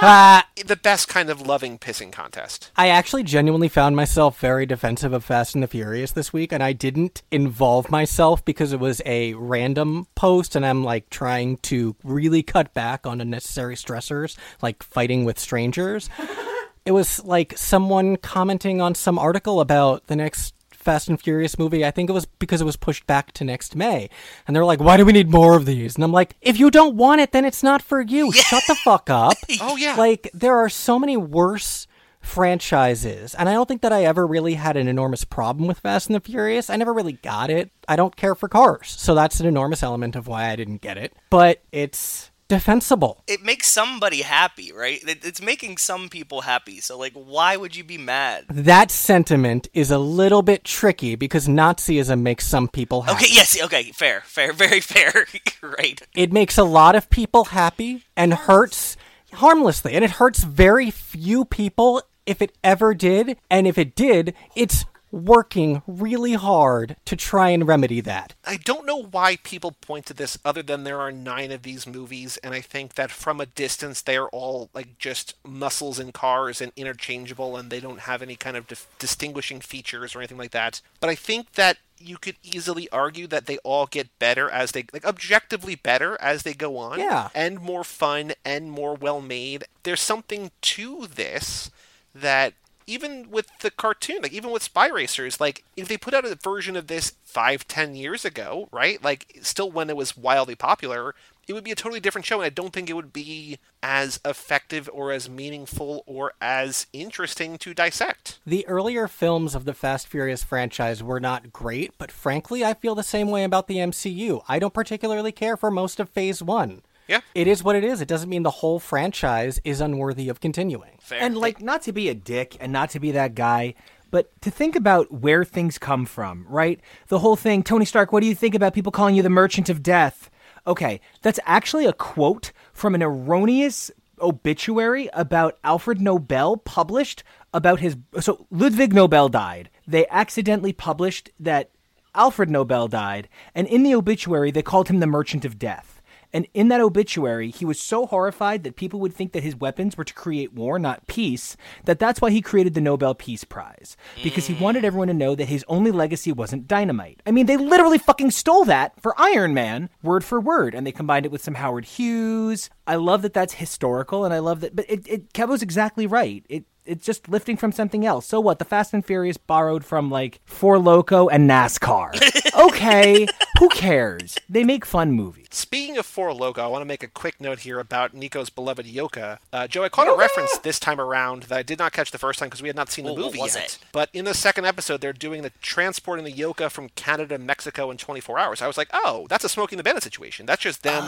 Ah, 0.00 0.46
The 0.66 0.76
best 0.76 1.08
kind 1.08 1.30
of 1.30 1.40
loving 1.40 1.78
pissing 1.78 2.12
contest. 2.12 2.70
I 2.76 2.88
actually 2.88 3.22
genuinely 3.22 3.68
found 3.68 3.96
myself 3.96 4.38
very 4.38 4.66
defensive 4.66 5.12
of 5.12 5.24
Fast 5.24 5.54
and 5.54 5.62
the 5.62 5.68
Furious 5.68 6.12
this 6.12 6.32
week, 6.32 6.52
and 6.52 6.62
I 6.62 6.72
didn't 6.72 7.22
involve 7.30 7.90
myself 7.90 8.44
because 8.44 8.72
it 8.72 8.80
was 8.80 9.00
a 9.06 9.34
random 9.34 10.06
post, 10.14 10.56
and 10.56 10.66
I'm 10.66 10.84
like 10.84 11.08
trying 11.10 11.58
to 11.58 11.96
really 12.02 12.42
cut 12.42 12.74
back 12.74 13.06
on 13.06 13.20
unnecessary 13.20 13.76
stressors, 13.76 14.36
like 14.60 14.82
fighting 14.82 15.24
with 15.24 15.38
strangers. 15.38 16.10
it 16.84 16.92
was 16.92 17.24
like 17.24 17.56
someone 17.56 18.16
commenting 18.16 18.80
on 18.80 18.94
some 18.94 19.18
article 19.18 19.60
about 19.60 20.06
the 20.08 20.16
next 20.16 20.54
Fast 20.78 21.08
and 21.08 21.20
Furious 21.20 21.58
movie. 21.58 21.84
I 21.84 21.90
think 21.90 22.08
it 22.08 22.12
was 22.12 22.24
because 22.24 22.60
it 22.60 22.64
was 22.64 22.76
pushed 22.76 23.06
back 23.06 23.32
to 23.32 23.44
next 23.44 23.76
May. 23.76 24.08
And 24.46 24.54
they're 24.54 24.64
like, 24.64 24.80
why 24.80 24.96
do 24.96 25.04
we 25.04 25.12
need 25.12 25.28
more 25.28 25.56
of 25.56 25.66
these? 25.66 25.96
And 25.96 26.04
I'm 26.04 26.12
like, 26.12 26.36
if 26.40 26.58
you 26.58 26.70
don't 26.70 26.96
want 26.96 27.20
it, 27.20 27.32
then 27.32 27.44
it's 27.44 27.62
not 27.62 27.82
for 27.82 28.00
you. 28.00 28.32
Shut 28.32 28.62
the 28.66 28.74
fuck 28.76 29.10
up. 29.10 29.34
Oh 29.60 29.76
yeah. 29.76 29.96
Like, 29.96 30.30
there 30.32 30.56
are 30.56 30.68
so 30.68 30.98
many 30.98 31.16
worse 31.16 31.86
franchises, 32.20 33.34
and 33.34 33.48
I 33.48 33.52
don't 33.52 33.66
think 33.66 33.82
that 33.82 33.92
I 33.92 34.04
ever 34.04 34.26
really 34.26 34.54
had 34.54 34.76
an 34.76 34.86
enormous 34.86 35.24
problem 35.24 35.66
with 35.66 35.80
Fast 35.80 36.08
and 36.08 36.14
the 36.14 36.20
Furious. 36.20 36.70
I 36.70 36.76
never 36.76 36.92
really 36.92 37.14
got 37.14 37.50
it. 37.50 37.70
I 37.88 37.96
don't 37.96 38.14
care 38.14 38.34
for 38.34 38.48
cars, 38.48 38.88
so 38.88 39.14
that's 39.14 39.40
an 39.40 39.46
enormous 39.46 39.82
element 39.82 40.14
of 40.14 40.28
why 40.28 40.48
I 40.50 40.56
didn't 40.56 40.80
get 40.80 40.96
it. 40.96 41.12
But 41.30 41.62
it's 41.72 42.27
defensible. 42.48 43.22
It 43.26 43.42
makes 43.42 43.68
somebody 43.68 44.22
happy, 44.22 44.72
right? 44.72 45.00
It's 45.06 45.40
making 45.40 45.76
some 45.76 46.08
people 46.08 46.42
happy. 46.42 46.80
So 46.80 46.98
like, 46.98 47.12
why 47.12 47.56
would 47.56 47.76
you 47.76 47.84
be 47.84 47.98
mad? 47.98 48.46
That 48.48 48.90
sentiment 48.90 49.68
is 49.74 49.90
a 49.90 49.98
little 49.98 50.42
bit 50.42 50.64
tricky 50.64 51.14
because 51.14 51.46
Nazism 51.46 52.22
makes 52.22 52.46
some 52.46 52.68
people 52.68 53.02
happy. 53.02 53.24
Okay. 53.24 53.34
Yes. 53.34 53.62
Okay. 53.62 53.92
Fair. 53.92 54.22
Fair. 54.24 54.52
Very 54.58 54.80
fair. 54.80 55.26
right. 55.62 56.00
It 56.16 56.32
makes 56.32 56.58
a 56.58 56.64
lot 56.64 56.96
of 56.96 57.10
people 57.10 57.44
happy 57.44 58.04
and 58.16 58.34
hurts 58.34 58.96
harmlessly. 59.34 59.94
And 59.94 60.04
it 60.04 60.12
hurts 60.12 60.42
very 60.42 60.90
few 60.90 61.44
people 61.44 62.02
if 62.26 62.42
it 62.42 62.56
ever 62.64 62.94
did. 62.94 63.36
And 63.50 63.66
if 63.66 63.78
it 63.78 63.94
did, 63.94 64.34
it's 64.54 64.84
working 65.10 65.82
really 65.86 66.34
hard 66.34 66.96
to 67.04 67.16
try 67.16 67.50
and 67.50 67.66
remedy 67.66 68.00
that. 68.00 68.34
I 68.44 68.56
don't 68.56 68.86
know 68.86 69.02
why 69.02 69.36
people 69.36 69.72
point 69.72 70.06
to 70.06 70.14
this 70.14 70.38
other 70.44 70.62
than 70.62 70.84
there 70.84 71.00
are 71.00 71.12
nine 71.12 71.50
of 71.52 71.62
these 71.62 71.86
movies, 71.86 72.36
and 72.38 72.54
I 72.54 72.60
think 72.60 72.94
that 72.94 73.10
from 73.10 73.40
a 73.40 73.46
distance 73.46 74.02
they 74.02 74.16
are 74.16 74.28
all 74.28 74.70
like 74.74 74.98
just 74.98 75.34
muscles 75.44 75.98
and 75.98 76.12
cars 76.12 76.60
and 76.60 76.72
interchangeable, 76.76 77.56
and 77.56 77.70
they 77.70 77.80
don't 77.80 78.00
have 78.00 78.22
any 78.22 78.36
kind 78.36 78.56
of 78.56 78.66
dif- 78.66 78.88
distinguishing 78.98 79.60
features 79.60 80.14
or 80.14 80.18
anything 80.20 80.38
like 80.38 80.52
that. 80.52 80.80
But 81.00 81.10
I 81.10 81.14
think 81.14 81.52
that 81.52 81.78
you 82.00 82.16
could 82.16 82.36
easily 82.42 82.88
argue 82.90 83.26
that 83.26 83.46
they 83.46 83.58
all 83.58 83.86
get 83.86 84.18
better 84.18 84.48
as 84.48 84.72
they 84.72 84.86
like 84.92 85.04
objectively 85.04 85.74
better 85.74 86.16
as 86.20 86.42
they 86.42 86.54
go 86.54 86.76
on. 86.76 86.98
Yeah. 86.98 87.28
And 87.34 87.60
more 87.60 87.84
fun 87.84 88.32
and 88.44 88.70
more 88.70 88.94
well 88.94 89.20
made. 89.20 89.64
There's 89.82 90.00
something 90.00 90.50
to 90.60 91.06
this 91.06 91.70
that 92.14 92.54
even 92.88 93.30
with 93.30 93.46
the 93.60 93.70
cartoon, 93.70 94.20
like 94.22 94.32
even 94.32 94.50
with 94.50 94.62
Spy 94.62 94.88
Racers, 94.88 95.40
like 95.40 95.62
if 95.76 95.86
they 95.86 95.96
put 95.96 96.14
out 96.14 96.24
a 96.24 96.34
version 96.34 96.74
of 96.74 96.86
this 96.86 97.12
five, 97.24 97.68
ten 97.68 97.94
years 97.94 98.24
ago, 98.24 98.68
right? 98.72 99.02
Like 99.04 99.38
still 99.42 99.70
when 99.70 99.90
it 99.90 99.96
was 99.96 100.16
wildly 100.16 100.54
popular, 100.54 101.14
it 101.46 101.54
would 101.54 101.64
be 101.64 101.72
a 101.72 101.76
totally 101.76 102.00
different 102.00 102.26
show, 102.26 102.36
and 102.36 102.46
I 102.46 102.50
don't 102.50 102.72
think 102.72 102.90
it 102.90 102.94
would 102.94 103.12
be 103.12 103.58
as 103.82 104.20
effective 104.24 104.88
or 104.92 105.12
as 105.12 105.30
meaningful 105.30 106.02
or 106.06 106.32
as 106.40 106.86
interesting 106.92 107.56
to 107.58 107.72
dissect. 107.72 108.38
The 108.46 108.66
earlier 108.66 109.08
films 109.08 109.54
of 109.54 109.64
the 109.64 109.72
Fast 109.72 110.08
Furious 110.08 110.42
franchise 110.42 111.02
were 111.02 111.20
not 111.20 111.52
great, 111.52 111.92
but 111.96 112.12
frankly, 112.12 112.64
I 112.64 112.74
feel 112.74 112.94
the 112.94 113.02
same 113.02 113.30
way 113.30 113.44
about 113.44 113.66
the 113.66 113.76
MCU. 113.76 114.42
I 114.46 114.58
don't 114.58 114.74
particularly 114.74 115.32
care 115.32 115.56
for 115.56 115.70
most 115.70 116.00
of 116.00 116.10
Phase 116.10 116.42
1. 116.42 116.82
Yeah. 117.08 117.20
It 117.34 117.46
is 117.46 117.64
what 117.64 117.74
it 117.74 117.84
is. 117.84 118.00
It 118.00 118.08
doesn't 118.08 118.28
mean 118.28 118.42
the 118.42 118.50
whole 118.50 118.78
franchise 118.78 119.60
is 119.64 119.80
unworthy 119.80 120.28
of 120.28 120.40
continuing. 120.40 120.98
Fair. 121.00 121.20
And 121.20 121.36
like 121.36 121.60
not 121.60 121.82
to 121.82 121.92
be 121.92 122.08
a 122.08 122.14
dick 122.14 122.56
and 122.60 122.70
not 122.70 122.90
to 122.90 123.00
be 123.00 123.10
that 123.12 123.34
guy, 123.34 123.74
but 124.10 124.30
to 124.42 124.50
think 124.50 124.76
about 124.76 125.12
where 125.12 125.44
things 125.44 125.78
come 125.78 126.06
from, 126.06 126.46
right? 126.48 126.80
The 127.08 127.18
whole 127.18 127.36
thing, 127.36 127.62
Tony 127.62 127.84
Stark, 127.84 128.12
what 128.12 128.20
do 128.20 128.26
you 128.26 128.34
think 128.34 128.54
about 128.54 128.74
people 128.74 128.92
calling 128.92 129.14
you 129.14 129.22
the 129.22 129.30
merchant 129.30 129.68
of 129.68 129.82
death? 129.82 130.30
Okay, 130.66 131.00
that's 131.22 131.40
actually 131.46 131.86
a 131.86 131.92
quote 131.92 132.52
from 132.72 132.94
an 132.94 133.02
erroneous 133.02 133.90
obituary 134.20 135.08
about 135.12 135.58
Alfred 135.64 136.00
Nobel 136.00 136.56
published 136.56 137.22
about 137.54 137.80
his 137.80 137.96
so 138.20 138.46
Ludwig 138.50 138.92
Nobel 138.92 139.28
died. 139.28 139.70
They 139.86 140.06
accidentally 140.08 140.72
published 140.72 141.30
that 141.40 141.70
Alfred 142.14 142.50
Nobel 142.50 142.88
died, 142.88 143.28
and 143.54 143.66
in 143.66 143.82
the 143.82 143.94
obituary 143.94 144.50
they 144.50 144.62
called 144.62 144.88
him 144.88 145.00
the 145.00 145.06
merchant 145.06 145.44
of 145.44 145.58
death. 145.58 145.97
And 146.32 146.46
in 146.54 146.68
that 146.68 146.80
obituary, 146.80 147.50
he 147.50 147.64
was 147.64 147.80
so 147.80 148.06
horrified 148.06 148.64
that 148.64 148.76
people 148.76 149.00
would 149.00 149.14
think 149.14 149.32
that 149.32 149.42
his 149.42 149.56
weapons 149.56 149.96
were 149.96 150.04
to 150.04 150.14
create 150.14 150.52
war, 150.52 150.78
not 150.78 151.06
peace, 151.06 151.56
that 151.84 151.98
that's 151.98 152.20
why 152.20 152.30
he 152.30 152.40
created 152.40 152.74
the 152.74 152.80
Nobel 152.80 153.14
Peace 153.14 153.44
Prize. 153.44 153.96
Because 154.22 154.46
he 154.46 154.54
wanted 154.54 154.82
mm. 154.82 154.86
everyone 154.86 155.08
to 155.08 155.14
know 155.14 155.34
that 155.34 155.48
his 155.48 155.64
only 155.68 155.90
legacy 155.90 156.32
wasn't 156.32 156.68
dynamite. 156.68 157.22
I 157.26 157.30
mean, 157.30 157.46
they 157.46 157.56
literally 157.56 157.98
fucking 157.98 158.30
stole 158.30 158.64
that 158.66 159.00
for 159.00 159.18
Iron 159.20 159.54
Man, 159.54 159.88
word 160.02 160.24
for 160.24 160.40
word, 160.40 160.74
and 160.74 160.86
they 160.86 160.92
combined 160.92 161.26
it 161.26 161.32
with 161.32 161.42
some 161.42 161.54
Howard 161.54 161.84
Hughes. 161.84 162.70
I 162.86 162.96
love 162.96 163.22
that 163.22 163.34
that's 163.34 163.54
historical, 163.54 164.24
and 164.24 164.34
I 164.34 164.38
love 164.38 164.60
that. 164.60 164.76
But 164.76 164.86
it, 164.88 165.08
it 165.08 165.32
Kevo's 165.32 165.62
exactly 165.62 166.06
right. 166.06 166.44
It 166.48 166.64
it's 166.88 167.04
just 167.04 167.28
lifting 167.28 167.56
from 167.56 167.70
something 167.70 168.04
else. 168.06 168.26
So 168.26 168.40
what? 168.40 168.58
The 168.58 168.64
Fast 168.64 168.94
and 168.94 169.04
Furious 169.04 169.36
borrowed 169.36 169.84
from 169.84 170.10
like 170.10 170.40
Four 170.44 170.78
Loko 170.78 171.28
and 171.30 171.48
NASCAR. 171.48 172.14
okay, 172.68 173.26
who 173.58 173.68
cares? 173.68 174.38
They 174.48 174.64
make 174.64 174.84
fun 174.84 175.12
movies. 175.12 175.47
Speaking 175.50 175.96
of 175.96 176.04
Four 176.04 176.30
Loko, 176.32 176.58
I 176.58 176.66
want 176.66 176.82
to 176.82 176.86
make 176.86 177.02
a 177.02 177.06
quick 177.08 177.40
note 177.40 177.60
here 177.60 177.78
about 177.80 178.12
Nico's 178.12 178.50
beloved 178.50 178.86
Yoka. 178.86 179.38
Uh, 179.50 179.66
Joe, 179.66 179.82
I 179.82 179.88
caught 179.88 180.06
a 180.06 180.14
reference 180.16 180.58
this 180.58 180.78
time 180.78 181.00
around 181.00 181.44
that 181.44 181.56
I 181.58 181.62
did 181.62 181.78
not 181.78 181.92
catch 181.92 182.10
the 182.10 182.18
first 182.18 182.38
time 182.38 182.48
because 182.48 182.60
we 182.60 182.68
had 182.68 182.76
not 182.76 182.90
seen 182.90 183.06
the 183.06 183.14
Well, 183.14 183.26
movie 183.26 183.38
was 183.40 183.54
yet. 183.56 183.64
it? 183.64 183.78
But 183.90 184.10
in 184.12 184.26
the 184.26 184.34
second 184.34 184.66
episode, 184.66 185.00
they're 185.00 185.14
doing 185.14 185.40
the 185.42 185.50
transporting 185.62 186.26
the 186.26 186.30
Yoka 186.32 186.68
from 186.68 186.90
Canada 186.90 187.38
to 187.38 187.42
Mexico 187.42 187.90
in 187.90 187.96
24 187.96 188.38
hours. 188.38 188.60
I 188.60 188.66
was 188.66 188.76
like, 188.76 188.88
oh, 188.92 189.26
that's 189.30 189.42
a 189.44 189.48
Smoking 189.48 189.78
the 189.78 189.82
Bandit 189.82 190.02
situation. 190.02 190.44
That's 190.44 190.60
just 190.62 190.82
them, 190.82 191.02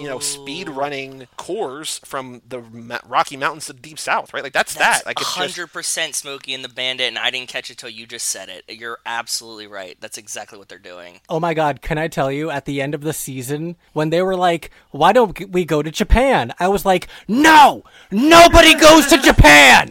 you 0.00 0.06
know, 0.06 0.20
speed 0.20 0.68
running 0.68 1.26
cores 1.36 1.98
from 2.04 2.42
the 2.48 2.60
Rocky 3.06 3.36
Mountains 3.36 3.66
to 3.66 3.72
the 3.72 3.80
Deep 3.80 3.98
South, 3.98 4.32
right? 4.34 4.42
Like 4.44 4.52
that's, 4.52 4.74
That's 4.74 5.00
that. 5.00 5.06
Like 5.06 5.20
it's 5.20 5.28
hundred 5.30 5.72
percent 5.72 6.14
Smokey 6.14 6.54
and 6.54 6.62
the 6.64 6.68
Bandit, 6.68 7.08
and 7.08 7.18
I 7.18 7.30
didn't 7.30 7.48
catch 7.48 7.70
it 7.72 7.78
till 7.78 7.88
you 7.90 8.06
just 8.06 8.28
said 8.28 8.48
it. 8.48 8.64
You're 8.68 8.98
absolutely 9.04 9.66
right. 9.66 9.96
That's 10.00 10.16
exactly 10.16 10.58
what 10.58 10.68
they're 10.68 10.78
doing. 10.78 11.20
Oh 11.28 11.40
my 11.40 11.54
god, 11.54 11.82
can 11.82 11.98
I 11.98 12.06
tell 12.08 12.30
you, 12.30 12.50
at 12.50 12.66
the 12.66 12.80
end 12.80 12.94
of 12.94 13.00
the 13.00 13.15
season, 13.16 13.76
when 13.92 14.10
they 14.10 14.22
were 14.22 14.36
like, 14.36 14.70
why 14.90 15.12
don't 15.12 15.50
we 15.52 15.64
go 15.64 15.82
to 15.82 15.90
Japan? 15.90 16.52
I 16.58 16.68
was 16.68 16.84
like, 16.84 17.08
no! 17.28 17.82
Nobody 18.10 18.74
goes 18.74 19.06
to 19.06 19.18
Japan! 19.18 19.90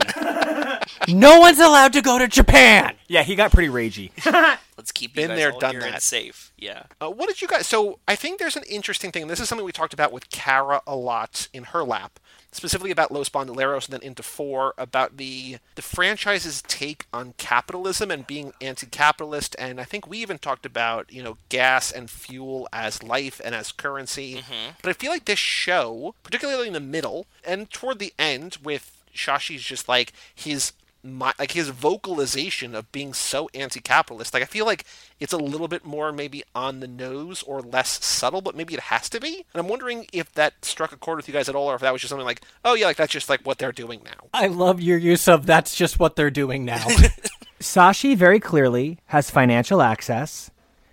no 1.08 1.40
one's 1.40 1.60
allowed 1.60 1.94
to 1.94 2.02
go 2.02 2.18
to 2.18 2.28
Japan! 2.28 2.96
Yeah, 3.08 3.24
he 3.24 3.36
got 3.36 3.52
pretty 3.52 3.70
ragey. 3.70 4.12
Let's 4.78 4.92
keep 4.92 5.12
you 5.12 5.24
Been 5.24 5.28
guys 5.30 5.38
there, 5.38 5.52
all 5.54 5.60
done 5.60 5.76
here 5.76 5.84
and 5.84 5.94
that. 5.96 6.04
safe. 6.04 6.45
Yeah. 6.58 6.84
Uh, 7.02 7.10
what 7.10 7.28
did 7.28 7.42
you 7.42 7.48
guys? 7.48 7.68
So 7.68 8.00
I 8.08 8.16
think 8.16 8.40
there's 8.40 8.56
an 8.56 8.64
interesting 8.70 9.12
thing. 9.12 9.24
and 9.24 9.32
This 9.32 9.40
is 9.40 9.50
something 9.50 9.66
we 9.66 9.72
talked 9.72 9.94
about 9.94 10.12
with 10.14 10.30
Kara 10.30 10.82
a 10.88 10.96
lot 10.96 11.48
in 11.54 11.66
her 11.66 11.84
lap, 11.84 12.20
specifically 12.52 12.92
about 12.92 13.12
Los 13.12 13.30
Bandoleros 13.30 13.86
and 13.86 13.94
then 13.94 14.02
into 14.02 14.24
four 14.24 14.74
about 14.78 15.18
the 15.18 15.58
the 15.76 15.82
franchise's 15.82 16.62
take 16.62 17.06
on 17.12 17.34
capitalism 17.38 18.10
and 18.10 18.26
being 18.26 18.54
anti-capitalist. 18.62 19.56
And 19.60 19.82
I 19.82 19.84
think 19.84 20.08
we 20.08 20.20
even 20.20 20.38
talked 20.38 20.66
about 20.66 21.12
you 21.12 21.22
know 21.22 21.38
gas 21.50 21.92
and 21.92 22.10
fuel 22.10 22.68
as 22.72 23.04
life 23.04 23.42
and 23.44 23.54
as 23.54 23.72
currency. 23.72 24.36
But 24.82 24.90
I 24.90 24.94
feel 24.94 25.12
like 25.12 25.26
this 25.26 25.40
show, 25.40 26.16
particularly 26.24 26.68
in 26.68 26.74
the 26.74 26.80
middle 26.80 27.26
and 27.44 27.70
toward 27.70 28.00
the 28.00 28.14
end, 28.18 28.58
with 28.64 29.04
Shashi's 29.14 29.64
just 29.64 29.90
like 29.90 30.14
his 30.34 30.72
my, 31.06 31.34
like 31.38 31.52
his 31.52 31.70
vocalization 31.70 32.74
of 32.76 32.92
being 32.92 33.14
so 33.14 33.48
anti-capitalist 33.54 34.34
like 34.34 34.42
i 34.44 34.46
feel 34.46 34.66
like 34.66 34.84
it's 35.20 35.32
a 35.34 35.38
little 35.38 35.68
bit 35.68 35.86
more 35.86 36.12
maybe 36.12 36.44
on 36.56 36.80
the 36.80 36.88
nose 36.88 37.44
or 37.44 37.62
less 37.62 38.04
subtle 38.04 38.42
but 38.42 38.56
maybe 38.56 38.74
it 38.74 38.80
has 38.80 39.08
to 39.10 39.20
be 39.20 39.46
and 39.54 39.60
i'm 39.62 39.68
wondering 39.68 40.08
if 40.12 40.32
that 40.34 40.66
struck 40.66 40.92
a 40.92 40.98
chord 40.98 41.18
with 41.18 41.28
you 41.28 41.34
guys 41.34 41.48
at 41.48 41.56
all 41.56 41.68
or 41.70 41.76
if 41.76 41.82
that 41.82 41.94
was 41.94 42.02
just 42.02 42.10
something 42.10 42.26
like 42.26 42.42
oh 42.64 42.74
yeah 42.74 42.88
like 42.88 42.98
that's 42.98 43.14
just 43.14 43.30
like 43.30 43.42
what 43.42 43.58
they're 43.60 43.72
doing 43.72 44.02
now 44.04 44.28
I 44.34 44.48
love 44.48 44.82
your 44.82 44.98
use 44.98 45.28
of 45.28 45.46
that's 45.46 45.76
just 45.76 46.00
what 46.00 46.16
they're 46.16 46.30
doing 46.32 46.66
now. 46.66 46.86
Shashi 47.60 48.16
very 48.18 48.40
clearly 48.40 49.00
has 49.06 49.30
financial 49.30 49.82
access, 49.82 50.52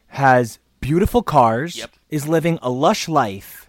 has 0.09 0.59
beautiful 0.81 1.23
cars, 1.23 1.77
Yep. 1.77 1.91
is 2.09 2.29
living 2.29 2.59
a 2.63 2.71
lush 2.71 3.09
life, 3.09 3.69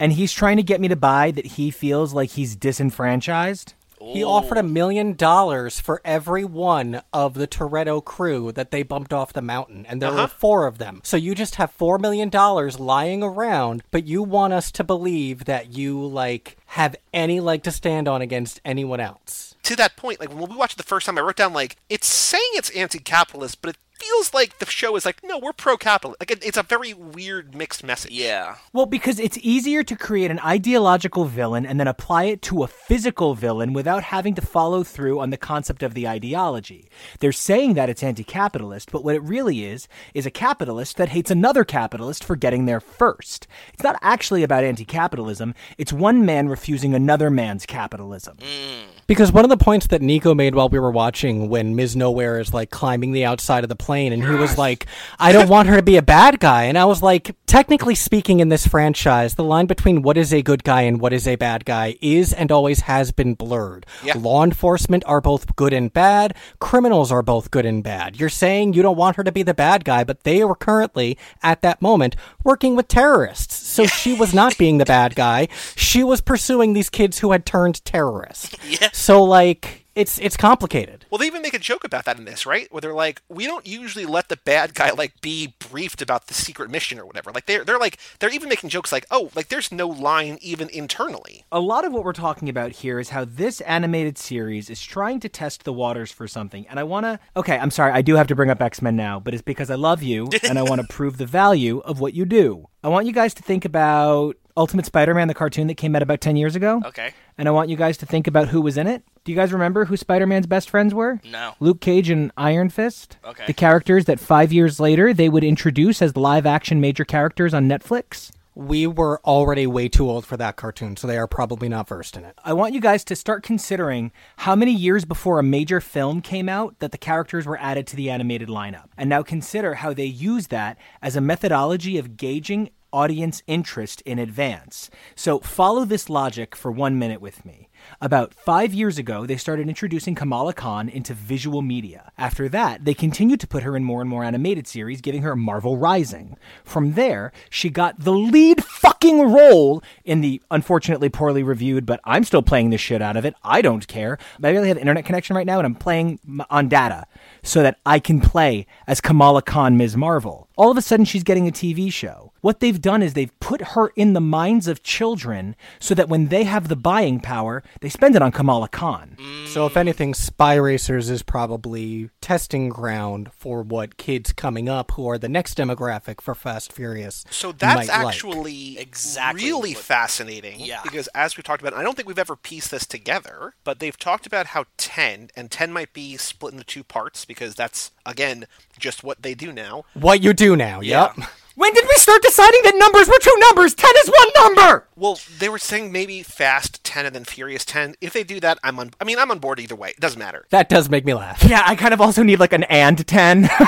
and 0.00 0.12
he's 0.14 0.32
trying 0.32 0.56
to 0.56 0.62
get 0.62 0.80
me 0.80 0.88
to 0.88 0.96
buy 0.96 1.30
that 1.30 1.46
he 1.46 1.70
feels 1.70 2.12
like 2.12 2.30
he's 2.30 2.56
disenfranchised. 2.56 3.74
He 4.12 4.24
offered 4.24 4.58
a 4.58 4.62
million 4.62 5.14
dollars 5.14 5.80
for 5.80 6.00
every 6.04 6.44
one 6.44 7.02
of 7.12 7.34
the 7.34 7.46
Toretto 7.46 8.04
crew 8.04 8.52
that 8.52 8.70
they 8.70 8.82
bumped 8.82 9.12
off 9.12 9.32
the 9.32 9.42
mountain, 9.42 9.86
and 9.86 10.00
there 10.02 10.10
were 10.10 10.18
uh-huh. 10.18 10.26
four 10.38 10.66
of 10.66 10.78
them. 10.78 11.00
So 11.04 11.16
you 11.16 11.34
just 11.34 11.56
have 11.56 11.70
four 11.70 11.98
million 11.98 12.28
dollars 12.28 12.78
lying 12.80 13.22
around, 13.22 13.82
but 13.90 14.06
you 14.06 14.22
want 14.22 14.52
us 14.52 14.70
to 14.72 14.84
believe 14.84 15.44
that 15.46 15.76
you 15.76 16.04
like 16.04 16.56
have 16.66 16.96
any 17.12 17.40
leg 17.40 17.62
to 17.62 17.70
stand 17.70 18.08
on 18.08 18.20
against 18.22 18.60
anyone 18.64 19.00
else. 19.00 19.54
to 19.62 19.76
that 19.76 19.96
point 19.96 20.20
like 20.20 20.28
when 20.28 20.48
we 20.50 20.56
watched 20.56 20.74
it 20.74 20.76
the 20.76 20.82
first 20.82 21.06
time 21.06 21.16
i 21.16 21.20
wrote 21.20 21.36
down 21.36 21.52
like 21.52 21.76
it's 21.88 22.06
saying 22.06 22.42
it's 22.54 22.68
anti-capitalist 22.70 23.62
but 23.62 23.70
it 23.70 23.76
feels 23.98 24.34
like 24.34 24.58
the 24.58 24.66
show 24.66 24.96
is 24.96 25.04
like 25.04 25.22
no 25.22 25.38
we're 25.38 25.52
pro-capitalist 25.52 26.20
like 26.20 26.30
it, 26.30 26.44
it's 26.44 26.56
a 26.56 26.62
very 26.62 26.92
weird 26.92 27.54
mixed 27.54 27.84
message 27.84 28.12
Yeah. 28.12 28.56
Well, 28.72 28.86
because 28.86 29.18
it's 29.18 29.38
easier 29.42 29.82
to 29.84 29.96
create 29.96 30.30
an 30.30 30.40
ideological 30.40 31.24
villain 31.24 31.66
and 31.66 31.78
then 31.78 31.88
apply 31.88 32.24
it 32.24 32.42
to 32.42 32.62
a 32.62 32.68
physical 32.68 33.34
villain 33.34 33.72
without 33.72 34.02
having 34.04 34.34
to 34.34 34.42
follow 34.42 34.82
through 34.82 35.20
on 35.20 35.30
the 35.30 35.36
concept 35.36 35.82
of 35.82 35.94
the 35.94 36.08
ideology. 36.08 36.88
They're 37.20 37.32
saying 37.32 37.74
that 37.74 37.88
it's 37.88 38.02
anti 38.02 38.24
capitalist, 38.24 38.90
but 38.90 39.04
what 39.04 39.14
it 39.14 39.22
really 39.22 39.64
is, 39.64 39.88
is 40.12 40.26
a 40.26 40.30
capitalist 40.30 40.96
that 40.96 41.10
hates 41.10 41.30
another 41.30 41.64
capitalist 41.64 42.24
for 42.24 42.36
getting 42.36 42.66
there 42.66 42.80
first. 42.80 43.46
It's 43.72 43.82
not 43.82 43.98
actually 44.02 44.42
about 44.42 44.64
anti 44.64 44.84
capitalism, 44.84 45.54
it's 45.78 45.92
one 45.92 46.24
man 46.24 46.48
refusing 46.48 46.94
another 46.94 47.30
man's 47.30 47.66
capitalism. 47.66 48.38
Mm. 48.38 48.93
Because 49.06 49.32
one 49.32 49.44
of 49.44 49.50
the 49.50 49.56
points 49.56 49.86
that 49.88 50.02
Nico 50.02 50.34
made 50.34 50.54
while 50.54 50.68
we 50.68 50.78
were 50.78 50.90
watching 50.90 51.48
when 51.48 51.76
Ms. 51.76 51.94
Nowhere 51.96 52.40
is 52.40 52.54
like 52.54 52.70
climbing 52.70 53.12
the 53.12 53.24
outside 53.24 53.64
of 53.64 53.68
the 53.68 53.76
plane 53.76 54.12
and 54.12 54.22
he 54.22 54.30
was 54.30 54.56
like, 54.56 54.86
I 55.18 55.32
don't 55.32 55.48
want 55.48 55.68
her 55.68 55.76
to 55.76 55.82
be 55.82 55.96
a 55.96 56.02
bad 56.02 56.40
guy. 56.40 56.64
And 56.64 56.78
I 56.78 56.84
was 56.84 57.02
like, 57.02 57.36
technically 57.46 57.94
speaking, 57.94 58.40
in 58.40 58.48
this 58.48 58.66
franchise, 58.66 59.34
the 59.34 59.44
line 59.44 59.66
between 59.66 60.02
what 60.02 60.16
is 60.16 60.32
a 60.32 60.42
good 60.42 60.64
guy 60.64 60.82
and 60.82 61.00
what 61.00 61.12
is 61.12 61.28
a 61.28 61.36
bad 61.36 61.64
guy 61.64 61.96
is 62.00 62.32
and 62.32 62.50
always 62.50 62.80
has 62.80 63.12
been 63.12 63.34
blurred. 63.34 63.86
Yeah. 64.02 64.14
Law 64.16 64.42
enforcement 64.42 65.04
are 65.06 65.20
both 65.20 65.54
good 65.56 65.72
and 65.72 65.92
bad, 65.92 66.36
criminals 66.58 67.12
are 67.12 67.22
both 67.22 67.50
good 67.50 67.66
and 67.66 67.82
bad. 67.82 68.18
You're 68.18 68.28
saying 68.28 68.72
you 68.72 68.82
don't 68.82 68.96
want 68.96 69.16
her 69.16 69.24
to 69.24 69.32
be 69.32 69.42
the 69.42 69.54
bad 69.54 69.84
guy, 69.84 70.04
but 70.04 70.24
they 70.24 70.44
were 70.44 70.54
currently, 70.54 71.18
at 71.42 71.62
that 71.62 71.82
moment, 71.82 72.16
working 72.42 72.74
with 72.76 72.88
terrorists. 72.88 73.54
So 73.74 73.86
she 73.86 74.14
was 74.14 74.32
not 74.32 74.56
being 74.56 74.78
the 74.78 74.84
bad 74.84 75.16
guy. 75.16 75.48
She 75.74 76.04
was 76.04 76.20
pursuing 76.20 76.72
these 76.74 76.88
kids 76.88 77.18
who 77.18 77.32
had 77.32 77.44
turned 77.44 77.84
terrorists. 77.84 78.54
Yeah. 78.64 78.88
So 78.92 79.22
like 79.22 79.83
it's 79.94 80.18
it's 80.18 80.36
complicated. 80.36 81.06
Well, 81.10 81.18
they 81.18 81.26
even 81.26 81.42
make 81.42 81.54
a 81.54 81.58
joke 81.58 81.84
about 81.84 82.04
that 82.04 82.18
in 82.18 82.24
this, 82.24 82.46
right? 82.46 82.70
Where 82.72 82.80
they're 82.80 82.94
like, 82.94 83.22
we 83.28 83.46
don't 83.46 83.66
usually 83.66 84.06
let 84.06 84.28
the 84.28 84.36
bad 84.36 84.74
guy 84.74 84.90
like 84.90 85.20
be 85.20 85.54
briefed 85.58 86.02
about 86.02 86.26
the 86.26 86.34
secret 86.34 86.70
mission 86.70 86.98
or 86.98 87.06
whatever. 87.06 87.30
Like 87.32 87.46
they're 87.46 87.64
they're 87.64 87.78
like 87.78 87.98
they're 88.18 88.32
even 88.32 88.48
making 88.48 88.70
jokes 88.70 88.92
like, 88.92 89.06
oh, 89.10 89.30
like 89.34 89.48
there's 89.48 89.70
no 89.70 89.86
line 89.88 90.38
even 90.40 90.68
internally. 90.70 91.44
a 91.52 91.60
lot 91.60 91.84
of 91.84 91.92
what 91.92 92.04
we're 92.04 92.12
talking 92.12 92.48
about 92.48 92.72
here 92.72 92.98
is 92.98 93.10
how 93.10 93.24
this 93.24 93.60
animated 93.62 94.18
series 94.18 94.68
is 94.70 94.82
trying 94.82 95.20
to 95.20 95.28
test 95.28 95.64
the 95.64 95.72
waters 95.72 96.10
for 96.10 96.26
something. 96.26 96.66
And 96.68 96.78
I 96.80 96.84
want 96.84 97.04
to. 97.04 97.20
Okay, 97.36 97.56
I'm 97.58 97.70
sorry, 97.70 97.92
I 97.92 98.02
do 98.02 98.16
have 98.16 98.26
to 98.28 98.34
bring 98.34 98.50
up 98.50 98.60
X 98.60 98.82
Men 98.82 98.96
now, 98.96 99.20
but 99.20 99.34
it's 99.34 99.42
because 99.42 99.70
I 99.70 99.76
love 99.76 100.02
you 100.02 100.28
and 100.48 100.58
I 100.58 100.62
want 100.62 100.80
to 100.80 100.86
prove 100.88 101.18
the 101.18 101.26
value 101.26 101.78
of 101.80 102.00
what 102.00 102.14
you 102.14 102.24
do. 102.24 102.68
I 102.82 102.88
want 102.88 103.06
you 103.06 103.12
guys 103.12 103.34
to 103.34 103.42
think 103.42 103.64
about 103.64 104.36
Ultimate 104.56 104.86
Spider 104.86 105.14
Man, 105.14 105.28
the 105.28 105.34
cartoon 105.34 105.66
that 105.66 105.74
came 105.74 105.96
out 105.96 106.02
about 106.02 106.20
10 106.20 106.36
years 106.36 106.54
ago. 106.54 106.80
Okay. 106.84 107.12
And 107.36 107.48
I 107.48 107.50
want 107.50 107.70
you 107.70 107.76
guys 107.76 107.96
to 107.98 108.06
think 108.06 108.26
about 108.26 108.48
who 108.48 108.60
was 108.60 108.76
in 108.76 108.86
it. 108.86 109.02
Do 109.24 109.32
you 109.32 109.36
guys 109.36 109.52
remember 109.52 109.86
who 109.86 109.96
Spider 109.96 110.26
Man's 110.26 110.46
best 110.46 110.70
friends 110.70 110.94
were? 110.94 111.20
No. 111.24 111.54
Luke 111.58 111.80
Cage 111.80 112.08
and 112.10 112.30
Iron 112.36 112.68
Fist. 112.68 113.16
Okay. 113.24 113.44
The 113.46 113.52
characters 113.52 114.04
that 114.04 114.20
five 114.20 114.52
years 114.52 114.78
later 114.78 115.12
they 115.12 115.28
would 115.28 115.44
introduce 115.44 116.00
as 116.00 116.16
live 116.16 116.46
action 116.46 116.80
major 116.80 117.04
characters 117.04 117.52
on 117.52 117.68
Netflix. 117.68 118.30
We 118.56 118.86
were 118.86 119.20
already 119.24 119.66
way 119.66 119.88
too 119.88 120.08
old 120.08 120.24
for 120.24 120.36
that 120.36 120.54
cartoon, 120.54 120.96
so 120.96 121.08
they 121.08 121.18
are 121.18 121.26
probably 121.26 121.68
not 121.68 121.88
versed 121.88 122.16
in 122.16 122.24
it. 122.24 122.38
I 122.44 122.52
want 122.52 122.72
you 122.72 122.80
guys 122.80 123.02
to 123.06 123.16
start 123.16 123.42
considering 123.42 124.12
how 124.36 124.54
many 124.54 124.72
years 124.72 125.04
before 125.04 125.40
a 125.40 125.42
major 125.42 125.80
film 125.80 126.20
came 126.20 126.48
out 126.48 126.78
that 126.78 126.92
the 126.92 126.98
characters 126.98 127.46
were 127.46 127.58
added 127.58 127.88
to 127.88 127.96
the 127.96 128.10
animated 128.10 128.48
lineup. 128.48 128.90
And 128.96 129.10
now 129.10 129.24
consider 129.24 129.74
how 129.74 129.92
they 129.92 130.04
use 130.04 130.46
that 130.48 130.78
as 131.02 131.16
a 131.16 131.20
methodology 131.20 131.98
of 131.98 132.16
gauging 132.16 132.70
audience 132.94 133.42
interest 133.48 134.00
in 134.02 134.20
advance. 134.20 134.88
So 135.16 135.40
follow 135.40 135.84
this 135.84 136.08
logic 136.08 136.54
for 136.54 136.70
one 136.70 136.96
minute 136.96 137.20
with 137.20 137.44
me. 137.44 137.68
About 138.00 138.32
five 138.32 138.72
years 138.72 138.98
ago, 138.98 139.26
they 139.26 139.36
started 139.36 139.68
introducing 139.68 140.14
Kamala 140.14 140.54
Khan 140.54 140.88
into 140.88 141.12
visual 141.12 141.60
media. 141.60 142.12
After 142.16 142.48
that, 142.48 142.84
they 142.84 142.94
continued 142.94 143.40
to 143.40 143.46
put 143.46 143.62
her 143.62 143.76
in 143.76 143.84
more 143.84 144.00
and 144.00 144.08
more 144.08 144.24
animated 144.24 144.66
series, 144.66 145.00
giving 145.00 145.22
her 145.22 145.36
Marvel 145.36 145.76
Rising. 145.76 146.36
From 146.64 146.94
there, 146.94 147.32
she 147.50 147.68
got 147.70 148.00
the 148.00 148.12
lead 148.12 148.64
fucking 148.64 149.20
role 149.20 149.82
in 150.04 150.20
the 150.20 150.40
unfortunately 150.50 151.08
poorly 151.08 151.42
reviewed, 151.42 151.84
but 151.84 152.00
I'm 152.04 152.24
still 152.24 152.42
playing 152.42 152.70
the 152.70 152.78
shit 152.78 153.02
out 153.02 153.16
of 153.16 153.24
it. 153.24 153.34
I 153.42 153.60
don't 153.60 153.86
care. 153.86 154.18
I 154.38 154.40
barely 154.40 154.68
have 154.68 154.78
internet 154.78 155.04
connection 155.04 155.36
right 155.36 155.46
now, 155.46 155.58
and 155.58 155.66
I'm 155.66 155.74
playing 155.74 156.20
on 156.50 156.68
data 156.68 157.06
so 157.42 157.62
that 157.62 157.78
I 157.84 157.98
can 157.98 158.20
play 158.20 158.66
as 158.86 159.00
Kamala 159.00 159.42
Khan 159.42 159.76
Ms. 159.76 159.96
Marvel. 159.96 160.48
All 160.56 160.70
of 160.70 160.76
a 160.76 160.82
sudden, 160.82 161.04
she's 161.04 161.24
getting 161.24 161.48
a 161.48 161.52
TV 161.52 161.92
show. 161.92 162.32
What 162.44 162.60
they've 162.60 162.78
done 162.78 163.02
is 163.02 163.14
they've 163.14 163.40
put 163.40 163.62
her 163.68 163.88
in 163.96 164.12
the 164.12 164.20
minds 164.20 164.68
of 164.68 164.82
children 164.82 165.56
so 165.80 165.94
that 165.94 166.10
when 166.10 166.28
they 166.28 166.44
have 166.44 166.68
the 166.68 166.76
buying 166.76 167.18
power, 167.18 167.62
they 167.80 167.88
spend 167.88 168.16
it 168.16 168.20
on 168.20 168.32
Kamala 168.32 168.68
Khan. 168.68 169.16
So, 169.46 169.64
if 169.64 169.78
anything, 169.78 170.12
Spy 170.12 170.52
Racers 170.56 171.08
is 171.08 171.22
probably 171.22 172.10
testing 172.20 172.68
ground 172.68 173.30
for 173.32 173.62
what 173.62 173.96
kids 173.96 174.34
coming 174.34 174.68
up 174.68 174.90
who 174.90 175.08
are 175.08 175.16
the 175.16 175.26
next 175.30 175.56
demographic 175.56 176.20
for 176.20 176.34
Fast 176.34 176.70
Furious. 176.70 177.24
So 177.30 177.50
that's 177.50 177.88
might 177.88 177.88
like. 177.88 178.08
actually 178.08 178.78
Exactly 178.78 179.44
really 179.46 179.72
what- 179.72 179.82
fascinating. 179.82 180.60
Yeah. 180.60 180.82
Because 180.82 181.08
as 181.14 181.38
we 181.38 181.42
talked 181.42 181.62
about, 181.62 181.72
I 181.72 181.82
don't 181.82 181.96
think 181.96 182.08
we've 182.08 182.18
ever 182.18 182.36
pieced 182.36 182.70
this 182.70 182.84
together, 182.84 183.54
but 183.64 183.78
they've 183.78 183.98
talked 183.98 184.26
about 184.26 184.48
how 184.48 184.66
10, 184.76 185.30
and 185.34 185.50
10 185.50 185.72
might 185.72 185.94
be 185.94 186.18
split 186.18 186.52
into 186.52 186.64
two 186.66 186.84
parts 186.84 187.24
because 187.24 187.54
that's, 187.54 187.90
again, 188.04 188.44
just 188.78 189.02
what 189.02 189.22
they 189.22 189.32
do 189.32 189.50
now. 189.50 189.84
what 189.94 190.22
you 190.22 190.34
do 190.34 190.56
now. 190.56 190.80
Yep. 190.82 191.16
When 191.56 191.72
did 191.72 191.84
we 191.84 191.94
start 191.94 192.20
deciding 192.20 192.62
that 192.64 192.74
numbers 192.76 193.06
were 193.06 193.18
two 193.20 193.36
numbers? 193.38 193.74
10 193.76 193.88
is 193.98 194.08
one 194.08 194.28
number! 194.34 194.88
Well, 194.96 195.20
they 195.38 195.48
were 195.48 195.60
saying 195.60 195.92
maybe 195.92 196.24
Fast 196.24 196.82
10 196.82 197.06
and 197.06 197.14
then 197.14 197.24
Furious 197.24 197.64
10. 197.64 197.94
If 198.00 198.12
they 198.12 198.24
do 198.24 198.40
that, 198.40 198.58
I'm 198.64 198.80
on. 198.80 198.90
I 199.00 199.04
mean, 199.04 199.20
I'm 199.20 199.30
on 199.30 199.38
board 199.38 199.60
either 199.60 199.76
way. 199.76 199.90
It 199.90 200.00
doesn't 200.00 200.18
matter. 200.18 200.46
That 200.50 200.68
does 200.68 200.90
make 200.90 201.04
me 201.04 201.14
laugh. 201.14 201.44
Yeah, 201.44 201.62
I 201.64 201.76
kind 201.76 201.94
of 201.94 202.00
also 202.00 202.24
need 202.24 202.40
like 202.40 202.52
an 202.52 202.64
and 202.64 203.06
10. 203.06 203.42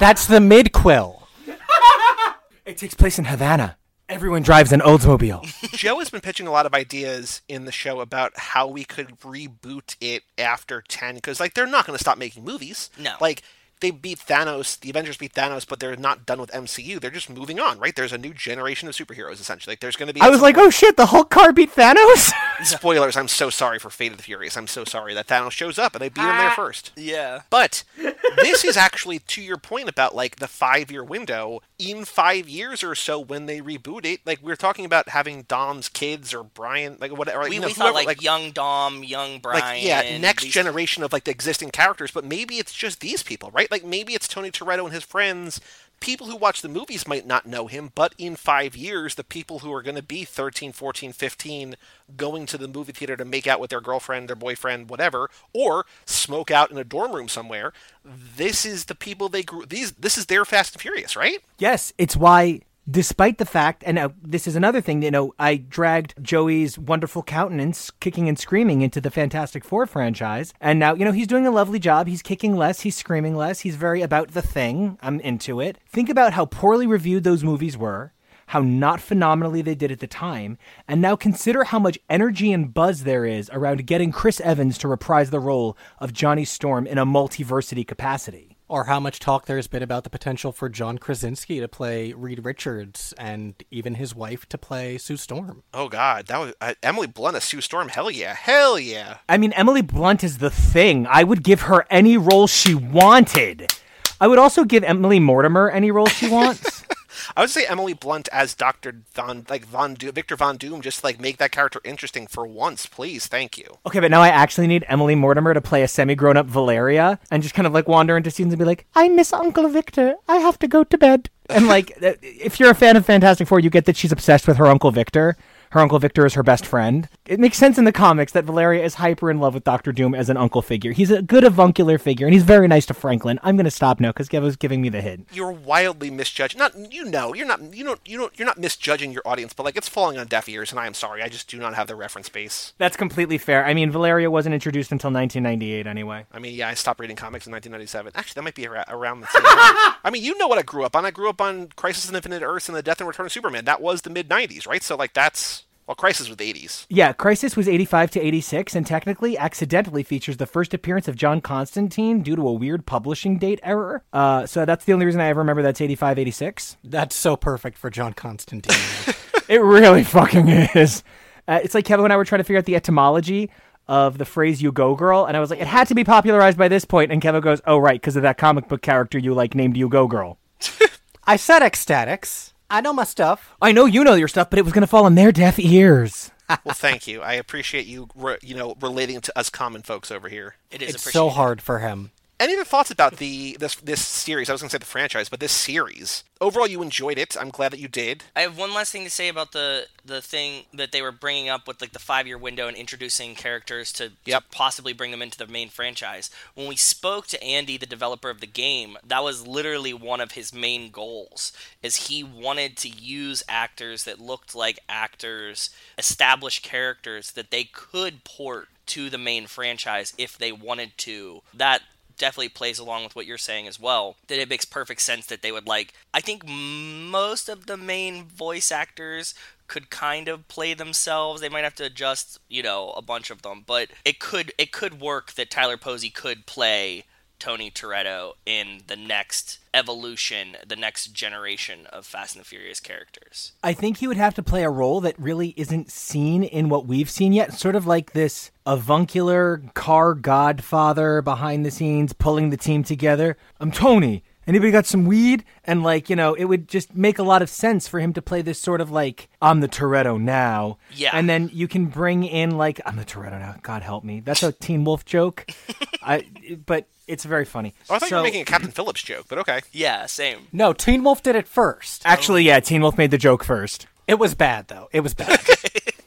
That's 0.00 0.26
the 0.26 0.38
mid 0.40 0.72
quill. 0.72 1.26
it 2.64 2.76
takes 2.78 2.94
place 2.94 3.18
in 3.18 3.24
Havana. 3.24 3.76
Everyone 4.08 4.42
drives 4.42 4.72
an 4.72 4.80
Oldsmobile. 4.80 5.42
Joe 5.76 5.98
has 5.98 6.10
been 6.10 6.20
pitching 6.20 6.46
a 6.46 6.52
lot 6.52 6.66
of 6.66 6.74
ideas 6.74 7.42
in 7.48 7.64
the 7.64 7.72
show 7.72 7.98
about 7.98 8.32
how 8.36 8.68
we 8.68 8.84
could 8.84 9.18
reboot 9.20 9.96
it 10.00 10.22
after 10.38 10.84
10 10.86 11.16
because 11.16 11.40
like 11.40 11.54
they're 11.54 11.66
not 11.66 11.84
going 11.84 11.96
to 11.96 12.02
stop 12.02 12.18
making 12.18 12.44
movies. 12.44 12.90
No. 12.96 13.14
Like 13.20 13.42
they 13.82 13.90
beat 13.90 14.18
Thanos, 14.18 14.80
the 14.80 14.88
Avengers 14.88 15.18
beat 15.18 15.34
Thanos, 15.34 15.66
but 15.68 15.80
they're 15.80 15.96
not 15.96 16.24
done 16.24 16.40
with 16.40 16.50
MCU. 16.52 17.00
They're 17.00 17.10
just 17.10 17.28
moving 17.28 17.60
on, 17.60 17.78
right? 17.78 17.94
There's 17.94 18.12
a 18.12 18.18
new 18.18 18.32
generation 18.32 18.88
of 18.88 18.94
superheroes 18.94 19.40
essentially. 19.40 19.72
Like 19.72 19.80
there's 19.80 19.96
going 19.96 20.06
to 20.06 20.14
be 20.14 20.20
I 20.20 20.30
was 20.30 20.40
like, 20.40 20.56
oh 20.56 20.70
shit, 20.70 20.96
the 20.96 21.06
Hulk 21.06 21.30
car 21.30 21.52
beat 21.52 21.74
Thanos? 21.74 22.32
spoilers. 22.64 23.16
I'm 23.16 23.28
so 23.28 23.50
sorry 23.50 23.78
for 23.78 23.90
Fate 23.90 24.12
of 24.12 24.16
the 24.16 24.22
Furious. 24.22 24.56
I'm 24.56 24.66
so 24.66 24.84
sorry 24.84 25.14
that 25.14 25.26
Thanos 25.26 25.50
shows 25.50 25.78
up 25.78 25.94
and 25.94 26.00
they 26.02 26.08
beat 26.08 26.22
him 26.22 26.28
there 26.28 26.50
ah, 26.50 26.54
first. 26.56 26.92
Yeah. 26.96 27.42
But 27.50 27.84
this 28.36 28.64
is 28.64 28.76
actually 28.76 29.18
to 29.18 29.42
your 29.42 29.56
point 29.56 29.88
about 29.88 30.14
like 30.14 30.36
the 30.36 30.48
five 30.48 30.90
year 30.90 31.04
window. 31.04 31.60
In 31.78 32.04
five 32.04 32.48
years 32.48 32.84
or 32.84 32.94
so, 32.94 33.18
when 33.18 33.46
they 33.46 33.60
reboot 33.60 34.04
it, 34.04 34.20
like 34.24 34.38
we 34.40 34.52
are 34.52 34.56
talking 34.56 34.84
about 34.84 35.08
having 35.08 35.42
Dom's 35.42 35.88
kids 35.88 36.32
or 36.32 36.44
Brian, 36.44 36.96
like 37.00 37.10
whatever. 37.16 37.40
Like, 37.40 37.50
We, 37.50 37.56
you 37.56 37.60
know, 37.60 37.66
we 37.66 37.72
thought 37.72 37.92
whoever, 37.92 38.06
like, 38.06 38.22
young 38.22 38.52
Dom, 38.52 39.02
young 39.02 39.40
Brian. 39.40 39.60
like 39.60 39.82
yeah, 39.82 40.16
next 40.18 40.44
these- 40.44 40.52
generation 40.52 41.02
of 41.02 41.12
like 41.12 41.24
the 41.24 41.32
existing 41.32 41.70
characters. 41.70 42.12
But 42.12 42.24
maybe 42.24 42.58
it's 42.58 42.72
just 42.72 43.00
these 43.00 43.24
people, 43.24 43.50
right? 43.52 43.68
Like 43.72 43.84
maybe 43.84 44.12
it's 44.12 44.28
Tony 44.28 44.50
Toretto 44.50 44.84
and 44.84 44.92
his 44.92 45.02
friends. 45.02 45.58
People 45.98 46.26
who 46.26 46.36
watch 46.36 46.60
the 46.60 46.68
movies 46.68 47.08
might 47.08 47.26
not 47.26 47.46
know 47.46 47.68
him, 47.68 47.90
but 47.94 48.14
in 48.18 48.36
five 48.36 48.76
years, 48.76 49.14
the 49.14 49.24
people 49.24 49.60
who 49.60 49.72
are 49.72 49.82
going 49.82 49.96
to 49.96 50.02
be 50.02 50.24
13, 50.24 50.72
14, 50.72 51.12
15 51.12 51.76
going 52.16 52.44
to 52.44 52.58
the 52.58 52.68
movie 52.68 52.92
theater 52.92 53.16
to 53.16 53.24
make 53.24 53.46
out 53.46 53.60
with 53.60 53.70
their 53.70 53.80
girlfriend, 53.80 54.28
their 54.28 54.36
boyfriend, 54.36 54.90
whatever, 54.90 55.30
or 55.54 55.86
smoke 56.04 56.50
out 56.50 56.70
in 56.70 56.76
a 56.76 56.84
dorm 56.84 57.12
room 57.12 57.28
somewhere, 57.28 57.72
this 58.04 58.66
is 58.66 58.86
the 58.86 58.94
people 58.94 59.28
they 59.28 59.42
grew. 59.42 59.64
These, 59.64 59.92
this 59.92 60.18
is 60.18 60.26
their 60.26 60.44
Fast 60.44 60.74
and 60.74 60.82
Furious, 60.82 61.16
right? 61.16 61.38
Yes, 61.58 61.94
it's 61.96 62.16
why, 62.16 62.60
despite 62.90 63.38
the 63.38 63.44
fact, 63.44 63.82
and 63.86 63.98
uh, 63.98 64.10
this 64.22 64.46
is 64.46 64.56
another 64.56 64.80
thing, 64.80 65.02
you 65.02 65.10
know, 65.10 65.34
I 65.38 65.56
dragged 65.56 66.14
Joey's 66.22 66.78
wonderful 66.78 67.22
countenance 67.22 67.90
kicking 67.90 68.28
and 68.28 68.38
screaming 68.38 68.82
into 68.82 69.00
the 69.00 69.10
Fantastic 69.10 69.64
Four 69.64 69.86
franchise. 69.86 70.52
And 70.60 70.78
now, 70.78 70.94
you 70.94 71.04
know, 71.04 71.12
he's 71.12 71.26
doing 71.26 71.46
a 71.46 71.50
lovely 71.50 71.78
job. 71.78 72.08
He's 72.08 72.22
kicking 72.22 72.56
less, 72.56 72.80
he's 72.80 72.96
screaming 72.96 73.36
less, 73.36 73.60
he's 73.60 73.76
very 73.76 74.02
about 74.02 74.32
the 74.32 74.42
thing. 74.42 74.98
I'm 75.00 75.20
into 75.20 75.60
it. 75.60 75.78
Think 75.86 76.08
about 76.08 76.32
how 76.32 76.46
poorly 76.46 76.86
reviewed 76.86 77.24
those 77.24 77.44
movies 77.44 77.76
were. 77.76 78.12
How 78.46 78.60
not 78.60 79.00
phenomenally 79.00 79.62
they 79.62 79.74
did 79.74 79.90
at 79.90 80.00
the 80.00 80.06
time, 80.06 80.58
and 80.86 81.00
now 81.00 81.16
consider 81.16 81.64
how 81.64 81.78
much 81.78 81.98
energy 82.10 82.52
and 82.52 82.74
buzz 82.74 83.04
there 83.04 83.24
is 83.24 83.48
around 83.50 83.86
getting 83.86 84.12
Chris 84.12 84.40
Evans 84.40 84.76
to 84.78 84.88
reprise 84.88 85.30
the 85.30 85.40
role 85.40 85.74
of 85.98 86.12
Johnny 86.12 86.44
Storm 86.44 86.86
in 86.86 86.98
a 86.98 87.06
multiversity 87.06 87.86
capacity. 87.86 88.51
Or 88.72 88.84
how 88.84 89.00
much 89.00 89.20
talk 89.20 89.44
there's 89.44 89.66
been 89.66 89.82
about 89.82 90.02
the 90.02 90.08
potential 90.08 90.50
for 90.50 90.70
John 90.70 90.96
Krasinski 90.96 91.60
to 91.60 91.68
play 91.68 92.14
Reed 92.14 92.42
Richards 92.42 93.12
and 93.18 93.54
even 93.70 93.96
his 93.96 94.14
wife 94.14 94.48
to 94.48 94.56
play 94.56 94.96
Sue 94.96 95.18
Storm. 95.18 95.62
Oh 95.74 95.90
God, 95.90 96.24
that 96.28 96.40
was 96.40 96.54
uh, 96.58 96.72
Emily 96.82 97.06
Blunt 97.06 97.36
as 97.36 97.44
Sue 97.44 97.60
Storm. 97.60 97.90
Hell 97.90 98.10
yeah, 98.10 98.32
hell 98.32 98.78
yeah. 98.78 99.18
I 99.28 99.36
mean, 99.36 99.52
Emily 99.52 99.82
Blunt 99.82 100.24
is 100.24 100.38
the 100.38 100.48
thing. 100.48 101.06
I 101.06 101.22
would 101.22 101.42
give 101.42 101.60
her 101.60 101.84
any 101.90 102.16
role 102.16 102.46
she 102.46 102.74
wanted. 102.74 103.70
I 104.18 104.26
would 104.26 104.38
also 104.38 104.64
give 104.64 104.84
Emily 104.84 105.20
Mortimer 105.20 105.68
any 105.68 105.90
role 105.90 106.06
she 106.06 106.30
wants. 106.30 106.82
I 107.36 107.40
would 107.40 107.50
say 107.50 107.66
Emily 107.66 107.92
Blunt 107.94 108.28
as 108.32 108.54
Doctor 108.54 108.94
Von, 109.14 109.46
like 109.48 109.64
Von 109.64 109.94
Doom, 109.94 110.12
Victor 110.12 110.36
Von 110.36 110.56
Doom. 110.56 110.80
Just 110.80 111.04
like 111.04 111.20
make 111.20 111.38
that 111.38 111.52
character 111.52 111.80
interesting 111.84 112.26
for 112.26 112.46
once, 112.46 112.86
please. 112.86 113.26
Thank 113.26 113.58
you. 113.58 113.66
okay, 113.86 114.00
but 114.00 114.10
now 114.10 114.20
I 114.20 114.28
actually 114.28 114.66
need 114.66 114.84
Emily 114.88 115.14
Mortimer 115.14 115.54
to 115.54 115.60
play 115.60 115.82
a 115.82 115.88
semi 115.88 116.14
grown 116.14 116.36
up 116.36 116.46
Valeria 116.46 117.18
and 117.30 117.42
just 117.42 117.54
kind 117.54 117.66
of 117.66 117.72
like 117.72 117.88
wander 117.88 118.16
into 118.16 118.30
scenes 118.30 118.52
and 118.52 118.58
be 118.58 118.64
like, 118.64 118.86
I 118.94 119.08
miss 119.08 119.32
Uncle 119.32 119.68
Victor. 119.68 120.14
I 120.28 120.36
have 120.36 120.58
to 120.60 120.68
go 120.68 120.84
to 120.84 120.98
bed. 120.98 121.30
And 121.48 121.68
like, 121.68 121.92
if 122.00 122.60
you're 122.60 122.70
a 122.70 122.74
fan 122.74 122.96
of 122.96 123.06
Fantastic 123.06 123.48
Four, 123.48 123.60
you 123.60 123.70
get 123.70 123.84
that 123.86 123.96
she's 123.96 124.12
obsessed 124.12 124.46
with 124.46 124.56
her 124.56 124.66
Uncle 124.66 124.90
Victor. 124.90 125.36
Her 125.70 125.80
Uncle 125.80 125.98
Victor 125.98 126.26
is 126.26 126.34
her 126.34 126.42
best 126.42 126.66
friend. 126.66 127.08
It 127.24 127.38
makes 127.38 127.56
sense 127.56 127.78
in 127.78 127.84
the 127.84 127.92
comics 127.92 128.32
that 128.32 128.44
Valeria 128.44 128.84
is 128.84 128.94
hyper 128.94 129.30
in 129.30 129.38
love 129.38 129.54
with 129.54 129.62
Doctor 129.62 129.92
Doom 129.92 130.12
as 130.12 130.28
an 130.28 130.36
uncle 130.36 130.60
figure. 130.60 130.90
He's 130.90 131.12
a 131.12 131.22
good 131.22 131.44
avuncular 131.44 131.96
figure, 131.96 132.26
and 132.26 132.34
he's 132.34 132.42
very 132.42 132.66
nice 132.66 132.84
to 132.86 132.94
Franklin. 132.94 133.38
I'm 133.44 133.54
going 133.54 133.64
to 133.64 133.70
stop 133.70 134.00
now 134.00 134.10
because 134.10 134.28
Kevo's 134.28 134.56
giving 134.56 134.80
me 134.82 134.88
the 134.88 135.00
hint. 135.00 135.28
You're 135.32 135.52
wildly 135.52 136.10
misjudging. 136.10 136.58
Not 136.58 136.92
you 136.92 137.04
know. 137.04 137.32
You're 137.32 137.46
not. 137.46 137.74
You 137.74 137.84
don't. 137.84 138.00
You 138.04 138.18
don't. 138.18 138.36
You're 138.36 138.46
not 138.46 138.58
misjudging 138.58 139.12
your 139.12 139.22
audience, 139.24 139.52
but 139.52 139.62
like 139.62 139.76
it's 139.76 139.88
falling 139.88 140.18
on 140.18 140.26
deaf 140.26 140.48
ears, 140.48 140.72
and 140.72 140.80
I 140.80 140.86
am 140.88 140.94
sorry. 140.94 141.22
I 141.22 141.28
just 141.28 141.48
do 141.48 141.58
not 141.58 141.74
have 141.74 141.86
the 141.86 141.94
reference 141.94 142.28
base. 142.28 142.72
That's 142.78 142.96
completely 142.96 143.38
fair. 143.38 143.64
I 143.64 143.72
mean, 143.72 143.92
Valeria 143.92 144.28
wasn't 144.28 144.54
introduced 144.54 144.90
until 144.90 145.12
1998 145.12 145.86
anyway. 145.86 146.26
I 146.32 146.40
mean, 146.40 146.54
yeah, 146.54 146.68
I 146.68 146.74
stopped 146.74 146.98
reading 146.98 147.14
comics 147.16 147.46
in 147.46 147.52
1997. 147.52 148.12
Actually, 148.16 148.40
that 148.40 148.42
might 148.42 148.54
be 148.56 148.66
around 148.66 149.20
the 149.20 149.28
same. 149.28 149.42
time. 149.42 149.94
I 150.04 150.10
mean, 150.10 150.24
you 150.24 150.36
know 150.38 150.48
what 150.48 150.58
I 150.58 150.62
grew 150.62 150.84
up 150.84 150.96
on. 150.96 151.06
I 151.06 151.12
grew 151.12 151.28
up 151.28 151.40
on 151.40 151.68
Crisis 151.76 152.08
on 152.08 152.16
Infinite 152.16 152.42
Earths 152.42 152.68
and 152.68 152.76
the 152.76 152.82
Death 152.82 153.00
and 153.00 153.06
Return 153.06 153.26
of 153.26 153.32
Superman. 153.32 153.64
That 153.64 153.80
was 153.80 154.02
the 154.02 154.10
mid 154.10 154.28
90s, 154.28 154.66
right? 154.66 154.82
So 154.82 154.96
like 154.96 155.12
that's 155.12 155.62
well, 155.92 155.96
Crisis 155.96 156.26
was 156.26 156.38
the 156.38 156.50
80s. 156.50 156.86
Yeah, 156.88 157.12
Crisis 157.12 157.54
was 157.54 157.68
85 157.68 158.12
to 158.12 158.20
86 158.20 158.74
and 158.74 158.86
technically 158.86 159.36
accidentally 159.36 160.02
features 160.02 160.38
the 160.38 160.46
first 160.46 160.72
appearance 160.72 161.06
of 161.06 161.16
John 161.16 161.42
Constantine 161.42 162.22
due 162.22 162.34
to 162.34 162.48
a 162.48 162.52
weird 162.54 162.86
publishing 162.86 163.36
date 163.36 163.60
error. 163.62 164.02
Uh, 164.10 164.46
so 164.46 164.64
that's 164.64 164.86
the 164.86 164.94
only 164.94 165.04
reason 165.04 165.20
I 165.20 165.26
ever 165.26 165.40
remember 165.40 165.60
that's 165.60 165.82
85 165.82 166.18
86. 166.18 166.78
That's 166.82 167.14
so 167.14 167.36
perfect 167.36 167.76
for 167.76 167.90
John 167.90 168.14
Constantine. 168.14 168.74
It 169.48 169.60
really 169.60 170.04
fucking 170.04 170.48
is. 170.48 171.02
Uh, 171.46 171.58
it's 171.62 171.74
like 171.74 171.84
Kevin 171.84 172.04
and 172.04 172.12
I 172.12 172.16
were 172.16 172.24
trying 172.24 172.38
to 172.38 172.44
figure 172.44 172.58
out 172.58 172.64
the 172.64 172.76
etymology 172.76 173.50
of 173.88 174.16
the 174.16 174.24
phrase 174.24 174.62
"you 174.62 174.72
go 174.72 174.94
girl," 174.94 175.26
and 175.26 175.36
I 175.36 175.40
was 175.40 175.50
like, 175.50 175.60
it 175.60 175.66
had 175.66 175.88
to 175.88 175.94
be 175.94 176.04
popularized 176.04 176.56
by 176.56 176.68
this 176.68 176.86
point. 176.86 177.12
And 177.12 177.20
Kevin 177.20 177.42
goes, 177.42 177.60
"Oh 177.66 177.76
right, 177.76 178.00
because 178.00 178.16
of 178.16 178.22
that 178.22 178.38
comic 178.38 178.68
book 178.68 178.80
character 178.80 179.18
you 179.18 179.34
like 179.34 179.54
named 179.54 179.76
you 179.76 179.88
go 179.90 180.06
girl." 180.06 180.38
I 181.26 181.36
said 181.36 181.60
ecstatics. 181.60 182.51
I 182.72 182.80
know 182.80 182.94
my 182.94 183.04
stuff. 183.04 183.54
I 183.60 183.70
know 183.72 183.84
you 183.84 184.02
know 184.02 184.14
your 184.14 184.28
stuff, 184.28 184.48
but 184.48 184.58
it 184.58 184.64
was 184.64 184.72
gonna 184.72 184.86
fall 184.86 185.04
on 185.04 185.14
their 185.14 185.30
deaf 185.30 185.58
ears. 185.58 186.30
Well, 186.64 186.74
thank 186.74 187.06
you. 187.06 187.22
I 187.22 187.32
appreciate 187.34 187.86
you, 187.86 188.08
re- 188.14 188.36
you 188.42 188.54
know, 188.54 188.76
relating 188.78 189.22
to 189.22 189.38
us 189.38 189.48
common 189.48 189.80
folks 189.80 190.10
over 190.10 190.28
here. 190.28 190.56
It 190.70 190.82
is 190.82 190.96
It's 190.96 191.10
so 191.10 191.30
hard 191.30 191.62
for 191.62 191.78
him. 191.78 192.10
Any 192.42 192.54
other 192.54 192.64
thoughts 192.64 192.90
about 192.90 193.18
the 193.18 193.56
this 193.60 193.76
this 193.76 194.04
series? 194.04 194.50
I 194.50 194.52
was 194.52 194.62
going 194.62 194.68
to 194.70 194.74
say 194.74 194.78
the 194.78 194.84
franchise, 194.84 195.28
but 195.28 195.38
this 195.38 195.52
series 195.52 196.24
overall, 196.42 196.66
you 196.66 196.82
enjoyed 196.82 197.18
it. 197.18 197.36
I'm 197.40 197.50
glad 197.50 197.72
that 197.72 197.78
you 197.78 197.86
did. 197.86 198.24
I 198.34 198.40
have 198.40 198.58
one 198.58 198.74
last 198.74 198.90
thing 198.90 199.04
to 199.04 199.10
say 199.10 199.28
about 199.28 199.52
the 199.52 199.86
the 200.04 200.20
thing 200.20 200.64
that 200.74 200.90
they 200.90 201.00
were 201.00 201.12
bringing 201.12 201.48
up 201.48 201.68
with 201.68 201.80
like 201.80 201.92
the 201.92 202.00
five 202.00 202.26
year 202.26 202.36
window 202.36 202.66
and 202.66 202.76
introducing 202.76 203.36
characters 203.36 203.92
to, 203.92 204.10
Yep. 204.24 204.42
to 204.42 204.56
possibly 204.56 204.92
bring 204.92 205.12
them 205.12 205.22
into 205.22 205.38
the 205.38 205.46
main 205.46 205.68
franchise. 205.68 206.28
When 206.54 206.66
we 206.66 206.74
spoke 206.74 207.28
to 207.28 207.42
Andy, 207.42 207.76
the 207.76 207.86
developer 207.86 208.28
of 208.28 208.40
the 208.40 208.48
game, 208.48 208.98
that 209.06 209.22
was 209.22 209.46
literally 209.46 209.94
one 209.94 210.20
of 210.20 210.32
his 210.32 210.52
main 210.52 210.90
goals. 210.90 211.52
Is 211.80 212.08
he 212.08 212.24
wanted 212.24 212.76
to 212.78 212.88
use 212.88 213.44
actors 213.48 214.02
that 214.04 214.18
looked 214.20 214.54
like 214.56 214.80
actors, 214.88 215.70
established 215.96 216.64
characters 216.64 217.30
that 217.32 217.52
they 217.52 217.64
could 217.64 218.24
port 218.24 218.68
to 218.84 219.08
the 219.08 219.18
main 219.18 219.46
franchise 219.46 220.12
if 220.18 220.36
they 220.36 220.50
wanted 220.50 220.98
to. 220.98 221.42
That 221.54 221.82
definitely 222.22 222.50
plays 222.50 222.78
along 222.78 223.02
with 223.02 223.16
what 223.16 223.26
you're 223.26 223.36
saying 223.36 223.66
as 223.66 223.80
well. 223.80 224.14
That 224.28 224.38
it 224.38 224.48
makes 224.48 224.64
perfect 224.64 225.02
sense 225.02 225.26
that 225.26 225.42
they 225.42 225.50
would 225.50 225.66
like. 225.66 225.92
I 226.14 226.20
think 226.20 226.46
most 226.46 227.48
of 227.48 227.66
the 227.66 227.76
main 227.76 228.26
voice 228.26 228.70
actors 228.70 229.34
could 229.66 229.90
kind 229.90 230.28
of 230.28 230.46
play 230.46 230.72
themselves. 230.72 231.40
They 231.40 231.48
might 231.48 231.64
have 231.64 231.74
to 231.76 231.84
adjust, 231.84 232.38
you 232.48 232.62
know, 232.62 232.92
a 232.92 233.02
bunch 233.02 233.30
of 233.30 233.42
them, 233.42 233.64
but 233.66 233.88
it 234.04 234.20
could 234.20 234.52
it 234.56 234.70
could 234.70 235.00
work 235.00 235.32
that 235.32 235.50
Tyler 235.50 235.76
Posey 235.76 236.10
could 236.10 236.46
play 236.46 237.04
Tony 237.42 237.72
Toretto 237.72 238.34
in 238.46 238.82
the 238.86 238.94
next 238.94 239.58
evolution, 239.74 240.56
the 240.64 240.76
next 240.76 241.12
generation 241.12 241.86
of 241.86 242.06
Fast 242.06 242.36
and 242.36 242.44
the 242.44 242.48
Furious 242.48 242.78
characters. 242.78 243.50
I 243.64 243.72
think 243.72 243.96
he 243.96 244.06
would 244.06 244.16
have 244.16 244.36
to 244.36 244.44
play 244.44 244.62
a 244.62 244.70
role 244.70 245.00
that 245.00 245.18
really 245.18 245.52
isn't 245.56 245.90
seen 245.90 246.44
in 246.44 246.68
what 246.68 246.86
we've 246.86 247.10
seen 247.10 247.32
yet. 247.32 247.52
Sort 247.54 247.74
of 247.74 247.84
like 247.84 248.12
this 248.12 248.52
avuncular 248.64 249.60
car 249.74 250.14
godfather 250.14 251.20
behind 251.20 251.66
the 251.66 251.72
scenes, 251.72 252.12
pulling 252.12 252.50
the 252.50 252.56
team 252.56 252.84
together. 252.84 253.36
I'm 253.58 253.72
Tony, 253.72 254.22
Anybody 254.46 254.72
got 254.72 254.86
some 254.86 255.04
weed? 255.04 255.44
And 255.64 255.82
like, 255.82 256.10
you 256.10 256.16
know, 256.16 256.34
it 256.34 256.44
would 256.44 256.68
just 256.68 256.94
make 256.96 257.18
a 257.18 257.22
lot 257.22 257.42
of 257.42 257.48
sense 257.48 257.86
for 257.86 258.00
him 258.00 258.12
to 258.14 258.22
play 258.22 258.42
this 258.42 258.58
sort 258.60 258.80
of 258.80 258.90
like, 258.90 259.28
I'm 259.40 259.60
the 259.60 259.68
Toretto 259.68 260.20
now. 260.20 260.78
Yeah. 260.94 261.10
And 261.12 261.28
then 261.28 261.48
you 261.52 261.68
can 261.68 261.86
bring 261.86 262.24
in 262.24 262.58
like, 262.58 262.80
I'm 262.84 262.96
the 262.96 263.04
Toretto 263.04 263.38
now. 263.38 263.56
God 263.62 263.82
help 263.82 264.02
me. 264.04 264.20
That's 264.20 264.42
a 264.42 264.50
Teen 264.52 264.84
Wolf 264.84 265.04
joke. 265.04 265.48
I, 266.02 266.26
but 266.66 266.88
it's 267.06 267.24
very 267.24 267.44
funny. 267.44 267.74
Oh, 267.88 267.94
I 267.94 267.98
thought 267.98 268.06
you 268.06 268.10
So- 268.10 268.16
were 268.18 268.24
making 268.24 268.42
a 268.42 268.44
Captain 268.44 268.70
Phillips 268.72 269.02
joke, 269.02 269.26
but 269.28 269.38
okay. 269.38 269.60
Yeah, 269.72 270.06
same. 270.06 270.48
No, 270.52 270.72
Teen 270.72 271.04
Wolf 271.04 271.22
did 271.22 271.36
it 271.36 271.46
first. 271.46 272.02
Actually, 272.04 272.42
yeah, 272.44 272.58
Teen 272.60 272.82
Wolf 272.82 272.98
made 272.98 273.10
the 273.12 273.18
joke 273.18 273.44
first. 273.44 273.86
It 274.08 274.18
was 274.18 274.34
bad 274.34 274.66
though. 274.68 274.88
It 274.92 275.00
was 275.00 275.14
bad. 275.14 275.38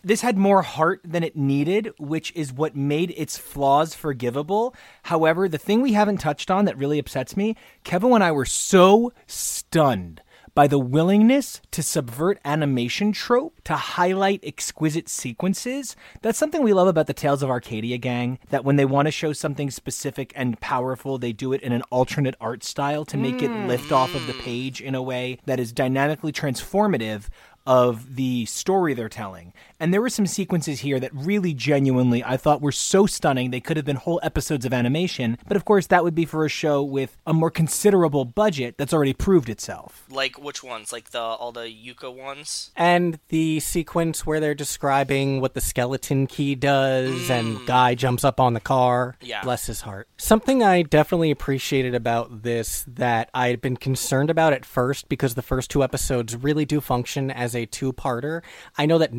this 0.06 0.22
had 0.22 0.38
more 0.38 0.62
heart 0.62 1.02
than 1.04 1.24
it 1.24 1.36
needed, 1.36 1.92
which 1.98 2.32
is 2.36 2.54
what 2.54 2.76
made 2.76 3.12
its 3.18 3.40
flaws 3.40 3.96
forgivable. 3.96 4.76
However, 5.04 5.50
the 5.50 5.58
thing 5.58 5.82
we 5.82 5.94
haven't 5.94 6.20
touched 6.20 6.52
on 6.52 6.66
that 6.66 6.78
really 6.78 7.00
upsets 7.00 7.36
me, 7.36 7.56
Kevin 7.84 8.14
and 8.14 8.24
I 8.24 8.32
were 8.32 8.46
so 8.46 9.12
stunned 9.26 10.22
by 10.54 10.68
the 10.68 10.80
willingness 10.80 11.60
to 11.72 11.84
subvert 11.84 12.40
animation 12.46 13.12
trope 13.12 13.60
to 13.66 13.74
highlight 13.74 14.40
exquisite 14.44 15.10
sequences. 15.10 15.96
That's 16.22 16.38
something 16.38 16.62
we 16.64 16.72
love 16.72 16.88
about 16.88 17.08
the 17.08 17.14
Tales 17.14 17.44
of 17.44 17.50
Arcadia 17.50 17.98
gang, 17.98 18.38
that 18.50 18.64
when 18.64 18.78
they 18.78 18.86
want 18.86 19.08
to 19.08 19.12
show 19.12 19.34
something 19.34 19.70
specific 19.70 20.32
and 20.36 20.60
powerful, 20.62 21.18
they 21.18 21.34
do 21.34 21.52
it 21.52 21.62
in 21.62 21.74
an 21.74 21.82
alternate 21.92 22.36
art 22.40 22.64
style 22.64 23.06
to 23.06 23.18
make 23.18 23.42
it 23.42 23.50
hmm. 23.50 23.68
lift 23.68 23.92
off 23.92 24.16
of 24.16 24.28
the 24.28 24.34
page 24.34 24.82
in 24.82 24.96
a 24.96 25.02
way 25.02 25.40
that 25.46 25.60
is 25.60 25.74
dynamically 25.74 26.32
transformative 26.32 27.28
of 27.66 28.16
the 28.16 28.46
story 28.46 28.94
they're 28.94 29.10
telling. 29.10 29.54
And 29.80 29.94
there 29.94 30.02
were 30.02 30.10
some 30.10 30.26
sequences 30.28 30.80
here 30.82 31.00
that 31.00 31.12
really 31.14 31.54
genuinely 31.54 32.24
I 32.24 32.38
thought 32.38 32.62
were 32.62 32.72
so 32.72 33.06
stunning 33.06 33.52
they 33.52 33.60
could 33.60 33.78
have 33.78 33.86
been 33.86 33.96
whole 33.98 34.20
episodes 34.24 34.66
of 34.66 34.74
animation, 34.74 35.38
but 35.48 35.58
of 35.58 35.66
course 35.66 35.88
that 35.88 36.04
would 36.04 36.16
be 36.16 36.26
for 36.26 36.46
a 36.46 36.50
show 36.50 36.84
with 36.84 37.18
a 37.26 37.34
more 37.34 37.52
considerable 37.52 38.26
budget 38.26 38.78
that's 38.78 38.94
already 38.94 39.14
proved 39.14 39.50
itself. 39.50 40.06
Like 40.10 40.42
which 40.42 40.64
ones? 40.64 40.92
Like 40.92 41.12
the 41.12 41.20
all 41.20 41.52
the 41.52 41.62
Yuka 41.62 42.14
ones? 42.14 42.72
and 42.76 43.20
the 43.30 43.60
sequence 43.60 44.26
where 44.26 44.40
they're 44.40 44.54
describing 44.56 45.42
what 45.42 45.54
the 45.54 45.62
skeleton 45.62 46.28
key 46.28 46.56
does 46.56 47.30
and 47.30 47.58
mm. 47.58 47.66
guy 47.66 47.96
jumps 47.96 48.24
up 48.24 48.40
on 48.40 48.54
the 48.54 48.60
car 48.60 49.16
Yeah. 49.22 49.42
bless 49.44 49.66
his 49.66 49.82
heart 49.82 50.08
something 50.18 50.64
i 50.64 50.82
definitely 50.82 51.32
appreciated 51.32 51.96
about 51.96 52.44
this 52.44 52.86
that 52.88 53.30
i 53.34 53.48
had 53.48 53.62
been 53.62 53.78
concerned 53.78 54.30
about 54.30 54.54
at 54.54 54.66
first 54.66 55.10
because 55.10 55.36
the 55.36 55.42
first 55.42 55.70
two 55.72 55.84
episodes 55.84 56.36
really 56.36 56.66
do 56.66 56.82
function 56.82 57.32
as 57.32 57.56
a 57.56 57.66
two-parter 57.66 58.42
i 58.78 58.86
know 58.86 58.98
that 58.98 59.14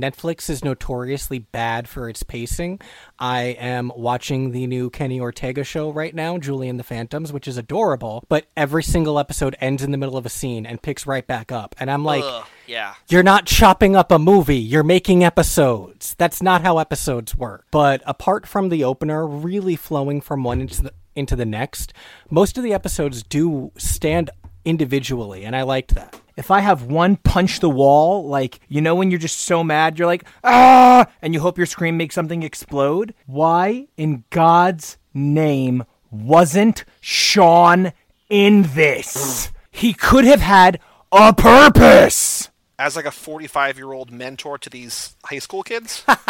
netflix 0.47 0.51
is 0.51 0.64
notoriously 0.64 1.39
bad 1.39 1.89
for 1.89 2.09
its 2.09 2.23
pacing 2.23 2.81
i 3.18 3.43
am 3.43 3.93
watching 3.97 4.52
the 4.52 4.66
new 4.66 4.90
kenny 4.90 5.20
ortega 5.20 5.64
show 5.64 5.90
right 5.90 6.14
now 6.14 6.39
julie 6.39 6.68
and 6.68 6.78
the 6.78 6.85
phantoms 6.85 7.32
which 7.32 7.48
is 7.48 7.56
adorable 7.56 8.24
but 8.28 8.47
every 8.56 8.82
single 8.82 9.18
episode 9.18 9.56
ends 9.60 9.82
in 9.82 9.90
the 9.90 9.98
middle 9.98 10.16
of 10.16 10.27
a 10.27 10.31
scene 10.31 10.66
and 10.66 10.82
picks 10.82 11.06
right 11.06 11.27
back 11.27 11.51
up 11.52 11.74
and 11.78 11.90
i'm 11.90 12.05
like 12.05 12.23
Ugh, 12.24 12.47
yeah. 12.66 12.94
you're 13.09 13.23
not 13.23 13.47
chopping 13.47 13.94
up 13.97 14.10
a 14.10 14.18
movie, 14.18 14.56
you're 14.59 14.82
making 14.82 15.23
episodes. 15.23 16.14
That's 16.18 16.43
not 16.43 16.62
how 16.62 16.78
episodes 16.78 17.36
work. 17.36 17.66
But 17.70 18.02
apart 18.06 18.47
from 18.47 18.68
the 18.68 18.85
opener 18.85 19.27
really 19.27 19.77
flowing 19.77 20.20
from 20.20 20.43
one 20.43 20.60
into 20.60 20.82
the 20.82 20.93
into 21.14 21.36
the 21.36 21.47
next, 21.47 21.93
most 22.28 22.59
of 22.59 22.64
the 22.64 22.74
episodes 22.74 23.23
do 23.23 23.73
stand 23.78 24.31
individually, 24.66 25.44
and 25.44 25.56
I 25.56 25.62
liked 25.62 25.94
that. 25.94 26.20
If 26.36 26.51
I 26.51 26.60
have 26.60 26.82
one 26.82 27.16
punch 27.16 27.60
the 27.60 27.70
wall, 27.70 28.28
like, 28.28 28.60
you 28.68 28.82
know, 28.82 28.94
when 28.94 29.10
you're 29.10 29.18
just 29.18 29.40
so 29.40 29.64
mad, 29.64 29.98
you're 29.98 30.06
like, 30.06 30.24
ah, 30.44 31.06
and 31.22 31.32
you 31.32 31.40
hope 31.40 31.56
your 31.56 31.66
scream 31.66 31.97
makes 31.97 32.14
something 32.14 32.43
explode, 32.43 33.14
why 33.24 33.86
in 33.97 34.24
God's 34.28 34.98
name 35.14 35.84
wasn't 36.10 36.84
Sean 37.01 37.93
in 38.28 38.68
this? 38.74 39.51
He 39.70 39.94
could 39.94 40.24
have 40.24 40.43
had 40.43 40.78
a 41.10 41.32
purpose. 41.32 42.51
As 42.78 42.94
like 42.94 43.07
a 43.07 43.11
45 43.11 43.78
year 43.78 43.93
old 43.93 44.11
mentor 44.11 44.59
to 44.59 44.69
these 44.69 45.16
high 45.24 45.39
school 45.39 45.62
kids. 45.62 46.05
I, 46.09 46.27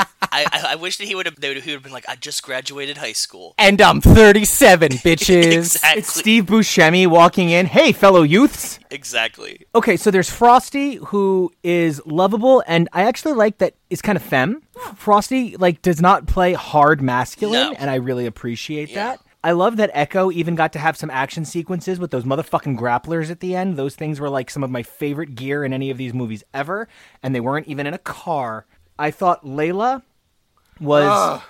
I 0.53 0.65
I 0.71 0.75
wish 0.77 0.97
that 0.99 1.07
he 1.07 1.15
would 1.17 1.27
have 1.27 1.35
they 1.41 1.49
would 1.49 1.57
he 1.65 1.71
would 1.71 1.77
have 1.79 1.83
been 1.83 1.93
like 1.93 2.09
I 2.09 2.15
just 2.15 2.43
graduated 2.45 2.99
high 2.99 3.15
school. 3.15 3.55
And 3.59 3.81
I'm 3.83 4.01
37, 4.01 4.91
bitches. 4.93 5.53
exactly. 5.53 5.99
It's 5.99 6.15
Steve 6.15 6.47
Buscemi 6.47 7.07
walking 7.09 7.51
in. 7.51 7.67
Hey, 7.67 7.91
fellow 7.91 8.23
youths. 8.23 8.79
Exactly. 8.93 9.67
Okay, 9.75 9.97
so 9.97 10.11
there's 10.13 10.31
Frosty 10.31 10.97
who 10.97 11.53
is 11.65 12.01
lovable, 12.07 12.63
and 12.69 12.89
I 12.93 13.03
actually 13.03 13.33
like 13.33 13.59
that 13.59 13.75
is 13.91 14.01
kind 14.01 14.15
of 14.17 14.23
femme. 14.23 14.63
Frosty 14.95 15.57
like 15.57 15.83
does 15.83 16.01
not 16.01 16.27
play 16.27 16.53
hard 16.53 17.03
masculine, 17.03 17.71
No. 17.73 17.77
and 17.79 17.91
I 17.91 17.97
really 17.97 18.27
appreciate 18.27 18.91
Yeah. 18.91 19.17
that. 19.17 19.21
I 19.47 19.53
love 19.53 19.77
that 19.77 19.93
Echo 19.95 20.33
even 20.33 20.57
got 20.57 20.73
to 20.73 20.81
have 20.81 20.97
some 20.97 21.09
action 21.09 21.45
sequences 21.45 22.01
with 22.01 22.11
those 22.11 22.25
motherfucking 22.25 22.77
grapplers 22.77 23.31
at 23.31 23.39
the 23.39 23.55
end. 23.55 23.77
Those 23.77 23.95
things 23.95 24.19
were 24.19 24.29
like 24.29 24.51
some 24.51 24.65
of 24.65 24.73
my 24.73 24.83
favorite 24.83 25.37
gear 25.37 25.63
in 25.63 25.73
any 25.73 25.89
of 25.89 25.99
these 25.99 26.13
movies 26.13 26.43
ever, 26.53 26.89
and 27.23 27.33
they 27.33 27.39
weren't 27.39 27.69
even 27.69 27.87
in 27.87 27.95
a 27.95 27.99
car. 27.99 28.67
I 28.99 29.13
thought 29.13 29.45
Layla 29.45 30.03
was. 30.81 31.43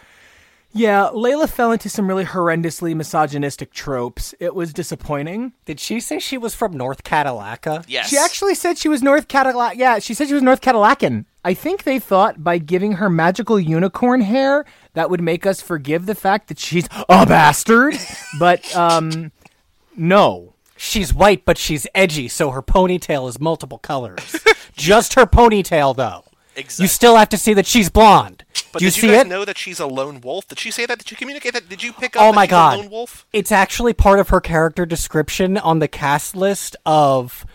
Yeah, 0.72 1.08
Layla 1.14 1.48
fell 1.48 1.72
into 1.72 1.88
some 1.88 2.06
really 2.06 2.26
horrendously 2.26 2.94
misogynistic 2.94 3.72
tropes. 3.72 4.34
It 4.38 4.54
was 4.54 4.74
disappointing. 4.74 5.54
Did 5.64 5.80
she 5.80 5.98
say 6.00 6.18
she 6.18 6.36
was 6.36 6.54
from 6.54 6.76
North 6.76 7.02
Cadillaca? 7.02 7.82
Yes. 7.88 8.10
She 8.10 8.18
actually 8.18 8.56
said 8.56 8.76
she 8.76 8.90
was 8.90 9.02
North 9.02 9.26
Cadillac. 9.26 9.78
Yeah, 9.78 10.00
she 10.00 10.12
said 10.12 10.28
she 10.28 10.34
was 10.34 10.42
North 10.42 10.60
Cadillacan. 10.60 11.24
I 11.46 11.54
think 11.54 11.84
they 11.84 12.00
thought 12.00 12.42
by 12.42 12.58
giving 12.58 12.94
her 12.94 13.08
magical 13.08 13.60
unicorn 13.60 14.20
hair 14.20 14.64
that 14.94 15.10
would 15.10 15.20
make 15.22 15.46
us 15.46 15.60
forgive 15.60 16.06
the 16.06 16.16
fact 16.16 16.48
that 16.48 16.58
she's 16.58 16.88
a 17.08 17.24
bastard. 17.24 17.94
but 18.40 18.74
um, 18.74 19.30
no. 19.96 20.54
She's 20.76 21.14
white, 21.14 21.44
but 21.44 21.56
she's 21.56 21.86
edgy, 21.94 22.26
so 22.26 22.50
her 22.50 22.62
ponytail 22.62 23.28
is 23.28 23.38
multiple 23.40 23.78
colors. 23.78 24.36
Just 24.76 25.14
her 25.14 25.24
ponytail, 25.24 25.94
though. 25.94 26.24
Exactly. 26.56 26.84
You 26.84 26.88
still 26.88 27.16
have 27.16 27.28
to 27.28 27.38
see 27.38 27.54
that 27.54 27.64
she's 27.66 27.90
blonde. 27.90 28.44
But 28.72 28.80
Do 28.80 28.84
you 28.86 28.90
did 28.90 29.00
see 29.00 29.06
you 29.06 29.12
guys 29.12 29.22
it? 29.22 29.28
know 29.28 29.44
that 29.44 29.56
she's 29.56 29.78
a 29.78 29.86
lone 29.86 30.20
wolf? 30.20 30.48
Did 30.48 30.58
she 30.58 30.70
say 30.70 30.84
that? 30.84 30.98
Did 30.98 31.10
you 31.12 31.16
communicate 31.16 31.52
that? 31.52 31.68
Did 31.68 31.82
you 31.82 31.92
pick 31.92 32.16
up 32.16 32.22
Oh 32.22 32.32
my 32.32 32.46
god. 32.46 32.74
a 32.78 32.82
lone 32.82 32.90
wolf? 32.90 33.24
It's 33.32 33.52
actually 33.52 33.92
part 33.92 34.18
of 34.18 34.30
her 34.30 34.40
character 34.40 34.84
description 34.84 35.56
on 35.58 35.78
the 35.78 35.88
cast 35.88 36.34
list 36.34 36.74
of 36.84 37.46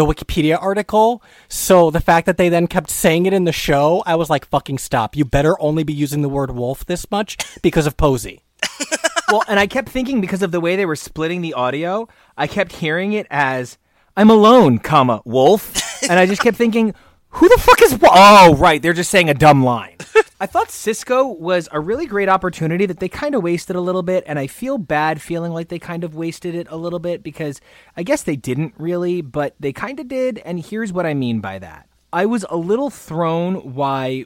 the 0.00 0.14
Wikipedia 0.14 0.60
article. 0.60 1.22
So 1.48 1.90
the 1.90 2.00
fact 2.00 2.24
that 2.24 2.38
they 2.38 2.48
then 2.48 2.66
kept 2.66 2.88
saying 2.88 3.26
it 3.26 3.34
in 3.34 3.44
the 3.44 3.52
show, 3.52 4.02
I 4.06 4.14
was 4.16 4.30
like, 4.30 4.46
fucking 4.46 4.78
stop. 4.78 5.14
You 5.14 5.26
better 5.26 5.60
only 5.60 5.84
be 5.84 5.92
using 5.92 6.22
the 6.22 6.28
word 6.28 6.52
wolf 6.52 6.86
this 6.86 7.10
much 7.10 7.36
because 7.60 7.86
of 7.86 7.98
Posey. 7.98 8.40
well, 9.28 9.42
and 9.46 9.60
I 9.60 9.66
kept 9.66 9.90
thinking 9.90 10.22
because 10.22 10.42
of 10.42 10.52
the 10.52 10.60
way 10.60 10.76
they 10.76 10.86
were 10.86 10.96
splitting 10.96 11.42
the 11.42 11.52
audio, 11.52 12.08
I 12.36 12.46
kept 12.46 12.72
hearing 12.72 13.12
it 13.12 13.26
as 13.30 13.76
"I'm 14.16 14.30
alone, 14.30 14.78
comma 14.78 15.20
wolf," 15.26 16.02
and 16.08 16.18
I 16.18 16.26
just 16.26 16.42
kept 16.42 16.56
thinking, 16.56 16.94
"Who 17.30 17.48
the 17.48 17.60
fuck 17.60 17.82
is?" 17.82 17.94
Wo-? 17.94 18.08
Oh, 18.10 18.54
right, 18.56 18.80
they're 18.80 18.92
just 18.92 19.10
saying 19.10 19.28
a 19.28 19.34
dumb 19.34 19.62
line. 19.62 19.96
I 20.42 20.46
thought 20.46 20.70
Cisco 20.70 21.26
was 21.26 21.68
a 21.70 21.78
really 21.78 22.06
great 22.06 22.30
opportunity 22.30 22.86
that 22.86 22.98
they 22.98 23.10
kind 23.10 23.34
of 23.34 23.42
wasted 23.42 23.76
a 23.76 23.80
little 23.82 24.02
bit, 24.02 24.24
and 24.26 24.38
I 24.38 24.46
feel 24.46 24.78
bad 24.78 25.20
feeling 25.20 25.52
like 25.52 25.68
they 25.68 25.78
kind 25.78 26.02
of 26.02 26.14
wasted 26.14 26.54
it 26.54 26.66
a 26.70 26.78
little 26.78 26.98
bit 26.98 27.22
because 27.22 27.60
I 27.94 28.04
guess 28.04 28.22
they 28.22 28.36
didn't 28.36 28.72
really, 28.78 29.20
but 29.20 29.54
they 29.60 29.74
kind 29.74 30.00
of 30.00 30.08
did, 30.08 30.38
and 30.38 30.58
here's 30.58 30.94
what 30.94 31.04
I 31.04 31.12
mean 31.12 31.40
by 31.40 31.58
that. 31.58 31.90
I 32.10 32.24
was 32.24 32.46
a 32.48 32.56
little 32.56 32.88
thrown 32.88 33.74
why 33.74 34.24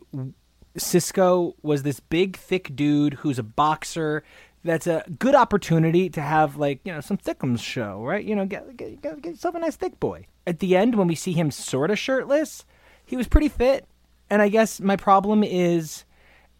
Cisco 0.76 1.56
was 1.62 1.82
this 1.82 1.98
big, 1.98 2.36
thick 2.36 2.76
dude 2.76 3.14
who's 3.14 3.40
a 3.40 3.42
boxer. 3.42 4.22
That's 4.62 4.86
a 4.86 5.04
good 5.18 5.34
opportunity 5.34 6.08
to 6.10 6.20
have, 6.20 6.56
like, 6.56 6.78
you 6.84 6.92
know, 6.92 7.00
some 7.00 7.18
thickums 7.18 7.60
show, 7.60 8.04
right? 8.04 8.24
You 8.24 8.36
know, 8.36 8.46
get, 8.46 8.76
get, 8.76 9.02
get, 9.02 9.24
yourself 9.24 9.56
a 9.56 9.58
nice 9.58 9.74
thick 9.74 9.98
boy. 9.98 10.26
At 10.46 10.60
the 10.60 10.76
end, 10.76 10.94
when 10.94 11.08
we 11.08 11.16
see 11.16 11.32
him 11.32 11.50
sort 11.50 11.90
of 11.90 11.98
shirtless, 11.98 12.64
he 13.04 13.16
was 13.16 13.26
pretty 13.26 13.48
fit. 13.48 13.88
And 14.30 14.42
I 14.42 14.48
guess 14.48 14.80
my 14.80 14.96
problem 14.96 15.44
is 15.44 16.04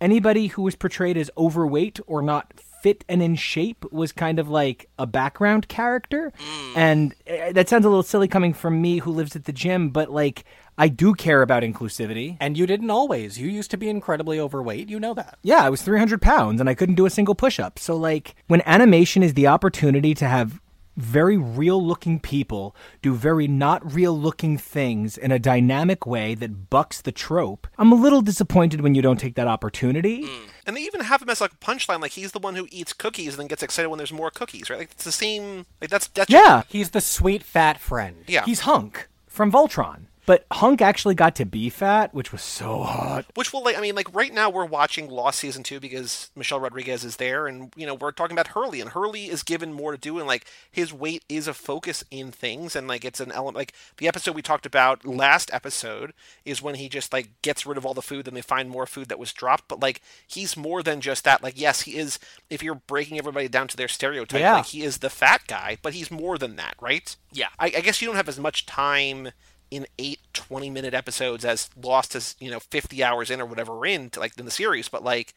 anybody 0.01 0.49
who 0.49 0.63
was 0.63 0.77
portrayed 0.77 1.17
as 1.17 1.31
overweight 1.37 2.01
or 2.07 2.23
not 2.23 2.53
fit 2.85 3.03
and 3.09 3.23
in 3.23 3.35
shape 3.35 3.91
was 3.91 4.13
kind 4.13 4.39
of 4.39 4.51
like 4.51 4.91
a 4.99 5.07
background 5.07 5.69
character. 5.69 6.31
And 6.77 7.15
uh, 7.27 7.53
that 7.53 7.69
sounds 7.69 7.87
a 7.87 7.89
little 7.89 8.03
silly 8.03 8.29
coming 8.29 8.53
from 8.53 8.83
me 8.83 8.99
who 8.99 9.11
lives 9.11 9.35
at 9.35 9.47
the 9.47 9.53
gym, 9.53 9.89
but 9.89 10.11
like, 10.11 10.45
I 10.77 10.89
do 10.89 11.15
care 11.15 11.41
about 11.41 11.63
inclusivity. 11.63 12.37
And 12.41 12.59
you 12.59 12.67
didn't 12.67 12.91
always. 12.91 13.39
You 13.39 13.49
used 13.49 13.71
to 13.71 13.79
be 13.79 13.89
incredibly 13.89 14.39
overweight. 14.39 14.91
You 14.91 15.01
know 15.01 15.15
that. 15.15 15.39
Yeah, 15.43 15.65
I 15.65 15.71
was 15.71 15.81
300 15.81 16.21
pounds 16.21 16.61
and 16.61 16.69
I 16.69 16.75
couldn't 16.75 16.97
do 16.97 17.07
a 17.07 17.11
single 17.11 17.35
push 17.35 17.59
up. 17.59 17.79
So, 17.79 17.97
like, 17.97 18.35
when 18.49 18.61
animation 18.67 19.23
is 19.23 19.33
the 19.35 19.47
opportunity 19.47 20.15
to 20.15 20.27
have 20.27 20.61
very 20.97 21.37
real 21.37 21.85
looking 21.85 22.21
people 22.21 22.75
do 23.03 23.15
very 23.15 23.49
not 23.49 23.93
real 23.95 24.19
looking 24.19 24.57
things 24.59 25.17
in 25.19 25.33
a 25.33 25.39
dynamic 25.39 26.07
way 26.07 26.35
that 26.35 26.71
bucks 26.71 27.01
the 27.01 27.13
trope, 27.13 27.67
I'm 27.79 27.93
a 27.93 27.97
little 27.97 28.23
disappointed 28.23 28.81
when 28.81 28.95
you 28.95 29.03
don't 29.03 29.19
take 29.19 29.35
that 29.35 29.47
opportunity. 29.49 30.25
Mm. 30.25 30.49
And 30.67 30.77
they 30.77 30.81
even 30.83 31.01
have 31.01 31.21
him 31.23 31.29
as 31.29 31.41
like 31.41 31.53
a 31.53 31.57
punchline, 31.57 32.01
like 32.01 32.13
he's 32.13 32.33
the 32.33 32.39
one 32.39 32.55
who 32.55 32.67
eats 32.71 32.93
cookies 32.93 33.35
and 33.35 33.41
then 33.41 33.47
gets 33.49 33.63
excited 33.63 33.89
when 33.89 33.99
there's 33.99 34.13
more 34.13 34.31
cookies, 34.31 34.71
right? 34.71 34.79
Like 34.79 34.93
it's 34.93 35.05
the 35.05 35.13
same. 35.13 35.67
Like 35.81 35.91
that's 35.91 36.09
that's 36.09 36.31
Yeah, 36.31 36.63
He's 36.69 36.91
the 36.91 37.01
sweet 37.01 37.43
fat 37.43 37.79
friend. 37.81 38.17
yeah. 38.27 38.45
he's 38.45 38.61
Hunk 38.61 39.09
from 39.27 39.51
Voltron. 39.53 40.07
But 40.27 40.47
Hunk 40.53 40.81
actually 40.81 41.15
got 41.15 41.37
to 41.37 41.45
be 41.45 41.69
fat, 41.69 42.15
which 42.15 42.33
was 42.33 42.41
so 42.41 42.83
hot. 42.83 43.27
Which 43.35 43.53
will, 43.53 43.63
like, 43.63 43.77
I 43.77 43.81
mean, 43.81 43.95
like 43.95 44.13
right 44.15 44.33
now 44.33 44.49
we're 44.49 44.65
watching 44.65 45.11
Lost 45.11 45.39
season 45.39 45.63
two 45.63 45.81
because 45.81 46.31
Michelle 46.35 46.61
Rodriguez 46.61 47.05
is 47.05 47.17
there, 47.17 47.47
and 47.47 47.73
you 47.77 47.87
know 47.87 47.95
we're 47.95 48.11
talking 48.13 48.35
about 48.35 48.49
Hurley, 48.49 48.81
and 48.81 48.91
Hurley 48.91 49.27
is 49.27 49.43
given 49.43 49.73
more 49.73 49.93
to 49.93 49.99
do, 49.99 50.19
and 50.19 50.27
like 50.27 50.47
his 50.71 50.93
weight 50.93 51.25
is 51.29 51.47
a 51.47 51.53
focus 51.55 52.05
in 52.11 52.33
things, 52.33 52.75
and 52.75 52.89
like 52.89 53.05
it's 53.05 53.21
an 53.21 53.33
element. 53.33 53.57
Like 53.57 53.75
the 53.99 54.09
episode 54.09 54.35
we 54.35 54.43
talked 54.43 54.65
about 54.67 55.05
last 55.05 55.53
episode 55.53 56.15
is 56.45 56.63
when 56.63 56.77
he 56.77 56.89
just 56.89 57.13
like 57.13 57.29
gets 57.43 57.67
rid 57.67 57.77
of 57.77 57.85
all 57.85 57.95
the 57.95 58.01
food, 58.03 58.25
then 58.25 58.35
they 58.35 58.41
find 58.43 58.71
more 58.71 58.87
food 58.87 59.09
that 59.11 59.19
was 59.19 59.33
dropped, 59.33 59.69
but 59.69 59.81
like 59.81 60.01
he's 60.27 60.57
more 60.57 60.83
than 60.83 61.01
just 61.03 61.25
that. 61.25 61.43
Like 61.43 61.61
yes, 61.61 61.83
he 61.83 61.97
is. 61.99 62.19
If 62.49 62.63
you're 62.63 62.75
breaking 62.77 63.19
everybody 63.19 63.49
down 63.49 63.69
to 63.69 63.77
their 63.77 63.89
stereotype, 63.89 64.41
Yeah. 64.41 64.57
like 64.57 64.67
he 64.67 64.83
is 64.85 64.99
the 64.99 65.11
fat 65.11 65.43
guy, 65.47 65.77
but 65.83 65.93
he's 65.93 66.11
more 66.11 66.39
than 66.39 66.57
that, 66.57 66.75
right? 66.81 67.15
Yeah. 67.33 67.49
I, 67.59 67.67
I 67.67 67.81
guess 67.81 68.01
you 68.01 68.07
don't 68.07 68.17
have 68.17 68.29
as 68.29 68.39
much 68.41 68.65
time 68.65 69.31
in 69.75 69.87
eight 69.99 70.21
20 70.33 70.71
minute 70.71 70.95
episodes 70.95 71.45
as 71.45 71.69
Lost 71.81 72.15
as, 72.15 72.37
you 72.39 72.51
know, 72.51 72.61
50 72.61 73.03
hours 73.03 73.31
in 73.31 73.41
or 73.41 73.47
whatever 73.47 73.77
we're 73.77 73.87
in, 73.87 74.11
to, 74.11 74.21
like 74.21 74.39
in 74.39 74.45
the 74.45 74.51
series. 74.51 74.89
But, 74.89 75.03
like, 75.03 75.35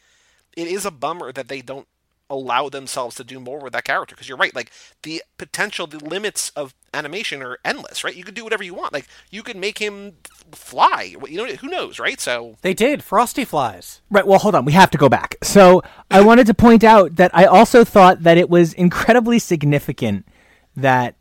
it 0.55 0.67
is 0.67 0.85
a 0.85 0.91
bummer 0.91 1.31
that 1.31 1.47
they 1.47 1.61
don't 1.61 1.87
allow 2.29 2.67
themselves 2.67 3.15
to 3.15 3.23
do 3.23 3.39
more 3.39 3.59
with 3.59 3.73
that 3.73 3.85
character. 3.85 4.13
Because 4.13 4.27
you're 4.29 4.37
right, 4.37 4.53
like, 4.53 4.71
the 5.03 5.23
potential, 5.37 5.87
the 5.87 6.03
limits 6.03 6.51
of 6.51 6.75
animation 6.93 7.41
are 7.41 7.57
endless, 7.65 8.03
right? 8.03 8.15
You 8.15 8.23
could 8.23 8.35
do 8.35 8.43
whatever 8.43 8.63
you 8.63 8.73
want. 8.73 8.93
Like, 8.93 9.07
you 9.31 9.41
could 9.43 9.57
make 9.57 9.79
him 9.79 10.13
fly. 10.51 11.15
You 11.27 11.37
know, 11.37 11.47
who 11.47 11.67
knows, 11.67 11.99
right? 11.99 12.19
So, 12.19 12.57
They 12.61 12.73
did. 12.73 13.03
Frosty 13.03 13.45
flies. 13.45 14.01
Right, 14.11 14.27
well, 14.27 14.39
hold 14.39 14.55
on. 14.55 14.65
We 14.65 14.73
have 14.73 14.91
to 14.91 14.97
go 14.97 15.09
back. 15.09 15.37
So 15.41 15.81
I 16.11 16.21
wanted 16.21 16.47
to 16.47 16.53
point 16.53 16.83
out 16.83 17.15
that 17.15 17.31
I 17.33 17.45
also 17.45 17.83
thought 17.83 18.23
that 18.23 18.37
it 18.37 18.49
was 18.49 18.73
incredibly 18.73 19.39
significant 19.39 20.27
that 20.75 21.15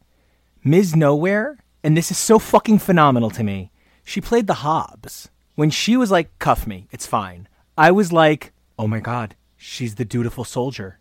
Ms. 0.64 0.96
Nowhere, 0.96 1.58
and 1.86 1.96
this 1.96 2.10
is 2.10 2.18
so 2.18 2.40
fucking 2.40 2.80
phenomenal 2.80 3.30
to 3.30 3.44
me, 3.44 3.70
she 4.02 4.20
played 4.20 4.48
the 4.48 4.54
Hobbs. 4.54 5.28
When 5.54 5.70
she 5.70 5.96
was 5.96 6.10
like, 6.10 6.36
cuff 6.40 6.66
me, 6.66 6.88
it's 6.90 7.06
fine. 7.06 7.46
I 7.78 7.92
was 7.92 8.12
like, 8.12 8.52
oh 8.76 8.88
my 8.88 8.98
god, 8.98 9.36
she's 9.56 9.94
the 9.94 10.04
dutiful 10.04 10.42
soldier. 10.42 10.98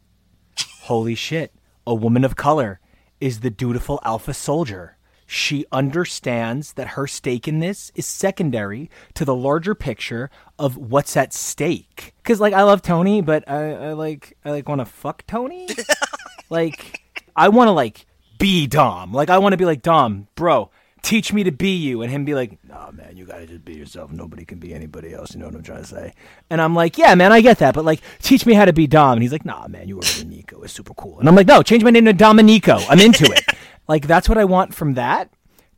Holy 0.83 1.15
shit, 1.15 1.55
a 1.87 1.95
woman 1.95 2.23
of 2.23 2.35
color 2.35 2.79
is 3.19 3.39
the 3.39 3.49
dutiful 3.49 3.99
alpha 4.03 4.31
soldier. 4.35 4.97
She 5.25 5.65
understands 5.71 6.73
that 6.73 6.89
her 6.89 7.07
stake 7.07 7.47
in 7.47 7.61
this 7.61 7.91
is 7.95 8.05
secondary 8.05 8.91
to 9.15 9.25
the 9.25 9.33
larger 9.33 9.73
picture 9.73 10.29
of 10.59 10.77
what's 10.77 11.17
at 11.17 11.33
stake. 11.33 12.13
Cause 12.23 12.39
like 12.39 12.53
I 12.53 12.61
love 12.61 12.83
Tony, 12.83 13.21
but 13.21 13.49
I, 13.49 13.71
I 13.73 13.93
like 13.93 14.37
I 14.45 14.51
like 14.51 14.69
want 14.69 14.81
to 14.81 14.85
fuck 14.85 15.25
Tony. 15.25 15.67
like 16.51 17.01
I 17.35 17.49
want 17.49 17.69
to 17.69 17.71
like 17.71 18.05
be 18.37 18.67
Dom. 18.67 19.13
Like 19.13 19.29
I 19.29 19.37
want 19.37 19.53
to 19.53 19.57
be 19.57 19.65
like 19.65 19.81
Dom, 19.81 20.27
bro. 20.35 20.69
Teach 21.01 21.31
me 21.31 21.43
to 21.43 21.51
be 21.51 21.75
you, 21.75 22.01
and 22.01 22.11
him 22.11 22.25
be 22.25 22.33
like, 22.33 22.57
"Nah, 22.67 22.89
man, 22.89 23.15
you 23.15 23.25
gotta 23.25 23.45
just 23.45 23.63
be 23.63 23.75
yourself. 23.75 24.11
Nobody 24.11 24.43
can 24.43 24.57
be 24.57 24.73
anybody 24.73 25.13
else." 25.13 25.33
You 25.33 25.39
know 25.39 25.45
what 25.45 25.53
I'm 25.53 25.61
trying 25.61 25.83
to 25.83 25.87
say? 25.87 26.13
And 26.49 26.59
I'm 26.59 26.73
like, 26.73 26.97
"Yeah, 26.97 27.13
man, 27.13 27.31
I 27.31 27.41
get 27.41 27.59
that, 27.59 27.75
but 27.75 27.85
like, 27.85 28.01
teach 28.23 28.45
me 28.47 28.55
how 28.55 28.65
to 28.65 28.73
be 28.73 28.87
Dom." 28.87 29.13
And 29.13 29.21
he's 29.21 29.31
like, 29.31 29.45
"Nah, 29.45 29.67
man, 29.67 29.87
you 29.87 29.97
were 29.97 30.25
Nico. 30.25 30.63
It's 30.63 30.73
super 30.73 30.95
cool." 30.95 31.19
And 31.19 31.29
I'm 31.29 31.35
like, 31.35 31.45
"No, 31.45 31.61
change 31.61 31.83
my 31.83 31.91
name 31.91 32.05
to 32.05 32.13
Dominico. 32.13 32.79
I'm 32.89 32.99
into 32.99 33.25
it." 33.25 33.43
like 33.87 34.07
that's 34.07 34.27
what 34.27 34.39
I 34.39 34.45
want 34.45 34.73
from 34.73 34.95
that. 34.95 35.29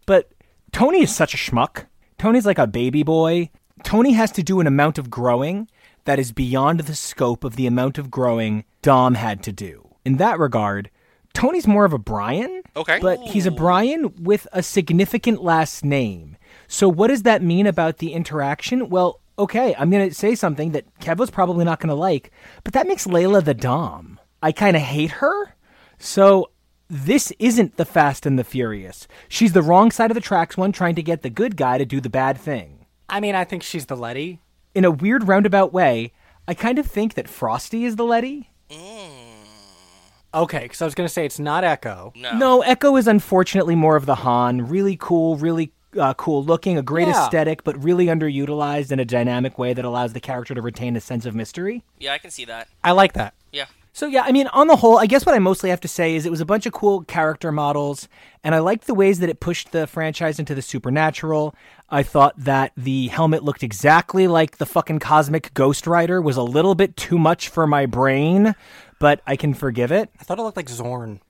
But 0.06 0.32
Tony 0.72 1.02
is 1.02 1.14
such 1.14 1.34
a 1.34 1.38
schmuck. 1.38 1.88
Tony's 2.18 2.46
like 2.46 2.58
a 2.58 2.66
baby 2.66 3.04
boy. 3.04 3.50
Tony 3.84 4.14
has 4.14 4.32
to 4.32 4.44
do 4.44 4.62
an 4.62 4.68
amount 4.68 4.98
of 4.98 5.10
growing 5.10 5.68
that 6.06 6.20
is 6.20 6.32
beyond 6.32 6.80
the 6.80 6.96
scope 6.96 7.44
of 7.44 7.58
the 7.58 7.68
amount 7.68 7.98
of 7.98 8.10
growing 8.10 8.64
Dom 8.82 9.16
had 9.16 9.44
to 9.44 9.52
do. 9.52 9.90
In 10.06 10.18
that 10.18 10.40
regard, 10.40 10.90
Tony's 11.38 11.68
more 11.68 11.86
of 11.86 11.94
a 11.94 12.00
Brian. 12.00 12.64
Okay. 12.76 12.98
But 13.00 13.20
he's 13.20 13.46
a 13.46 13.52
Brian 13.52 14.12
with 14.24 14.48
a 14.54 14.64
significant 14.64 15.44
last 15.44 15.86
name. 15.86 16.36
So 16.68 16.90
what 16.90 17.10
does 17.10 17.22
that 17.24 17.44
mean 17.44 17.68
about 17.68 18.00
the 18.00 18.14
interaction? 18.14 18.90
Well, 18.90 19.22
okay, 19.38 19.76
I'm 19.78 19.92
going 19.92 20.10
to 20.10 20.16
say 20.16 20.34
something 20.34 20.72
that 20.72 20.92
Kev 21.00 21.18
was 21.18 21.30
probably 21.30 21.64
not 21.64 21.80
going 21.80 21.90
to 21.90 21.96
like, 21.96 22.32
but 22.64 22.74
that 22.74 22.88
makes 22.88 23.06
Layla 23.06 23.44
the 23.46 23.54
Dom. 23.54 24.20
I 24.42 24.52
kind 24.52 24.76
of 24.76 24.82
hate 24.82 25.12
her. 25.12 25.54
So 26.00 26.50
this 26.90 27.32
isn't 27.38 27.78
the 27.78 27.86
Fast 27.86 28.26
and 28.26 28.40
the 28.40 28.44
Furious. 28.44 29.08
She's 29.30 29.54
the 29.54 29.62
wrong 29.62 29.92
side 29.92 30.10
of 30.10 30.16
the 30.16 30.22
tracks 30.22 30.58
one 30.58 30.72
trying 30.72 30.96
to 30.96 31.04
get 31.04 31.22
the 31.22 31.30
good 31.30 31.56
guy 31.56 31.78
to 31.78 31.86
do 31.86 32.02
the 32.02 32.10
bad 32.10 32.40
thing. 32.40 32.88
I 33.08 33.20
mean, 33.20 33.36
I 33.36 33.44
think 33.44 33.62
she's 33.62 33.86
the 33.86 33.96
Letty. 33.96 34.40
In 34.74 34.86
a 34.86 34.92
weird 34.92 35.28
roundabout 35.28 35.72
way, 35.72 36.14
I 36.48 36.56
kind 36.56 36.80
of 36.80 36.88
think 36.88 37.14
that 37.14 37.30
Frosty 37.30 37.86
is 37.86 37.96
the 37.96 38.06
Letty. 38.06 38.50
Okay, 40.38 40.60
because 40.62 40.82
I 40.82 40.86
was 40.86 40.96
going 40.96 41.08
to 41.08 41.14
say 41.14 41.26
it's 41.26 41.40
not 41.40 41.64
Echo. 41.64 42.14
No. 42.16 42.38
No, 42.38 42.62
Echo 42.62 42.96
is 42.96 43.08
unfortunately 43.08 43.76
more 43.76 43.96
of 43.96 44.06
the 44.06 44.16
Han. 44.16 44.68
Really 44.68 44.96
cool, 45.00 45.36
really 45.38 45.72
uh, 45.98 46.14
cool 46.14 46.44
looking, 46.44 46.78
a 46.78 46.82
great 46.84 47.08
Yeah. 47.08 47.24
aesthetic, 47.26 47.64
but 47.64 47.82
really 47.84 48.06
underutilized 48.06 48.92
in 48.92 49.00
a 49.00 49.06
dynamic 49.06 49.58
way 49.58 49.74
that 49.74 49.84
allows 49.84 50.14
the 50.14 50.20
character 50.20 50.54
to 50.54 50.62
retain 50.62 50.96
a 50.96 51.02
sense 51.02 51.26
of 51.26 51.34
mystery. 51.34 51.84
Yeah, 52.00 52.14
I 52.14 52.18
can 52.20 52.30
see 52.32 52.46
that. 52.46 52.68
I 52.84 52.92
like 52.92 53.14
that. 53.14 53.34
Yeah. 53.52 53.66
So 53.94 54.06
yeah, 54.06 54.22
I 54.22 54.32
mean, 54.32 54.46
on 54.50 54.68
the 54.68 54.76
whole, 54.76 55.00
I 55.00 55.08
guess 55.08 55.26
what 55.26 55.34
I 55.34 55.40
mostly 55.40 55.72
have 55.72 55.82
to 55.82 55.88
say 55.88 56.16
is 56.16 56.24
it 56.28 56.30
was 56.30 56.42
a 56.42 56.46
bunch 56.46 56.68
of 56.68 56.74
cool 56.74 57.02
character 57.06 57.52
models, 57.52 58.08
and 58.44 58.54
I 58.54 58.60
liked 58.60 58.86
the 58.86 58.94
ways 58.94 59.18
that 59.22 59.30
it 59.30 59.40
pushed 59.40 59.72
the 59.72 59.88
franchise 59.88 60.38
into 60.38 60.54
the 60.54 60.62
supernatural. 60.62 61.56
I 61.90 62.04
thought 62.04 62.36
that 62.38 62.74
the 62.78 63.08
helmet 63.08 63.44
looked 63.44 63.64
exactly 63.64 64.28
like 64.28 64.58
the 64.58 64.68
fucking 64.68 65.00
cosmic 65.00 65.52
Ghost 65.56 65.88
Rider 65.88 66.22
was 66.22 66.38
a 66.38 66.44
little 66.44 66.76
bit 66.76 66.96
too 66.96 67.18
much 67.18 67.50
for 67.50 67.66
my 67.66 67.88
brain, 67.88 68.54
but 69.00 69.22
I 69.26 69.36
can 69.36 69.54
forgive 69.54 69.92
it. 69.92 70.10
I 70.20 70.24
thought 70.24 70.40
it 70.40 70.44
looked 70.44 70.58
like 70.58 70.70
Zorn. 70.70 71.22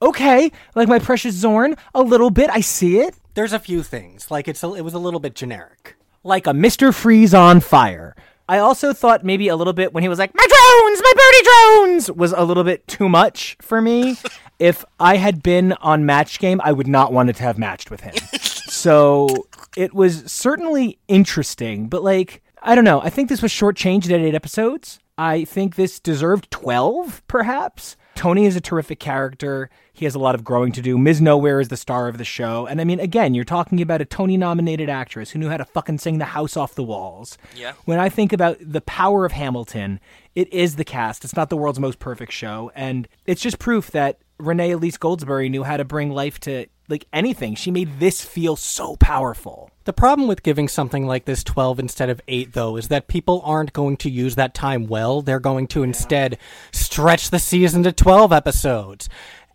Okay, 0.00 0.50
like 0.74 0.88
my 0.88 0.98
precious 0.98 1.34
Zorn, 1.34 1.76
a 1.94 2.02
little 2.02 2.30
bit. 2.30 2.50
I 2.50 2.60
see 2.60 2.98
it. 2.98 3.14
There's 3.34 3.52
a 3.52 3.58
few 3.58 3.82
things. 3.82 4.30
Like 4.30 4.48
it's 4.48 4.62
a, 4.62 4.74
it 4.74 4.82
was 4.82 4.94
a 4.94 4.98
little 4.98 5.20
bit 5.20 5.34
generic. 5.34 5.96
like 6.24 6.46
a 6.46 6.50
Mr. 6.50 6.92
Freeze 6.92 7.34
on 7.34 7.60
fire. 7.60 8.16
I 8.48 8.58
also 8.58 8.92
thought 8.92 9.24
maybe 9.24 9.48
a 9.48 9.56
little 9.56 9.72
bit 9.72 9.94
when 9.94 10.02
he 10.02 10.08
was 10.08 10.18
like, 10.18 10.34
my 10.34 10.44
drones, 10.46 11.00
my 11.02 11.12
birdie 11.16 11.88
drones, 11.88 12.12
was 12.12 12.32
a 12.32 12.44
little 12.44 12.64
bit 12.64 12.86
too 12.88 13.08
much 13.08 13.56
for 13.62 13.80
me. 13.80 14.16
if 14.58 14.84
I 14.98 15.16
had 15.16 15.42
been 15.42 15.72
on 15.74 16.04
Match 16.04 16.38
Game, 16.38 16.60
I 16.64 16.72
would 16.72 16.88
not 16.88 17.12
wanted 17.12 17.36
to 17.36 17.44
have 17.44 17.56
matched 17.56 17.90
with 17.90 18.00
him. 18.00 18.14
so 18.40 19.46
it 19.76 19.94
was 19.94 20.30
certainly 20.30 20.98
interesting, 21.08 21.88
but 21.88 22.02
like, 22.02 22.42
I 22.62 22.74
don't 22.74 22.84
know. 22.84 23.00
I 23.00 23.10
think 23.10 23.28
this 23.28 23.42
was 23.42 23.52
shortchanged 23.52 24.06
at 24.06 24.20
eight 24.20 24.34
episodes. 24.34 24.98
I 25.18 25.44
think 25.44 25.76
this 25.76 26.00
deserved 26.00 26.50
12, 26.50 27.22
perhaps. 27.26 27.96
Tony 28.14 28.44
is 28.44 28.56
a 28.56 28.60
terrific 28.60 29.00
character. 29.00 29.70
He 29.92 30.04
has 30.04 30.14
a 30.14 30.18
lot 30.18 30.34
of 30.34 30.44
growing 30.44 30.72
to 30.72 30.82
do. 30.82 30.96
Ms. 30.96 31.20
Nowhere 31.20 31.60
is 31.60 31.68
the 31.68 31.76
star 31.76 32.08
of 32.08 32.18
the 32.18 32.24
show. 32.24 32.66
And 32.66 32.80
I 32.80 32.84
mean, 32.84 33.00
again, 33.00 33.34
you're 33.34 33.44
talking 33.44 33.80
about 33.80 34.00
a 34.00 34.04
Tony 34.04 34.36
nominated 34.36 34.88
actress 34.88 35.30
who 35.30 35.38
knew 35.38 35.48
how 35.48 35.56
to 35.56 35.64
fucking 35.64 35.98
sing 35.98 36.18
the 36.18 36.26
house 36.26 36.56
off 36.56 36.74
the 36.74 36.82
walls. 36.82 37.36
Yeah. 37.56 37.72
When 37.84 37.98
I 37.98 38.08
think 38.08 38.32
about 38.32 38.58
the 38.60 38.82
power 38.82 39.24
of 39.24 39.32
Hamilton, 39.32 39.98
it 40.34 40.52
is 40.52 40.76
the 40.76 40.84
cast. 40.84 41.24
It's 41.24 41.36
not 41.36 41.50
the 41.50 41.56
world's 41.56 41.80
most 41.80 41.98
perfect 41.98 42.32
show. 42.32 42.70
And 42.74 43.08
it's 43.26 43.40
just 43.40 43.58
proof 43.58 43.90
that 43.90 44.20
Renee 44.38 44.72
Elise 44.72 44.98
Goldsberry 44.98 45.50
knew 45.50 45.62
how 45.62 45.76
to 45.76 45.84
bring 45.84 46.10
life 46.10 46.38
to 46.40 46.66
like 46.88 47.06
anything. 47.12 47.54
She 47.54 47.70
made 47.70 47.98
this 47.98 48.22
feel 48.24 48.56
so 48.56 48.96
powerful. 48.96 49.70
The 49.84 49.92
problem 49.92 50.28
with 50.28 50.44
giving 50.44 50.68
something 50.68 51.06
like 51.06 51.24
this 51.24 51.42
12 51.42 51.80
instead 51.80 52.08
of 52.08 52.20
8, 52.28 52.52
though, 52.52 52.76
is 52.76 52.86
that 52.88 53.08
people 53.08 53.42
aren't 53.44 53.72
going 53.72 53.96
to 53.98 54.10
use 54.10 54.36
that 54.36 54.54
time 54.54 54.86
well. 54.86 55.22
They're 55.22 55.40
going 55.40 55.66
to 55.68 55.82
instead 55.82 56.38
stretch 56.70 57.30
the 57.30 57.40
season 57.40 57.82
to 57.82 57.92
12 57.92 58.32
episodes. 58.32 59.08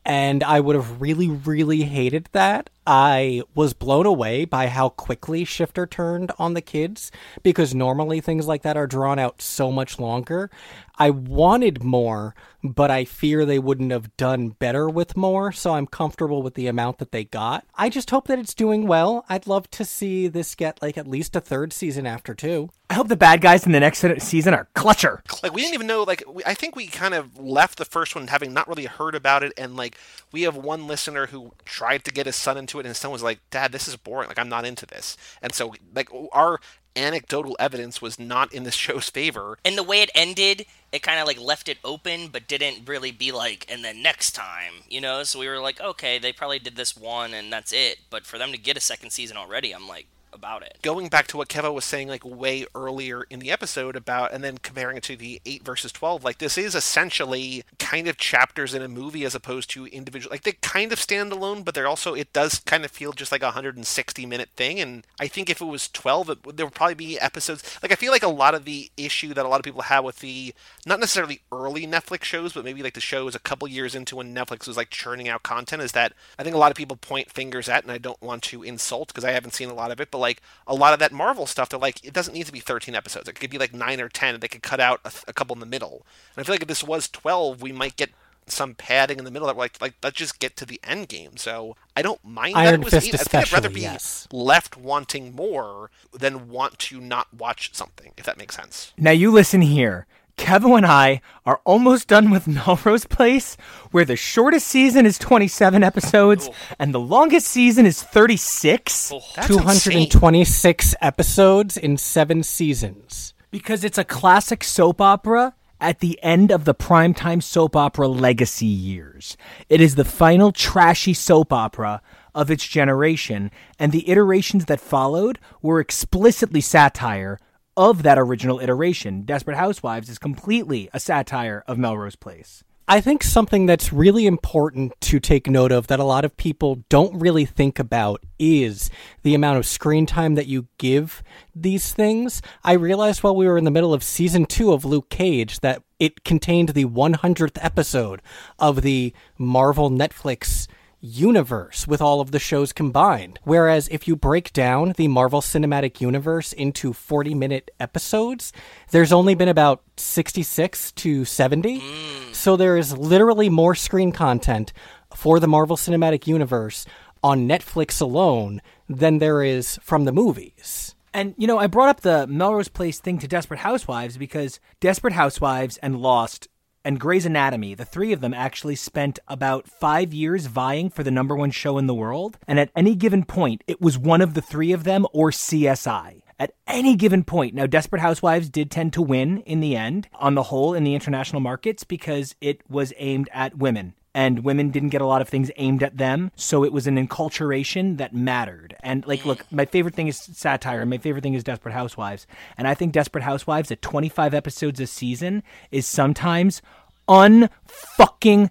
And 0.05 0.43
I 0.43 0.59
would 0.59 0.75
have 0.75 1.01
really, 1.01 1.27
really 1.29 1.83
hated 1.83 2.29
that. 2.31 2.69
I 2.85 3.43
was 3.55 3.73
blown 3.73 4.05
away 4.05 4.45
by 4.45 4.67
how 4.67 4.87
quickly 4.89 5.43
Shifter 5.43 5.85
turned 5.85 6.31
on 6.39 6.53
the 6.53 6.61
kids 6.61 7.11
because 7.43 7.75
normally 7.75 8.21
things 8.21 8.47
like 8.47 8.61
that 8.61 8.77
are 8.77 8.87
drawn 8.87 9.19
out 9.19 9.41
so 9.41 9.69
much 9.69 9.99
longer. 9.99 10.49
I 10.97 11.09
wanted 11.09 11.83
more, 11.83 12.35
but 12.63 12.89
I 12.89 13.05
fear 13.05 13.45
they 13.45 13.59
wouldn't 13.59 13.91
have 13.91 14.15
done 14.17 14.49
better 14.49 14.89
with 14.89 15.15
more, 15.15 15.51
so 15.51 15.73
I'm 15.73 15.87
comfortable 15.87 16.41
with 16.41 16.55
the 16.55 16.67
amount 16.67 16.97
that 16.99 17.11
they 17.11 17.23
got. 17.23 17.65
I 17.75 17.89
just 17.89 18.09
hope 18.09 18.27
that 18.27 18.39
it's 18.39 18.53
doing 18.53 18.87
well. 18.87 19.25
I'd 19.29 19.47
love 19.47 19.69
to 19.71 19.85
see 19.85 20.27
this 20.27 20.55
get 20.55 20.81
like 20.81 20.97
at 20.97 21.07
least 21.07 21.35
a 21.35 21.41
third 21.41 21.71
season 21.73 22.05
after 22.07 22.33
two. 22.33 22.69
I 22.89 22.93
hope 22.93 23.09
the 23.09 23.17
bad 23.17 23.41
guys 23.41 23.65
in 23.65 23.73
the 23.73 23.79
next 23.81 24.03
season 24.19 24.53
are 24.53 24.69
clutcher. 24.73 25.19
like 25.43 25.53
we 25.53 25.61
didn't 25.61 25.73
even 25.73 25.87
know 25.87 26.03
like 26.03 26.23
we, 26.27 26.41
i 26.45 26.53
think 26.53 26.75
we 26.75 26.87
kind 26.87 27.13
of 27.13 27.37
left 27.37 27.77
the 27.77 27.85
first 27.85 28.15
one 28.15 28.27
having 28.27 28.53
not 28.53 28.67
really 28.67 28.85
heard 28.85 29.13
about 29.13 29.43
it 29.43 29.51
and 29.57 29.75
like 29.75 29.97
we 30.31 30.43
have 30.43 30.55
one 30.55 30.87
listener 30.87 31.27
who 31.27 31.51
tried 31.65 32.05
to 32.05 32.11
get 32.11 32.25
his 32.25 32.35
son 32.35 32.57
into 32.57 32.79
it 32.79 32.81
and 32.81 32.89
his 32.89 32.97
son 32.97 33.11
was 33.11 33.21
like 33.21 33.39
dad 33.49 33.73
this 33.73 33.87
is 33.87 33.97
boring 33.97 34.29
like 34.29 34.39
i'm 34.39 34.47
not 34.47 34.65
into 34.65 34.85
this 34.85 35.17
and 35.41 35.53
so 35.53 35.73
like 35.93 36.09
our 36.31 36.59
anecdotal 36.97 37.55
evidence 37.59 38.01
was 38.01 38.19
not 38.19 38.51
in 38.53 38.63
the 38.63 38.71
show's 38.83 39.09
favor 39.09 39.57
And 39.63 39.77
the 39.77 39.83
way 39.83 40.01
it 40.01 40.09
ended, 40.15 40.65
it 40.91 41.03
kind 41.03 41.19
of 41.19 41.27
like 41.27 41.39
left 41.39 41.69
it 41.69 41.77
open, 41.83 42.29
but 42.29 42.47
didn't 42.47 42.87
really 42.87 43.11
be 43.11 43.31
like, 43.31 43.65
and 43.69 43.83
then 43.83 44.01
next 44.01 44.31
time, 44.31 44.83
you 44.89 45.01
know? 45.01 45.23
So 45.23 45.39
we 45.39 45.47
were 45.47 45.59
like, 45.59 45.79
okay, 45.79 46.17
they 46.19 46.33
probably 46.33 46.59
did 46.59 46.75
this 46.75 46.95
one 46.97 47.33
and 47.33 47.51
that's 47.51 47.71
it. 47.71 47.99
But 48.09 48.25
for 48.25 48.37
them 48.37 48.51
to 48.51 48.57
get 48.57 48.77
a 48.77 48.81
second 48.81 49.11
season 49.11 49.37
already, 49.37 49.73
I'm 49.73 49.87
like, 49.87 50.07
about 50.37 50.61
it. 50.63 50.77
going 50.81 51.09
back 51.09 51.27
to 51.27 51.37
what 51.37 51.49
Kevo 51.49 51.73
was 51.73 51.83
saying 51.85 52.07
like 52.07 52.23
way 52.23 52.65
earlier 52.75 53.23
in 53.29 53.39
the 53.39 53.51
episode 53.51 53.95
about 53.95 54.31
and 54.33 54.43
then 54.43 54.57
comparing 54.59 54.97
it 54.97 55.03
to 55.03 55.15
the 55.17 55.41
8 55.45 55.63
versus 55.63 55.91
12 55.91 56.23
like 56.23 56.37
this 56.37 56.57
is 56.57 56.75
essentially 56.75 57.63
kind 57.79 58.07
of 58.07 58.17
chapters 58.17 58.73
in 58.73 58.81
a 58.81 58.87
movie 58.87 59.25
as 59.25 59.33
opposed 59.35 59.69
to 59.71 59.87
individual 59.87 60.31
like 60.31 60.43
they 60.43 60.53
kind 60.53 60.91
of 60.91 60.99
stand 60.99 61.31
alone 61.31 61.63
but 61.63 61.73
they're 61.73 61.87
also 61.87 62.13
it 62.13 62.31
does 62.33 62.59
kind 62.59 62.85
of 62.85 62.91
feel 62.91 63.11
just 63.13 63.31
like 63.31 63.41
a 63.41 63.47
160 63.47 64.25
minute 64.25 64.49
thing 64.55 64.79
and 64.79 65.05
I 65.19 65.27
think 65.27 65.49
if 65.49 65.61
it 65.61 65.65
was 65.65 65.89
12 65.89 66.29
it, 66.29 66.55
there 66.57 66.65
would 66.65 66.75
probably 66.75 66.95
be 66.95 67.19
episodes 67.19 67.79
like 67.81 67.91
I 67.91 67.95
feel 67.95 68.11
like 68.11 68.23
a 68.23 68.27
lot 68.27 68.53
of 68.53 68.65
the 68.65 68.91
issue 68.95 69.33
that 69.33 69.45
a 69.45 69.49
lot 69.49 69.59
of 69.59 69.63
people 69.63 69.83
have 69.83 70.03
with 70.03 70.19
the 70.19 70.53
not 70.85 70.99
necessarily 70.99 71.41
early 71.51 71.87
Netflix 71.87 72.23
shows 72.23 72.53
but 72.53 72.63
maybe 72.63 72.83
like 72.83 72.93
the 72.93 73.01
shows 73.01 73.33
a 73.35 73.39
couple 73.39 73.67
years 73.67 73.95
into 73.95 74.17
when 74.17 74.35
Netflix 74.35 74.67
was 74.67 74.77
like 74.77 74.89
churning 74.89 75.27
out 75.27 75.43
content 75.43 75.81
is 75.81 75.93
that 75.93 76.13
I 76.37 76.43
think 76.43 76.55
a 76.55 76.59
lot 76.59 76.71
of 76.71 76.77
people 76.77 76.95
point 76.97 77.31
fingers 77.31 77.67
at 77.67 77.83
and 77.83 77.91
I 77.91 77.97
don't 77.97 78.21
want 78.21 78.43
to 78.43 78.63
insult 78.63 79.07
because 79.07 79.25
I 79.25 79.31
haven't 79.31 79.53
seen 79.53 79.69
a 79.69 79.73
lot 79.73 79.91
of 79.91 79.99
it 79.99 80.11
but 80.11 80.19
like 80.19 80.26
a 80.65 80.75
lot 80.75 80.93
of 80.93 80.99
that 80.99 81.11
Marvel 81.11 81.45
stuff, 81.45 81.69
they're 81.69 81.79
like, 81.79 82.03
it 82.03 82.13
doesn't 82.13 82.33
need 82.33 82.45
to 82.45 82.51
be 82.51 82.59
13 82.59 82.95
episodes. 82.95 83.27
It 83.27 83.39
could 83.39 83.49
be 83.49 83.57
like 83.57 83.73
9 83.73 84.01
or 84.01 84.09
10, 84.09 84.35
and 84.35 84.43
they 84.43 84.47
could 84.47 84.63
cut 84.63 84.79
out 84.79 84.99
a, 85.05 85.11
a 85.29 85.33
couple 85.33 85.55
in 85.55 85.59
the 85.59 85.65
middle. 85.65 86.05
And 86.35 86.41
I 86.41 86.45
feel 86.45 86.53
like 86.53 86.61
if 86.61 86.67
this 86.67 86.83
was 86.83 87.07
12, 87.07 87.61
we 87.61 87.71
might 87.71 87.95
get 87.95 88.11
some 88.49 88.73
padding 88.75 89.19
in 89.19 89.25
the 89.25 89.31
middle 89.31 89.47
that 89.47 89.57
like 89.57 89.79
like 89.81 89.93
let's 90.01 90.15
just 90.15 90.39
get 90.39 90.55
to 90.57 90.65
the 90.65 90.79
end 90.83 91.09
game. 91.09 91.37
So 91.37 91.75
I 91.95 92.01
don't 92.01 92.23
mind 92.23 92.55
that 92.55 92.67
Iron 92.67 92.81
it 92.81 92.85
was 92.85 92.93
Fist 92.93 93.07
eight. 93.07 93.13
I 93.13 93.17
think 93.17 93.47
I'd 93.47 93.53
rather 93.53 93.69
be 93.69 93.81
yes. 93.81 94.27
left 94.31 94.77
wanting 94.77 95.35
more 95.35 95.91
than 96.13 96.49
want 96.49 96.79
to 96.79 97.01
not 97.01 97.33
watch 97.33 97.73
something, 97.73 98.13
if 98.17 98.25
that 98.25 98.37
makes 98.37 98.55
sense. 98.55 98.93
Now 98.97 99.11
you 99.11 99.31
listen 99.31 99.61
here. 99.61 100.07
Kevin 100.37 100.71
and 100.77 100.85
I 100.85 101.21
are 101.45 101.59
almost 101.65 102.07
done 102.07 102.29
with 102.29 102.47
Melrose 102.47 103.05
Place, 103.05 103.57
where 103.91 104.05
the 104.05 104.15
shortest 104.15 104.67
season 104.67 105.05
is 105.05 105.17
27 105.17 105.83
episodes 105.83 106.47
oh. 106.49 106.55
and 106.79 106.93
the 106.93 106.99
longest 106.99 107.47
season 107.47 107.85
is 107.85 108.01
36. 108.01 109.09
That's 109.35 109.49
insane. 109.49 110.09
226 110.09 110.95
episodes 111.01 111.75
in 111.75 111.97
seven 111.97 112.43
seasons. 112.43 113.33
Because 113.51 113.83
it's 113.83 113.97
a 113.97 114.05
classic 114.05 114.63
soap 114.63 115.01
opera 115.01 115.55
at 115.79 115.99
the 115.99 116.19
end 116.23 116.51
of 116.51 116.65
the 116.65 116.75
primetime 116.75 117.41
soap 117.41 117.75
opera 117.75 118.07
legacy 118.07 118.65
years. 118.65 119.37
It 119.69 119.81
is 119.81 119.95
the 119.95 120.05
final 120.05 120.51
trashy 120.51 121.13
soap 121.13 121.51
opera 121.53 122.01
of 122.33 122.51
its 122.51 122.65
generation, 122.65 123.51
and 123.79 123.91
the 123.91 124.07
iterations 124.09 124.65
that 124.65 124.79
followed 124.79 125.39
were 125.61 125.79
explicitly 125.79 126.61
satire 126.61 127.39
of 127.77 128.03
that 128.03 128.19
original 128.19 128.59
iteration. 128.59 129.21
Desperate 129.21 129.55
Housewives 129.55 130.09
is 130.09 130.17
completely 130.17 130.89
a 130.93 130.99
satire 130.99 131.63
of 131.67 131.77
Melrose 131.77 132.15
Place. 132.15 132.63
I 132.89 133.01
think 133.01 133.21
something 133.21 133.65
that's 133.65 133.91
really 133.91 134.25
important 134.25 134.93
to 135.01 135.19
take 135.19 135.47
note 135.47 135.73
of 135.73 135.87
that 135.87 135.99
a 135.99 136.05
lot 136.05 136.23
of 136.23 136.37
people 136.37 136.85
don't 136.87 137.19
really 137.19 137.43
think 137.43 137.79
about 137.79 138.23
is 138.39 138.89
the 139.23 139.35
amount 139.35 139.57
of 139.57 139.65
screen 139.65 140.05
time 140.05 140.35
that 140.35 140.47
you 140.47 140.67
give 140.77 141.21
these 141.53 141.93
things. 141.93 142.41
I 142.63 142.73
realized 142.73 143.23
while 143.23 143.35
we 143.35 143.45
were 143.45 143.57
in 143.57 143.65
the 143.65 143.71
middle 143.71 143.93
of 143.93 144.03
season 144.03 144.45
two 144.45 144.71
of 144.71 144.85
Luke 144.85 145.09
Cage 145.09 145.59
that 145.59 145.83
it 145.99 146.23
contained 146.23 146.69
the 146.69 146.85
100th 146.85 147.57
episode 147.61 148.21
of 148.57 148.83
the 148.83 149.13
Marvel 149.37 149.91
Netflix 149.91 150.67
universe 150.99 151.87
with 151.87 152.01
all 152.01 152.21
of 152.21 152.31
the 152.31 152.39
shows 152.39 152.73
combined. 152.73 153.39
Whereas 153.43 153.87
if 153.89 154.07
you 154.07 154.15
break 154.15 154.51
down 154.53 154.93
the 154.97 155.07
Marvel 155.07 155.41
Cinematic 155.41 156.01
Universe 156.01 156.53
into 156.53 156.93
40 156.93 157.33
minute 157.33 157.71
episodes, 157.79 158.51
there's 158.91 159.11
only 159.11 159.35
been 159.35 159.49
about 159.49 159.83
66 159.97 160.91
to 160.93 161.25
70. 161.25 161.79
Mm. 161.79 162.33
So 162.33 162.55
there 162.55 162.77
is 162.77 162.97
literally 162.97 163.49
more 163.49 163.75
screen 163.75 164.11
content 164.11 164.73
for 165.15 165.39
the 165.39 165.47
Marvel 165.47 165.77
Cinematic 165.77 166.27
Universe 166.27 166.85
on 167.23 167.47
Netflix 167.47 168.01
alone 168.01 168.61
than 168.87 169.19
there 169.19 169.43
is 169.43 169.79
from 169.81 170.05
the 170.05 170.11
movies. 170.11 170.95
And 171.13 171.33
you 171.37 171.47
know, 171.47 171.57
I 171.57 171.67
brought 171.67 171.89
up 171.89 172.01
the 172.01 172.27
Melrose 172.27 172.67
Place 172.67 172.99
thing 172.99 173.17
to 173.19 173.27
Desperate 173.27 173.61
Housewives 173.61 174.17
because 174.17 174.59
Desperate 174.79 175.13
Housewives 175.13 175.77
and 175.77 175.99
Lost 175.99 176.47
and 176.87 177.01
Grey's 177.01 177.25
Anatomy, 177.25 177.73
the 177.73 177.83
three 177.83 178.13
of 178.13 178.21
them 178.21 178.33
actually 178.33 178.77
spent 178.77 179.19
about 179.27 179.67
five 179.67 180.13
years 180.13 180.45
vying 180.45 180.89
for 180.89 181.03
the 181.03 181.11
number 181.11 181.35
one 181.35 181.51
show 181.51 181.77
in 181.77 181.85
the 181.85 181.93
world. 181.93 182.39
And 182.47 182.57
at 182.57 182.71
any 182.77 182.95
given 182.95 183.25
point, 183.25 183.61
it 183.67 183.81
was 183.81 183.97
one 183.97 184.21
of 184.21 184.35
the 184.35 184.41
three 184.41 184.71
of 184.71 184.85
them 184.85 185.05
or 185.11 185.31
CSI. 185.31 186.21
At 186.39 186.53
any 186.65 186.95
given 186.95 187.25
point. 187.25 187.53
Now, 187.55 187.65
Desperate 187.65 188.01
Housewives 188.01 188.49
did 188.49 188.71
tend 188.71 188.93
to 188.93 189.01
win 189.01 189.39
in 189.39 189.59
the 189.59 189.75
end, 189.75 190.07
on 190.13 190.35
the 190.35 190.43
whole, 190.43 190.73
in 190.73 190.85
the 190.85 190.95
international 190.95 191.41
markets 191.41 191.83
because 191.83 192.35
it 192.39 192.61
was 192.69 192.93
aimed 192.97 193.27
at 193.33 193.57
women 193.57 193.93
and 194.17 194.43
women 194.43 194.71
didn't 194.71 194.89
get 194.89 194.99
a 194.99 195.05
lot 195.05 195.21
of 195.21 195.29
things 195.29 195.51
aimed 195.57 195.83
at 195.83 195.97
them. 195.97 196.31
So 196.35 196.63
it 196.63 196.73
was 196.73 196.87
an 196.87 196.95
enculturation 196.95 197.97
that 197.97 198.15
mattered. 198.15 198.75
And 198.81 199.05
like, 199.05 199.25
look, 199.25 199.45
my 199.51 199.65
favorite 199.65 199.93
thing 199.93 200.07
is 200.07 200.17
satire, 200.17 200.81
and 200.81 200.89
my 200.89 200.97
favorite 200.97 201.21
thing 201.21 201.35
is 201.35 201.43
Desperate 201.43 201.73
Housewives. 201.73 202.25
And 202.57 202.67
I 202.67 202.73
think 202.73 202.93
Desperate 202.93 203.23
Housewives 203.23 203.69
at 203.69 203.83
25 203.83 204.33
episodes 204.33 204.79
a 204.79 204.87
season 204.87 205.43
is 205.69 205.85
sometimes 205.85 206.63
unfucking 207.07 208.49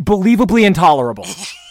believably 0.00 0.64
intolerable. 0.64 1.26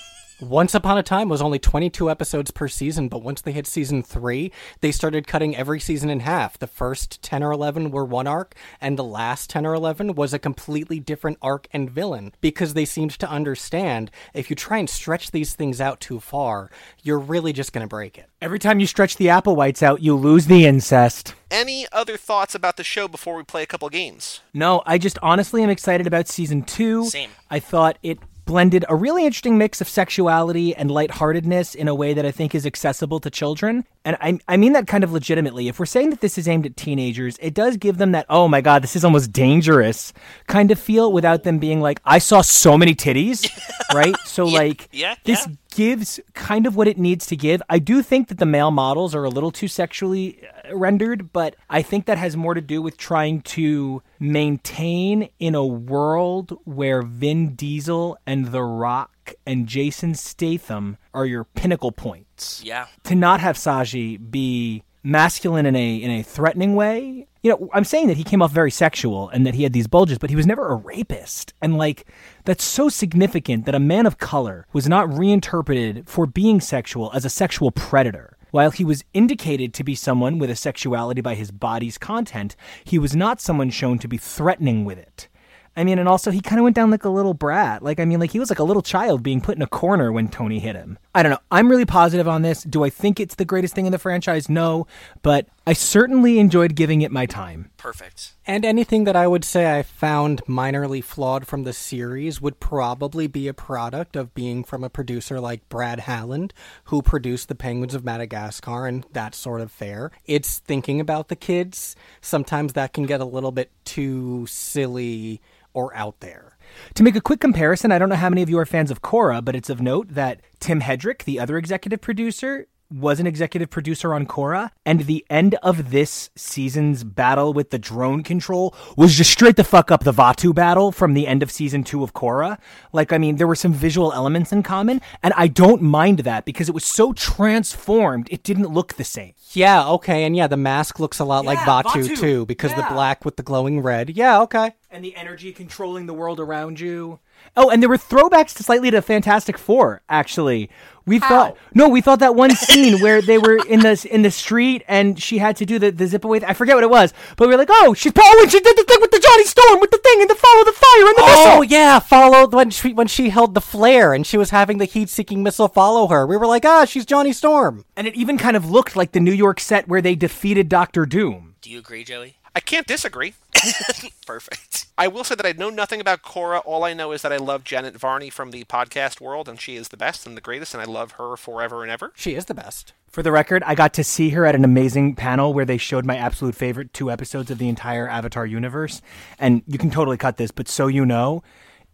Once 0.41 0.73
Upon 0.73 0.97
a 0.97 1.03
Time 1.03 1.29
was 1.29 1.39
only 1.39 1.59
22 1.59 2.09
episodes 2.09 2.49
per 2.49 2.67
season, 2.67 3.07
but 3.07 3.21
once 3.21 3.41
they 3.41 3.51
hit 3.51 3.67
season 3.67 4.01
3, 4.01 4.51
they 4.79 4.91
started 4.91 5.27
cutting 5.27 5.55
every 5.55 5.79
season 5.79 6.09
in 6.09 6.21
half. 6.21 6.57
The 6.57 6.65
first 6.65 7.21
10 7.21 7.43
or 7.43 7.51
11 7.51 7.91
were 7.91 8.03
one 8.03 8.25
arc, 8.25 8.55
and 8.81 8.97
the 8.97 9.03
last 9.03 9.51
10 9.51 9.67
or 9.67 9.75
11 9.75 10.15
was 10.15 10.33
a 10.33 10.39
completely 10.39 10.99
different 10.99 11.37
arc 11.43 11.67
and 11.71 11.91
villain 11.91 12.33
because 12.41 12.73
they 12.73 12.85
seemed 12.85 13.11
to 13.19 13.29
understand 13.29 14.09
if 14.33 14.49
you 14.49 14.55
try 14.55 14.79
and 14.79 14.89
stretch 14.89 15.29
these 15.29 15.53
things 15.53 15.79
out 15.79 15.99
too 15.99 16.19
far, 16.19 16.71
you're 17.03 17.19
really 17.19 17.53
just 17.53 17.71
going 17.71 17.85
to 17.85 17.87
break 17.87 18.17
it. 18.17 18.27
Every 18.41 18.57
time 18.57 18.79
you 18.79 18.87
stretch 18.87 19.17
the 19.17 19.29
apple 19.29 19.55
whites 19.55 19.83
out, 19.83 20.01
you 20.01 20.15
lose 20.15 20.47
the 20.47 20.65
incest. 20.65 21.35
Any 21.51 21.85
other 21.91 22.17
thoughts 22.17 22.55
about 22.55 22.77
the 22.77 22.83
show 22.83 23.07
before 23.07 23.35
we 23.35 23.43
play 23.43 23.61
a 23.61 23.67
couple 23.67 23.87
games? 23.89 24.39
No, 24.55 24.81
I 24.87 24.97
just 24.97 25.19
honestly 25.21 25.61
am 25.61 25.69
excited 25.69 26.07
about 26.07 26.27
season 26.27 26.63
two. 26.63 27.05
Same. 27.05 27.29
I 27.51 27.59
thought 27.59 27.99
it 28.01 28.17
blended 28.51 28.83
a 28.89 28.95
really 28.95 29.25
interesting 29.25 29.57
mix 29.57 29.79
of 29.79 29.87
sexuality 29.87 30.75
and 30.75 30.91
lightheartedness 30.91 31.73
in 31.73 31.87
a 31.87 31.95
way 31.95 32.13
that 32.13 32.25
I 32.25 32.31
think 32.31 32.53
is 32.53 32.65
accessible 32.65 33.21
to 33.21 33.29
children. 33.29 33.85
And 34.03 34.17
I, 34.19 34.39
I 34.47 34.57
mean 34.57 34.73
that 34.73 34.87
kind 34.87 35.03
of 35.03 35.11
legitimately. 35.11 35.67
If 35.67 35.79
we're 35.79 35.85
saying 35.85 36.09
that 36.09 36.21
this 36.21 36.37
is 36.37 36.47
aimed 36.47 36.65
at 36.65 36.75
teenagers, 36.75 37.37
it 37.39 37.53
does 37.53 37.77
give 37.77 37.97
them 37.97 38.13
that, 38.13 38.25
oh 38.29 38.47
my 38.47 38.59
God, 38.59 38.81
this 38.81 38.95
is 38.95 39.05
almost 39.05 39.31
dangerous 39.31 40.11
kind 40.47 40.71
of 40.71 40.79
feel 40.79 41.11
without 41.11 41.43
them 41.43 41.59
being 41.59 41.81
like, 41.81 42.01
I 42.03 42.17
saw 42.17 42.41
so 42.41 42.77
many 42.77 42.95
titties, 42.95 43.47
right? 43.93 44.15
So, 44.25 44.45
like, 44.45 44.89
yeah, 44.91 45.15
this 45.23 45.45
yeah. 45.47 45.53
gives 45.75 46.19
kind 46.33 46.65
of 46.65 46.75
what 46.75 46.87
it 46.87 46.97
needs 46.97 47.27
to 47.27 47.35
give. 47.35 47.61
I 47.69 47.77
do 47.77 48.01
think 48.01 48.27
that 48.29 48.39
the 48.39 48.45
male 48.45 48.71
models 48.71 49.13
are 49.13 49.23
a 49.23 49.29
little 49.29 49.51
too 49.51 49.67
sexually 49.67 50.39
uh, 50.67 50.75
rendered, 50.75 51.31
but 51.31 51.55
I 51.69 51.83
think 51.83 52.05
that 52.07 52.17
has 52.17 52.35
more 52.35 52.55
to 52.55 52.61
do 52.61 52.81
with 52.81 52.97
trying 52.97 53.41
to 53.41 54.01
maintain 54.19 55.29
in 55.37 55.53
a 55.53 55.65
world 55.65 56.57
where 56.63 57.03
Vin 57.03 57.55
Diesel 57.55 58.17
and 58.25 58.47
The 58.47 58.63
Rock 58.63 59.10
and 59.45 59.67
Jason 59.67 60.13
Statham 60.15 60.97
are 61.13 61.25
your 61.25 61.43
pinnacle 61.43 61.91
points. 61.91 62.61
Yeah. 62.63 62.87
To 63.03 63.15
not 63.15 63.39
have 63.39 63.55
Saji 63.55 64.31
be 64.31 64.83
masculine 65.03 65.65
in 65.65 65.75
a 65.75 65.95
in 65.95 66.11
a 66.11 66.23
threatening 66.23 66.75
way. 66.75 67.27
You 67.43 67.51
know, 67.51 67.69
I'm 67.73 67.83
saying 67.83 68.07
that 68.07 68.17
he 68.17 68.23
came 68.23 68.41
off 68.41 68.51
very 68.51 68.69
sexual 68.69 69.29
and 69.29 69.47
that 69.47 69.55
he 69.55 69.63
had 69.63 69.73
these 69.73 69.87
bulges, 69.87 70.19
but 70.19 70.29
he 70.29 70.35
was 70.35 70.45
never 70.45 70.69
a 70.69 70.75
rapist. 70.75 71.53
And 71.61 71.77
like 71.77 72.05
that's 72.45 72.63
so 72.63 72.87
significant 72.87 73.65
that 73.65 73.75
a 73.75 73.79
man 73.79 74.05
of 74.05 74.19
color 74.19 74.67
was 74.73 74.87
not 74.87 75.11
reinterpreted 75.11 76.07
for 76.07 76.27
being 76.27 76.61
sexual 76.61 77.11
as 77.13 77.25
a 77.25 77.29
sexual 77.29 77.71
predator. 77.71 78.37
While 78.51 78.71
he 78.71 78.83
was 78.83 79.05
indicated 79.13 79.73
to 79.73 79.83
be 79.83 79.95
someone 79.95 80.37
with 80.37 80.49
a 80.49 80.57
sexuality 80.57 81.21
by 81.21 81.35
his 81.35 81.51
body's 81.51 81.97
content, 81.97 82.57
he 82.83 82.99
was 82.99 83.15
not 83.15 83.39
someone 83.39 83.69
shown 83.69 83.97
to 83.99 84.09
be 84.09 84.17
threatening 84.17 84.83
with 84.83 84.97
it. 84.97 85.29
I 85.75 85.83
mean, 85.85 85.99
and 85.99 86.09
also 86.09 86.31
he 86.31 86.41
kind 86.41 86.59
of 86.59 86.63
went 86.63 86.75
down 86.75 86.91
like 86.91 87.05
a 87.05 87.09
little 87.09 87.33
brat. 87.33 87.81
Like, 87.81 87.99
I 87.99 88.05
mean, 88.05 88.19
like 88.19 88.31
he 88.31 88.39
was 88.39 88.49
like 88.49 88.59
a 88.59 88.63
little 88.63 88.81
child 88.81 89.23
being 89.23 89.39
put 89.39 89.55
in 89.55 89.61
a 89.61 89.67
corner 89.67 90.11
when 90.11 90.27
Tony 90.27 90.59
hit 90.59 90.75
him. 90.75 90.99
I 91.15 91.23
don't 91.23 91.31
know. 91.31 91.39
I'm 91.49 91.69
really 91.69 91.85
positive 91.85 92.27
on 92.27 92.41
this. 92.41 92.63
Do 92.63 92.83
I 92.83 92.89
think 92.89 93.19
it's 93.19 93.35
the 93.35 93.45
greatest 93.45 93.73
thing 93.73 93.85
in 93.85 93.91
the 93.91 93.99
franchise? 93.99 94.49
No, 94.49 94.85
but 95.21 95.47
I 95.65 95.73
certainly 95.73 96.39
enjoyed 96.39 96.75
giving 96.75 97.03
it 97.03 97.11
my 97.11 97.27
time. 97.27 97.69
Perfect. 97.77 98.33
And 98.47 98.65
anything 98.65 99.03
that 99.03 99.15
I 99.15 99.27
would 99.27 99.45
say 99.45 99.77
I 99.77 99.83
found 99.83 100.43
minorly 100.45 101.03
flawed 101.03 101.45
from 101.45 101.63
the 101.63 101.73
series 101.73 102.41
would 102.41 102.59
probably 102.59 103.27
be 103.27 103.47
a 103.47 103.53
product 103.53 104.15
of 104.15 104.33
being 104.33 104.63
from 104.63 104.83
a 104.83 104.89
producer 104.89 105.39
like 105.39 105.69
Bret 105.69 105.99
Haaland, 105.99 106.51
who 106.85 107.03
produced 107.03 107.47
The 107.47 107.55
Penguins 107.55 107.93
of 107.93 108.03
Madagascar 108.03 108.87
and 108.87 109.05
that 109.11 109.35
sort 109.35 109.61
of 109.61 109.71
fare. 109.71 110.11
It's 110.25 110.57
thinking 110.57 110.99
about 110.99 111.27
the 111.27 111.35
kids. 111.35 111.95
Sometimes 112.21 112.73
that 112.73 112.93
can 112.93 113.05
get 113.05 113.21
a 113.21 113.25
little 113.25 113.51
bit 113.51 113.69
too 113.85 114.47
silly 114.47 115.41
or 115.73 115.95
out 115.95 116.19
there. 116.21 116.57
To 116.95 117.03
make 117.03 117.15
a 117.15 117.21
quick 117.21 117.39
comparison, 117.39 117.91
I 117.91 117.99
don't 117.99 118.09
know 118.09 118.15
how 118.15 118.29
many 118.29 118.41
of 118.41 118.49
you 118.49 118.57
are 118.57 118.65
fans 118.65 118.91
of 118.91 119.01
Korra, 119.01 119.43
but 119.43 119.55
it's 119.55 119.69
of 119.69 119.81
note 119.81 120.09
that 120.09 120.41
Tim 120.59 120.81
Hedrick, 120.81 121.23
the 121.23 121.39
other 121.39 121.57
executive 121.57 122.01
producer, 122.01 122.67
was 122.91 123.19
an 123.19 123.27
executive 123.27 123.69
producer 123.69 124.13
on 124.13 124.25
Korra, 124.25 124.71
and 124.85 125.01
the 125.01 125.25
end 125.29 125.55
of 125.63 125.91
this 125.91 126.29
season's 126.35 127.03
battle 127.03 127.53
with 127.53 127.69
the 127.69 127.79
drone 127.79 128.21
control 128.23 128.75
was 128.97 129.15
just 129.15 129.31
straight 129.31 129.55
the 129.55 129.63
fuck 129.63 129.91
up 129.91 130.03
the 130.03 130.11
Vaatu 130.11 130.53
battle 130.53 130.91
from 130.91 131.13
the 131.13 131.25
end 131.27 131.41
of 131.41 131.51
season 131.51 131.83
two 131.83 132.03
of 132.03 132.13
Korra. 132.13 132.57
Like, 132.91 133.13
I 133.13 133.17
mean, 133.17 133.37
there 133.37 133.47
were 133.47 133.55
some 133.55 133.73
visual 133.73 134.11
elements 134.13 134.51
in 134.51 134.63
common, 134.63 135.01
and 135.23 135.33
I 135.37 135.47
don't 135.47 135.81
mind 135.81 136.19
that 136.19 136.45
because 136.45 136.67
it 136.67 136.75
was 136.75 136.85
so 136.85 137.13
transformed, 137.13 138.27
it 138.31 138.43
didn't 138.43 138.67
look 138.67 138.93
the 138.93 139.03
same. 139.03 139.33
Yeah, 139.53 139.87
okay, 139.89 140.23
and 140.23 140.35
yeah, 140.35 140.47
the 140.47 140.57
mask 140.57 140.99
looks 140.99 141.19
a 141.19 141.25
lot 141.25 141.45
like 141.45 141.59
Vaatu, 141.59 141.83
Batu. 142.07 142.15
too, 142.15 142.45
because 142.45 142.71
Yeah. 142.71 142.87
the 142.87 142.93
black 142.93 143.23
with 143.25 143.35
the 143.37 143.43
glowing 143.43 143.81
red. 143.81 144.09
Yeah, 144.11 144.41
okay. 144.41 144.71
and 144.93 145.05
the 145.05 145.15
energy 145.15 145.53
controlling 145.53 146.05
the 146.05 146.13
world 146.13 146.37
around 146.37 146.77
you. 146.81 147.19
Oh, 147.57 147.69
and 147.69 147.81
there 147.81 147.89
were 147.89 147.97
throwbacks 147.97 148.55
to 148.55 148.63
slightly 148.63 148.89
to 148.91 149.01
Fantastic 149.01 149.57
Four. 149.57 150.01
Actually, 150.07 150.69
we 151.05 151.19
thought 151.19 151.57
no, 151.73 151.89
we 151.89 151.99
thought 151.99 152.19
that 152.19 152.33
one 152.35 152.51
scene 152.55 153.01
where 153.01 153.21
they 153.21 153.37
were 153.37 153.57
in 153.67 153.81
the 153.81 154.07
in 154.09 154.21
the 154.21 154.31
street 154.31 154.83
and 154.87 155.21
she 155.21 155.39
had 155.39 155.57
to 155.57 155.65
do 155.65 155.77
the, 155.77 155.91
the 155.91 156.07
zip 156.07 156.23
away. 156.23 156.39
th- 156.39 156.49
I 156.49 156.53
forget 156.53 156.75
what 156.75 156.83
it 156.85 156.89
was, 156.89 157.13
but 157.35 157.47
we 157.49 157.53
were 157.53 157.57
like, 157.57 157.67
oh, 157.69 157.93
she's 157.93 158.13
oh, 158.17 158.39
and 158.41 158.49
she 158.51 158.59
did 158.61 158.77
the 158.77 158.83
thing 158.83 158.99
with 159.01 159.11
the 159.11 159.19
Johnny 159.19 159.43
Storm 159.43 159.81
with 159.81 159.91
the 159.91 159.97
thing 159.97 160.21
and 160.21 160.29
the 160.29 160.35
follow 160.35 160.63
the 160.63 160.71
fire 160.71 161.05
and 161.07 161.15
the 161.17 161.21
Oh 161.25 161.45
missile. 161.59 161.63
yeah, 161.65 161.99
followed 161.99 162.53
when 162.53 162.69
she 162.69 162.93
when 162.93 163.07
she 163.07 163.29
held 163.29 163.53
the 163.53 163.61
flare 163.61 164.13
and 164.13 164.25
she 164.25 164.37
was 164.37 164.51
having 164.51 164.77
the 164.77 164.85
heat-seeking 164.85 165.43
missile 165.43 165.67
follow 165.67 166.07
her. 166.07 166.25
We 166.25 166.37
were 166.37 166.47
like, 166.47 166.63
ah, 166.63 166.85
she's 166.85 167.05
Johnny 167.05 167.33
Storm. 167.33 167.83
And 167.97 168.07
it 168.07 168.15
even 168.15 168.37
kind 168.37 168.55
of 168.55 168.69
looked 168.71 168.95
like 168.95 169.11
the 169.11 169.19
New 169.19 169.33
York 169.33 169.59
set 169.59 169.89
where 169.89 170.01
they 170.01 170.15
defeated 170.15 170.69
Doctor 170.69 171.05
Doom. 171.05 171.55
Do 171.61 171.69
you 171.69 171.79
agree, 171.79 172.03
Joey? 172.05 172.37
I 172.55 172.59
can't 172.59 172.87
disagree. 172.87 173.33
Perfect. 174.25 174.87
I 174.97 175.07
will 175.07 175.23
say 175.23 175.35
that 175.35 175.45
I 175.45 175.53
know 175.53 175.69
nothing 175.69 176.01
about 176.01 176.21
Korra. 176.21 176.61
All 176.65 176.83
I 176.83 176.93
know 176.93 177.11
is 177.11 177.21
that 177.21 177.31
I 177.31 177.37
love 177.37 177.63
Janet 177.63 177.95
Varney 177.95 178.29
from 178.29 178.51
the 178.51 178.65
podcast 178.65 179.21
world, 179.21 179.47
and 179.47 179.59
she 179.59 179.75
is 179.75 179.87
the 179.87 179.97
best 179.97 180.27
and 180.27 180.35
the 180.35 180.41
greatest, 180.41 180.73
and 180.73 180.81
I 180.81 180.85
love 180.85 181.13
her 181.13 181.37
forever 181.37 181.81
and 181.81 181.91
ever. 181.91 182.11
She 182.15 182.35
is 182.35 182.45
the 182.45 182.53
best. 182.53 182.93
For 183.09 183.23
the 183.23 183.31
record, 183.31 183.63
I 183.65 183.75
got 183.75 183.93
to 183.95 184.03
see 184.03 184.29
her 184.29 184.45
at 184.45 184.55
an 184.55 184.65
amazing 184.65 185.15
panel 185.15 185.53
where 185.53 185.65
they 185.65 185.77
showed 185.77 186.05
my 186.05 186.17
absolute 186.17 186.55
favorite 186.55 186.93
two 186.93 187.09
episodes 187.09 187.51
of 187.51 187.57
the 187.57 187.69
entire 187.69 188.07
Avatar 188.07 188.45
universe. 188.45 189.01
And 189.39 189.63
you 189.67 189.77
can 189.77 189.89
totally 189.89 190.17
cut 190.17 190.37
this, 190.37 190.51
but 190.51 190.67
so 190.67 190.87
you 190.87 191.05
know, 191.05 191.43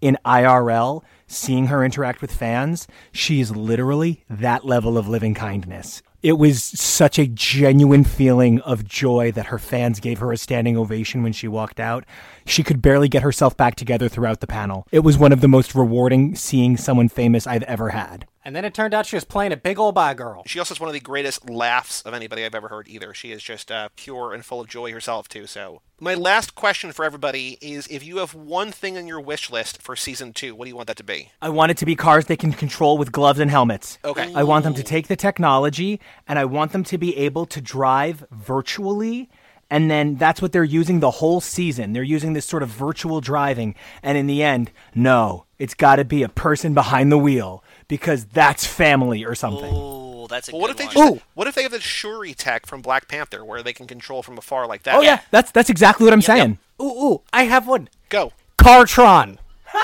in 0.01 0.17
IRL, 0.25 1.03
seeing 1.27 1.67
her 1.67 1.83
interact 1.83 2.21
with 2.21 2.33
fans, 2.33 2.87
she 3.11 3.39
is 3.39 3.55
literally 3.55 4.23
that 4.29 4.65
level 4.65 4.97
of 4.97 5.07
living 5.07 5.33
kindness. 5.33 6.01
It 6.27 6.37
was 6.37 6.61
such 6.61 7.17
a 7.17 7.25
genuine 7.25 8.03
feeling 8.03 8.59
of 8.63 8.83
joy 8.83 9.31
that 9.31 9.45
her 9.45 9.57
fans 9.57 10.01
gave 10.01 10.19
her 10.19 10.33
a 10.33 10.37
standing 10.37 10.75
ovation 10.75 11.23
when 11.23 11.31
she 11.31 11.47
walked 11.47 11.79
out. 11.79 12.03
She 12.45 12.63
could 12.63 12.81
barely 12.81 13.07
get 13.07 13.23
herself 13.23 13.55
back 13.55 13.75
together 13.75 14.09
throughout 14.09 14.41
the 14.41 14.45
panel. 14.45 14.85
It 14.91 15.05
was 15.05 15.17
one 15.17 15.31
of 15.31 15.39
the 15.39 15.47
most 15.47 15.73
rewarding 15.73 16.35
seeing 16.35 16.75
someone 16.75 17.07
famous 17.07 17.47
I've 17.47 17.63
ever 17.63 17.91
had. 17.91 18.27
And 18.47 18.55
then 18.55 18.63
it 18.63 18.73
turned 18.73 18.93
out 18.93 19.05
she 19.05 19.17
was 19.17 19.25
playing 19.25 19.51
a 19.51 19.57
big 19.57 19.77
old 19.77 19.93
bi 19.93 20.13
girl. 20.13 20.43
She 20.45 20.57
also 20.57 20.73
has 20.73 20.79
one 20.79 20.87
of 20.87 20.93
the 20.93 21.01
greatest 21.01 21.49
laughs 21.49 22.01
of 22.03 22.13
anybody 22.13 22.45
I've 22.45 22.55
ever 22.55 22.69
heard 22.69 22.87
either. 22.87 23.13
She 23.13 23.33
is 23.33 23.43
just 23.43 23.69
uh, 23.69 23.89
pure 23.97 24.33
and 24.33 24.45
full 24.45 24.61
of 24.61 24.69
joy 24.69 24.93
herself, 24.93 25.27
too. 25.27 25.47
So, 25.47 25.81
my 25.99 26.13
last 26.13 26.55
question 26.55 26.93
for 26.93 27.03
everybody 27.03 27.57
is 27.59 27.87
if 27.87 28.05
you 28.05 28.19
have 28.19 28.33
one 28.33 28.71
thing 28.71 28.97
on 28.97 29.05
your 29.05 29.19
wish 29.19 29.51
list 29.51 29.81
for 29.81 29.97
season 29.97 30.31
two, 30.31 30.55
what 30.55 30.63
do 30.63 30.69
you 30.69 30.77
want 30.77 30.87
that 30.87 30.95
to 30.95 31.03
be? 31.03 31.29
I 31.41 31.49
want 31.49 31.71
it 31.71 31.77
to 31.79 31.85
be 31.85 31.97
cars 31.97 32.27
they 32.27 32.37
can 32.37 32.53
control 32.53 32.97
with 32.97 33.11
gloves 33.11 33.41
and 33.41 33.51
helmets. 33.51 33.97
Okay. 34.05 34.33
I 34.33 34.43
want 34.43 34.63
them 34.63 34.75
to 34.75 34.83
take 34.83 35.09
the 35.09 35.17
technology 35.17 35.99
and 36.25 36.39
I 36.39 36.45
want 36.45 36.71
them 36.71 36.85
to 36.85 36.97
be 36.97 37.17
able 37.17 37.47
to 37.47 37.59
drive 37.59 38.25
virtually. 38.31 39.29
And 39.69 39.91
then 39.91 40.15
that's 40.15 40.41
what 40.41 40.53
they're 40.53 40.63
using 40.63 41.01
the 41.01 41.11
whole 41.11 41.41
season. 41.41 41.91
They're 41.91 42.01
using 42.01 42.31
this 42.31 42.45
sort 42.45 42.63
of 42.63 42.69
virtual 42.69 43.19
driving. 43.19 43.75
And 44.01 44.17
in 44.17 44.25
the 44.27 44.41
end, 44.41 44.71
no, 44.95 45.43
it's 45.59 45.73
got 45.73 45.97
to 45.97 46.05
be 46.05 46.23
a 46.23 46.29
person 46.29 46.73
behind 46.73 47.11
the 47.11 47.17
wheel 47.17 47.61
because 47.87 48.25
that's 48.25 48.65
family 48.65 49.23
or 49.25 49.35
something. 49.35 49.73
Oh, 49.73 50.27
that's 50.27 50.49
a 50.49 50.51
Well, 50.51 50.61
what 50.61 50.71
if 50.71 50.77
good 50.77 50.89
they 50.91 50.95
one. 50.99 51.13
just 51.15 51.25
what 51.35 51.47
if 51.47 51.55
they 51.55 51.63
have 51.63 51.71
the 51.71 51.79
Shuri 51.79 52.33
tech 52.33 52.65
from 52.65 52.81
Black 52.81 53.07
Panther 53.07 53.43
where 53.45 53.63
they 53.63 53.73
can 53.73 53.87
control 53.87 54.21
from 54.23 54.37
afar 54.37 54.67
like 54.67 54.83
that? 54.83 54.95
Oh, 54.95 55.01
yeah, 55.01 55.21
that's, 55.31 55.51
that's 55.51 55.69
exactly 55.69 56.03
what 56.05 56.13
I'm 56.13 56.21
saying. 56.21 56.57
Ooh, 56.81 56.85
ooh, 56.85 57.21
I 57.33 57.43
have 57.45 57.67
one. 57.67 57.89
Go. 58.09 58.33
Cartron. 58.57 59.37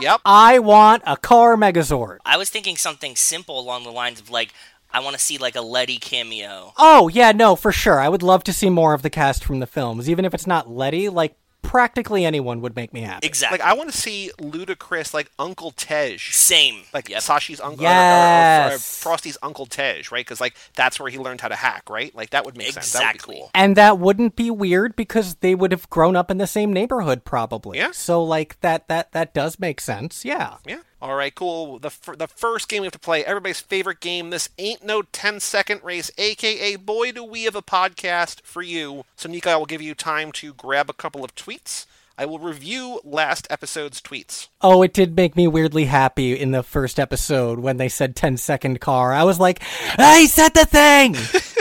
Yep. 0.00 0.20
I 0.24 0.58
want 0.60 1.02
a 1.06 1.16
car 1.18 1.56
Megazord. 1.56 2.18
I 2.24 2.38
was 2.38 2.48
thinking 2.48 2.76
something 2.76 3.16
simple 3.16 3.60
along 3.60 3.84
the 3.84 3.90
lines 3.90 4.18
of 4.18 4.30
like, 4.30 4.54
I 4.90 5.00
want 5.00 5.14
to 5.14 5.22
see 5.22 5.36
like 5.36 5.56
a 5.56 5.60
Letty 5.60 5.98
cameo. 5.98 6.72
Oh, 6.78 7.08
yeah, 7.08 7.32
no, 7.32 7.54
for 7.54 7.70
sure. 7.70 8.00
I 8.00 8.08
would 8.08 8.22
love 8.22 8.42
to 8.44 8.52
see 8.54 8.70
more 8.70 8.94
of 8.94 9.02
the 9.02 9.10
cast 9.10 9.44
from 9.44 9.60
the 9.60 9.66
films, 9.66 10.08
even 10.08 10.24
if 10.24 10.32
it's 10.32 10.46
not 10.46 10.70
Letty. 10.70 11.10
Like, 11.10 11.34
practically 11.70 12.24
anyone 12.24 12.60
would 12.60 12.74
make 12.74 12.92
me 12.92 13.02
happy. 13.02 13.24
Exactly. 13.24 13.58
Like 13.58 13.64
I 13.64 13.74
want 13.74 13.92
to 13.92 13.96
see 13.96 14.32
ludicrous 14.40 15.14
like 15.14 15.30
Uncle 15.38 15.70
Tej. 15.70 16.16
Same. 16.18 16.82
Like 16.92 17.08
Yep. 17.08 17.22
Shashi's 17.22 17.60
uncle, 17.60 17.86
or- 17.86 17.90
or- 17.90 17.92
or, 17.92 17.96
uh, 17.96 18.70
Yes. 18.70 18.98
Frosty's 19.00 19.38
uncle 19.40 19.66
Tej, 19.66 20.02
right? 20.10 20.26
Because 20.26 20.40
like 20.40 20.54
that's 20.74 20.98
where 20.98 21.08
he 21.08 21.16
learned 21.16 21.40
how 21.42 21.46
to 21.48 21.54
hack, 21.54 21.88
right? 21.88 22.12
Like 22.12 22.30
that 22.30 22.44
would 22.44 22.56
make 22.56 22.72
sense. 22.72 22.90
That 22.92 22.98
would 22.98 23.14
Exactly. 23.14 23.34
be 23.36 23.40
cool. 23.42 23.50
And 23.54 23.76
that 23.76 24.00
wouldn't 24.00 24.34
be 24.34 24.50
weird 24.50 24.96
because 24.96 25.36
they 25.36 25.54
would 25.54 25.70
have 25.70 25.88
grown 25.90 26.16
up 26.16 26.28
in 26.28 26.38
the 26.38 26.48
same 26.48 26.72
neighborhood, 26.72 27.24
probably. 27.24 27.78
Yeah. 27.78 27.92
So, 27.92 28.20
like, 28.24 28.60
that 28.62 28.88
that 28.88 29.12
that 29.12 29.32
does 29.32 29.60
make 29.60 29.80
sense. 29.80 30.24
Yeah. 30.24 30.54
Yeah. 30.66 30.80
All 31.02 31.14
right, 31.14 31.34
cool. 31.34 31.78
The 31.78 31.90
fir- 31.90 32.16
the 32.16 32.26
first 32.28 32.68
game 32.68 32.82
we 32.82 32.86
have 32.86 32.92
to 32.92 32.98
play, 32.98 33.24
everybody's 33.24 33.60
favorite 33.60 34.00
game. 34.00 34.30
This 34.30 34.50
ain't 34.58 34.84
no 34.84 35.02
10 35.02 35.40
second 35.40 35.82
race, 35.82 36.10
aka 36.18 36.76
boy 36.76 37.12
do 37.12 37.24
we 37.24 37.44
have 37.44 37.56
a 37.56 37.62
podcast 37.62 38.42
for 38.42 38.60
you. 38.60 39.04
So 39.16 39.28
Nika, 39.28 39.50
I 39.50 39.56
will 39.56 39.66
give 39.66 39.80
you 39.80 39.94
time 39.94 40.30
to 40.32 40.52
grab 40.52 40.90
a 40.90 40.94
couple 40.94 41.24
of 41.24 41.34
tweets. 41.34 41.86
I 42.18 42.26
will 42.26 42.38
review 42.38 43.00
last 43.02 43.46
episode's 43.48 44.02
tweets. 44.02 44.48
Oh, 44.60 44.82
it 44.82 44.92
did 44.92 45.16
make 45.16 45.36
me 45.36 45.48
weirdly 45.48 45.86
happy 45.86 46.38
in 46.38 46.50
the 46.50 46.62
first 46.62 47.00
episode 47.00 47.60
when 47.60 47.78
they 47.78 47.88
said 47.88 48.14
10 48.14 48.36
second 48.36 48.78
car. 48.78 49.14
I 49.14 49.24
was 49.24 49.40
like, 49.40 49.62
I 49.96 50.26
said 50.26 50.50
the 50.50 50.66
thing! 50.66 51.16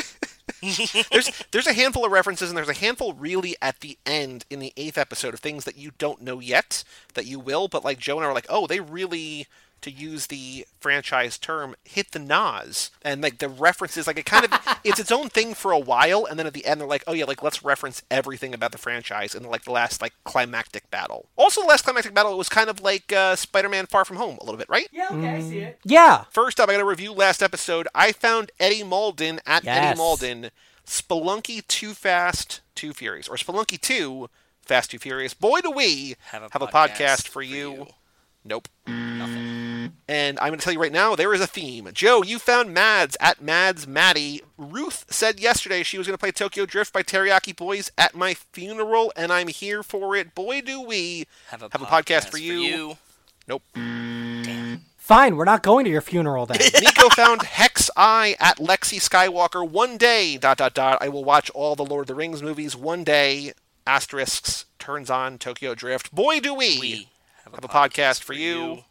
There's 0.61 1.43
there's 1.51 1.67
a 1.67 1.73
handful 1.73 2.05
of 2.05 2.11
references 2.11 2.49
and 2.49 2.57
there's 2.57 2.69
a 2.69 2.73
handful 2.73 3.13
really 3.13 3.55
at 3.61 3.79
the 3.79 3.97
end 4.05 4.45
in 4.49 4.59
the 4.59 4.73
eighth 4.77 4.97
episode 4.97 5.33
of 5.33 5.39
things 5.39 5.65
that 5.65 5.77
you 5.77 5.91
don't 5.97 6.21
know 6.21 6.39
yet 6.39 6.83
that 7.13 7.25
you 7.25 7.39
will, 7.39 7.67
but 7.67 7.83
like 7.83 7.99
Joe 7.99 8.17
and 8.17 8.25
I 8.25 8.27
were 8.27 8.33
like, 8.33 8.47
oh, 8.49 8.67
they 8.67 8.79
really 8.79 9.47
to 9.81 9.91
use 9.91 10.27
the 10.27 10.65
franchise 10.79 11.37
term, 11.37 11.75
hit 11.83 12.11
the 12.11 12.19
NOS. 12.19 12.91
And 13.01 13.21
like 13.21 13.39
the 13.39 13.49
references, 13.49 14.07
like 14.07 14.17
it 14.17 14.25
kind 14.25 14.45
of 14.45 14.77
it's 14.83 14.99
its 14.99 15.11
own 15.11 15.29
thing 15.29 15.53
for 15.53 15.71
a 15.71 15.79
while, 15.79 16.25
and 16.25 16.37
then 16.39 16.47
at 16.47 16.53
the 16.53 16.65
end 16.65 16.81
they're 16.81 16.87
like, 16.87 17.03
oh 17.07 17.13
yeah, 17.13 17.25
like 17.25 17.43
let's 17.43 17.63
reference 17.63 18.03
everything 18.11 18.53
about 18.53 18.71
the 18.71 18.77
franchise 18.77 19.35
in 19.35 19.43
like 19.43 19.63
the 19.63 19.71
last 19.71 20.01
like 20.01 20.13
climactic 20.23 20.89
battle. 20.91 21.27
Also 21.35 21.61
the 21.61 21.67
last 21.67 21.83
climactic 21.83 22.13
battle 22.13 22.33
it 22.33 22.37
was 22.37 22.49
kind 22.49 22.69
of 22.69 22.81
like 22.81 23.11
uh, 23.13 23.35
Spider-Man 23.35 23.85
Far 23.87 24.05
From 24.05 24.17
Home 24.17 24.37
a 24.41 24.43
little 24.45 24.57
bit, 24.57 24.69
right? 24.69 24.87
Yeah, 24.91 25.07
okay, 25.11 25.29
I 25.35 25.41
see 25.41 25.59
it. 25.59 25.79
Yeah. 25.83 26.25
First 26.31 26.59
up, 26.59 26.69
I 26.69 26.73
got 26.73 26.79
to 26.79 26.85
review 26.85 27.11
last 27.13 27.41
episode. 27.43 27.87
I 27.95 28.11
found 28.11 28.51
Eddie 28.59 28.83
Malden 28.83 29.39
at 29.45 29.63
Yes. 29.63 29.77
Eddie 29.91 29.97
Malden. 29.97 30.49
Spelunky 30.85 31.65
Too 31.67 31.93
Fast, 31.93 32.61
Too 32.73 32.93
Furious, 32.93 33.27
or 33.27 33.35
Spelunky 33.35 33.79
Two 33.79 34.29
Fast 34.63 34.89
Too 34.91 34.97
Furious. 34.97 35.33
Boy, 35.35 35.61
do 35.61 35.69
we 35.71 36.15
Have 36.31 36.41
a 36.43 36.49
have 36.51 36.61
a 36.63 36.67
podcast 36.67 36.95
podcast 36.95 37.27
for 37.27 37.31
for 37.33 37.41
you. 37.43 37.87
You. 38.43 38.49
Nope. 38.49 38.67
Nothing. 38.87 39.93
And 40.07 40.39
I'm 40.39 40.47
going 40.49 40.59
to 40.59 40.63
tell 40.63 40.73
you 40.73 40.81
right 40.81 40.91
now, 40.91 41.15
there 41.15 41.33
is 41.33 41.41
a 41.41 41.47
theme. 41.47 41.89
Joe, 41.93 42.23
you 42.23 42.39
found 42.39 42.73
Mads 42.73 43.15
at 43.19 43.41
Mads 43.41 43.85
Maddie. 43.85 44.41
Ruth 44.57 45.05
said 45.09 45.39
yesterday 45.39 45.83
she 45.83 45.97
was 45.97 46.07
going 46.07 46.15
to 46.15 46.19
play 46.19 46.31
Tokyo 46.31 46.65
Drift 46.65 46.91
by 46.93 47.03
Teriyaki 47.03 47.53
Boyz 47.55 47.91
at 47.97 48.15
my 48.15 48.33
funeral, 48.33 49.11
and 49.15 49.31
I'm 49.31 49.47
here 49.49 49.83
for 49.83 50.15
it. 50.15 50.33
Boy, 50.33 50.61
do 50.61 50.81
we 50.81 51.25
Have 51.49 51.61
a, 51.61 51.69
have 51.71 51.81
a 51.81 51.85
podcast 51.85 52.29
for 52.29 52.37
you. 52.37 52.53
you. 52.59 52.97
Nope. 53.47 53.63
Fine, 54.97 55.37
we're 55.37 55.45
not 55.45 55.63
going 55.63 55.85
to 55.85 55.91
your 55.91 56.01
funeral 56.01 56.45
then. 56.45 56.59
Nico 56.81 57.09
found 57.09 57.41
Hex 57.41 57.89
Eye 57.97 58.35
at 58.39 58.57
Lexi 58.57 58.99
Skywalker 58.99 59.67
one 59.67 59.97
day. 59.97 60.37
Dot 60.37 60.57
dot 60.57 60.75
dot. 60.75 60.99
I 61.01 61.09
will 61.09 61.23
watch 61.23 61.49
all 61.51 61.75
the 61.75 61.85
Lord 61.85 62.03
of 62.03 62.07
the 62.07 62.15
Rings 62.15 62.43
movies 62.43 62.75
one 62.75 63.03
day. 63.03 63.53
Asterisks 63.87 64.65
turns 64.77 65.09
on 65.09 65.39
Tokyo 65.39 65.73
Drift. 65.73 66.13
Boy, 66.13 66.39
do 66.39 66.53
we, 66.53 66.77
We 66.79 67.07
have 67.51 67.63
a, 67.63 67.67
have 67.67 67.87
a 67.87 67.89
podcast 67.89 68.23
for 68.23 68.33
you. 68.33 68.83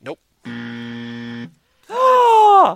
Nope. 0.00 0.20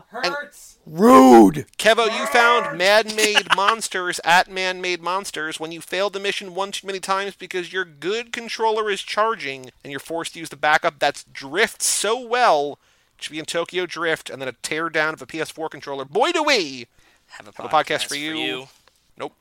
Hurts. 0.08 0.78
Rude! 0.86 1.66
Kevo, 1.78 2.06
you 2.06 2.26
found 2.26 2.78
man-made 2.78 3.48
monsters 3.56 4.20
at 4.24 4.50
man-made 4.50 5.02
monsters 5.02 5.60
when 5.60 5.70
you 5.70 5.80
failed 5.80 6.14
the 6.14 6.20
mission 6.20 6.54
one 6.54 6.72
too 6.72 6.86
many 6.86 7.00
times 7.00 7.34
because 7.34 7.72
your 7.72 7.84
good 7.84 8.32
controller 8.32 8.90
is 8.90 9.02
charging 9.02 9.70
and 9.84 9.90
you're 9.90 10.00
forced 10.00 10.32
to 10.32 10.38
use 10.38 10.48
the 10.48 10.56
backup 10.56 10.98
that's 10.98 11.24
drift 11.24 11.82
so 11.82 12.18
well. 12.18 12.78
It 13.18 13.24
should 13.24 13.32
be 13.32 13.38
in 13.38 13.44
Tokyo 13.44 13.84
Drift 13.84 14.30
and 14.30 14.40
then 14.40 14.48
a 14.48 14.52
teardown 14.52 15.12
of 15.12 15.20
a 15.20 15.26
PS4 15.26 15.70
controller. 15.70 16.04
Boy, 16.04 16.32
do 16.32 16.42
we 16.42 16.86
have 17.28 17.48
a, 17.48 17.52
have 17.56 17.66
a 17.66 17.68
podcast 17.68 18.06
for 18.06 18.14
you. 18.14 18.68
Nope. 19.18 19.34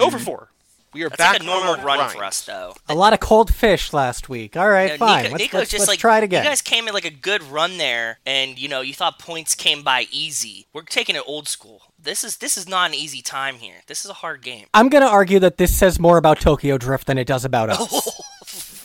Over 0.00 0.18
four. 0.18 0.50
We 0.92 1.02
are 1.04 1.08
That's 1.08 1.18
back 1.18 1.32
like 1.34 1.42
a 1.42 1.46
normal 1.46 1.74
run 1.76 1.98
grind. 1.98 2.12
for 2.12 2.24
us, 2.24 2.40
though. 2.42 2.74
A 2.88 2.94
lot 2.94 3.12
of 3.12 3.20
cold 3.20 3.54
fish 3.54 3.92
last 3.92 4.28
week. 4.28 4.56
All 4.56 4.68
right, 4.68 4.92
You 4.92 4.98
know, 4.98 5.06
fine. 5.06 5.22
Nico, 5.24 5.32
let's 5.32 5.42
Nico's 5.42 5.58
let's, 5.58 5.70
just 5.70 5.80
let's 5.82 5.88
like 5.88 5.98
try 6.00 6.18
it 6.18 6.24
again. 6.24 6.42
You 6.42 6.50
guys 6.50 6.62
came 6.62 6.88
in 6.88 6.94
like 6.94 7.04
a 7.04 7.10
good 7.10 7.42
run 7.42 7.78
there, 7.78 8.18
and 8.26 8.58
you 8.58 8.68
know 8.68 8.80
you 8.80 8.92
thought 8.94 9.18
points 9.18 9.54
came 9.54 9.82
by 9.82 10.06
easy. 10.10 10.66
We're 10.72 10.82
taking 10.82 11.16
it 11.16 11.22
old 11.26 11.46
school. 11.48 11.82
This 12.02 12.24
is 12.24 12.38
this 12.38 12.56
is 12.56 12.68
not 12.68 12.90
an 12.90 12.94
easy 12.94 13.22
time 13.22 13.56
here. 13.56 13.82
This 13.86 14.04
is 14.04 14.10
a 14.10 14.14
hard 14.14 14.42
game. 14.42 14.66
I'm 14.74 14.88
going 14.88 15.02
to 15.02 15.08
argue 15.08 15.38
that 15.40 15.58
this 15.58 15.74
says 15.76 15.98
more 16.00 16.16
about 16.18 16.40
Tokyo 16.40 16.78
Drift 16.78 17.06
than 17.06 17.18
it 17.18 17.26
does 17.26 17.44
about 17.44 17.70
us. 17.70 18.20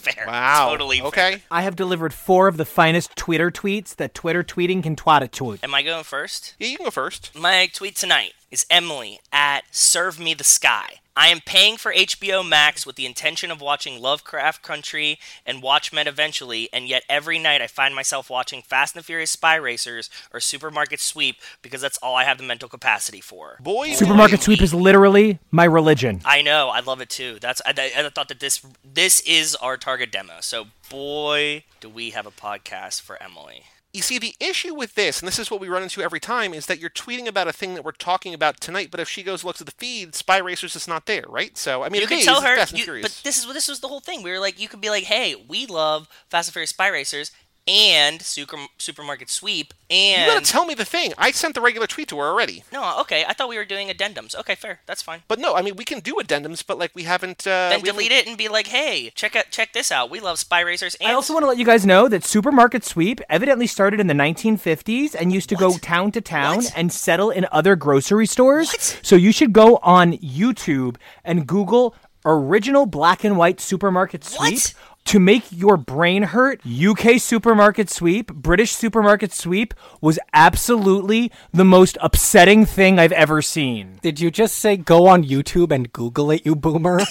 Fair. 0.05 0.25
Wow. 0.27 0.69
Totally 0.69 0.97
fair. 0.99 1.07
Okay. 1.07 1.43
I 1.49 1.63
have 1.63 1.75
delivered 1.75 2.13
four 2.13 2.47
of 2.47 2.57
the 2.57 2.65
finest 2.65 3.15
Twitter 3.15 3.49
tweets 3.49 3.95
that 3.95 4.13
Twitter 4.13 4.43
tweeting 4.43 4.83
can 4.83 4.95
twat 4.95 5.21
a 5.21 5.27
tweet. 5.27 5.63
Am 5.63 5.73
I 5.73 5.81
going 5.81 6.03
first? 6.03 6.53
Yeah, 6.59 6.67
you 6.67 6.77
can 6.77 6.85
go 6.85 6.91
first. 6.91 7.33
My 7.33 7.67
tweet 7.73 7.95
tonight 7.95 8.33
is 8.51 8.67
Emily 8.69 9.19
at 9.33 9.63
Serve 9.71 10.19
Me 10.19 10.35
the 10.35 10.43
Sky. 10.43 10.99
I 11.17 11.27
am 11.29 11.39
paying 11.39 11.77
for 11.77 11.93
HBO 11.93 12.45
Max 12.47 12.85
with 12.85 12.97
the 12.97 13.05
intention 13.05 13.49
of 13.49 13.61
watching 13.61 14.01
Lovecraft 14.01 14.61
Country 14.61 15.17
and 15.45 15.61
Watchmen 15.61 16.07
eventually, 16.07 16.67
and 16.73 16.89
yet 16.89 17.03
every 17.07 17.39
night 17.39 17.61
I 17.61 17.67
find 17.67 17.95
myself 17.95 18.29
watching 18.29 18.61
Fast 18.61 18.95
and 18.95 19.01
the 19.01 19.05
Furious 19.05 19.31
Spy 19.31 19.55
Racers 19.55 20.09
or 20.33 20.41
Supermarket 20.41 20.99
Sweep 20.99 21.37
because 21.61 21.79
that's 21.79 21.97
all 21.99 22.15
I 22.15 22.25
have 22.25 22.37
the 22.37 22.43
mental 22.43 22.67
capacity 22.67 23.21
for. 23.21 23.57
Boy, 23.61 23.93
Supermarket 23.93 24.39
boy, 24.39 24.43
sweep 24.43 24.61
is 24.61 24.73
literally 24.73 25.39
my 25.51 25.63
religion. 25.63 26.19
I 26.25 26.41
know, 26.41 26.67
I 26.67 26.81
love 26.81 26.99
it 26.99 27.09
too. 27.09 27.37
That's 27.39 27.61
I, 27.65 27.73
I, 27.77 28.05
I 28.05 28.09
thought 28.09 28.27
that 28.27 28.41
this 28.41 28.65
this 28.83 29.21
is 29.21 29.55
our 29.55 29.77
target 29.77 30.11
demo. 30.11 30.41
So 30.41 30.65
boy, 30.89 31.63
do 31.79 31.87
we 31.87 32.09
have 32.09 32.25
a 32.25 32.31
podcast 32.31 33.01
for 33.01 33.21
Emily. 33.23 33.63
You 33.95 34.01
see, 34.01 34.19
the 34.19 34.35
issue 34.39 34.75
with 34.75 34.95
this, 34.95 35.19
and 35.21 35.27
this 35.27 35.39
is 35.39 35.49
what 35.49 35.61
we 35.61 35.69
run 35.69 35.81
into 35.83 36.01
every 36.01 36.19
time, 36.19 36.53
is 36.53 36.65
that 36.65 36.79
you're 36.79 36.89
tweeting 36.89 37.27
about 37.27 37.47
a 37.47 37.53
thing 37.53 37.75
that 37.75 37.85
we're 37.85 37.93
talking 37.93 38.33
about 38.33 38.59
tonight, 38.59 38.89
but 38.91 38.99
if 38.99 39.07
she 39.07 39.23
goes 39.23 39.43
looks 39.45 39.61
at 39.61 39.67
the 39.67 39.73
feed, 39.77 40.13
Spy 40.15 40.37
Racers 40.37 40.75
is 40.75 40.87
not 40.87 41.05
there, 41.05 41.23
right? 41.29 41.57
So, 41.57 41.81
I 41.83 41.89
mean, 41.89 42.01
you 42.01 42.07
could 42.07 42.25
tell 42.25 42.41
her, 42.41 42.55
you- 42.77 42.85
but 43.03 43.21
this 43.23 43.37
is 43.37 43.45
this 43.53 43.67
was 43.69 43.79
the 43.79 43.87
whole 43.87 44.01
thing. 44.01 44.21
We 44.21 44.31
were 44.31 44.39
like, 44.39 44.59
you 44.59 44.67
could 44.67 44.81
be 44.81 44.89
like, 44.89 45.03
hey, 45.05 45.35
we 45.35 45.65
love 45.65 46.07
Fast 46.29 46.49
and 46.49 46.53
Furious 46.53 46.71
Spy 46.71 46.89
Racers 46.89 47.31
and 47.67 48.21
Super, 48.21 48.57
Supermarket 48.77 49.29
Sweep, 49.29 49.73
and 49.89 50.21
you 50.21 50.33
gotta 50.33 50.45
tell 50.45 50.65
me 50.65 50.73
the 50.75 50.85
thing. 50.85 51.13
I 51.17 51.31
sent 51.31 51.55
the 51.55 51.61
regular 51.61 51.87
tweet 51.87 52.07
to 52.09 52.17
her 52.17 52.25
already. 52.25 52.63
no, 52.71 52.99
okay, 53.01 53.25
I 53.27 53.33
thought 53.33 53.49
we 53.49 53.57
were 53.57 53.65
doing 53.65 53.87
addendums. 53.89 54.35
Okay, 54.35 54.55
fair, 54.55 54.79
that's 54.85 55.01
fine. 55.01 55.21
But 55.27 55.39
no, 55.39 55.55
I 55.55 55.61
mean, 55.61 55.75
we 55.75 55.83
can 55.85 55.99
do 55.99 56.15
addendums, 56.15 56.63
but, 56.65 56.77
like, 56.77 56.91
we 56.93 57.03
haven't. 57.03 57.47
Uh, 57.47 57.69
Then 57.69 57.81
we 57.81 57.89
delete 57.89 58.11
haven't- 58.11 58.27
it 58.27 58.29
and 58.29 58.37
be 58.37 58.47
like, 58.49 58.67
hey, 58.67 59.11
check 59.15 59.35
out 59.35 59.45
check 59.51 59.73
this 59.73 59.91
out. 59.91 60.09
We 60.09 60.19
love 60.19 60.37
Spy 60.39 60.59
Racers 60.61 60.95
and 60.95 61.09
I 61.09 61.13
also 61.13 61.33
want 61.33 61.43
to 61.43 61.47
let 61.47 61.57
you 61.57 61.65
guys 61.65 61.85
know 61.85 62.07
that 62.07 62.23
Supermarket 62.23 62.83
Sweep 62.83 63.19
evidently 63.29 63.67
started 63.67 63.99
in 63.99 64.07
the 64.07 64.13
1950s 64.13 65.15
and 65.15 65.31
used 65.33 65.49
to 65.49 65.55
go 65.55 65.77
town 65.77 66.11
to 66.11 66.21
town 66.21 66.57
What? 66.57 66.71
and 66.75 66.91
settle 66.91 67.29
in 67.31 67.47
other 67.51 67.75
grocery 67.75 68.25
stores. 68.27 68.67
What? 68.71 68.99
So 69.01 69.15
you 69.15 69.31
should 69.31 69.53
go 69.53 69.77
on 69.81 70.13
YouTube 70.17 70.97
and 71.23 71.47
Google 71.47 71.95
original 72.25 72.85
black 72.85 73.23
and 73.23 73.37
white 73.37 73.59
supermarket 73.61 74.23
sweep. 74.23 74.59
To 75.05 75.19
make 75.19 75.43
your 75.51 75.77
brain 75.77 76.23
hurt, 76.23 76.61
UK 76.65 77.19
supermarket 77.19 77.91
sweep, 77.91 78.33
British 78.33 78.71
supermarket 78.75 79.31
sweep 79.31 79.73
was 80.01 80.17
absolutely 80.33 81.31
the 81.53 81.63
most 81.63 81.95
upsetting 82.01 82.65
thing 82.65 82.97
I've 82.97 83.11
ever 83.11 83.41
seen. 83.43 83.99
Did 84.01 84.19
you 84.19 84.31
just 84.31 84.57
say 84.57 84.77
go 84.77 85.05
on 85.07 85.23
YouTube 85.23 85.71
and 85.71 85.93
Google 85.93 86.31
it, 86.31 86.43
you 86.43 86.55
boomer? 86.55 87.01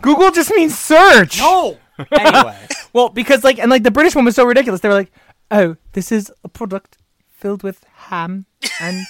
Google 0.00 0.30
just 0.30 0.50
means 0.54 0.78
search. 0.78 1.38
no. 1.38 1.76
Anyway, 2.12 2.56
Well, 2.92 3.08
because 3.08 3.42
like 3.42 3.58
and 3.58 3.70
like 3.70 3.82
the 3.82 3.90
British 3.90 4.14
one 4.14 4.24
was 4.24 4.36
so 4.36 4.44
ridiculous. 4.44 4.80
They 4.80 4.88
were 4.88 4.94
like, 4.94 5.10
"Oh, 5.50 5.76
this 5.92 6.12
is 6.12 6.32
a 6.44 6.48
product 6.48 6.96
filled 7.26 7.64
with 7.64 7.84
ham 8.08 8.46
and 8.80 9.04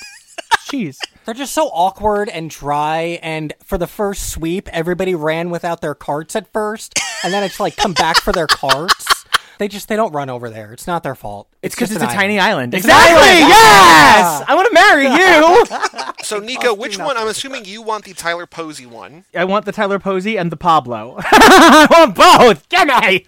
cheese." 0.68 0.98
they're 1.24 1.34
just 1.34 1.52
so 1.52 1.68
awkward 1.68 2.30
and 2.30 2.48
dry. 2.48 3.18
And 3.22 3.52
for 3.62 3.76
the 3.76 3.86
first 3.86 4.30
sweep, 4.30 4.66
everybody 4.68 5.14
ran 5.14 5.50
without 5.50 5.82
their 5.82 5.94
carts 5.94 6.34
at 6.34 6.50
first, 6.52 6.98
and 7.22 7.34
then 7.34 7.44
it's 7.44 7.60
like 7.60 7.76
come 7.76 7.92
back 7.92 8.16
for 8.16 8.32
their 8.32 8.46
carts. 8.46 9.17
They 9.58 9.68
just 9.68 9.88
they 9.88 9.96
don't 9.96 10.12
run 10.12 10.30
over 10.30 10.48
there. 10.50 10.72
It's 10.72 10.86
not 10.86 11.02
their 11.02 11.14
fault. 11.14 11.48
It's 11.62 11.74
because 11.74 11.90
just 11.90 12.00
it's, 12.02 12.10
an 12.10 12.16
a 12.16 12.20
tiny 12.20 12.38
island. 12.38 12.74
It's 12.74 12.84
Exactly. 12.84 13.16
island. 13.16 13.38
Yes. 13.48 13.50
Ah. 13.50 14.44
I 14.48 14.54
want 14.54 14.68
to 14.68 14.74
marry 14.74 15.06
you. 15.08 16.04
So, 16.24 16.40
Nico, 16.40 16.74
which 16.74 16.98
one? 16.98 17.16
I'm 17.16 17.28
assuming 17.28 17.64
you 17.64 17.80
want 17.80 18.04
the 18.04 18.12
Tyler 18.12 18.44
Posey 18.44 18.84
one. 18.84 19.24
I 19.34 19.44
want 19.44 19.64
the 19.64 19.72
Tyler 19.72 19.98
Posey 19.98 20.36
and 20.36 20.52
the 20.52 20.56
Pablo. 20.58 21.16
I 21.22 21.86
want 21.90 22.14
both. 22.14 22.68
Get 22.68 22.86
me. 23.02 23.24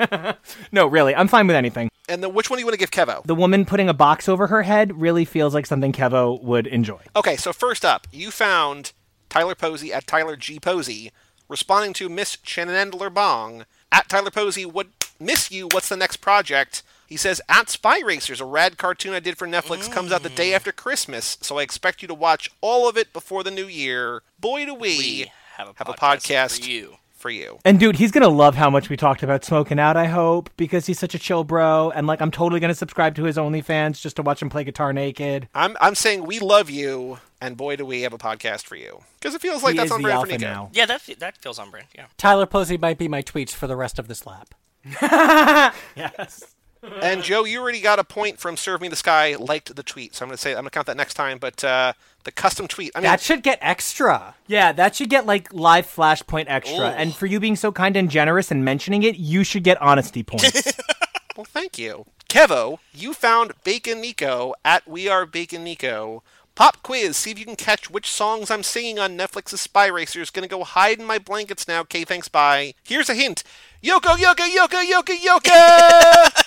no, 0.70 0.86
really, 0.86 1.14
I'm 1.14 1.26
fine 1.28 1.46
with 1.46 1.56
anything. 1.56 1.88
And 2.10 2.22
then 2.22 2.34
which 2.34 2.50
one 2.50 2.58
do 2.58 2.60
you 2.60 2.66
want 2.66 2.74
to 2.74 2.78
give 2.78 2.90
Kevo? 2.90 3.22
The 3.24 3.34
woman 3.34 3.64
putting 3.64 3.88
a 3.88 3.94
box 3.94 4.28
over 4.28 4.48
her 4.48 4.62
head 4.64 5.00
really 5.00 5.24
feels 5.24 5.54
like 5.54 5.64
something 5.64 5.92
Kevo 5.92 6.42
would 6.42 6.66
enjoy. 6.66 7.00
Okay, 7.16 7.36
so 7.36 7.52
first 7.54 7.84
up, 7.86 8.06
you 8.12 8.30
found 8.30 8.92
Tyler 9.30 9.54
Posey 9.54 9.92
at 9.94 10.06
Tyler 10.06 10.36
G. 10.36 10.60
Posey 10.60 11.10
responding 11.48 11.92
to 11.94 12.08
Miss 12.10 12.36
Chanandler 12.36 13.12
Bong. 13.14 13.64
At 13.92 14.08
Tyler 14.08 14.30
Posey, 14.30 14.66
what 14.66 14.88
miss 15.20 15.50
you? 15.50 15.68
What's 15.70 15.88
the 15.88 15.96
next 15.96 16.16
project? 16.18 16.82
He 17.06 17.16
says, 17.16 17.40
at 17.48 17.68
Spy 17.68 18.00
Racers, 18.04 18.40
a 18.40 18.44
rad 18.44 18.78
cartoon 18.78 19.14
I 19.14 19.20
did 19.20 19.36
for 19.36 19.46
Netflix, 19.46 19.90
comes 19.90 20.12
out 20.12 20.22
the 20.22 20.28
day 20.28 20.54
after 20.54 20.70
Christmas, 20.70 21.38
so 21.40 21.58
I 21.58 21.62
expect 21.62 22.02
you 22.02 22.08
to 22.08 22.14
watch 22.14 22.48
all 22.60 22.88
of 22.88 22.96
it 22.96 23.12
before 23.12 23.42
the 23.42 23.50
new 23.50 23.66
year. 23.66 24.22
Boy, 24.38 24.64
do 24.64 24.74
we, 24.74 24.96
we 24.96 25.32
have 25.56 25.68
a 25.68 25.72
have 25.76 25.88
a 25.88 25.92
podcast 25.92 26.30
podcast 26.30 26.60
for 26.64 26.70
you. 26.70 26.96
for 27.10 27.30
you. 27.30 27.58
And 27.64 27.80
dude, 27.80 27.96
he's 27.96 28.12
gonna 28.12 28.28
love 28.28 28.54
how 28.54 28.70
much 28.70 28.88
we 28.88 28.96
talked 28.96 29.24
about 29.24 29.44
smoking 29.44 29.80
out. 29.80 29.96
I 29.96 30.06
hope 30.06 30.50
because 30.56 30.86
he's 30.86 31.00
such 31.00 31.16
a 31.16 31.18
chill 31.18 31.42
bro, 31.42 31.90
and 31.90 32.06
like 32.06 32.22
I'm 32.22 32.30
totally 32.30 32.60
gonna 32.60 32.74
subscribe 32.76 33.16
to 33.16 33.24
his 33.24 33.36
OnlyFans 33.36 34.00
just 34.00 34.14
to 34.16 34.22
watch 34.22 34.40
him 34.40 34.48
play 34.48 34.62
guitar 34.62 34.92
naked. 34.92 35.48
I'm, 35.52 35.76
I'm 35.80 35.96
saying 35.96 36.24
we 36.26 36.38
love 36.38 36.70
you, 36.70 37.18
and 37.40 37.56
boy, 37.56 37.74
do 37.74 37.84
we 37.84 38.02
have 38.02 38.12
a 38.12 38.18
podcast 38.18 38.66
for 38.66 38.76
you. 38.76 39.00
Because 39.18 39.34
it 39.34 39.42
feels 39.42 39.64
like 39.64 39.72
he 39.72 39.78
that's 39.78 39.90
on 39.90 40.00
brand 40.00 40.14
for 40.14 40.32
alpha 40.32 40.38
Nico. 40.38 40.46
now. 40.46 40.70
Yeah, 40.72 40.86
that 40.86 41.02
that 41.18 41.36
feels 41.38 41.58
on 41.58 41.70
brand. 41.72 41.88
Yeah. 41.92 42.06
Tyler 42.16 42.46
Posey 42.46 42.78
might 42.78 42.98
be 42.98 43.08
my 43.08 43.20
tweets 43.20 43.50
for 43.50 43.66
the 43.66 43.76
rest 43.76 43.98
of 43.98 44.06
this 44.06 44.24
lap. 44.26 44.54
Yes. 45.96 46.54
And 47.02 47.22
Joe, 47.22 47.44
you 47.44 47.60
already 47.60 47.80
got 47.80 47.98
a 47.98 48.04
point 48.04 48.38
from 48.38 48.56
Serve 48.56 48.80
Me 48.80 48.88
the 48.88 48.96
Sky, 48.96 49.36
liked 49.36 49.74
the 49.74 49.82
tweet. 49.82 50.14
So 50.14 50.24
I'm 50.24 50.28
going 50.28 50.36
to 50.36 50.40
say, 50.40 50.52
I'm 50.52 50.56
going 50.56 50.64
to 50.66 50.70
count 50.70 50.86
that 50.86 50.96
next 50.96 51.14
time. 51.14 51.38
But 51.38 51.62
uh, 51.62 51.92
the 52.24 52.32
custom 52.32 52.66
tweet, 52.68 52.92
I 52.94 53.00
mean, 53.00 53.04
That 53.04 53.20
should 53.20 53.42
get 53.42 53.58
extra. 53.60 54.34
Yeah, 54.46 54.72
that 54.72 54.96
should 54.96 55.10
get 55.10 55.26
like 55.26 55.52
live 55.52 55.86
flashpoint 55.86 56.46
extra. 56.48 56.78
Ooh. 56.78 56.82
And 56.82 57.14
for 57.14 57.26
you 57.26 57.38
being 57.38 57.56
so 57.56 57.70
kind 57.70 57.96
and 57.96 58.10
generous 58.10 58.50
and 58.50 58.64
mentioning 58.64 59.02
it, 59.02 59.16
you 59.16 59.44
should 59.44 59.62
get 59.62 59.80
honesty 59.82 60.22
points. 60.22 60.72
well, 61.36 61.44
thank 61.44 61.78
you. 61.78 62.06
Kevo, 62.28 62.78
you 62.94 63.12
found 63.12 63.52
Bacon 63.64 64.00
Nico 64.00 64.54
at 64.64 64.88
We 64.88 65.08
Are 65.08 65.26
Bacon 65.26 65.64
Nico. 65.64 66.22
Pop 66.54 66.82
quiz, 66.82 67.16
see 67.16 67.30
if 67.30 67.38
you 67.38 67.44
can 67.44 67.56
catch 67.56 67.90
which 67.90 68.10
songs 68.10 68.50
I'm 68.50 68.62
singing 68.62 68.98
on 68.98 69.16
Netflix's 69.16 69.60
Spy 69.60 69.86
Racers. 69.86 70.30
Gonna 70.30 70.46
go 70.46 70.62
hide 70.62 70.98
in 70.98 71.06
my 71.06 71.18
blankets 71.18 71.66
now. 71.66 71.80
Okay, 71.80 72.04
thanks, 72.04 72.28
bye. 72.28 72.74
Here's 72.84 73.08
a 73.08 73.14
hint 73.14 73.42
Yoko, 73.82 74.14
Yoko, 74.16 74.46
Yoko, 74.46 74.84
Yoko, 74.84 75.16
Yoko! 75.16 76.44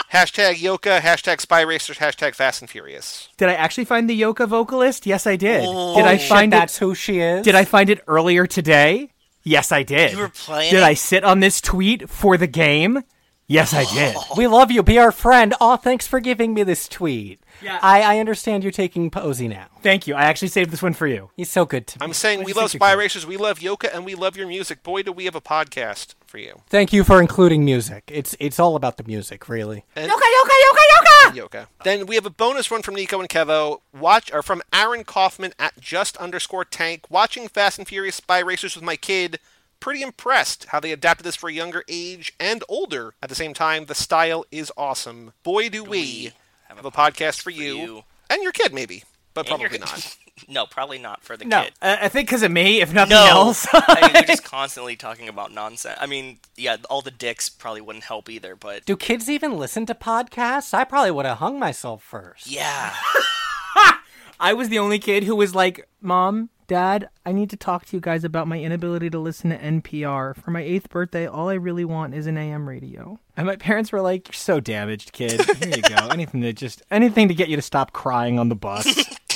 hashtag 0.12 0.60
Yoka, 0.62 1.00
hashtag 1.00 1.40
Spy 1.40 1.62
Racers, 1.62 1.98
hashtag 1.98 2.36
Fast 2.36 2.60
and 2.62 2.70
Furious. 2.70 3.28
did 3.36 3.48
I 3.48 3.54
actually 3.54 3.86
find 3.86 4.08
the 4.08 4.14
Yoka 4.14 4.46
vocalist? 4.46 5.04
Yes, 5.04 5.26
I 5.26 5.34
did. 5.34 5.64
Oh, 5.66 5.96
did 5.96 6.04
I 6.04 6.16
Shit, 6.16 6.28
find 6.28 6.52
that's 6.52 6.76
it? 6.76 6.80
who 6.84 6.94
she 6.94 7.18
is. 7.18 7.44
Did 7.44 7.56
I 7.56 7.64
find 7.64 7.90
it 7.90 8.04
earlier 8.06 8.46
today? 8.46 9.10
Yes, 9.42 9.72
I 9.72 9.82
did. 9.82 10.12
You 10.12 10.18
were 10.18 10.28
playing 10.28 10.70
Did 10.70 10.80
it? 10.80 10.84
I 10.84 10.94
sit 10.94 11.24
on 11.24 11.40
this 11.40 11.60
tweet 11.60 12.08
for 12.08 12.36
the 12.36 12.46
game? 12.46 13.02
Yes, 13.48 13.74
I 13.74 13.84
did. 13.92 14.14
We 14.36 14.46
love 14.46 14.70
you. 14.70 14.84
Be 14.84 14.98
our 14.98 15.10
friend. 15.10 15.54
Oh, 15.60 15.74
thanks 15.76 16.06
for 16.06 16.20
giving 16.20 16.54
me 16.54 16.62
this 16.62 16.86
tweet. 16.86 17.40
Yeah. 17.60 17.80
I, 17.82 18.02
I 18.02 18.18
understand 18.20 18.62
you're 18.62 18.70
taking 18.70 19.10
Posey 19.10 19.48
now. 19.48 19.66
Thank 19.82 20.06
you. 20.06 20.14
I 20.14 20.22
actually 20.22 20.48
saved 20.48 20.70
this 20.70 20.82
one 20.82 20.92
for 20.94 21.08
you. 21.08 21.30
He's 21.36 21.50
so 21.50 21.64
good 21.64 21.88
to 21.88 21.98
me. 21.98 22.04
I'm 22.04 22.12
saying 22.12 22.44
we 22.44 22.52
love 22.52 22.70
Spy. 22.70 22.92
Racers, 22.92 23.26
we 23.26 23.36
love 23.36 23.60
Yoka, 23.60 23.92
and 23.92 24.04
we 24.04 24.14
love 24.14 24.36
your 24.36 24.46
music. 24.46 24.82
Boy, 24.84 25.02
do 25.02 25.10
we 25.10 25.24
have 25.24 25.34
a 25.34 25.40
podcast 25.40 26.14
for 26.30 26.38
you. 26.38 26.62
Thank 26.68 26.92
you 26.92 27.04
for 27.04 27.20
including 27.20 27.64
music. 27.64 28.04
It's 28.08 28.34
it's 28.40 28.58
all 28.58 28.76
about 28.76 28.96
the 28.96 29.04
music, 29.04 29.48
really. 29.48 29.84
And- 29.96 30.06
Yoka, 30.08 30.24
Yoka, 30.38 30.54
Yoka, 30.64 30.80
Yoka! 30.94 31.36
Yoka. 31.36 31.68
Then 31.84 32.06
we 32.06 32.14
have 32.14 32.24
a 32.26 32.30
bonus 32.30 32.70
one 32.70 32.82
from 32.82 32.94
Nico 32.94 33.20
and 33.20 33.28
Kevo. 33.28 33.80
Watch 33.92 34.32
or 34.32 34.42
from 34.42 34.62
Aaron 34.72 35.04
Kaufman 35.04 35.52
at 35.58 35.78
just 35.80 36.16
underscore 36.16 36.64
tank. 36.64 37.04
Watching 37.10 37.48
Fast 37.48 37.78
and 37.78 37.86
Furious 37.86 38.16
Spy 38.16 38.38
Racers 38.38 38.74
with 38.74 38.84
my 38.84 38.96
kid. 38.96 39.38
Pretty 39.80 40.02
impressed 40.02 40.66
how 40.66 40.80
they 40.80 40.92
adapted 40.92 41.24
this 41.24 41.36
for 41.36 41.48
a 41.48 41.52
younger 41.52 41.84
age 41.88 42.34
and 42.38 42.62
older. 42.68 43.14
At 43.22 43.28
the 43.30 43.34
same 43.34 43.54
time, 43.54 43.86
the 43.86 43.94
style 43.94 44.44
is 44.50 44.70
awesome. 44.76 45.32
Boy, 45.42 45.68
do 45.70 45.82
we 45.84 46.32
have 46.68 46.84
a 46.84 46.90
podcast 46.90 47.40
for 47.40 47.50
you, 47.50 47.76
you. 47.78 48.04
and 48.28 48.42
your 48.42 48.52
kid, 48.52 48.74
maybe, 48.74 49.04
but 49.34 49.40
And 49.42 49.48
probably 49.48 49.64
you're- 49.66 49.78
not. 49.78 50.16
no, 50.48 50.66
probably 50.66 50.98
not 50.98 51.22
for 51.22 51.36
the 51.36 51.44
No, 51.44 51.62
kid. 51.64 51.72
uh, 51.82 51.96
I 52.02 52.08
think 52.08 52.28
because 52.28 52.42
of 52.42 52.50
me, 52.50 52.80
if 52.80 52.92
nothing 52.92 53.10
No, 53.10 53.26
else. 53.26 53.66
I 53.72 54.00
mean, 54.02 54.12
we're 54.14 54.22
just 54.26 54.44
constantly 54.58 54.96
talking 54.96 55.28
about 55.28 55.52
nonsense. 55.52 55.98
I 56.00 56.06
mean, 56.06 56.38
yeah, 56.56 56.76
all 56.88 57.02
the 57.02 57.10
dicks 57.10 57.48
probably 57.48 57.80
wouldn't 57.80 58.04
help 58.04 58.28
either, 58.28 58.56
but 58.56 58.84
Do 58.84 58.96
kids 58.96 59.28
even 59.28 59.56
listen 59.58 59.86
to 59.86 59.94
podcasts? 59.94 60.72
I 60.74 60.84
probably 60.84 61.10
would 61.10 61.26
have 61.26 61.38
hung 61.38 61.58
myself 61.58 62.02
first. 62.02 62.46
yeah, 62.50 62.94
I 64.42 64.54
was 64.54 64.68
the 64.70 64.78
only 64.78 64.98
kid 64.98 65.24
who 65.24 65.36
was 65.36 65.54
like, 65.54 65.86
Mom, 66.00 66.48
Dad, 66.66 67.10
I 67.26 67.32
need 67.32 67.50
to 67.50 67.56
talk 67.56 67.84
to 67.86 67.96
you 67.96 68.00
guys 68.00 68.24
about 68.24 68.46
my 68.48 68.58
inability 68.58 69.10
to 69.10 69.18
listen 69.18 69.50
to 69.50 69.58
NPR. 69.58 70.34
For 70.36 70.50
my 70.50 70.62
eighth 70.62 70.88
birthday, 70.88 71.26
all 71.26 71.48
I 71.50 71.54
really 71.54 71.84
want 71.84 72.14
is 72.14 72.26
an 72.26 72.38
AM 72.38 72.66
radio. 72.68 73.18
And 73.36 73.46
my 73.46 73.56
parents 73.56 73.92
were 73.92 74.00
like, 74.00 74.28
You're 74.28 74.34
so 74.34 74.60
damaged, 74.60 75.12
kid. 75.12 75.42
Here 75.56 75.76
you 75.76 75.82
go. 75.82 75.94
anything 76.10 76.40
to 76.42 76.52
just 76.52 76.80
anything 76.90 77.28
to 77.28 77.34
get 77.34 77.48
you 77.48 77.56
to 77.56 77.62
stop 77.62 77.92
crying 77.92 78.38
on 78.38 78.48
the 78.48 78.54
bus. 78.54 78.86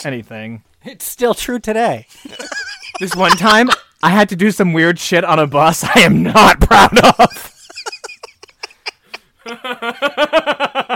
anything. 0.06 0.62
It's 0.84 1.04
still 1.04 1.34
true 1.34 1.58
today. 1.58 2.06
This 3.00 3.16
one 3.16 3.32
time 3.32 3.70
I 4.04 4.10
had 4.10 4.28
to 4.28 4.36
do 4.36 4.52
some 4.52 4.72
weird 4.72 5.00
shit 5.00 5.24
on 5.24 5.40
a 5.40 5.48
bus 5.48 5.82
I 5.82 5.98
am 6.02 6.22
not 6.22 6.60
proud 6.68 6.96
of. 7.18 7.50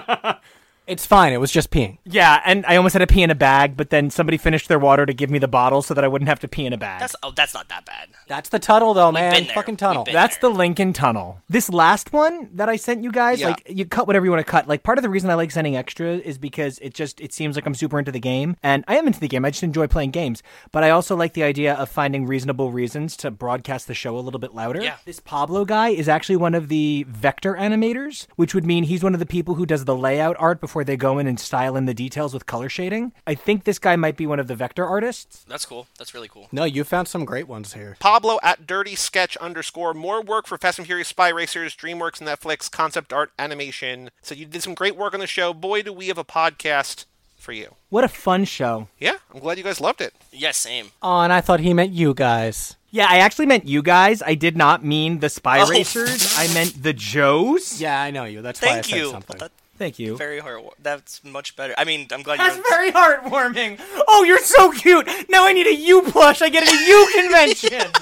It's 0.89 1.05
fine. 1.07 1.33
It 1.33 1.37
was 1.41 1.51
just 1.53 1.71
peeing. 1.71 1.99
Yeah, 2.05 2.41
and 2.45 2.65
I 2.67 2.77
almost 2.77 2.95
had 2.95 3.01
to 3.01 3.07
pee 3.07 3.23
in 3.23 3.31
a 3.31 3.35
bag, 3.35 3.77
but 3.77 3.91
then 3.91 4.11
somebody 4.11 4.39
finished 4.39 4.69
their 4.69 4.79
water 4.79 5.05
to 5.07 5.13
give 5.13 5.31
me 5.31 5.39
the 5.39 5.49
bottle 5.49 5.83
so 5.83 5.95
that 5.95 6.03
I 6.05 6.09
wouldn't 6.09 6.29
have 6.29 6.41
to 6.41 6.49
pee 6.49 6.65
in 6.67 6.73
a 6.73 6.79
bag. 6.79 7.01
That's 7.01 7.15
oh, 7.23 7.31
that's 7.37 7.55
not 7.55 7.69
that 7.69 7.85
bad. 7.85 8.09
That's 8.27 8.49
the 8.49 8.59
tunnel, 8.59 8.95
though, 8.95 9.13
man. 9.13 9.33
been 9.35 9.45
there. 9.45 9.55
Fucking 9.55 9.73
We've 9.75 9.79
tunnel. 9.79 10.05
been 10.05 10.15
That's 10.15 10.39
there. 10.39 10.51
the 10.51 10.57
Lincoln 10.57 10.93
Tunnel. 10.93 11.41
This 11.49 11.69
last 11.71 12.13
one 12.13 12.49
that 12.55 12.69
I 12.69 12.77
sent 12.77 13.05
you 13.05 13.13
guys, 13.13 13.41
Yeah. 13.41 13.49
like 13.49 13.63
you 13.69 13.85
cut 13.85 14.07
whatever 14.07 14.25
you 14.25 14.31
want 14.31 14.45
to 14.45 14.51
cut. 14.51 14.67
Like 14.67 14.83
part 14.83 14.99
of 14.99 15.03
the 15.03 15.09
reason 15.11 15.29
I 15.31 15.35
like 15.35 15.51
sending 15.51 15.77
extra 15.77 16.17
is 16.17 16.39
because 16.39 16.79
it 16.81 16.95
just 16.95 17.21
it 17.21 17.33
seems 17.33 17.57
like 17.57 17.67
I'm 17.67 17.75
super 17.75 17.99
into 17.99 18.11
the 18.13 18.21
game, 18.21 18.57
and 18.63 18.85
I 18.89 18.97
am 18.97 19.07
into 19.07 19.21
the 19.21 19.29
game. 19.29 19.45
I 19.45 19.51
just 19.51 19.63
enjoy 19.63 19.87
playing 19.89 20.11
games, 20.13 20.43
but 20.73 20.85
I 20.85 20.91
also 20.91 21.15
like 21.17 21.35
the 21.35 21.43
idea 21.43 21.75
of 21.75 21.89
finding 21.89 22.27
reasonable 22.27 22.71
reasons 22.73 23.17
to 23.19 23.31
broadcast 23.31 23.87
the 23.89 23.95
show 23.95 24.19
a 24.19 24.21
little 24.21 24.41
bit 24.41 24.55
louder. 24.55 24.81
Yeah. 24.83 24.97
This 25.05 25.21
Pablo 25.21 25.65
guy 25.65 25.89
is 25.91 26.09
actually 26.09 26.37
one 26.37 26.55
of 26.55 26.69
the 26.69 27.05
vector 27.09 27.55
animators, 27.55 28.27
which 28.37 28.55
would 28.55 28.65
mean 28.65 28.85
he's 28.85 29.03
one 29.03 29.15
of 29.15 29.21
the 29.21 29.27
people 29.27 29.55
who 29.57 29.67
does 29.67 29.85
the 29.85 29.97
layout 29.97 30.37
art 30.39 30.61
before 30.61 30.78
they 30.85 30.97
go 30.97 31.19
in 31.19 31.27
and 31.27 31.39
style 31.39 31.77
in 31.77 31.87
the 31.87 31.95
details 31.95 32.33
with 32.35 32.47
color 32.47 32.69
shading. 32.69 33.13
I 33.27 33.35
think 33.35 33.65
this 33.65 33.79
guy 33.79 33.97
might 33.97 34.17
be 34.17 34.27
one 34.27 34.41
of 34.41 34.47
the 34.49 34.55
vector 34.55 34.85
artists. 34.85 35.45
That's 35.49 35.65
cool. 35.67 35.87
That's 35.99 36.15
really 36.15 36.29
cool. 36.29 36.49
No, 36.53 36.65
you 36.65 36.85
found 36.85 37.09
some 37.09 37.25
great 37.25 37.49
ones 37.49 37.75
here. 37.75 37.97
Pablo 38.01 38.39
at 38.43 38.67
Dirty 38.67 38.95
Sketch 38.95 39.37
underscore 39.39 39.95
more 39.95 40.23
work 40.23 40.47
for 40.47 40.59
Fast 40.59 40.79
and 40.79 40.87
Furious 40.87 41.09
Spy 41.09 41.29
Racers, 41.29 41.75
DreamWorks, 41.77 42.21
Netflix, 42.21 42.71
concept 42.71 43.13
art, 43.13 43.33
animation. 43.39 44.11
So 44.23 44.35
you 44.35 44.47
did 44.47 44.63
some 44.63 44.75
great 44.75 44.97
work 44.97 45.15
on 45.15 45.21
the 45.21 45.27
show. 45.27 45.53
Boy, 45.55 45.83
do 45.83 45.93
we 45.93 46.09
have 46.09 46.19
a 46.19 46.25
podcast 46.25 47.05
for 47.39 47.53
you. 47.53 47.75
What 47.89 48.05
a 48.05 48.09
fun 48.09 48.45
show. 48.45 48.89
Yeah, 48.99 49.15
I'm 49.33 49.41
glad 49.41 49.59
you 49.59 49.65
guys 49.65 49.81
loved 49.81 50.01
it. 50.01 50.13
Yeah, 50.33 50.51
same. 50.51 50.91
Oh, 51.03 51.21
and 51.21 51.33
I 51.33 51.41
thought 51.41 51.61
he 51.61 51.73
meant 51.73 51.93
you 51.93 52.13
guys. 52.13 52.75
Yeah, 52.91 53.07
I 53.09 53.19
actually 53.19 53.47
meant 53.47 53.67
you 53.67 53.83
guys. 53.83 54.23
I 54.23 54.35
did 54.35 54.57
not 54.57 54.85
mean 54.85 55.21
the 55.21 55.29
spy 55.29 55.61
Oh. 55.61 55.69
racers. 55.69 56.35
I 56.37 56.53
meant 56.53 56.83
the 56.83 56.93
Joes. 56.93 57.81
Yeah, 57.81 58.01
I 58.01 58.11
know 58.11 58.25
you. 58.25 58.43
That's 58.43 58.61
why 58.61 58.69
I 58.69 58.73
Thank 58.73 58.85
said 58.87 58.97
you. 58.97 59.11
something. 59.13 59.39
That- 59.39 59.53
Thank 59.79 59.99
you. 59.99 60.17
very 60.17 60.41
hard. 60.41 60.63
That's 60.83 61.23
much 61.25 61.55
better. 61.57 61.75
I 61.79 61.85
mean, 61.85 62.09
I'm 62.11 62.23
glad 62.23 62.39
That's 62.41 62.57
you're. 62.57 62.65
very 62.69 62.91
heartwarming. 62.93 63.81
Oh, 64.09 64.25
you're 64.25 64.39
so 64.39 64.73
cute. 64.73 65.07
Now 65.29 65.47
I 65.47 65.53
need 65.53 65.67
a 65.67 65.75
U 65.75 66.03
plush. 66.03 66.43
I 66.43 66.49
get 66.49 66.65
a 66.69 66.87
U 66.87 67.11
convention. 67.15 67.93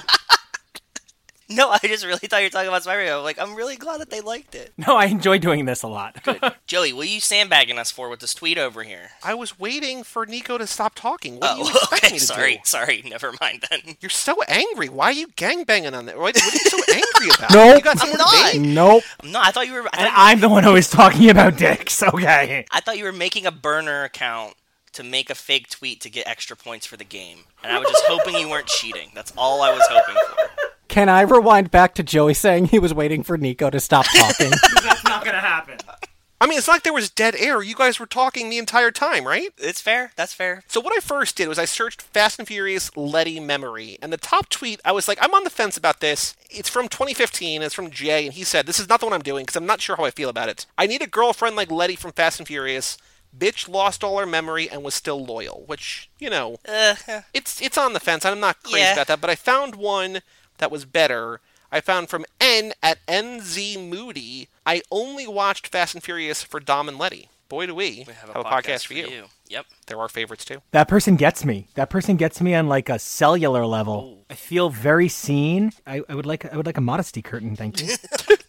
No, 1.57 1.69
I 1.69 1.79
just 1.81 2.05
really 2.05 2.19
thought 2.19 2.39
you 2.39 2.47
were 2.47 2.49
talking 2.49 2.67
about 2.67 2.83
Spyro. 2.83 3.23
Like, 3.23 3.39
I'm 3.39 3.55
really 3.55 3.77
glad 3.77 4.01
that 4.01 4.09
they 4.09 4.19
liked 4.19 4.53
it. 4.53 4.73
no, 4.77 4.97
I 4.97 5.05
enjoy 5.05 5.37
doing 5.37 5.63
this 5.63 5.81
a 5.81 5.87
lot. 5.87 6.17
Joey, 6.67 6.91
what 6.91 7.05
are 7.05 7.09
you 7.09 7.21
sandbagging 7.21 7.77
us 7.79 7.89
for 7.89 8.09
with 8.09 8.19
this 8.19 8.33
tweet 8.33 8.57
over 8.57 8.83
here? 8.83 9.11
I 9.23 9.33
was 9.33 9.57
waiting 9.57 10.03
for 10.03 10.25
Nico 10.25 10.57
to 10.57 10.67
stop 10.67 10.93
talking. 10.93 11.39
What 11.39 11.55
do 11.55 11.61
you 11.63 11.69
Oh, 11.69 11.69
expect 11.83 12.03
okay. 12.03 12.13
me 12.13 12.19
to 12.19 12.25
Sorry, 12.25 12.53
do? 12.55 12.61
sorry. 12.65 13.01
Never 13.07 13.33
mind 13.39 13.63
then. 13.69 13.95
You're 14.01 14.09
so 14.09 14.35
angry. 14.49 14.89
Why 14.89 15.05
are 15.05 15.11
you 15.13 15.27
gangbanging 15.29 15.93
on 15.97 16.05
that? 16.07 16.17
What, 16.17 16.35
what 16.35 16.43
are 16.43 16.51
you 16.53 16.59
so 16.59 16.77
angry 16.93 17.29
about? 17.37 17.51
Nope. 17.51 17.83
I'm 18.01 18.17
not. 18.17 18.51
to 18.51 18.59
be? 18.59 18.67
Nope. 18.67 19.03
No, 19.23 19.39
I 19.41 19.51
thought 19.51 19.67
you 19.67 19.73
were. 19.73 19.83
I 19.83 19.89
and 19.93 20.07
thought, 20.09 20.13
I'm 20.15 20.39
the 20.41 20.49
one 20.49 20.65
always 20.65 20.89
talking 20.89 21.29
about 21.29 21.57
dicks. 21.57 22.03
Okay. 22.03 22.65
I 22.71 22.81
thought 22.81 22.97
you 22.97 23.05
were 23.05 23.13
making 23.13 23.45
a 23.45 23.51
burner 23.51 24.03
account 24.03 24.55
to 24.97 25.03
make 25.03 25.29
a 25.29 25.35
fake 25.35 25.69
tweet 25.69 26.01
to 26.01 26.09
get 26.09 26.27
extra 26.27 26.55
points 26.55 26.85
for 26.85 26.97
the 26.97 27.03
game, 27.03 27.39
and 27.63 27.71
I 27.71 27.77
was 27.77 27.87
just 27.87 28.03
hoping 28.07 28.35
you 28.35 28.49
weren't 28.49 28.65
cheating. 28.65 29.11
That's 29.13 29.31
all 29.37 29.61
I 29.61 29.71
was 29.71 29.83
hoping 29.87 30.15
for. 30.15 30.67
Can 30.87 31.07
I 31.07 31.21
rewind 31.21 31.69
back 31.69 31.93
to 31.95 32.03
Joey 32.03 32.33
saying 32.33 32.65
he 32.65 32.79
was 32.79 32.93
waiting 32.93 33.21
for 33.21 33.37
Nico 33.37 33.69
to 33.69 33.79
stop 33.79 34.05
talking? 34.07 34.49
That's 34.83 35.03
not 35.03 35.23
gonna 35.23 35.39
happen. 35.39 35.77
I 36.39 36.47
mean, 36.47 36.57
it's 36.57 36.67
not 36.67 36.73
like 36.75 36.83
there 36.83 36.93
was 36.93 37.09
dead 37.09 37.35
air. 37.35 37.61
You 37.61 37.75
guys 37.75 37.99
were 37.99 38.05
talking 38.05 38.49
the 38.49 38.57
entire 38.59 38.91
time, 38.91 39.25
right? 39.25 39.49
It's 39.57 39.81
fair. 39.81 40.11
That's 40.15 40.33
fair. 40.33 40.63
So 40.67 40.79
what 40.79 40.95
I 40.95 40.99
first 40.99 41.35
did 41.35 41.47
was 41.47 41.57
I 41.57 41.65
searched 41.65 42.01
Fast 42.01 42.39
and 42.39 42.47
Furious 42.47 42.95
Letty 42.95 43.39
memory, 43.39 43.97
and 44.01 44.11
the 44.11 44.17
top 44.17 44.49
tweet 44.49 44.79
I 44.83 44.91
was 44.91 45.07
like, 45.07 45.17
I'm 45.21 45.33
on 45.35 45.43
the 45.43 45.49
fence 45.51 45.77
about 45.77 45.99
this. 45.99 46.35
It's 46.49 46.69
from 46.69 46.87
2015. 46.87 47.61
It's 47.61 47.75
from 47.75 47.91
Jay, 47.91 48.25
and 48.25 48.33
he 48.33 48.43
said, 48.43 48.65
"This 48.65 48.79
is 48.79 48.89
not 48.89 48.99
the 48.99 49.05
one 49.05 49.13
I'm 49.13 49.21
doing 49.21 49.45
because 49.45 49.55
I'm 49.55 49.67
not 49.67 49.81
sure 49.81 49.95
how 49.95 50.05
I 50.05 50.11
feel 50.11 50.29
about 50.29 50.49
it. 50.49 50.65
I 50.77 50.87
need 50.87 51.03
a 51.03 51.07
girlfriend 51.07 51.55
like 51.55 51.69
Letty 51.69 51.95
from 51.95 52.13
Fast 52.13 52.39
and 52.39 52.47
Furious. 52.47 52.97
Bitch 53.37 53.67
lost 53.69 54.03
all 54.03 54.17
her 54.19 54.25
memory 54.25 54.69
and 54.69 54.83
was 54.83 54.95
still 54.95 55.23
loyal, 55.23 55.63
which 55.67 56.09
you 56.19 56.29
know, 56.29 56.57
Uh, 56.67 56.95
eh. 57.07 57.21
it's 57.33 57.61
it's 57.61 57.77
on 57.77 57.93
the 57.93 57.99
fence. 57.99 58.25
I'm 58.25 58.39
not 58.39 58.61
crazy 58.63 58.79
Yeah. 58.79 58.93
about 58.93 59.07
that, 59.07 59.21
but 59.21 59.29
I 59.29 59.35
found 59.35 59.75
one 59.75 60.21
that 60.57 60.71
was 60.71 60.85
better. 60.85 61.39
I 61.71 61.81
found 61.81 62.09
from 62.09 62.25
N 62.39 62.73
at 62.81 62.99
NZ 63.07 63.77
Moody. 63.89 64.47
I 64.65 64.81
only 64.89 65.27
watched 65.27 65.67
Fast 65.67 65.95
and 65.95 66.03
Furious 66.03 66.41
for 66.41 66.59
Dom 66.59 66.87
and 66.87 66.97
Letty. 66.97 67.29
Boy, 67.49 67.65
do 67.65 67.75
we, 67.75 68.03
we 68.07 68.13
have 68.13 68.29
have 68.29 68.35
a 68.37 68.43
podcast, 68.43 68.87
for 68.87 68.93
you. 68.93 69.25
Yep. 69.47 69.65
They're 69.85 69.99
our 69.99 70.09
favorites 70.09 70.43
too. 70.43 70.61
That 70.71 70.89
person 70.89 71.15
gets 71.15 71.45
me. 71.45 71.67
That 71.75 71.89
person 71.89 72.17
gets 72.17 72.41
me 72.41 72.53
on 72.53 72.67
like 72.67 72.89
a 72.89 72.99
cellular 72.99 73.65
level. 73.65 74.25
I 74.29 74.33
feel 74.33 74.69
very 74.69 75.07
seen. 75.07 75.71
I, 75.85 76.01
I 76.09 76.15
would 76.15 76.25
like 76.25 76.51
I 76.51 76.57
would 76.57 76.65
like 76.65 76.77
a 76.77 76.81
modesty 76.81 77.21
curtain, 77.21 77.55
thank 77.55 77.81
you. 77.81 77.95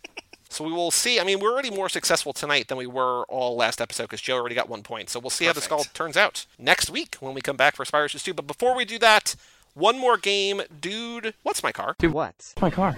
So 0.58 0.64
we 0.64 0.72
will 0.72 0.90
see. 0.90 1.20
I 1.20 1.22
mean, 1.24 1.38
we're 1.38 1.52
already 1.52 1.70
more 1.70 1.88
successful 1.88 2.32
tonight 2.32 2.66
than 2.66 2.78
we 2.78 2.86
were 2.88 3.22
all 3.28 3.54
last 3.54 3.80
episode 3.80 4.02
because 4.06 4.20
Joe 4.20 4.34
already 4.34 4.56
got 4.56 4.68
one 4.68 4.82
point. 4.82 5.08
So 5.08 5.20
we'll 5.20 5.30
see 5.30 5.44
how 5.44 5.52
this 5.52 5.70
all 5.70 5.84
turns 5.84 6.16
out 6.16 6.46
next 6.58 6.90
week 6.90 7.14
when 7.20 7.32
we 7.32 7.40
come 7.40 7.56
back 7.56 7.76
for 7.76 7.84
Spy 7.84 8.00
Racers 8.00 8.24
2. 8.24 8.34
But 8.34 8.48
before 8.48 8.74
we 8.74 8.84
do 8.84 8.98
that, 8.98 9.36
one 9.74 10.00
more 10.00 10.16
game. 10.16 10.62
Dude, 10.80 11.34
what's 11.44 11.62
my 11.62 11.70
car? 11.70 11.94
Dude, 12.00 12.12
what? 12.12 12.54
My 12.60 12.70
car. 12.70 12.94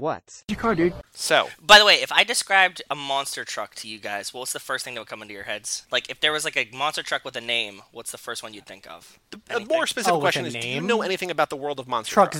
What? 0.00 0.42
Your 0.48 0.58
car, 0.58 0.74
dude. 0.74 0.94
So, 1.12 1.48
By 1.62 1.78
the 1.78 1.84
way, 1.84 2.02
if 2.02 2.10
I 2.10 2.24
described 2.24 2.82
a 2.90 2.96
monster 2.96 3.44
truck 3.44 3.76
to 3.76 3.86
you 3.86 4.00
guys, 4.00 4.34
what's 4.34 4.52
the 4.52 4.58
first 4.58 4.84
thing 4.84 4.94
that 4.94 5.00
would 5.00 5.06
come 5.08 5.22
into 5.22 5.32
your 5.32 5.44
heads? 5.44 5.86
Like, 5.92 6.10
if 6.10 6.18
there 6.18 6.32
was 6.32 6.44
like 6.44 6.56
a 6.56 6.68
monster 6.76 7.04
truck 7.04 7.24
with 7.24 7.36
a 7.36 7.40
name, 7.40 7.82
what's 7.92 8.10
the 8.10 8.18
first 8.18 8.42
one 8.42 8.52
you'd 8.52 8.66
think 8.66 8.90
of? 8.90 9.16
a 9.48 9.60
more 9.60 9.86
specific 9.86 10.12
Oh, 10.16 10.18
question 10.18 10.44
a 10.44 10.48
is 10.48 10.54
do 10.54 10.68
you 10.68 10.80
know 10.80 11.02
anything 11.02 11.30
about 11.30 11.50
the 11.50 11.56
world 11.56 11.78
of 11.78 11.86
monster 11.86 12.12
trucks? 12.14 12.36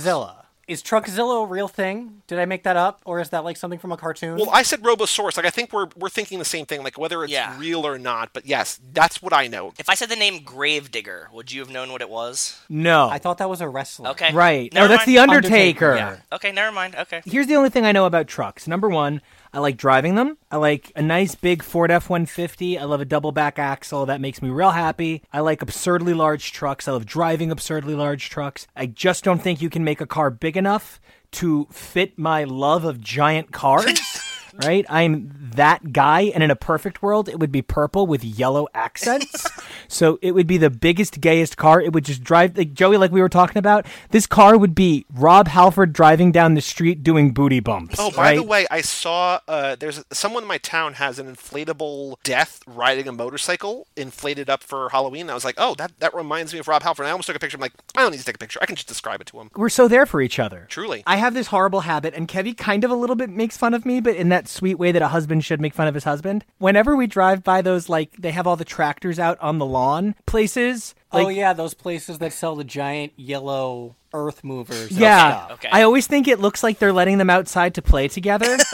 Truckzilla. 0.66 0.72
Is 0.72 0.82
Truckzilla 0.82 1.44
a 1.44 1.46
real 1.46 1.68
thing? 1.68 2.22
Did 2.26 2.38
I 2.38 2.44
make 2.44 2.62
that 2.64 2.76
up, 2.76 3.00
or 3.04 3.20
is 3.20 3.30
that 3.30 3.44
like 3.44 3.56
something 3.56 3.78
from 3.78 3.92
a 3.92 3.96
cartoon? 3.96 4.36
Well, 4.38 4.50
I 4.52 4.62
said 4.62 4.82
Robosaurus. 4.82 5.36
Like, 5.36 5.46
I 5.46 5.50
think 5.50 5.72
we're, 5.72 5.86
we're 5.96 6.08
thinking 6.08 6.38
the 6.38 6.44
same 6.44 6.66
thing, 6.66 6.82
like 6.82 6.98
whether 6.98 7.22
it's 7.24 7.32
Yeah. 7.32 7.58
real 7.58 7.86
or 7.86 7.98
not. 7.98 8.30
But 8.32 8.46
yes, 8.46 8.80
that's 8.92 9.22
what 9.22 9.32
I 9.32 9.46
know. 9.46 9.72
If 9.78 9.88
I 9.88 9.94
said 9.94 10.08
the 10.08 10.16
name 10.16 10.42
Gravedigger, 10.44 11.28
would 11.32 11.52
you 11.52 11.60
have 11.60 11.70
known 11.70 11.92
what 11.92 12.00
it 12.00 12.10
was? 12.10 12.60
No. 12.68 13.08
I 13.08 13.18
thought 13.18 13.38
that 13.38 13.50
was 13.50 13.60
a 13.60 13.68
wrestler. 13.68 14.10
Okay. 14.10 14.32
Right. 14.32 14.72
Never 14.72 14.88
no, 14.88 14.94
that's 14.94 15.06
the 15.06 15.18
Undertaker. 15.18 15.92
Undertaker. 15.92 15.96
Yeah. 16.30 16.36
Okay, 16.36 16.52
never 16.52 16.72
mind. 16.72 16.94
Okay. 16.96 17.22
Here's 17.24 17.46
the 17.46 17.56
only 17.56 17.70
thing 17.70 17.84
I 17.84 17.92
know 17.92 18.06
about 18.06 18.26
trucks. 18.26 18.66
Number 18.66 18.88
one, 18.88 19.20
I 19.54 19.60
like 19.60 19.76
driving 19.76 20.16
them. 20.16 20.36
I 20.50 20.56
like 20.56 20.90
a 20.96 21.02
nice 21.02 21.36
big 21.36 21.62
Ford 21.62 21.92
F 21.92 22.10
150. 22.10 22.76
I 22.76 22.82
love 22.84 23.00
a 23.00 23.04
double 23.04 23.30
back 23.30 23.56
axle. 23.56 24.04
That 24.06 24.20
makes 24.20 24.42
me 24.42 24.50
real 24.50 24.70
happy. 24.70 25.22
I 25.32 25.40
like 25.40 25.62
absurdly 25.62 26.12
large 26.12 26.50
trucks. 26.50 26.88
I 26.88 26.92
love 26.92 27.06
driving 27.06 27.52
absurdly 27.52 27.94
large 27.94 28.30
trucks. 28.30 28.66
I 28.74 28.86
just 28.86 29.22
don't 29.22 29.40
think 29.40 29.62
you 29.62 29.70
can 29.70 29.84
make 29.84 30.00
a 30.00 30.06
car 30.06 30.30
big 30.30 30.56
enough 30.56 31.00
to 31.32 31.68
fit 31.70 32.18
my 32.18 32.42
love 32.42 32.84
of 32.84 33.00
giant 33.00 33.52
cars. 33.52 34.20
right? 34.62 34.84
I'm 34.88 35.30
that 35.54 35.92
guy, 35.92 36.22
and 36.34 36.42
in 36.42 36.50
a 36.50 36.56
perfect 36.56 37.02
world, 37.02 37.28
it 37.28 37.38
would 37.38 37.52
be 37.52 37.62
purple 37.62 38.06
with 38.06 38.24
yellow 38.24 38.68
accents. 38.74 39.46
so 39.88 40.18
it 40.22 40.32
would 40.32 40.46
be 40.46 40.58
the 40.58 40.70
biggest, 40.70 41.20
gayest 41.20 41.56
car. 41.56 41.80
It 41.80 41.92
would 41.92 42.04
just 42.04 42.22
drive 42.22 42.56
like 42.56 42.74
Joey, 42.74 42.96
like 42.96 43.12
we 43.12 43.20
were 43.20 43.28
talking 43.28 43.58
about. 43.58 43.86
This 44.10 44.26
car 44.26 44.56
would 44.58 44.74
be 44.74 45.06
Rob 45.12 45.48
Halford 45.48 45.92
driving 45.92 46.32
down 46.32 46.54
the 46.54 46.60
street 46.60 47.02
doing 47.02 47.32
booty 47.32 47.60
bumps. 47.60 47.96
Oh, 47.98 48.10
by 48.10 48.36
the 48.36 48.42
way, 48.42 48.66
I 48.70 48.80
saw 48.80 49.40
uh, 49.48 49.76
there's 49.76 50.04
someone 50.12 50.42
in 50.42 50.48
my 50.48 50.58
town 50.58 50.94
has 50.94 51.18
an 51.18 51.32
inflatable 51.32 52.16
death 52.22 52.60
riding 52.66 53.08
a 53.08 53.12
motorcycle 53.12 53.86
inflated 53.96 54.50
up 54.50 54.62
for 54.62 54.88
Halloween. 54.90 55.30
I 55.30 55.34
was 55.34 55.44
like, 55.44 55.56
oh, 55.58 55.74
that, 55.76 55.98
that 56.00 56.14
reminds 56.14 56.52
me 56.52 56.58
of 56.58 56.68
Rob 56.68 56.82
Halford. 56.82 57.04
And 57.04 57.08
I 57.08 57.12
almost 57.12 57.26
took 57.26 57.36
a 57.36 57.40
picture. 57.40 57.56
I'm 57.56 57.60
like, 57.60 57.74
I 57.96 58.02
don't 58.02 58.10
need 58.10 58.18
to 58.18 58.24
take 58.24 58.36
a 58.36 58.38
picture. 58.38 58.58
I 58.62 58.66
can 58.66 58.76
just 58.76 58.88
describe 58.88 59.20
it 59.20 59.26
to 59.28 59.40
him. 59.40 59.50
we're 59.56 59.68
so 59.68 59.88
there 59.88 60.06
for 60.06 60.20
each 60.20 60.38
other. 60.38 60.66
Truly. 60.68 61.02
I 61.06 61.16
have 61.16 61.34
this 61.34 61.48
horrible 61.48 61.80
habit, 61.80 62.14
and 62.14 62.28
Kevy 62.28 62.56
kind 62.56 62.84
of 62.84 62.90
a 62.90 62.94
little 62.94 63.16
bit 63.16 63.30
makes 63.30 63.56
fun 63.56 63.74
of 63.74 63.86
me, 63.86 64.00
but 64.00 64.16
in 64.16 64.28
that 64.30 64.43
sweet 64.48 64.76
way 64.78 64.92
that 64.92 65.02
a 65.02 65.08
husband 65.08 65.44
should 65.44 65.60
make 65.60 65.74
fun 65.74 65.86
of 65.88 65.94
his 65.94 66.04
husband. 66.04 66.44
Whenever 66.58 66.96
we 66.96 67.06
drive 67.06 67.42
by 67.44 67.62
those, 67.62 67.88
like, 67.88 68.12
they 68.18 68.32
have 68.32 68.46
all 68.46 68.56
the 68.56 68.64
tractors 68.64 69.18
out 69.18 69.38
on 69.40 69.58
the 69.58 69.66
lawn 69.66 70.14
places. 70.26 70.94
Oh, 71.12 71.18
like, 71.18 71.26
oh 71.26 71.30
yeah, 71.30 71.52
those 71.52 71.74
places 71.74 72.18
that 72.18 72.32
sell 72.32 72.56
the 72.56 72.64
giant 72.64 73.12
yellow 73.16 73.96
earth 74.12 74.44
movers. 74.44 74.90
Yeah. 74.92 75.46
stuff. 75.46 75.50
Okay. 75.52 75.68
I 75.72 75.82
always 75.82 76.06
think 76.06 76.28
it 76.28 76.38
looks 76.40 76.62
like 76.62 76.78
they're 76.78 76.92
letting 76.92 77.18
them 77.18 77.30
outside 77.30 77.74
to 77.74 77.82
play 77.82 78.08
together. 78.08 78.56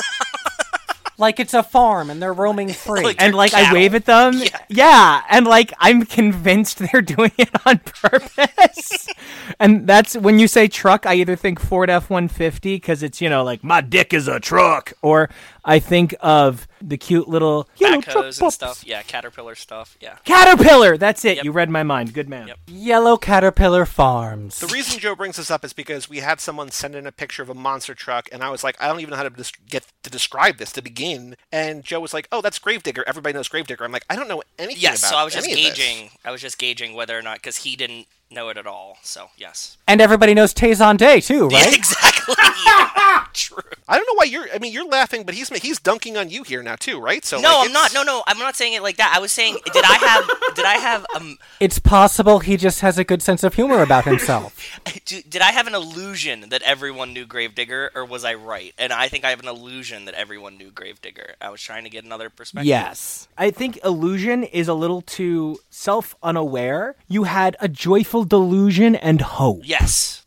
Like 1.20 1.38
it's 1.38 1.52
a 1.52 1.62
farm 1.62 2.08
and 2.08 2.20
they're 2.20 2.32
roaming 2.32 2.72
free. 2.72 3.02
Like- 3.02 3.20
and 3.20 3.34
like 3.34 3.52
I 3.52 3.72
wave 3.74 3.94
at 3.94 4.06
them. 4.06 4.40
Yeah. 4.70 5.20
and 5.28 5.46
like 5.46 5.70
I'm 5.78 6.06
convinced 6.06 6.78
they're 6.78 7.02
doing 7.16 7.30
it 7.36 7.50
on 7.66 7.78
purpose. 7.80 9.06
and 9.60 9.86
that's 9.86 10.16
when 10.16 10.38
you 10.38 10.48
say 10.48 10.66
truck, 10.66 11.04
I 11.04 11.14
either 11.16 11.36
think 11.36 11.60
Ford 11.60 11.90
F150 11.90 12.62
because 12.62 13.02
it's, 13.02 13.20
you 13.20 13.28
know, 13.28 13.44
like 13.44 13.62
my 13.62 13.82
dick 13.82 14.14
is 14.14 14.28
a 14.28 14.40
truck, 14.40 14.94
or 15.02 15.28
I 15.64 15.78
think 15.78 16.14
of 16.20 16.66
the 16.82 16.96
cute 16.96 17.28
little 17.28 17.68
you 17.78 17.86
Backhoes 17.86 18.40
and 18.40 18.52
stuff. 18.52 18.84
Yeah, 18.86 19.02
caterpillar 19.02 19.54
stuff. 19.54 19.96
Yeah. 20.00 20.16
Caterpillar. 20.24 20.96
That's 20.96 21.24
it. 21.24 21.36
Yep. 21.36 21.44
You 21.44 21.52
read 21.52 21.68
my 21.70 21.82
mind. 21.82 22.14
Good 22.14 22.28
man. 22.28 22.48
Yep. 22.48 22.58
Yellow 22.68 23.16
Caterpillar 23.16 23.84
Farms. 23.86 24.58
The 24.60 24.66
reason 24.68 24.98
Joe 24.98 25.14
brings 25.14 25.36
this 25.36 25.50
up 25.50 25.64
is 25.64 25.72
because 25.72 26.08
we 26.08 26.18
had 26.18 26.40
someone 26.40 26.70
send 26.70 26.94
in 26.94 27.06
a 27.06 27.12
picture 27.12 27.42
of 27.42 27.50
a 27.50 27.54
monster 27.54 27.94
truck, 27.94 28.28
and 28.32 28.42
I 28.42 28.50
was 28.50 28.64
like, 28.64 28.80
I 28.80 28.86
don't 28.88 29.00
even 29.00 29.10
know 29.10 29.16
how 29.16 29.24
to 29.24 29.30
des- 29.30 29.44
get 29.68 29.86
to 30.02 30.10
describe 30.10 30.56
this 30.56 30.72
to 30.72 30.82
begin. 30.82 31.36
And 31.52 31.84
Joe 31.84 32.00
was 32.00 32.14
like, 32.14 32.28
Oh, 32.32 32.40
that's 32.40 32.58
Gravedigger. 32.58 33.04
Everybody 33.06 33.34
knows 33.34 33.48
Gravedigger. 33.48 33.84
I'm 33.84 33.92
like, 33.92 34.06
I 34.08 34.16
don't 34.16 34.28
know 34.28 34.42
anything 34.58 34.80
Yes. 34.82 35.00
about 35.00 35.10
So 35.10 35.16
I 35.16 35.24
was 35.24 35.34
just 35.34 35.48
any 35.48 35.66
of 35.68 35.76
this." 35.76 35.78
gauging. 35.78 36.10
I 36.24 36.30
was 36.30 36.40
just 36.40 36.58
gauging 36.58 36.94
whether 36.94 37.18
or 37.18 37.22
not 37.22 37.36
because 37.38 37.58
he 37.58 37.76
didn't 37.76 38.06
know 38.30 38.48
it 38.48 38.56
at 38.56 38.66
all. 38.66 38.96
So 39.02 39.28
yes. 39.36 39.76
and 39.88 40.00
everybody 40.00 40.34
knows 40.34 40.54
Tazon 40.54 40.96
Day 40.96 41.20
too, 41.20 41.48
right? 41.52 41.74
exactly. 41.76 42.19
Exactly. 42.28 43.30
True. 43.32 43.62
I 43.88 43.96
don't 43.96 44.06
know 44.06 44.14
why 44.14 44.24
you're. 44.24 44.46
I 44.54 44.58
mean, 44.58 44.72
you're 44.72 44.86
laughing, 44.88 45.24
but 45.24 45.34
he's 45.34 45.48
he's 45.60 45.78
dunking 45.80 46.16
on 46.16 46.30
you 46.30 46.42
here 46.42 46.62
now 46.62 46.76
too, 46.76 47.00
right? 47.00 47.24
So 47.24 47.40
No, 47.40 47.58
like, 47.58 47.66
I'm 47.66 47.72
not. 47.72 47.94
No, 47.94 48.02
no, 48.02 48.22
I'm 48.26 48.38
not 48.38 48.56
saying 48.56 48.74
it 48.74 48.82
like 48.82 48.96
that. 48.98 49.12
I 49.14 49.20
was 49.20 49.32
saying, 49.32 49.58
did 49.72 49.84
I 49.84 49.94
have, 49.94 50.54
did 50.54 50.64
I 50.64 50.74
have, 50.74 51.06
um, 51.14 51.38
It's 51.60 51.78
possible 51.78 52.40
he 52.40 52.56
just 52.56 52.80
has 52.80 52.98
a 52.98 53.04
good 53.04 53.22
sense 53.22 53.42
of 53.42 53.54
humor 53.54 53.82
about 53.82 54.04
himself. 54.04 54.80
do- 55.04 55.22
did 55.22 55.42
I 55.42 55.52
have 55.52 55.66
an 55.66 55.74
illusion 55.74 56.48
that 56.50 56.62
everyone 56.62 57.12
knew 57.12 57.26
Gravedigger, 57.26 57.90
or 57.94 58.04
was 58.04 58.24
I 58.24 58.34
right? 58.34 58.74
And 58.78 58.92
I 58.92 59.08
think 59.08 59.24
I 59.24 59.30
have 59.30 59.40
an 59.40 59.48
illusion 59.48 60.04
that 60.06 60.14
everyone 60.14 60.56
knew 60.58 60.70
Gravedigger. 60.70 61.34
I 61.40 61.50
was 61.50 61.60
trying 61.60 61.84
to 61.84 61.90
get 61.90 62.04
another 62.04 62.30
perspective. 62.30 62.66
yes. 62.66 63.28
I 63.38 63.50
think 63.50 63.78
illusion 63.84 64.44
is 64.44 64.68
a 64.68 64.74
little 64.74 65.02
too 65.02 65.58
self 65.70 66.14
unaware. 66.22 66.96
You 67.08 67.24
had 67.24 67.56
a 67.60 67.68
joyful 67.68 68.24
delusion 68.24 68.94
and 68.96 69.20
hope. 69.20 69.62
Yes. 69.64 70.24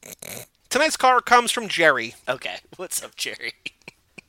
Tonight's 0.73 0.97
car 0.97 1.21
comes 1.21 1.51
from 1.51 1.67
Jerry. 1.67 2.15
Okay. 2.27 2.55
What's 2.77 3.03
up, 3.03 3.15
Jerry? 3.15 3.53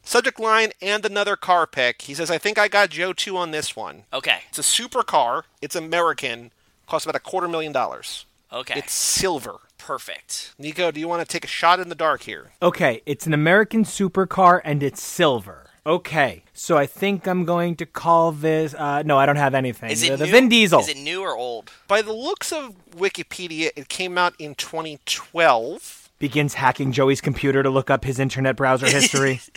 Subject 0.03 0.39
line 0.39 0.73
and 0.83 1.03
another 1.07 1.37
car 1.37 1.66
pick. 1.66 2.03
He 2.03 2.12
says, 2.12 2.31
"I 2.31 2.37
think 2.37 2.59
I 2.59 2.69
got 2.69 2.91
Joe 2.91 3.15
two 3.15 3.39
on 3.39 3.51
this 3.51 3.75
one. 3.75 4.03
Okay. 4.12 4.41
It's 4.51 4.59
a 4.59 4.62
super 4.62 5.03
car. 5.03 5.47
It's 5.62 5.75
American. 5.75 6.51
Costs 6.87 7.07
about 7.07 7.16
a 7.16 7.21
quarter 7.21 7.49
million 7.49 7.73
dollars. 7.73 8.27
Okay. 8.53 8.79
It's 8.79 8.93
silver." 8.93 9.61
perfect. 9.79 10.55
Nico, 10.59 10.91
do 10.91 10.99
you 10.99 11.07
want 11.07 11.21
to 11.21 11.31
take 11.31 11.45
a 11.45 11.49
shot 11.49 11.79
in 11.79 11.91
the 11.91 11.95
dark 11.95 12.23
here? 12.23 12.53
Okay, 12.62 13.03
it's 13.05 13.27
an 13.27 13.35
American 13.35 13.85
supercar 13.85 14.62
and 14.65 14.83
it's 14.83 15.03
silver. 15.03 15.66
Okay, 15.85 16.43
so 16.55 16.79
I 16.79 16.87
think 16.87 17.27
I'm 17.27 17.45
going 17.45 17.77
to 17.77 17.85
call 17.85 18.33
this. 18.33 18.73
Uh, 18.73 19.03
no, 19.03 19.19
I 19.19 19.27
don't 19.27 19.37
have 19.37 19.55
anything. 19.55 19.91
Is 19.91 20.01
the, 20.01 20.15
it 20.15 20.16
the 20.16 20.25
new? 20.25 20.33
Vin 20.33 20.49
Diesel. 20.49 20.81
Is 20.81 20.89
it 20.89 20.97
new 20.97 21.21
or 21.21 21.37
old? 21.37 21.71
By 21.87 22.01
the 22.01 22.15
looks 22.15 22.51
of 22.51 22.75
Wikipedia, 22.93 23.71
it 23.77 23.91
came 23.91 24.16
out 24.16 24.35
in 24.39 24.55
2012. 24.55 26.04
Begins 26.25 26.55
hacking 26.55 26.93
Joey's 26.93 27.21
computer 27.21 27.63
to 27.63 27.69
look 27.69 27.91
up 27.91 28.03
his 28.07 28.19
internet 28.19 28.57
browser 28.57 28.87
history. 28.87 29.43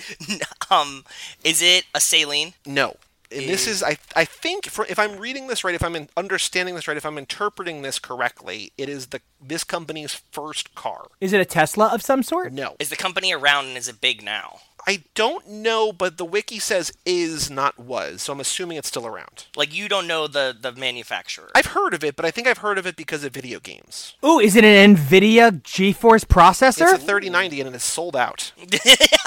Um, 0.69 1.05
is 1.45 1.61
it 1.61 1.85
a 1.95 1.99
Saleen? 1.99 2.55
No. 2.65 2.97
And 3.31 3.47
this 3.47 3.67
is, 3.69 3.81
I, 3.81 3.97
I 4.17 4.25
think, 4.25 4.65
for, 4.65 4.85
if 4.87 4.99
I'm 4.99 5.17
reading 5.17 5.47
this 5.47 5.63
right, 5.63 5.73
if 5.73 5.81
I'm 5.81 5.95
in, 5.95 6.09
understanding 6.17 6.75
this 6.75 6.89
right, 6.89 6.97
if 6.97 7.05
I'm 7.05 7.17
interpreting 7.17 7.83
this 7.83 7.99
correctly, 7.99 8.73
it 8.77 8.89
is 8.89 9.07
the 9.07 9.21
this 9.41 9.63
company's 9.63 10.13
first 10.13 10.75
car. 10.75 11.07
Is 11.21 11.31
it 11.31 11.39
a 11.39 11.45
Tesla 11.45 11.87
of 11.93 12.01
some 12.01 12.21
sort? 12.21 12.51
No, 12.51 12.75
Is 12.79 12.89
the 12.89 12.97
company 12.97 13.31
around 13.31 13.67
and 13.67 13.77
is 13.77 13.87
it 13.87 14.01
big 14.01 14.21
now? 14.21 14.59
I 14.87 15.03
don't 15.15 15.45
know, 15.49 15.91
but 15.91 16.17
the 16.17 16.23
wiki 16.23 16.59
says 16.59 16.93
is 17.05 17.51
not 17.51 17.77
was, 17.77 18.21
so 18.21 18.31
I'm 18.31 18.39
assuming 18.39 18.77
it's 18.77 18.87
still 18.87 19.05
around. 19.05 19.47
Like 19.57 19.75
you 19.75 19.89
don't 19.89 20.07
know 20.07 20.27
the 20.27 20.55
the 20.57 20.71
manufacturer. 20.71 21.51
I've 21.53 21.65
heard 21.67 21.93
of 21.93 22.05
it, 22.05 22.15
but 22.15 22.23
I 22.25 22.31
think 22.31 22.47
I've 22.47 22.59
heard 22.59 22.77
of 22.77 22.87
it 22.87 22.95
because 22.95 23.25
of 23.25 23.33
video 23.33 23.59
games. 23.59 24.15
Ooh, 24.23 24.39
is 24.39 24.55
it 24.55 24.63
an 24.63 24.95
NVIDIA 24.95 25.61
GeForce 25.61 26.23
processor? 26.25 26.93
It's 26.93 26.93
a 26.93 27.05
3090 27.05 27.59
and 27.59 27.69
it 27.69 27.75
is 27.75 27.83
sold 27.83 28.15
out. 28.15 28.53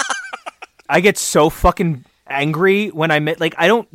I 0.89 0.99
get 0.99 1.19
so 1.19 1.51
fucking 1.51 2.05
angry 2.27 2.87
when 2.87 3.11
I 3.11 3.19
met 3.19 3.39
like 3.39 3.53
I 3.59 3.67
don't 3.67 3.87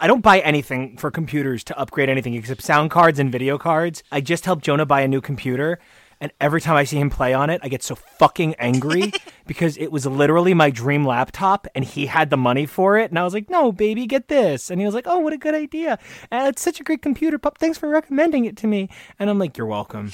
I 0.00 0.06
don't 0.06 0.22
buy 0.22 0.40
anything 0.40 0.96
for 0.98 1.10
computers 1.10 1.64
to 1.64 1.78
upgrade 1.78 2.08
anything 2.08 2.34
except 2.34 2.62
sound 2.62 2.92
cards 2.92 3.18
and 3.18 3.30
video 3.32 3.58
cards. 3.58 4.04
I 4.12 4.20
just 4.20 4.44
helped 4.44 4.64
Jonah 4.64 4.86
buy 4.86 5.00
a 5.00 5.08
new 5.08 5.20
computer 5.20 5.80
and 6.20 6.32
every 6.40 6.60
time 6.60 6.76
I 6.76 6.84
see 6.84 6.98
him 6.98 7.10
play 7.10 7.34
on 7.34 7.50
it, 7.50 7.60
I 7.62 7.68
get 7.68 7.82
so 7.82 7.94
fucking 7.94 8.54
angry 8.56 9.12
because 9.46 9.76
it 9.76 9.92
was 9.92 10.06
literally 10.06 10.54
my 10.54 10.70
dream 10.70 11.06
laptop 11.06 11.66
and 11.74 11.84
he 11.84 12.06
had 12.06 12.30
the 12.30 12.36
money 12.36 12.66
for 12.66 12.98
it 12.98 13.10
and 13.10 13.18
I 13.18 13.24
was 13.24 13.34
like, 13.34 13.50
"No, 13.50 13.72
baby, 13.72 14.06
get 14.06 14.28
this." 14.28 14.70
And 14.70 14.80
he 14.80 14.86
was 14.86 14.94
like, 14.94 15.06
"Oh, 15.06 15.18
what 15.18 15.32
a 15.32 15.38
good 15.38 15.54
idea. 15.54 15.98
And 16.30 16.48
it's 16.48 16.62
such 16.62 16.80
a 16.80 16.84
great 16.84 17.02
computer. 17.02 17.38
Pup, 17.38 17.58
thanks 17.58 17.78
for 17.78 17.88
recommending 17.88 18.44
it 18.44 18.56
to 18.58 18.66
me." 18.66 18.88
And 19.18 19.30
I'm 19.30 19.38
like, 19.38 19.56
"You're 19.56 19.66
welcome." 19.66 20.12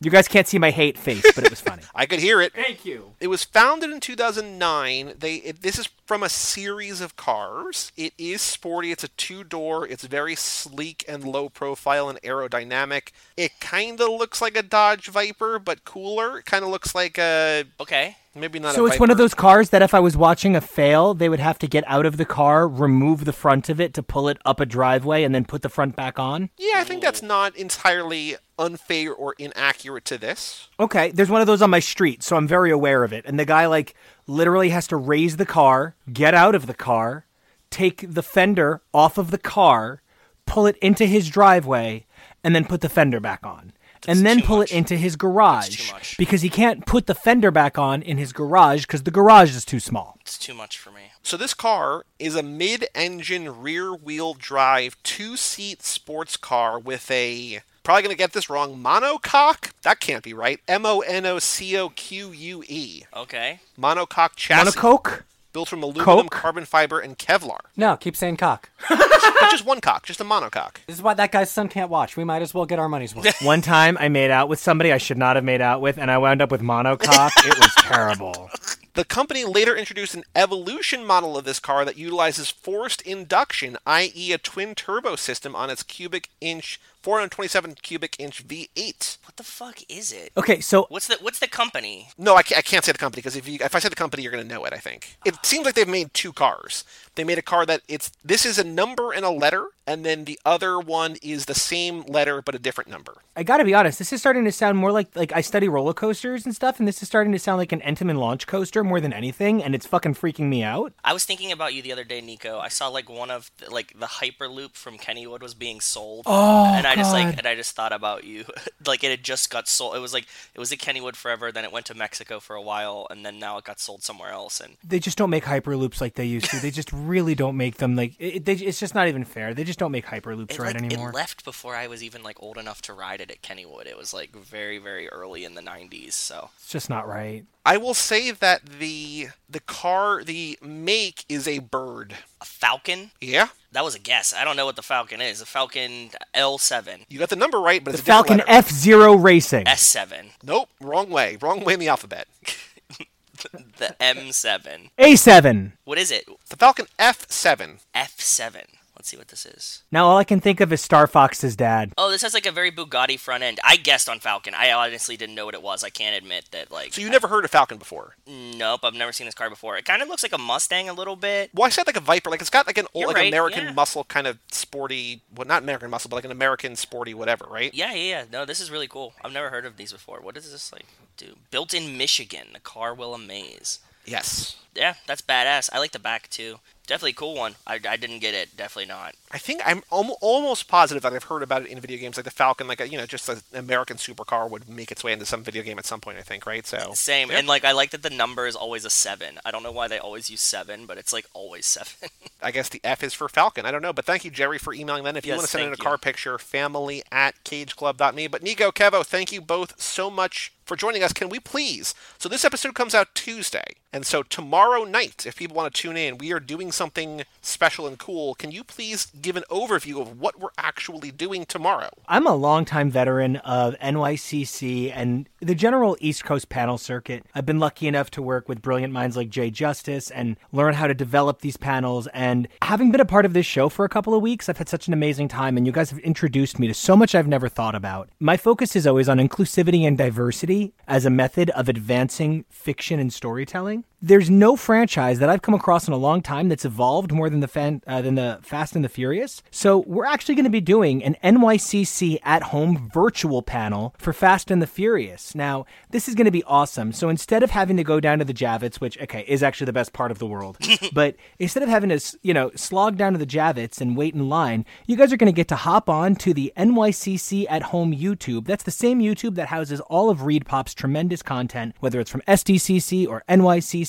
You 0.00 0.10
guys 0.10 0.28
can't 0.28 0.46
see 0.46 0.58
my 0.58 0.70
hate 0.70 0.98
face, 0.98 1.24
but 1.34 1.44
it 1.44 1.50
was 1.50 1.60
funny. 1.60 1.82
I 1.94 2.04
could 2.04 2.18
hear 2.18 2.40
it. 2.42 2.52
Thank 2.52 2.84
you. 2.84 3.12
It 3.18 3.28
was 3.28 3.44
founded 3.44 3.90
in 3.90 4.00
2009. 4.00 5.14
They 5.18 5.36
it, 5.36 5.62
this 5.62 5.78
is 5.78 5.88
from 6.04 6.22
a 6.22 6.28
series 6.28 7.00
of 7.00 7.16
cars. 7.16 7.92
It 7.96 8.12
is 8.18 8.42
sporty. 8.42 8.92
It's 8.92 9.04
a 9.04 9.08
two 9.08 9.42
door. 9.42 9.86
It's 9.86 10.04
very 10.04 10.34
sleek 10.34 11.04
and 11.08 11.24
low 11.24 11.48
profile 11.48 12.10
and 12.10 12.20
aerodynamic. 12.22 13.08
It 13.36 13.58
kind 13.58 14.00
of 14.00 14.10
looks 14.10 14.42
like 14.42 14.56
a 14.56 14.62
Dodge 14.62 15.08
Viper, 15.08 15.58
but 15.58 15.84
cooler. 15.84 16.38
It 16.38 16.44
kind 16.44 16.64
of 16.64 16.70
looks 16.70 16.94
like 16.94 17.18
a 17.18 17.64
okay. 17.80 18.16
Maybe 18.36 18.58
not. 18.58 18.74
So 18.74 18.86
it's 18.86 19.00
one 19.00 19.10
of 19.10 19.18
those 19.18 19.34
cars 19.34 19.70
that 19.70 19.82
if 19.82 19.94
I 19.94 20.00
was 20.00 20.16
watching 20.16 20.54
a 20.54 20.60
fail, 20.60 21.14
they 21.14 21.28
would 21.28 21.40
have 21.40 21.58
to 21.60 21.66
get 21.66 21.84
out 21.86 22.06
of 22.06 22.16
the 22.16 22.24
car, 22.24 22.68
remove 22.68 23.24
the 23.24 23.32
front 23.32 23.68
of 23.68 23.80
it 23.80 23.94
to 23.94 24.02
pull 24.02 24.28
it 24.28 24.38
up 24.44 24.60
a 24.60 24.66
driveway, 24.66 25.24
and 25.24 25.34
then 25.34 25.44
put 25.44 25.62
the 25.62 25.68
front 25.68 25.96
back 25.96 26.18
on. 26.18 26.50
Yeah, 26.56 26.74
I 26.76 26.84
think 26.84 27.02
that's 27.02 27.22
not 27.22 27.56
entirely 27.56 28.36
unfair 28.58 29.12
or 29.12 29.34
inaccurate 29.38 30.04
to 30.06 30.18
this. 30.18 30.68
Okay, 30.78 31.10
there's 31.10 31.30
one 31.30 31.40
of 31.40 31.46
those 31.46 31.62
on 31.62 31.70
my 31.70 31.80
street, 31.80 32.22
so 32.22 32.36
I'm 32.36 32.48
very 32.48 32.70
aware 32.70 33.04
of 33.04 33.12
it. 33.12 33.24
And 33.26 33.38
the 33.38 33.44
guy 33.44 33.66
like 33.66 33.94
literally 34.26 34.70
has 34.70 34.86
to 34.88 34.96
raise 34.96 35.36
the 35.36 35.46
car, 35.46 35.94
get 36.12 36.34
out 36.34 36.54
of 36.54 36.66
the 36.66 36.74
car, 36.74 37.26
take 37.70 38.04
the 38.08 38.22
fender 38.22 38.82
off 38.94 39.18
of 39.18 39.30
the 39.30 39.38
car, 39.38 40.02
pull 40.46 40.66
it 40.66 40.76
into 40.78 41.06
his 41.06 41.28
driveway, 41.28 42.06
and 42.42 42.54
then 42.54 42.64
put 42.64 42.80
the 42.80 42.88
fender 42.88 43.20
back 43.20 43.44
on. 43.44 43.72
And 44.06 44.24
then 44.24 44.42
pull 44.42 44.58
much. 44.58 44.72
it 44.72 44.76
into 44.76 44.96
his 44.96 45.16
garage 45.16 45.88
too 45.88 45.92
much. 45.92 46.16
because 46.16 46.42
he 46.42 46.48
can't 46.48 46.86
put 46.86 47.06
the 47.06 47.14
fender 47.14 47.50
back 47.50 47.78
on 47.78 48.02
in 48.02 48.18
his 48.18 48.32
garage 48.32 48.82
because 48.82 49.02
the 49.04 49.10
garage 49.10 49.54
is 49.54 49.64
too 49.64 49.80
small. 49.80 50.18
It's 50.20 50.38
too 50.38 50.54
much 50.54 50.78
for 50.78 50.90
me. 50.90 51.12
So 51.22 51.36
this 51.36 51.54
car 51.54 52.04
is 52.18 52.34
a 52.34 52.42
mid-engine 52.42 53.60
rear-wheel 53.62 54.34
drive 54.34 54.96
two-seat 55.02 55.82
sports 55.82 56.36
car 56.36 56.78
with 56.78 57.10
a 57.10 57.60
probably 57.82 58.02
going 58.02 58.12
to 58.12 58.18
get 58.18 58.32
this 58.32 58.50
wrong 58.50 58.76
monocoque. 58.76 59.70
That 59.82 60.00
can't 60.00 60.24
be 60.24 60.34
right. 60.34 60.60
M 60.66 60.84
O 60.84 61.00
N 61.00 61.24
O 61.24 61.38
C 61.38 61.76
O 61.78 61.88
Q 61.88 62.32
U 62.32 62.64
E. 62.66 63.04
Okay. 63.14 63.60
Monocoque 63.78 64.34
chassis 64.34 64.76
Monocoque? 64.78 65.22
Built 65.56 65.70
from 65.70 65.82
aluminum, 65.82 66.04
Coke? 66.04 66.30
carbon 66.30 66.66
fiber, 66.66 67.00
and 67.00 67.16
Kevlar. 67.16 67.60
No, 67.78 67.96
keep 67.96 68.14
saying 68.14 68.36
cock. 68.36 68.68
But 68.90 69.00
just 69.50 69.64
one 69.64 69.80
cock, 69.80 70.04
just 70.04 70.20
a 70.20 70.24
monocoque. 70.24 70.84
This 70.86 70.96
is 70.96 71.02
why 71.02 71.14
that 71.14 71.32
guy's 71.32 71.50
son 71.50 71.68
can't 71.68 71.88
watch. 71.88 72.14
We 72.14 72.24
might 72.24 72.42
as 72.42 72.52
well 72.52 72.66
get 72.66 72.78
our 72.78 72.90
money's 72.90 73.16
worth. 73.16 73.34
One 73.42 73.62
time 73.62 73.96
I 73.98 74.10
made 74.10 74.30
out 74.30 74.50
with 74.50 74.58
somebody 74.58 74.92
I 74.92 74.98
should 74.98 75.16
not 75.16 75.34
have 75.34 75.46
made 75.46 75.62
out 75.62 75.80
with, 75.80 75.96
and 75.96 76.10
I 76.10 76.18
wound 76.18 76.42
up 76.42 76.50
with 76.50 76.60
monocoque. 76.60 77.30
it 77.46 77.58
was 77.58 77.74
terrible. 77.78 78.50
The 78.92 79.06
company 79.06 79.44
later 79.46 79.74
introduced 79.74 80.14
an 80.14 80.24
evolution 80.34 81.06
model 81.06 81.38
of 81.38 81.46
this 81.46 81.58
car 81.58 81.86
that 81.86 81.96
utilizes 81.96 82.50
forced 82.50 83.00
induction, 83.00 83.78
i.e., 83.86 84.32
a 84.32 84.38
twin 84.38 84.74
turbo 84.74 85.16
system 85.16 85.56
on 85.56 85.70
its 85.70 85.82
cubic 85.82 86.28
inch, 86.42 86.78
427 87.06 87.76
cubic 87.82 88.16
inch 88.18 88.44
V8. 88.48 89.18
What 89.26 89.36
the 89.36 89.44
fuck 89.44 89.78
is 89.88 90.10
it? 90.10 90.32
Okay, 90.36 90.58
so 90.58 90.86
What's 90.88 91.06
the 91.06 91.16
what's 91.20 91.38
the 91.38 91.46
company? 91.46 92.08
No, 92.18 92.34
I 92.34 92.42
can't, 92.42 92.58
I 92.58 92.62
can't 92.62 92.84
say 92.84 92.90
the 92.90 92.98
company 92.98 93.20
because 93.20 93.36
if 93.36 93.46
you 93.46 93.58
if 93.60 93.76
I 93.76 93.78
say 93.78 93.88
the 93.88 93.94
company, 93.94 94.24
you're 94.24 94.32
going 94.32 94.42
to 94.42 94.52
know 94.52 94.64
it. 94.64 94.72
I 94.72 94.78
think 94.78 95.16
it 95.24 95.36
seems 95.46 95.64
like 95.64 95.76
they've 95.76 95.86
made 95.86 96.12
two 96.14 96.32
cars. 96.32 96.82
They 97.14 97.22
made 97.22 97.38
a 97.38 97.42
car 97.42 97.64
that 97.64 97.82
it's 97.86 98.10
this 98.24 98.44
is 98.44 98.58
a 98.58 98.64
number 98.64 99.12
and 99.12 99.24
a 99.24 99.30
letter, 99.30 99.68
and 99.86 100.04
then 100.04 100.24
the 100.24 100.40
other 100.44 100.80
one 100.80 101.14
is 101.22 101.44
the 101.44 101.54
same 101.54 102.02
letter 102.08 102.42
but 102.42 102.56
a 102.56 102.58
different 102.58 102.90
number. 102.90 103.18
I 103.36 103.44
gotta 103.44 103.64
be 103.64 103.72
honest, 103.72 104.00
this 104.00 104.12
is 104.12 104.18
starting 104.20 104.44
to 104.44 104.50
sound 104.50 104.76
more 104.76 104.90
like 104.90 105.14
like 105.14 105.32
I 105.32 105.42
study 105.42 105.68
roller 105.68 105.94
coasters 105.94 106.44
and 106.44 106.56
stuff, 106.56 106.80
and 106.80 106.88
this 106.88 107.02
is 107.02 107.08
starting 107.08 107.32
to 107.34 107.38
sound 107.38 107.58
like 107.58 107.70
an 107.70 107.82
Intamin 107.82 108.18
launch 108.18 108.48
coaster 108.48 108.82
more 108.82 109.00
than 109.00 109.12
anything, 109.12 109.62
and 109.62 109.76
it's 109.76 109.86
fucking 109.86 110.14
freaking 110.14 110.48
me 110.48 110.64
out. 110.64 110.92
I 111.04 111.12
was 111.12 111.24
thinking 111.24 111.52
about 111.52 111.72
you 111.72 111.82
the 111.82 111.92
other 111.92 112.04
day, 112.04 112.20
Nico. 112.20 112.58
I 112.58 112.68
saw 112.68 112.88
like 112.88 113.08
one 113.08 113.30
of 113.30 113.52
the, 113.58 113.70
like 113.70 113.96
the 113.96 114.06
Hyperloop 114.06 114.74
from 114.74 114.98
Kennywood 114.98 115.40
was 115.40 115.54
being 115.54 115.80
sold. 115.80 116.24
Oh, 116.26 116.74
and 116.74 116.84
I 116.86 116.95
just 116.96 117.12
like 117.12 117.38
and 117.38 117.46
I 117.46 117.54
just 117.54 117.74
thought 117.74 117.92
about 117.92 118.24
you. 118.24 118.44
like 118.86 119.04
it 119.04 119.10
had 119.10 119.22
just 119.22 119.50
got 119.50 119.68
sold. 119.68 119.96
It 119.96 120.00
was 120.00 120.12
like 120.12 120.26
it 120.54 120.58
was 120.58 120.72
at 120.72 120.78
Kennywood 120.78 121.16
forever. 121.16 121.52
Then 121.52 121.64
it 121.64 121.72
went 121.72 121.86
to 121.86 121.94
Mexico 121.94 122.40
for 122.40 122.56
a 122.56 122.62
while, 122.62 123.06
and 123.10 123.24
then 123.24 123.38
now 123.38 123.58
it 123.58 123.64
got 123.64 123.80
sold 123.80 124.02
somewhere 124.02 124.30
else. 124.30 124.60
And 124.60 124.76
They 124.86 124.98
just 124.98 125.18
don't 125.18 125.30
make 125.30 125.44
hyperloops 125.44 126.00
like 126.00 126.14
they 126.14 126.24
used 126.24 126.50
to. 126.50 126.60
They 126.60 126.70
just 126.70 126.92
really 126.92 127.34
don't 127.34 127.56
make 127.56 127.76
them 127.76 127.96
like 127.96 128.14
it, 128.18 128.44
they, 128.44 128.54
it's 128.54 128.80
just 128.80 128.94
not 128.94 129.08
even 129.08 129.24
fair. 129.24 129.54
They 129.54 129.64
just 129.64 129.78
don't 129.78 129.92
make 129.92 130.06
hyperloops 130.06 130.52
it, 130.52 130.58
right 130.58 130.74
like, 130.74 130.84
anymore. 130.84 131.10
it 131.10 131.14
left 131.14 131.44
before 131.44 131.74
I 131.74 131.86
was 131.86 132.02
even 132.02 132.22
like 132.22 132.42
old 132.42 132.58
enough 132.58 132.82
to 132.82 132.92
ride 132.92 133.20
it 133.20 133.30
at 133.30 133.42
Kennywood. 133.42 133.86
It 133.86 133.96
was 133.96 134.12
like 134.12 134.34
very 134.34 134.78
very 134.78 135.08
early 135.08 135.44
in 135.44 135.54
the 135.54 135.62
'90s. 135.62 136.12
So 136.12 136.50
it's 136.56 136.70
just 136.70 136.90
not 136.90 137.06
right. 137.06 137.44
I 137.66 137.76
will 137.78 137.94
say 137.94 138.30
that 138.30 138.64
the 138.78 139.28
the 139.50 139.58
car 139.60 140.22
the 140.22 140.56
make 140.62 141.24
is 141.28 141.48
a 141.48 141.58
bird. 141.58 142.14
a 142.40 142.44
Falcon. 142.44 143.10
Yeah, 143.20 143.48
That 143.72 143.84
was 143.84 143.94
a 143.96 143.98
guess. 143.98 144.32
I 144.32 144.44
don't 144.44 144.56
know 144.56 144.64
what 144.66 144.76
the 144.76 144.82
Falcon 144.82 145.20
is. 145.20 145.40
A 145.40 145.46
Falcon 145.46 146.10
L7, 146.34 147.06
you 147.08 147.18
got 147.18 147.28
the 147.28 147.36
number 147.36 147.58
right, 147.58 147.82
but 147.82 147.90
The 147.90 147.98
it's 147.98 148.02
a 148.02 148.10
Falcon. 148.12 148.40
F 148.46 148.70
Zero 148.70 149.14
Racing. 149.16 149.64
S7, 149.64 150.30
Nope, 150.44 150.68
wrong 150.80 151.10
way. 151.10 151.36
Wrong 151.42 151.64
way 151.64 151.74
in 151.74 151.80
the 151.80 151.88
alphabet. 151.88 152.28
the 153.78 153.96
M7. 154.00 154.90
A7. 154.98 155.72
What 155.84 155.98
is 155.98 156.10
it? 156.12 156.24
The 156.48 156.56
Falcon 156.56 156.86
F7. 157.00 157.80
F7. 157.94 158.62
Let's 159.06 159.12
let's 159.12 159.30
see 159.34 159.40
what 159.40 159.52
this 159.52 159.56
is. 159.56 159.82
Now 159.92 160.06
all 160.06 160.16
I 160.16 160.24
can 160.24 160.40
think 160.40 160.60
of 160.60 160.72
is 160.72 160.80
Star 160.80 161.06
Fox's 161.06 161.54
dad. 161.54 161.92
Oh, 161.96 162.10
this 162.10 162.22
has 162.22 162.34
like 162.34 162.44
a 162.44 162.50
very 162.50 162.72
Bugatti 162.72 163.16
front 163.16 163.44
end. 163.44 163.60
I 163.62 163.76
guessed 163.76 164.08
on 164.08 164.18
Falcon. 164.18 164.52
I 164.52 164.72
honestly 164.72 165.16
didn't 165.16 165.36
know 165.36 165.44
what 165.44 165.54
it 165.54 165.62
was. 165.62 165.84
I 165.84 165.90
can't 165.90 166.16
admit 166.16 166.46
that. 166.50 166.72
Like, 166.72 166.92
So 166.92 167.00
you 167.00 167.08
never 167.08 167.28
heard 167.28 167.44
of 167.44 167.52
Falcon 167.52 167.78
before? 167.78 168.16
nope, 168.26 168.80
I've 168.82 168.94
never 168.94 169.12
seen 169.12 169.26
this 169.26 169.34
car 169.34 169.48
before. 169.48 169.76
It 169.76 169.84
kind 169.84 170.02
of 170.02 170.08
looks 170.08 170.24
like 170.24 170.32
a 170.32 170.38
Mustang 170.38 170.88
a 170.88 170.92
little 170.92 171.14
bit. 171.14 171.50
Well, 171.54 171.66
I 171.66 171.68
said 171.68 171.86
like 171.86 171.96
a 171.96 172.00
Viper. 172.00 172.30
Like 172.30 172.40
it's 172.40 172.50
got 172.50 172.66
like 172.66 172.78
an 172.78 172.86
old, 172.94 173.02
You're 173.02 173.08
like 173.10 173.16
right, 173.16 173.28
American 173.32 173.66
yeah. 173.66 173.72
muscle 173.74 174.02
kind 174.02 174.26
of 174.26 174.38
sporty. 174.50 175.22
Well, 175.32 175.46
not 175.46 175.62
American 175.62 175.88
muscle, 175.88 176.08
but 176.08 176.16
like 176.16 176.24
an 176.24 176.32
American 176.32 176.74
sporty 176.74 177.14
whatever, 177.14 177.46
right? 177.48 177.72
Yeah, 177.72 177.92
yeah, 177.92 178.08
yeah. 178.08 178.24
No, 178.32 178.44
this 178.44 178.60
is 178.60 178.72
really 178.72 178.88
cool. 178.88 179.14
I've 179.22 179.32
never 179.32 179.50
heard 179.50 179.64
of 179.66 179.76
these 179.76 179.92
before. 179.92 180.18
What 180.20 180.34
does 180.34 180.50
this 180.50 180.72
like 180.72 180.86
do? 181.16 181.36
Built 181.52 181.72
in 181.72 181.96
Michigan, 181.96 182.48
the 182.54 182.60
car 182.60 182.92
will 182.92 183.14
amaze. 183.14 183.78
Yes. 184.04 184.56
Yeah, 184.76 184.94
that's 185.06 185.22
badass. 185.22 185.70
I 185.72 185.78
like 185.78 185.92
the 185.92 185.98
back 185.98 186.28
too. 186.28 186.58
Definitely 186.86 187.10
a 187.10 187.14
cool 187.14 187.34
one. 187.34 187.56
I, 187.66 187.80
I 187.88 187.96
didn't 187.96 188.20
get 188.20 188.32
it. 188.32 188.56
Definitely 188.56 188.86
not. 188.86 189.16
I 189.32 189.38
think 189.38 189.60
I'm 189.66 189.82
al- 189.90 190.18
almost 190.20 190.68
positive 190.68 191.02
that 191.02 191.12
I've 191.12 191.24
heard 191.24 191.42
about 191.42 191.62
it 191.62 191.68
in 191.68 191.80
video 191.80 191.98
games, 191.98 192.16
like 192.16 192.22
the 192.24 192.30
Falcon, 192.30 192.68
like 192.68 192.80
a, 192.80 192.88
you 192.88 192.96
know, 192.96 193.06
just 193.06 193.28
an 193.28 193.40
American 193.52 193.96
supercar 193.96 194.48
would 194.48 194.68
make 194.68 194.92
its 194.92 195.02
way 195.02 195.12
into 195.12 195.26
some 195.26 195.42
video 195.42 195.64
game 195.64 195.80
at 195.80 195.84
some 195.84 196.00
point. 196.00 196.16
I 196.16 196.22
think, 196.22 196.46
right? 196.46 196.64
So 196.64 196.92
Same. 196.94 197.30
Yeah. 197.32 197.38
And 197.38 197.48
like 197.48 197.64
I 197.64 197.72
like 197.72 197.90
that 197.90 198.02
the 198.04 198.10
number 198.10 198.46
is 198.46 198.54
always 198.54 198.84
a 198.84 198.90
seven. 198.90 199.40
I 199.44 199.50
don't 199.50 199.64
know 199.64 199.72
why 199.72 199.88
they 199.88 199.98
always 199.98 200.30
use 200.30 200.42
seven, 200.42 200.86
but 200.86 200.96
it's 200.96 201.12
like 201.12 201.26
always 201.32 201.66
seven. 201.76 202.08
I 202.40 202.52
guess 202.52 202.68
the 202.68 202.80
F 202.84 203.02
is 203.02 203.14
for 203.14 203.28
Falcon. 203.28 203.66
I 203.66 203.72
don't 203.72 203.82
know, 203.82 203.92
but 203.92 204.04
thank 204.04 204.24
you, 204.24 204.30
Jerry, 204.30 204.58
for 204.58 204.72
emailing 204.72 205.02
that. 205.04 205.16
If 205.16 205.26
you 205.26 205.30
Yes, 205.30 205.38
want 205.38 205.46
to 205.46 205.50
send 205.50 205.64
in 205.66 205.72
a 205.72 205.76
thank 205.76 205.84
car 205.84 205.98
picture, 205.98 206.38
family 206.38 207.02
at 207.10 207.42
cageclub.me. 207.42 208.28
But 208.28 208.44
Nico, 208.44 208.70
Kevo, 208.70 209.04
thank 209.04 209.32
you 209.32 209.40
both 209.40 209.80
so 209.80 210.08
much 210.08 210.52
for 210.64 210.76
joining 210.76 211.02
us. 211.02 211.12
Can 211.12 211.28
we 211.28 211.40
please? 211.40 211.94
So 212.18 212.28
this 212.28 212.44
episode 212.44 212.74
comes 212.74 212.94
out 212.94 213.14
Tuesday, 213.14 213.74
and 213.92 214.04
so 214.06 214.22
tomorrow 214.22 214.65
night, 214.74 215.26
if 215.26 215.36
people 215.36 215.56
want 215.56 215.72
to 215.72 215.80
tune 215.80 215.96
in, 215.96 216.18
we 216.18 216.32
are 216.32 216.40
doing 216.40 216.72
something 216.72 217.22
special 217.40 217.86
and 217.86 217.98
cool. 217.98 218.34
Can 218.34 218.50
you 218.50 218.64
please 218.64 219.06
give 219.20 219.36
an 219.36 219.44
overview 219.50 220.00
of 220.00 220.20
what 220.20 220.40
we're 220.40 220.48
actually 220.58 221.10
doing 221.10 221.44
tomorrow? 221.46 221.90
I'm 222.08 222.26
a 222.26 222.34
longtime 222.34 222.90
veteran 222.90 223.36
of 223.36 223.78
NYCC 223.78 224.92
and 224.94 225.28
the 225.40 225.54
general 225.54 225.96
East 226.00 226.24
Coast 226.24 226.48
panel 226.48 226.78
circuit. 226.78 227.24
I've 227.34 227.46
been 227.46 227.60
lucky 227.60 227.86
enough 227.86 228.10
to 228.12 228.22
work 228.22 228.48
with 228.48 228.62
brilliant 228.62 228.92
minds 228.92 229.16
like 229.16 229.30
Jay 229.30 229.50
Justice 229.50 230.10
and 230.10 230.36
learn 230.52 230.74
how 230.74 230.86
to 230.86 230.94
develop 230.94 231.40
these 231.40 231.56
panels. 231.56 232.08
And 232.08 232.48
having 232.62 232.90
been 232.90 233.00
a 233.00 233.06
part 233.06 233.24
of 233.24 233.32
this 233.32 233.46
show 233.46 233.68
for 233.68 233.84
a 233.84 233.88
couple 233.88 234.14
of 234.14 234.22
weeks, 234.22 234.48
I've 234.48 234.58
had 234.58 234.68
such 234.68 234.88
an 234.88 234.92
amazing 234.92 235.28
time, 235.28 235.56
and 235.56 235.66
you 235.66 235.72
guys 235.72 235.90
have 235.90 236.00
introduced 236.00 236.58
me 236.58 236.66
to 236.66 236.74
so 236.74 236.96
much 236.96 237.14
I've 237.14 237.28
never 237.28 237.48
thought 237.48 237.74
about. 237.74 238.10
My 238.18 238.36
focus 238.36 238.74
is 238.74 238.86
always 238.86 239.08
on 239.08 239.18
inclusivity 239.18 239.86
and 239.86 239.96
diversity 239.96 240.74
as 240.88 241.06
a 241.06 241.10
method 241.10 241.50
of 241.50 241.68
advancing 241.68 242.44
fiction 242.50 242.98
and 242.98 243.12
storytelling. 243.12 243.84
There's 244.02 244.28
no 244.28 244.56
franchise 244.56 245.20
that 245.20 245.30
I've 245.30 245.40
come 245.40 245.54
across 245.54 245.88
in 245.88 245.94
a 245.94 245.96
long 245.96 246.20
time 246.20 246.50
that's 246.50 246.66
evolved 246.66 247.12
more 247.12 247.30
than 247.30 247.40
the 247.40 247.48
fan, 247.48 247.82
uh, 247.86 248.02
than 248.02 248.14
the 248.14 248.38
Fast 248.42 248.76
and 248.76 248.84
the 248.84 248.90
Furious. 248.90 249.42
So 249.50 249.84
we're 249.86 250.04
actually 250.04 250.34
going 250.34 250.44
to 250.44 250.50
be 250.50 250.60
doing 250.60 251.02
an 251.02 251.16
NYCC 251.24 252.18
at 252.22 252.44
home 252.44 252.90
virtual 252.92 253.40
panel 253.40 253.94
for 253.96 254.12
Fast 254.12 254.50
and 254.50 254.60
the 254.60 254.66
Furious. 254.66 255.34
Now 255.34 255.64
this 255.90 256.08
is 256.08 256.14
going 256.14 256.26
to 256.26 256.30
be 256.30 256.44
awesome. 256.44 256.92
So 256.92 257.08
instead 257.08 257.42
of 257.42 257.50
having 257.50 257.78
to 257.78 257.84
go 257.84 257.98
down 257.98 258.18
to 258.18 258.24
the 258.26 258.34
Javits, 258.34 258.76
which 258.76 259.00
okay 259.00 259.24
is 259.26 259.42
actually 259.42 259.64
the 259.64 259.72
best 259.72 259.94
part 259.94 260.10
of 260.10 260.18
the 260.18 260.26
world, 260.26 260.58
but 260.92 261.16
instead 261.38 261.62
of 261.62 261.70
having 261.70 261.88
to 261.88 262.18
you 262.22 262.34
know 262.34 262.50
slog 262.54 262.98
down 262.98 263.12
to 263.12 263.18
the 263.18 263.26
Javits 263.26 263.80
and 263.80 263.96
wait 263.96 264.14
in 264.14 264.28
line, 264.28 264.66
you 264.86 264.96
guys 264.96 265.10
are 265.10 265.16
going 265.16 265.32
to 265.32 265.36
get 265.36 265.48
to 265.48 265.56
hop 265.56 265.88
on 265.88 266.16
to 266.16 266.34
the 266.34 266.52
NYCC 266.58 267.46
at 267.48 267.62
home 267.62 267.94
YouTube. 267.94 268.46
That's 268.46 268.64
the 268.64 268.70
same 268.70 269.00
YouTube 269.00 269.36
that 269.36 269.48
houses 269.48 269.80
all 269.80 270.10
of 270.10 270.18
ReedPop's 270.18 270.74
tremendous 270.74 271.22
content, 271.22 271.74
whether 271.80 271.98
it's 271.98 272.10
from 272.10 272.20
SDCC 272.28 273.08
or 273.08 273.24
NYCC. 273.26 273.85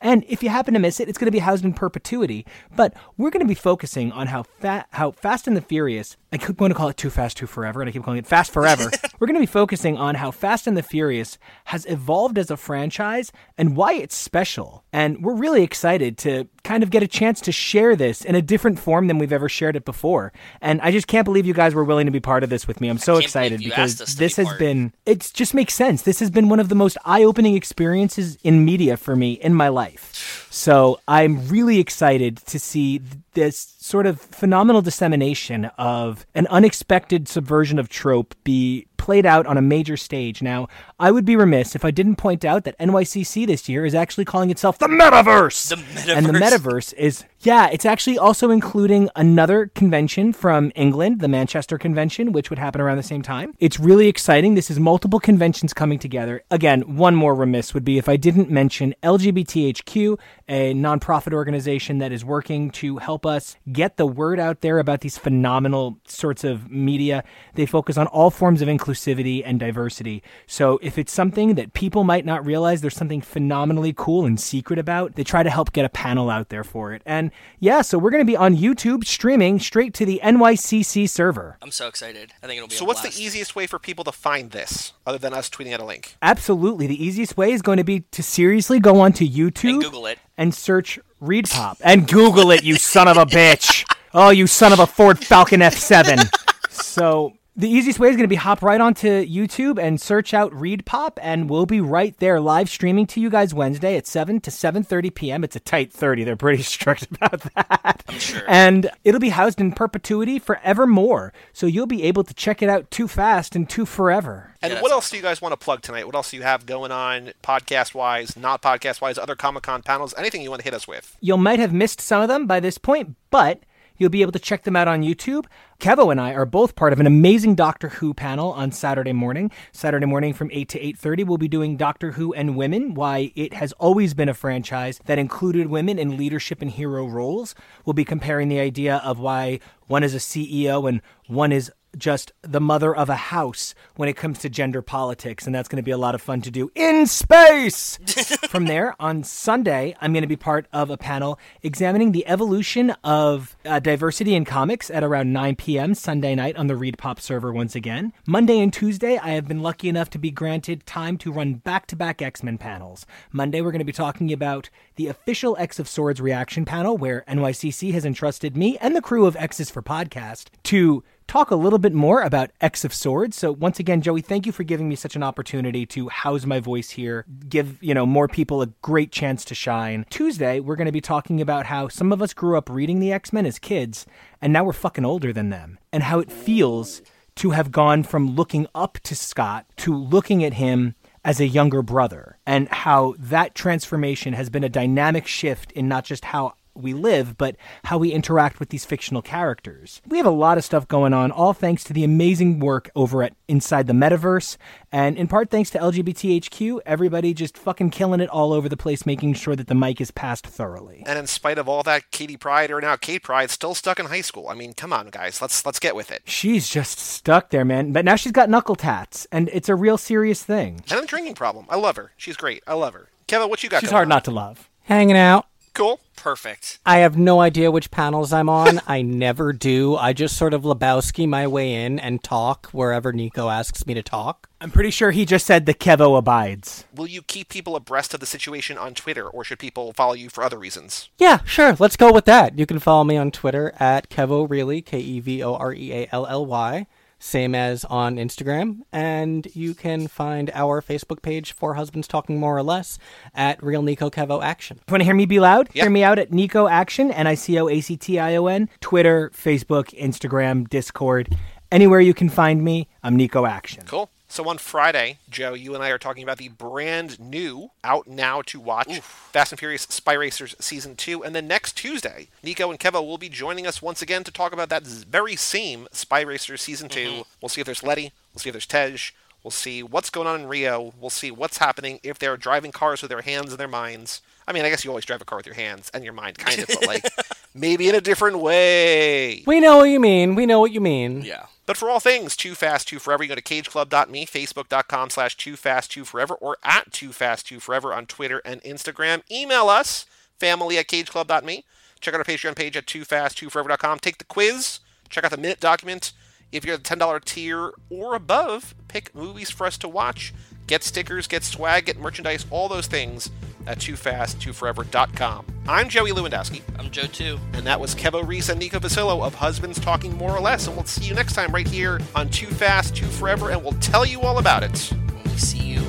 And 0.00 0.24
if 0.28 0.42
you 0.42 0.48
happen 0.48 0.74
to 0.74 0.80
miss 0.80 1.00
it, 1.00 1.08
it's 1.08 1.18
going 1.18 1.26
to 1.26 1.32
be 1.32 1.38
housed 1.38 1.64
in 1.64 1.72
perpetuity. 1.72 2.44
But 2.74 2.94
we're 3.16 3.30
going 3.30 3.44
to 3.44 3.48
be 3.48 3.54
focusing 3.54 4.12
on 4.12 4.26
how 4.28 4.42
fa- 4.42 4.86
how 4.90 5.12
Fast 5.12 5.46
and 5.46 5.56
the 5.56 5.60
Furious. 5.60 6.16
I 6.36 6.38
keep 6.38 6.58
going 6.58 6.68
to 6.68 6.74
call 6.74 6.90
it 6.90 6.98
Too 6.98 7.08
Fast, 7.08 7.38
Too 7.38 7.46
Forever, 7.46 7.80
and 7.80 7.88
I 7.88 7.92
keep 7.92 8.04
calling 8.04 8.18
it 8.18 8.26
Fast 8.26 8.52
Forever. 8.52 8.90
we're 9.18 9.26
going 9.26 9.36
to 9.36 9.40
be 9.40 9.46
focusing 9.46 9.96
on 9.96 10.16
how 10.16 10.30
Fast 10.30 10.66
and 10.66 10.76
the 10.76 10.82
Furious 10.82 11.38
has 11.64 11.86
evolved 11.86 12.36
as 12.36 12.50
a 12.50 12.58
franchise 12.58 13.32
and 13.56 13.74
why 13.74 13.94
it's 13.94 14.14
special. 14.14 14.84
And 14.92 15.24
we're 15.24 15.34
really 15.34 15.62
excited 15.62 16.18
to 16.18 16.46
kind 16.62 16.82
of 16.82 16.90
get 16.90 17.02
a 17.02 17.08
chance 17.08 17.40
to 17.40 17.52
share 17.52 17.96
this 17.96 18.22
in 18.22 18.34
a 18.34 18.42
different 18.42 18.78
form 18.78 19.06
than 19.06 19.16
we've 19.16 19.32
ever 19.32 19.48
shared 19.48 19.76
it 19.76 19.86
before. 19.86 20.30
And 20.60 20.78
I 20.82 20.90
just 20.90 21.06
can't 21.06 21.24
believe 21.24 21.46
you 21.46 21.54
guys 21.54 21.74
were 21.74 21.84
willing 21.84 22.04
to 22.04 22.12
be 22.12 22.20
part 22.20 22.44
of 22.44 22.50
this 22.50 22.68
with 22.68 22.82
me. 22.82 22.88
I'm 22.88 22.98
so 22.98 23.16
excited 23.16 23.60
because 23.60 23.92
asked 23.94 24.02
us 24.02 24.12
to 24.12 24.18
this 24.18 24.36
be 24.36 24.44
has 24.44 24.58
been 24.58 24.92
it 25.06 25.30
just 25.32 25.54
makes 25.54 25.72
sense. 25.72 26.02
This 26.02 26.20
has 26.20 26.30
been 26.30 26.50
one 26.50 26.60
of 26.60 26.68
the 26.68 26.74
most 26.74 26.98
eye-opening 27.06 27.54
experiences 27.54 28.36
in 28.44 28.62
media 28.62 28.98
for 28.98 29.16
me 29.16 29.32
in 29.32 29.54
my 29.54 29.68
life. 29.68 30.45
So 30.56 30.98
I'm 31.06 31.46
really 31.48 31.80
excited 31.80 32.38
to 32.46 32.58
see 32.58 33.02
this 33.34 33.76
sort 33.78 34.06
of 34.06 34.18
phenomenal 34.18 34.80
dissemination 34.80 35.66
of 35.76 36.24
an 36.34 36.46
unexpected 36.46 37.28
subversion 37.28 37.78
of 37.78 37.90
trope 37.90 38.34
be 38.42 38.86
played 38.96 39.26
out 39.26 39.46
on 39.46 39.56
a 39.56 39.62
major 39.62 39.96
stage. 39.96 40.42
Now, 40.42 40.68
I 40.98 41.10
would 41.10 41.24
be 41.24 41.36
remiss 41.36 41.74
if 41.74 41.84
I 41.84 41.90
didn't 41.90 42.16
point 42.16 42.44
out 42.44 42.64
that 42.64 42.78
NYCC 42.78 43.46
this 43.46 43.68
year 43.68 43.84
is 43.84 43.94
actually 43.94 44.24
calling 44.24 44.50
itself 44.50 44.78
the 44.78 44.86
Metaverse. 44.86 45.68
The 45.68 45.76
Metaverse. 45.76 46.16
And 46.16 46.26
the 46.26 46.32
metaverse. 46.32 46.94
is 46.94 47.24
yeah, 47.40 47.68
it's 47.70 47.84
actually 47.84 48.18
also 48.18 48.50
including 48.50 49.08
another 49.14 49.66
convention 49.74 50.32
from 50.32 50.72
England, 50.74 51.20
the 51.20 51.28
Manchester 51.28 51.78
Convention, 51.78 52.32
which 52.32 52.50
would 52.50 52.58
happen 52.58 52.80
around 52.80 52.96
the 52.96 53.04
same 53.04 53.22
time. 53.22 53.54
It's 53.60 53.78
really 53.78 54.08
exciting. 54.08 54.54
This 54.54 54.68
is 54.68 54.80
multiple 54.80 55.20
conventions 55.20 55.72
coming 55.72 56.00
together. 56.00 56.42
Again, 56.50 56.96
one 56.96 57.14
more 57.14 57.36
remiss 57.36 57.72
would 57.72 57.84
be 57.84 57.98
if 57.98 58.08
I 58.08 58.16
didn't 58.16 58.50
mention 58.50 58.96
LGBTHQ, 59.02 60.18
a 60.48 60.74
nonprofit 60.74 61.32
organization 61.32 61.98
that 61.98 62.10
is 62.10 62.24
working 62.24 62.70
to 62.70 62.96
help 62.96 63.24
us 63.24 63.56
get 63.70 63.96
the 63.96 64.06
word 64.06 64.40
out 64.40 64.62
there 64.62 64.80
about 64.80 65.02
these 65.02 65.16
phenomenal 65.16 65.98
sorts 66.08 66.42
of 66.42 66.70
media. 66.70 67.22
They 67.54 67.66
focus 67.66 67.96
on 67.96 68.08
all 68.08 68.30
forms 68.30 68.60
of 68.60 68.68
inclusivity 68.86 69.42
and 69.44 69.58
diversity. 69.60 70.22
So 70.46 70.78
if 70.82 70.98
it's 70.98 71.12
something 71.12 71.54
that 71.54 71.72
people 71.72 72.04
might 72.04 72.24
not 72.24 72.44
realize 72.44 72.80
there's 72.80 72.96
something 72.96 73.20
phenomenally 73.20 73.92
cool 73.96 74.24
and 74.24 74.38
secret 74.40 74.78
about, 74.78 75.14
they 75.14 75.24
try 75.24 75.42
to 75.42 75.50
help 75.50 75.72
get 75.72 75.84
a 75.84 75.88
panel 75.88 76.30
out 76.30 76.48
there 76.48 76.64
for 76.64 76.92
it. 76.92 77.02
And 77.04 77.30
yeah, 77.58 77.82
so 77.82 77.98
we're 77.98 78.10
going 78.10 78.22
to 78.22 78.30
be 78.30 78.36
on 78.36 78.56
YouTube 78.56 79.04
streaming 79.04 79.58
straight 79.58 79.94
to 79.94 80.06
the 80.06 80.20
NYCC 80.22 81.08
server. 81.08 81.56
I'm 81.62 81.70
so 81.70 81.88
excited. 81.88 82.32
I 82.42 82.46
think 82.46 82.58
it'll 82.58 82.68
be. 82.68 82.74
So 82.74 82.84
a 82.84 82.88
what's 82.88 83.00
blast. 83.02 83.16
the 83.16 83.22
easiest 83.24 83.56
way 83.56 83.66
for 83.66 83.78
people 83.78 84.04
to 84.04 84.12
find 84.12 84.50
this, 84.50 84.92
other 85.06 85.18
than 85.18 85.32
us 85.34 85.48
tweeting 85.50 85.72
out 85.72 85.80
a 85.80 85.84
link? 85.84 86.16
Absolutely. 86.22 86.86
The 86.86 87.02
easiest 87.04 87.36
way 87.36 87.52
is 87.52 87.62
going 87.62 87.78
to 87.78 87.84
be 87.84 88.00
to 88.12 88.22
seriously 88.22 88.80
go 88.80 89.00
onto 89.00 89.26
YouTube 89.26 89.70
And 89.74 89.82
Google 89.82 90.06
it. 90.06 90.18
and 90.36 90.54
search 90.54 90.98
ReedPop 91.22 91.78
and 91.82 92.06
Google 92.06 92.50
it, 92.50 92.62
you 92.62 92.76
son 92.76 93.08
of 93.08 93.16
a 93.16 93.26
bitch. 93.26 93.84
Oh, 94.18 94.30
you 94.30 94.46
son 94.46 94.72
of 94.72 94.78
a 94.78 94.86
Ford 94.86 95.18
Falcon 95.22 95.60
F7. 95.60 96.26
So 96.70 97.35
the 97.56 97.70
easiest 97.70 97.98
way 97.98 98.08
is 98.08 98.16
going 98.16 98.24
to 98.24 98.28
be 98.28 98.36
hop 98.36 98.60
right 98.60 98.80
onto 98.80 99.08
YouTube 99.26 99.82
and 99.82 99.98
search 99.98 100.34
out 100.34 100.52
ReedPop, 100.52 101.12
and 101.22 101.48
we'll 101.48 101.64
be 101.64 101.80
right 101.80 102.14
there 102.18 102.38
live 102.38 102.68
streaming 102.68 103.06
to 103.06 103.20
you 103.20 103.30
guys 103.30 103.54
Wednesday 103.54 103.96
at 103.96 104.06
7 104.06 104.40
to 104.40 104.50
7.30 104.50 105.14
p.m. 105.14 105.42
It's 105.42 105.56
a 105.56 105.60
tight 105.60 105.90
30. 105.90 106.24
They're 106.24 106.36
pretty 106.36 106.62
strict 106.64 107.08
about 107.10 107.40
that. 107.54 108.04
I'm 108.06 108.18
sure. 108.18 108.42
And 108.46 108.90
it'll 109.04 109.20
be 109.20 109.30
housed 109.30 109.58
in 109.58 109.72
perpetuity 109.72 110.38
forevermore. 110.38 111.32
So 111.54 111.66
you'll 111.66 111.86
be 111.86 112.02
able 112.02 112.24
to 112.24 112.34
check 112.34 112.60
it 112.60 112.68
out 112.68 112.90
too 112.90 113.08
fast 113.08 113.56
and 113.56 113.68
too 113.68 113.86
forever. 113.86 114.54
And 114.60 114.74
Yeah, 114.74 114.82
what 114.82 114.92
else 114.92 115.08
do 115.08 115.16
you 115.16 115.22
guys 115.22 115.40
want 115.40 115.52
to 115.52 115.56
plug 115.56 115.80
tonight? 115.80 116.04
What 116.04 116.14
else 116.14 116.30
do 116.32 116.36
you 116.36 116.42
have 116.42 116.66
going 116.66 116.92
on, 116.92 117.32
podcast 117.42 117.94
wise, 117.94 118.36
not 118.36 118.60
podcast 118.60 119.00
wise, 119.00 119.16
other 119.16 119.34
Comic 119.34 119.62
Con 119.62 119.82
panels, 119.82 120.12
anything 120.18 120.42
you 120.42 120.50
want 120.50 120.60
to 120.60 120.64
hit 120.64 120.74
us 120.74 120.86
with? 120.86 121.16
You 121.22 121.38
might 121.38 121.58
have 121.58 121.72
missed 121.72 122.02
some 122.02 122.20
of 122.20 122.28
them 122.28 122.46
by 122.46 122.60
this 122.60 122.76
point, 122.76 123.16
but 123.30 123.60
you'll 123.98 124.10
be 124.10 124.22
able 124.22 124.32
to 124.32 124.38
check 124.38 124.64
them 124.64 124.76
out 124.76 124.88
on 124.88 125.02
YouTube. 125.02 125.46
Kevo 125.78 126.10
and 126.10 126.20
I 126.20 126.32
are 126.32 126.46
both 126.46 126.74
part 126.74 126.92
of 126.92 127.00
an 127.00 127.06
amazing 127.06 127.54
Doctor 127.54 127.88
Who 127.88 128.14
panel 128.14 128.52
on 128.52 128.72
Saturday 128.72 129.12
morning. 129.12 129.50
Saturday 129.72 130.06
morning 130.06 130.32
from 130.32 130.50
8 130.52 130.68
to 130.70 130.80
8:30 130.80 131.24
we'll 131.24 131.38
be 131.38 131.48
doing 131.48 131.76
Doctor 131.76 132.12
Who 132.12 132.32
and 132.32 132.56
women, 132.56 132.94
why 132.94 133.32
it 133.34 133.54
has 133.54 133.72
always 133.72 134.14
been 134.14 134.28
a 134.28 134.34
franchise 134.34 135.00
that 135.06 135.18
included 135.18 135.68
women 135.68 135.98
in 135.98 136.16
leadership 136.16 136.62
and 136.62 136.70
hero 136.70 137.06
roles. 137.06 137.54
We'll 137.84 137.94
be 137.94 138.04
comparing 138.04 138.48
the 138.48 138.60
idea 138.60 138.96
of 139.04 139.18
why 139.18 139.60
one 139.86 140.02
is 140.02 140.14
a 140.14 140.18
CEO 140.18 140.88
and 140.88 141.02
one 141.26 141.52
is 141.52 141.70
just 141.96 142.32
the 142.42 142.60
mother 142.60 142.94
of 142.94 143.08
a 143.08 143.16
house 143.16 143.74
when 143.96 144.08
it 144.08 144.16
comes 144.16 144.38
to 144.40 144.48
gender 144.48 144.82
politics, 144.82 145.46
and 145.46 145.54
that's 145.54 145.68
going 145.68 145.76
to 145.76 145.82
be 145.82 145.90
a 145.90 145.98
lot 145.98 146.14
of 146.14 146.22
fun 146.22 146.40
to 146.42 146.50
do 146.50 146.70
in 146.74 147.06
space. 147.06 147.98
From 148.48 148.66
there, 148.66 148.94
on 149.00 149.24
Sunday, 149.24 149.96
I'm 150.00 150.12
going 150.12 150.22
to 150.22 150.28
be 150.28 150.36
part 150.36 150.66
of 150.72 150.90
a 150.90 150.96
panel 150.96 151.38
examining 151.62 152.12
the 152.12 152.26
evolution 152.26 152.90
of 153.02 153.56
uh, 153.64 153.80
diversity 153.80 154.34
in 154.34 154.44
comics 154.44 154.90
at 154.90 155.02
around 155.02 155.32
9 155.32 155.56
p.m. 155.56 155.94
Sunday 155.94 156.34
night 156.34 156.56
on 156.56 156.66
the 156.66 156.74
ReedPop 156.74 157.20
server 157.20 157.52
once 157.52 157.74
again. 157.74 158.12
Monday 158.26 158.60
and 158.60 158.72
Tuesday, 158.72 159.18
I 159.18 159.30
have 159.30 159.48
been 159.48 159.62
lucky 159.62 159.88
enough 159.88 160.10
to 160.10 160.18
be 160.18 160.30
granted 160.30 160.86
time 160.86 161.16
to 161.18 161.32
run 161.32 161.54
back 161.54 161.86
to 161.88 161.96
back 161.96 162.22
X 162.22 162.42
Men 162.42 162.58
panels. 162.58 163.06
Monday, 163.32 163.60
we're 163.60 163.72
going 163.72 163.78
to 163.80 163.84
be 163.84 163.92
talking 163.92 164.32
about 164.32 164.70
the 164.96 165.08
official 165.08 165.56
X 165.58 165.78
of 165.78 165.88
Swords 165.88 166.20
reaction 166.20 166.64
panel, 166.64 166.96
where 166.96 167.24
NYCC 167.28 167.92
has 167.92 168.04
entrusted 168.04 168.56
me 168.56 168.76
and 168.78 168.94
the 168.94 169.02
crew 169.02 169.26
of 169.26 169.36
X's 169.36 169.70
for 169.70 169.82
Podcast 169.82 170.46
to 170.64 171.02
talk 171.26 171.50
a 171.50 171.56
little 171.56 171.78
bit 171.78 171.92
more 171.92 172.22
about 172.22 172.50
X 172.60 172.84
of 172.84 172.94
Swords. 172.94 173.36
So 173.36 173.52
once 173.52 173.78
again, 173.78 174.00
Joey, 174.02 174.20
thank 174.20 174.46
you 174.46 174.52
for 174.52 174.64
giving 174.64 174.88
me 174.88 174.96
such 174.96 175.16
an 175.16 175.22
opportunity 175.22 175.86
to 175.86 176.08
house 176.08 176.46
my 176.46 176.60
voice 176.60 176.90
here, 176.90 177.24
give, 177.48 177.82
you 177.82 177.94
know, 177.94 178.06
more 178.06 178.28
people 178.28 178.62
a 178.62 178.66
great 178.82 179.12
chance 179.12 179.44
to 179.46 179.54
shine. 179.54 180.06
Tuesday, 180.10 180.60
we're 180.60 180.76
going 180.76 180.86
to 180.86 180.92
be 180.92 181.00
talking 181.00 181.40
about 181.40 181.66
how 181.66 181.88
some 181.88 182.12
of 182.12 182.22
us 182.22 182.34
grew 182.34 182.56
up 182.56 182.70
reading 182.70 183.00
the 183.00 183.12
X-Men 183.12 183.46
as 183.46 183.58
kids 183.58 184.06
and 184.40 184.52
now 184.52 184.64
we're 184.64 184.72
fucking 184.72 185.04
older 185.04 185.32
than 185.32 185.50
them 185.50 185.78
and 185.92 186.04
how 186.04 186.18
it 186.18 186.30
feels 186.30 187.02
to 187.36 187.50
have 187.50 187.70
gone 187.70 188.02
from 188.02 188.34
looking 188.34 188.66
up 188.74 188.98
to 189.04 189.14
Scott 189.14 189.66
to 189.76 189.94
looking 189.94 190.42
at 190.42 190.54
him 190.54 190.94
as 191.24 191.40
a 191.40 191.46
younger 191.46 191.82
brother 191.82 192.38
and 192.46 192.68
how 192.68 193.14
that 193.18 193.54
transformation 193.54 194.32
has 194.32 194.48
been 194.48 194.64
a 194.64 194.68
dynamic 194.68 195.26
shift 195.26 195.72
in 195.72 195.88
not 195.88 196.04
just 196.04 196.26
how 196.26 196.54
we 196.76 196.92
live, 196.92 197.36
but 197.36 197.56
how 197.84 197.98
we 197.98 198.12
interact 198.12 198.60
with 198.60 198.70
these 198.70 198.84
fictional 198.84 199.22
characters. 199.22 200.00
We 200.06 200.18
have 200.18 200.26
a 200.26 200.30
lot 200.30 200.58
of 200.58 200.64
stuff 200.64 200.88
going 200.88 201.12
on, 201.12 201.30
all 201.30 201.52
thanks 201.52 201.84
to 201.84 201.92
the 201.92 202.04
amazing 202.04 202.60
work 202.60 202.90
over 202.94 203.22
at 203.22 203.34
Inside 203.48 203.86
the 203.86 203.92
Metaverse, 203.92 204.56
and 204.92 205.16
in 205.16 205.28
part 205.28 205.50
thanks 205.50 205.70
to 205.70 205.78
LGBTHQ, 205.78 206.80
everybody 206.86 207.34
just 207.34 207.56
fucking 207.56 207.90
killing 207.90 208.20
it 208.20 208.28
all 208.28 208.52
over 208.52 208.68
the 208.68 208.76
place, 208.76 209.06
making 209.06 209.34
sure 209.34 209.56
that 209.56 209.68
the 209.68 209.74
mic 209.74 210.00
is 210.00 210.10
passed 210.10 210.46
thoroughly. 210.46 211.02
And 211.06 211.18
in 211.18 211.26
spite 211.26 211.58
of 211.58 211.68
all 211.68 211.82
that, 211.84 212.10
Katie 212.10 212.36
Pryde, 212.36 212.70
or 212.70 212.80
now 212.80 212.96
Kate 212.96 213.22
Pryde, 213.22 213.50
still 213.50 213.74
stuck 213.74 214.00
in 214.00 214.06
high 214.06 214.20
school. 214.20 214.48
I 214.48 214.54
mean, 214.54 214.72
come 214.72 214.92
on, 214.92 215.08
guys, 215.08 215.40
let's 215.40 215.64
let's 215.64 215.78
get 215.78 215.96
with 215.96 216.10
it. 216.10 216.22
She's 216.24 216.68
just 216.68 216.98
stuck 216.98 217.50
there, 217.50 217.64
man. 217.64 217.92
But 217.92 218.04
now 218.04 218.16
she's 218.16 218.32
got 218.32 218.50
knuckle 218.50 218.76
tats, 218.76 219.26
and 219.30 219.48
it's 219.52 219.68
a 219.68 219.74
real 219.74 219.98
serious 219.98 220.42
thing. 220.42 220.82
And 220.90 221.00
a 221.00 221.06
drinking 221.06 221.34
problem. 221.34 221.66
I 221.68 221.76
love 221.76 221.96
her. 221.96 222.12
She's 222.16 222.36
great. 222.36 222.62
I 222.66 222.74
love 222.74 222.94
her. 222.94 223.08
Kevin, 223.26 223.48
what 223.48 223.62
you 223.62 223.68
got? 223.68 223.80
She's 223.80 223.90
going 223.90 223.96
hard 223.96 224.06
on? 224.06 224.10
not 224.10 224.24
to 224.24 224.30
love. 224.30 224.68
Hanging 224.82 225.16
out. 225.16 225.46
Cool. 225.76 226.00
Perfect. 226.16 226.78
I 226.86 226.98
have 226.98 227.18
no 227.18 227.40
idea 227.40 227.70
which 227.70 227.90
panels 227.90 228.32
I'm 228.32 228.48
on. 228.48 228.80
I 228.86 229.02
never 229.02 229.52
do. 229.52 229.94
I 229.94 230.14
just 230.14 230.34
sort 230.34 230.54
of 230.54 230.62
Lebowski 230.62 231.28
my 231.28 231.46
way 231.46 231.84
in 231.84 231.98
and 231.98 232.24
talk 232.24 232.68
wherever 232.72 233.12
Nico 233.12 233.50
asks 233.50 233.86
me 233.86 233.92
to 233.92 234.02
talk. 234.02 234.48
I'm 234.58 234.70
pretty 234.70 234.88
sure 234.90 235.10
he 235.10 235.26
just 235.26 235.44
said 235.44 235.66
the 235.66 235.74
Kevo 235.74 236.16
abides. 236.16 236.86
Will 236.94 237.06
you 237.06 237.20
keep 237.20 237.50
people 237.50 237.76
abreast 237.76 238.14
of 238.14 238.20
the 238.20 238.26
situation 238.26 238.78
on 238.78 238.94
Twitter, 238.94 239.28
or 239.28 239.44
should 239.44 239.58
people 239.58 239.92
follow 239.92 240.14
you 240.14 240.30
for 240.30 240.42
other 240.42 240.58
reasons? 240.58 241.10
Yeah, 241.18 241.40
sure. 241.44 241.76
Let's 241.78 241.96
go 241.96 242.10
with 242.10 242.24
that. 242.24 242.58
You 242.58 242.64
can 242.64 242.78
follow 242.78 243.04
me 243.04 243.18
on 243.18 243.30
Twitter 243.30 243.74
at 243.78 244.08
Kevo 244.08 244.48
Really, 244.48 244.80
K 244.80 244.98
E 244.98 245.20
V 245.20 245.42
O 245.42 245.54
R 245.56 245.74
E 245.74 245.92
A 245.92 246.08
L 246.10 246.26
L 246.26 246.46
Y, 246.46 246.86
same 247.18 247.54
as 247.54 247.84
on 247.86 248.16
Instagram. 248.16 248.80
And 248.92 249.46
you 249.54 249.74
can 249.74 250.08
find 250.08 250.50
our 250.54 250.82
Facebook 250.82 251.22
page 251.22 251.52
for 251.52 251.74
Husbands 251.74 252.08
Talking 252.08 252.38
More 252.38 252.56
or 252.56 252.62
Less 252.62 252.98
at 253.34 253.62
Real 253.62 253.82
Nico 253.82 254.10
Kevo 254.10 254.42
Action. 254.42 254.80
Want 254.88 255.00
to 255.00 255.04
hear 255.04 255.14
me 255.14 255.26
be 255.26 255.40
loud? 255.40 255.68
Yeah. 255.72 255.84
Hear 255.84 255.90
me 255.90 256.04
out 256.04 256.18
at 256.18 256.32
Nico 256.32 256.68
Action, 256.68 257.10
N 257.10 257.26
I 257.26 257.34
C 257.34 257.58
O 257.58 257.68
A 257.68 257.80
C 257.80 257.96
T 257.96 258.18
I 258.18 258.36
O 258.36 258.46
N, 258.46 258.68
Twitter, 258.80 259.30
Facebook, 259.34 259.96
Instagram, 259.98 260.68
Discord. 260.68 261.36
Anywhere 261.72 262.00
you 262.00 262.14
can 262.14 262.28
find 262.28 262.62
me, 262.62 262.88
I'm 263.02 263.16
Nico 263.16 263.44
Action. 263.44 263.84
Cool. 263.86 264.10
So 264.36 264.46
on 264.50 264.58
Friday, 264.58 265.16
Joe, 265.30 265.54
you 265.54 265.74
and 265.74 265.82
I 265.82 265.88
are 265.88 265.96
talking 265.96 266.22
about 266.22 266.36
the 266.36 266.48
brand 266.48 267.18
new, 267.18 267.70
out 267.82 268.06
now 268.06 268.42
to 268.42 268.60
watch 268.60 269.00
Fast 269.00 269.50
and 269.50 269.58
Furious 269.58 269.84
Spy 269.84 270.12
Racers 270.12 270.54
Season 270.60 270.94
2. 270.94 271.24
And 271.24 271.34
then 271.34 271.48
next 271.48 271.72
Tuesday, 271.72 272.28
Nico 272.42 272.70
and 272.70 272.78
Kevo 272.78 273.00
will 273.00 273.16
be 273.16 273.30
joining 273.30 273.66
us 273.66 273.80
once 273.80 274.02
again 274.02 274.24
to 274.24 274.30
talk 274.30 274.52
about 274.52 274.68
that 274.68 274.82
very 274.82 275.36
same 275.36 275.88
Spy 275.90 276.20
Racers 276.20 276.60
Season 276.60 276.90
2. 276.90 277.00
Mm-hmm. 277.00 277.22
We'll 277.40 277.48
see 277.48 277.62
if 277.62 277.64
there's 277.64 277.82
Letty, 277.82 278.12
we'll 278.34 278.40
see 278.40 278.50
if 278.50 278.52
there's 278.52 278.66
Tej, 278.66 278.98
we'll 279.42 279.52
see 279.52 279.82
what's 279.82 280.10
going 280.10 280.26
on 280.26 280.42
in 280.42 280.48
Rio, 280.48 280.92
we'll 281.00 281.08
see 281.08 281.30
what's 281.30 281.56
happening 281.56 281.98
if 282.02 282.18
they're 282.18 282.36
driving 282.36 282.72
cars 282.72 283.00
with 283.00 283.08
their 283.08 283.22
hands 283.22 283.52
and 283.52 283.58
their 283.58 283.66
minds. 283.66 284.20
I 284.46 284.52
mean, 284.52 284.66
I 284.66 284.68
guess 284.68 284.84
you 284.84 284.90
always 284.90 285.06
drive 285.06 285.22
a 285.22 285.24
car 285.24 285.38
with 285.38 285.46
your 285.46 285.54
hands 285.54 285.90
and 285.94 286.04
your 286.04 286.12
mind, 286.12 286.36
kind 286.36 286.58
of, 286.58 286.66
but 286.66 286.86
like 286.86 287.06
maybe 287.54 287.88
in 287.88 287.94
a 287.94 288.02
different 288.02 288.40
way. 288.40 289.44
We 289.46 289.60
know 289.60 289.78
what 289.78 289.84
you 289.84 289.98
mean. 289.98 290.34
We 290.34 290.44
know 290.44 290.60
what 290.60 290.72
you 290.72 290.82
mean. 290.82 291.22
Yeah. 291.22 291.46
But 291.66 291.76
for 291.76 291.90
all 291.90 292.00
things 292.00 292.36
Too 292.36 292.54
Fast, 292.54 292.88
Too 292.88 292.98
Forever, 292.98 293.24
you 293.24 293.28
go 293.28 293.34
to 293.34 293.42
cageclub.me, 293.42 294.26
facebook.com 294.26 295.10
slash 295.10 295.36
Too 295.36 295.56
Fast, 295.56 295.90
Too 295.90 296.04
Forever, 296.04 296.34
or 296.34 296.56
at 296.62 296.92
Too 296.92 297.12
Fast, 297.12 297.48
Too 297.48 297.60
Forever 297.60 297.92
on 297.92 298.06
Twitter 298.06 298.40
and 298.44 298.62
Instagram. 298.62 299.22
Email 299.30 299.68
us, 299.68 300.06
family 300.38 300.78
at 300.78 300.86
cageclub.me. 300.86 301.64
Check 302.00 302.14
out 302.14 302.20
our 302.20 302.24
Patreon 302.24 302.56
page 302.56 302.76
at 302.76 302.86
toofast2forever.com. 302.86 303.98
Take 303.98 304.18
the 304.18 304.24
quiz. 304.24 304.80
Check 305.08 305.24
out 305.24 305.30
the 305.30 305.36
minute 305.36 305.60
document. 305.60 306.12
If 306.52 306.64
you're 306.64 306.76
the 306.76 306.82
$10 306.82 307.24
tier 307.24 307.72
or 307.90 308.14
above, 308.14 308.74
pick 308.88 309.14
movies 309.14 309.50
for 309.50 309.66
us 309.66 309.78
to 309.78 309.88
watch. 309.88 310.32
Get 310.66 310.82
stickers, 310.82 311.26
get 311.28 311.44
swag, 311.44 311.86
get 311.86 311.98
merchandise, 311.98 312.44
all 312.50 312.68
those 312.68 312.86
things 312.86 313.30
at 313.66 313.78
toofast2forever.com. 313.78 315.46
I'm 315.68 315.88
Joey 315.88 316.10
Lewandowski, 316.12 316.62
I'm 316.78 316.90
Joe 316.90 317.06
too. 317.06 317.38
and 317.52 317.66
that 317.66 317.80
was 317.80 317.94
Kevo 317.94 318.26
Reese 318.26 318.48
and 318.48 318.58
Nico 318.58 318.78
Vasillo 318.78 319.24
of 319.24 319.34
Husbands 319.34 319.78
Talking 319.80 320.16
More 320.16 320.36
or 320.36 320.40
Less. 320.40 320.66
And 320.66 320.76
we'll 320.76 320.84
see 320.86 321.04
you 321.04 321.14
next 321.14 321.34
time 321.34 321.52
right 321.52 321.66
here 321.66 322.00
on 322.14 322.28
Too 322.30 322.46
Fast, 322.46 322.96
Too 322.96 323.06
Forever, 323.06 323.50
and 323.50 323.62
we'll 323.62 323.72
tell 323.74 324.04
you 324.04 324.20
all 324.22 324.38
about 324.38 324.62
it. 324.62 324.92
When 325.14 325.32
we 325.32 325.38
see 325.38 325.58
you 325.58 325.80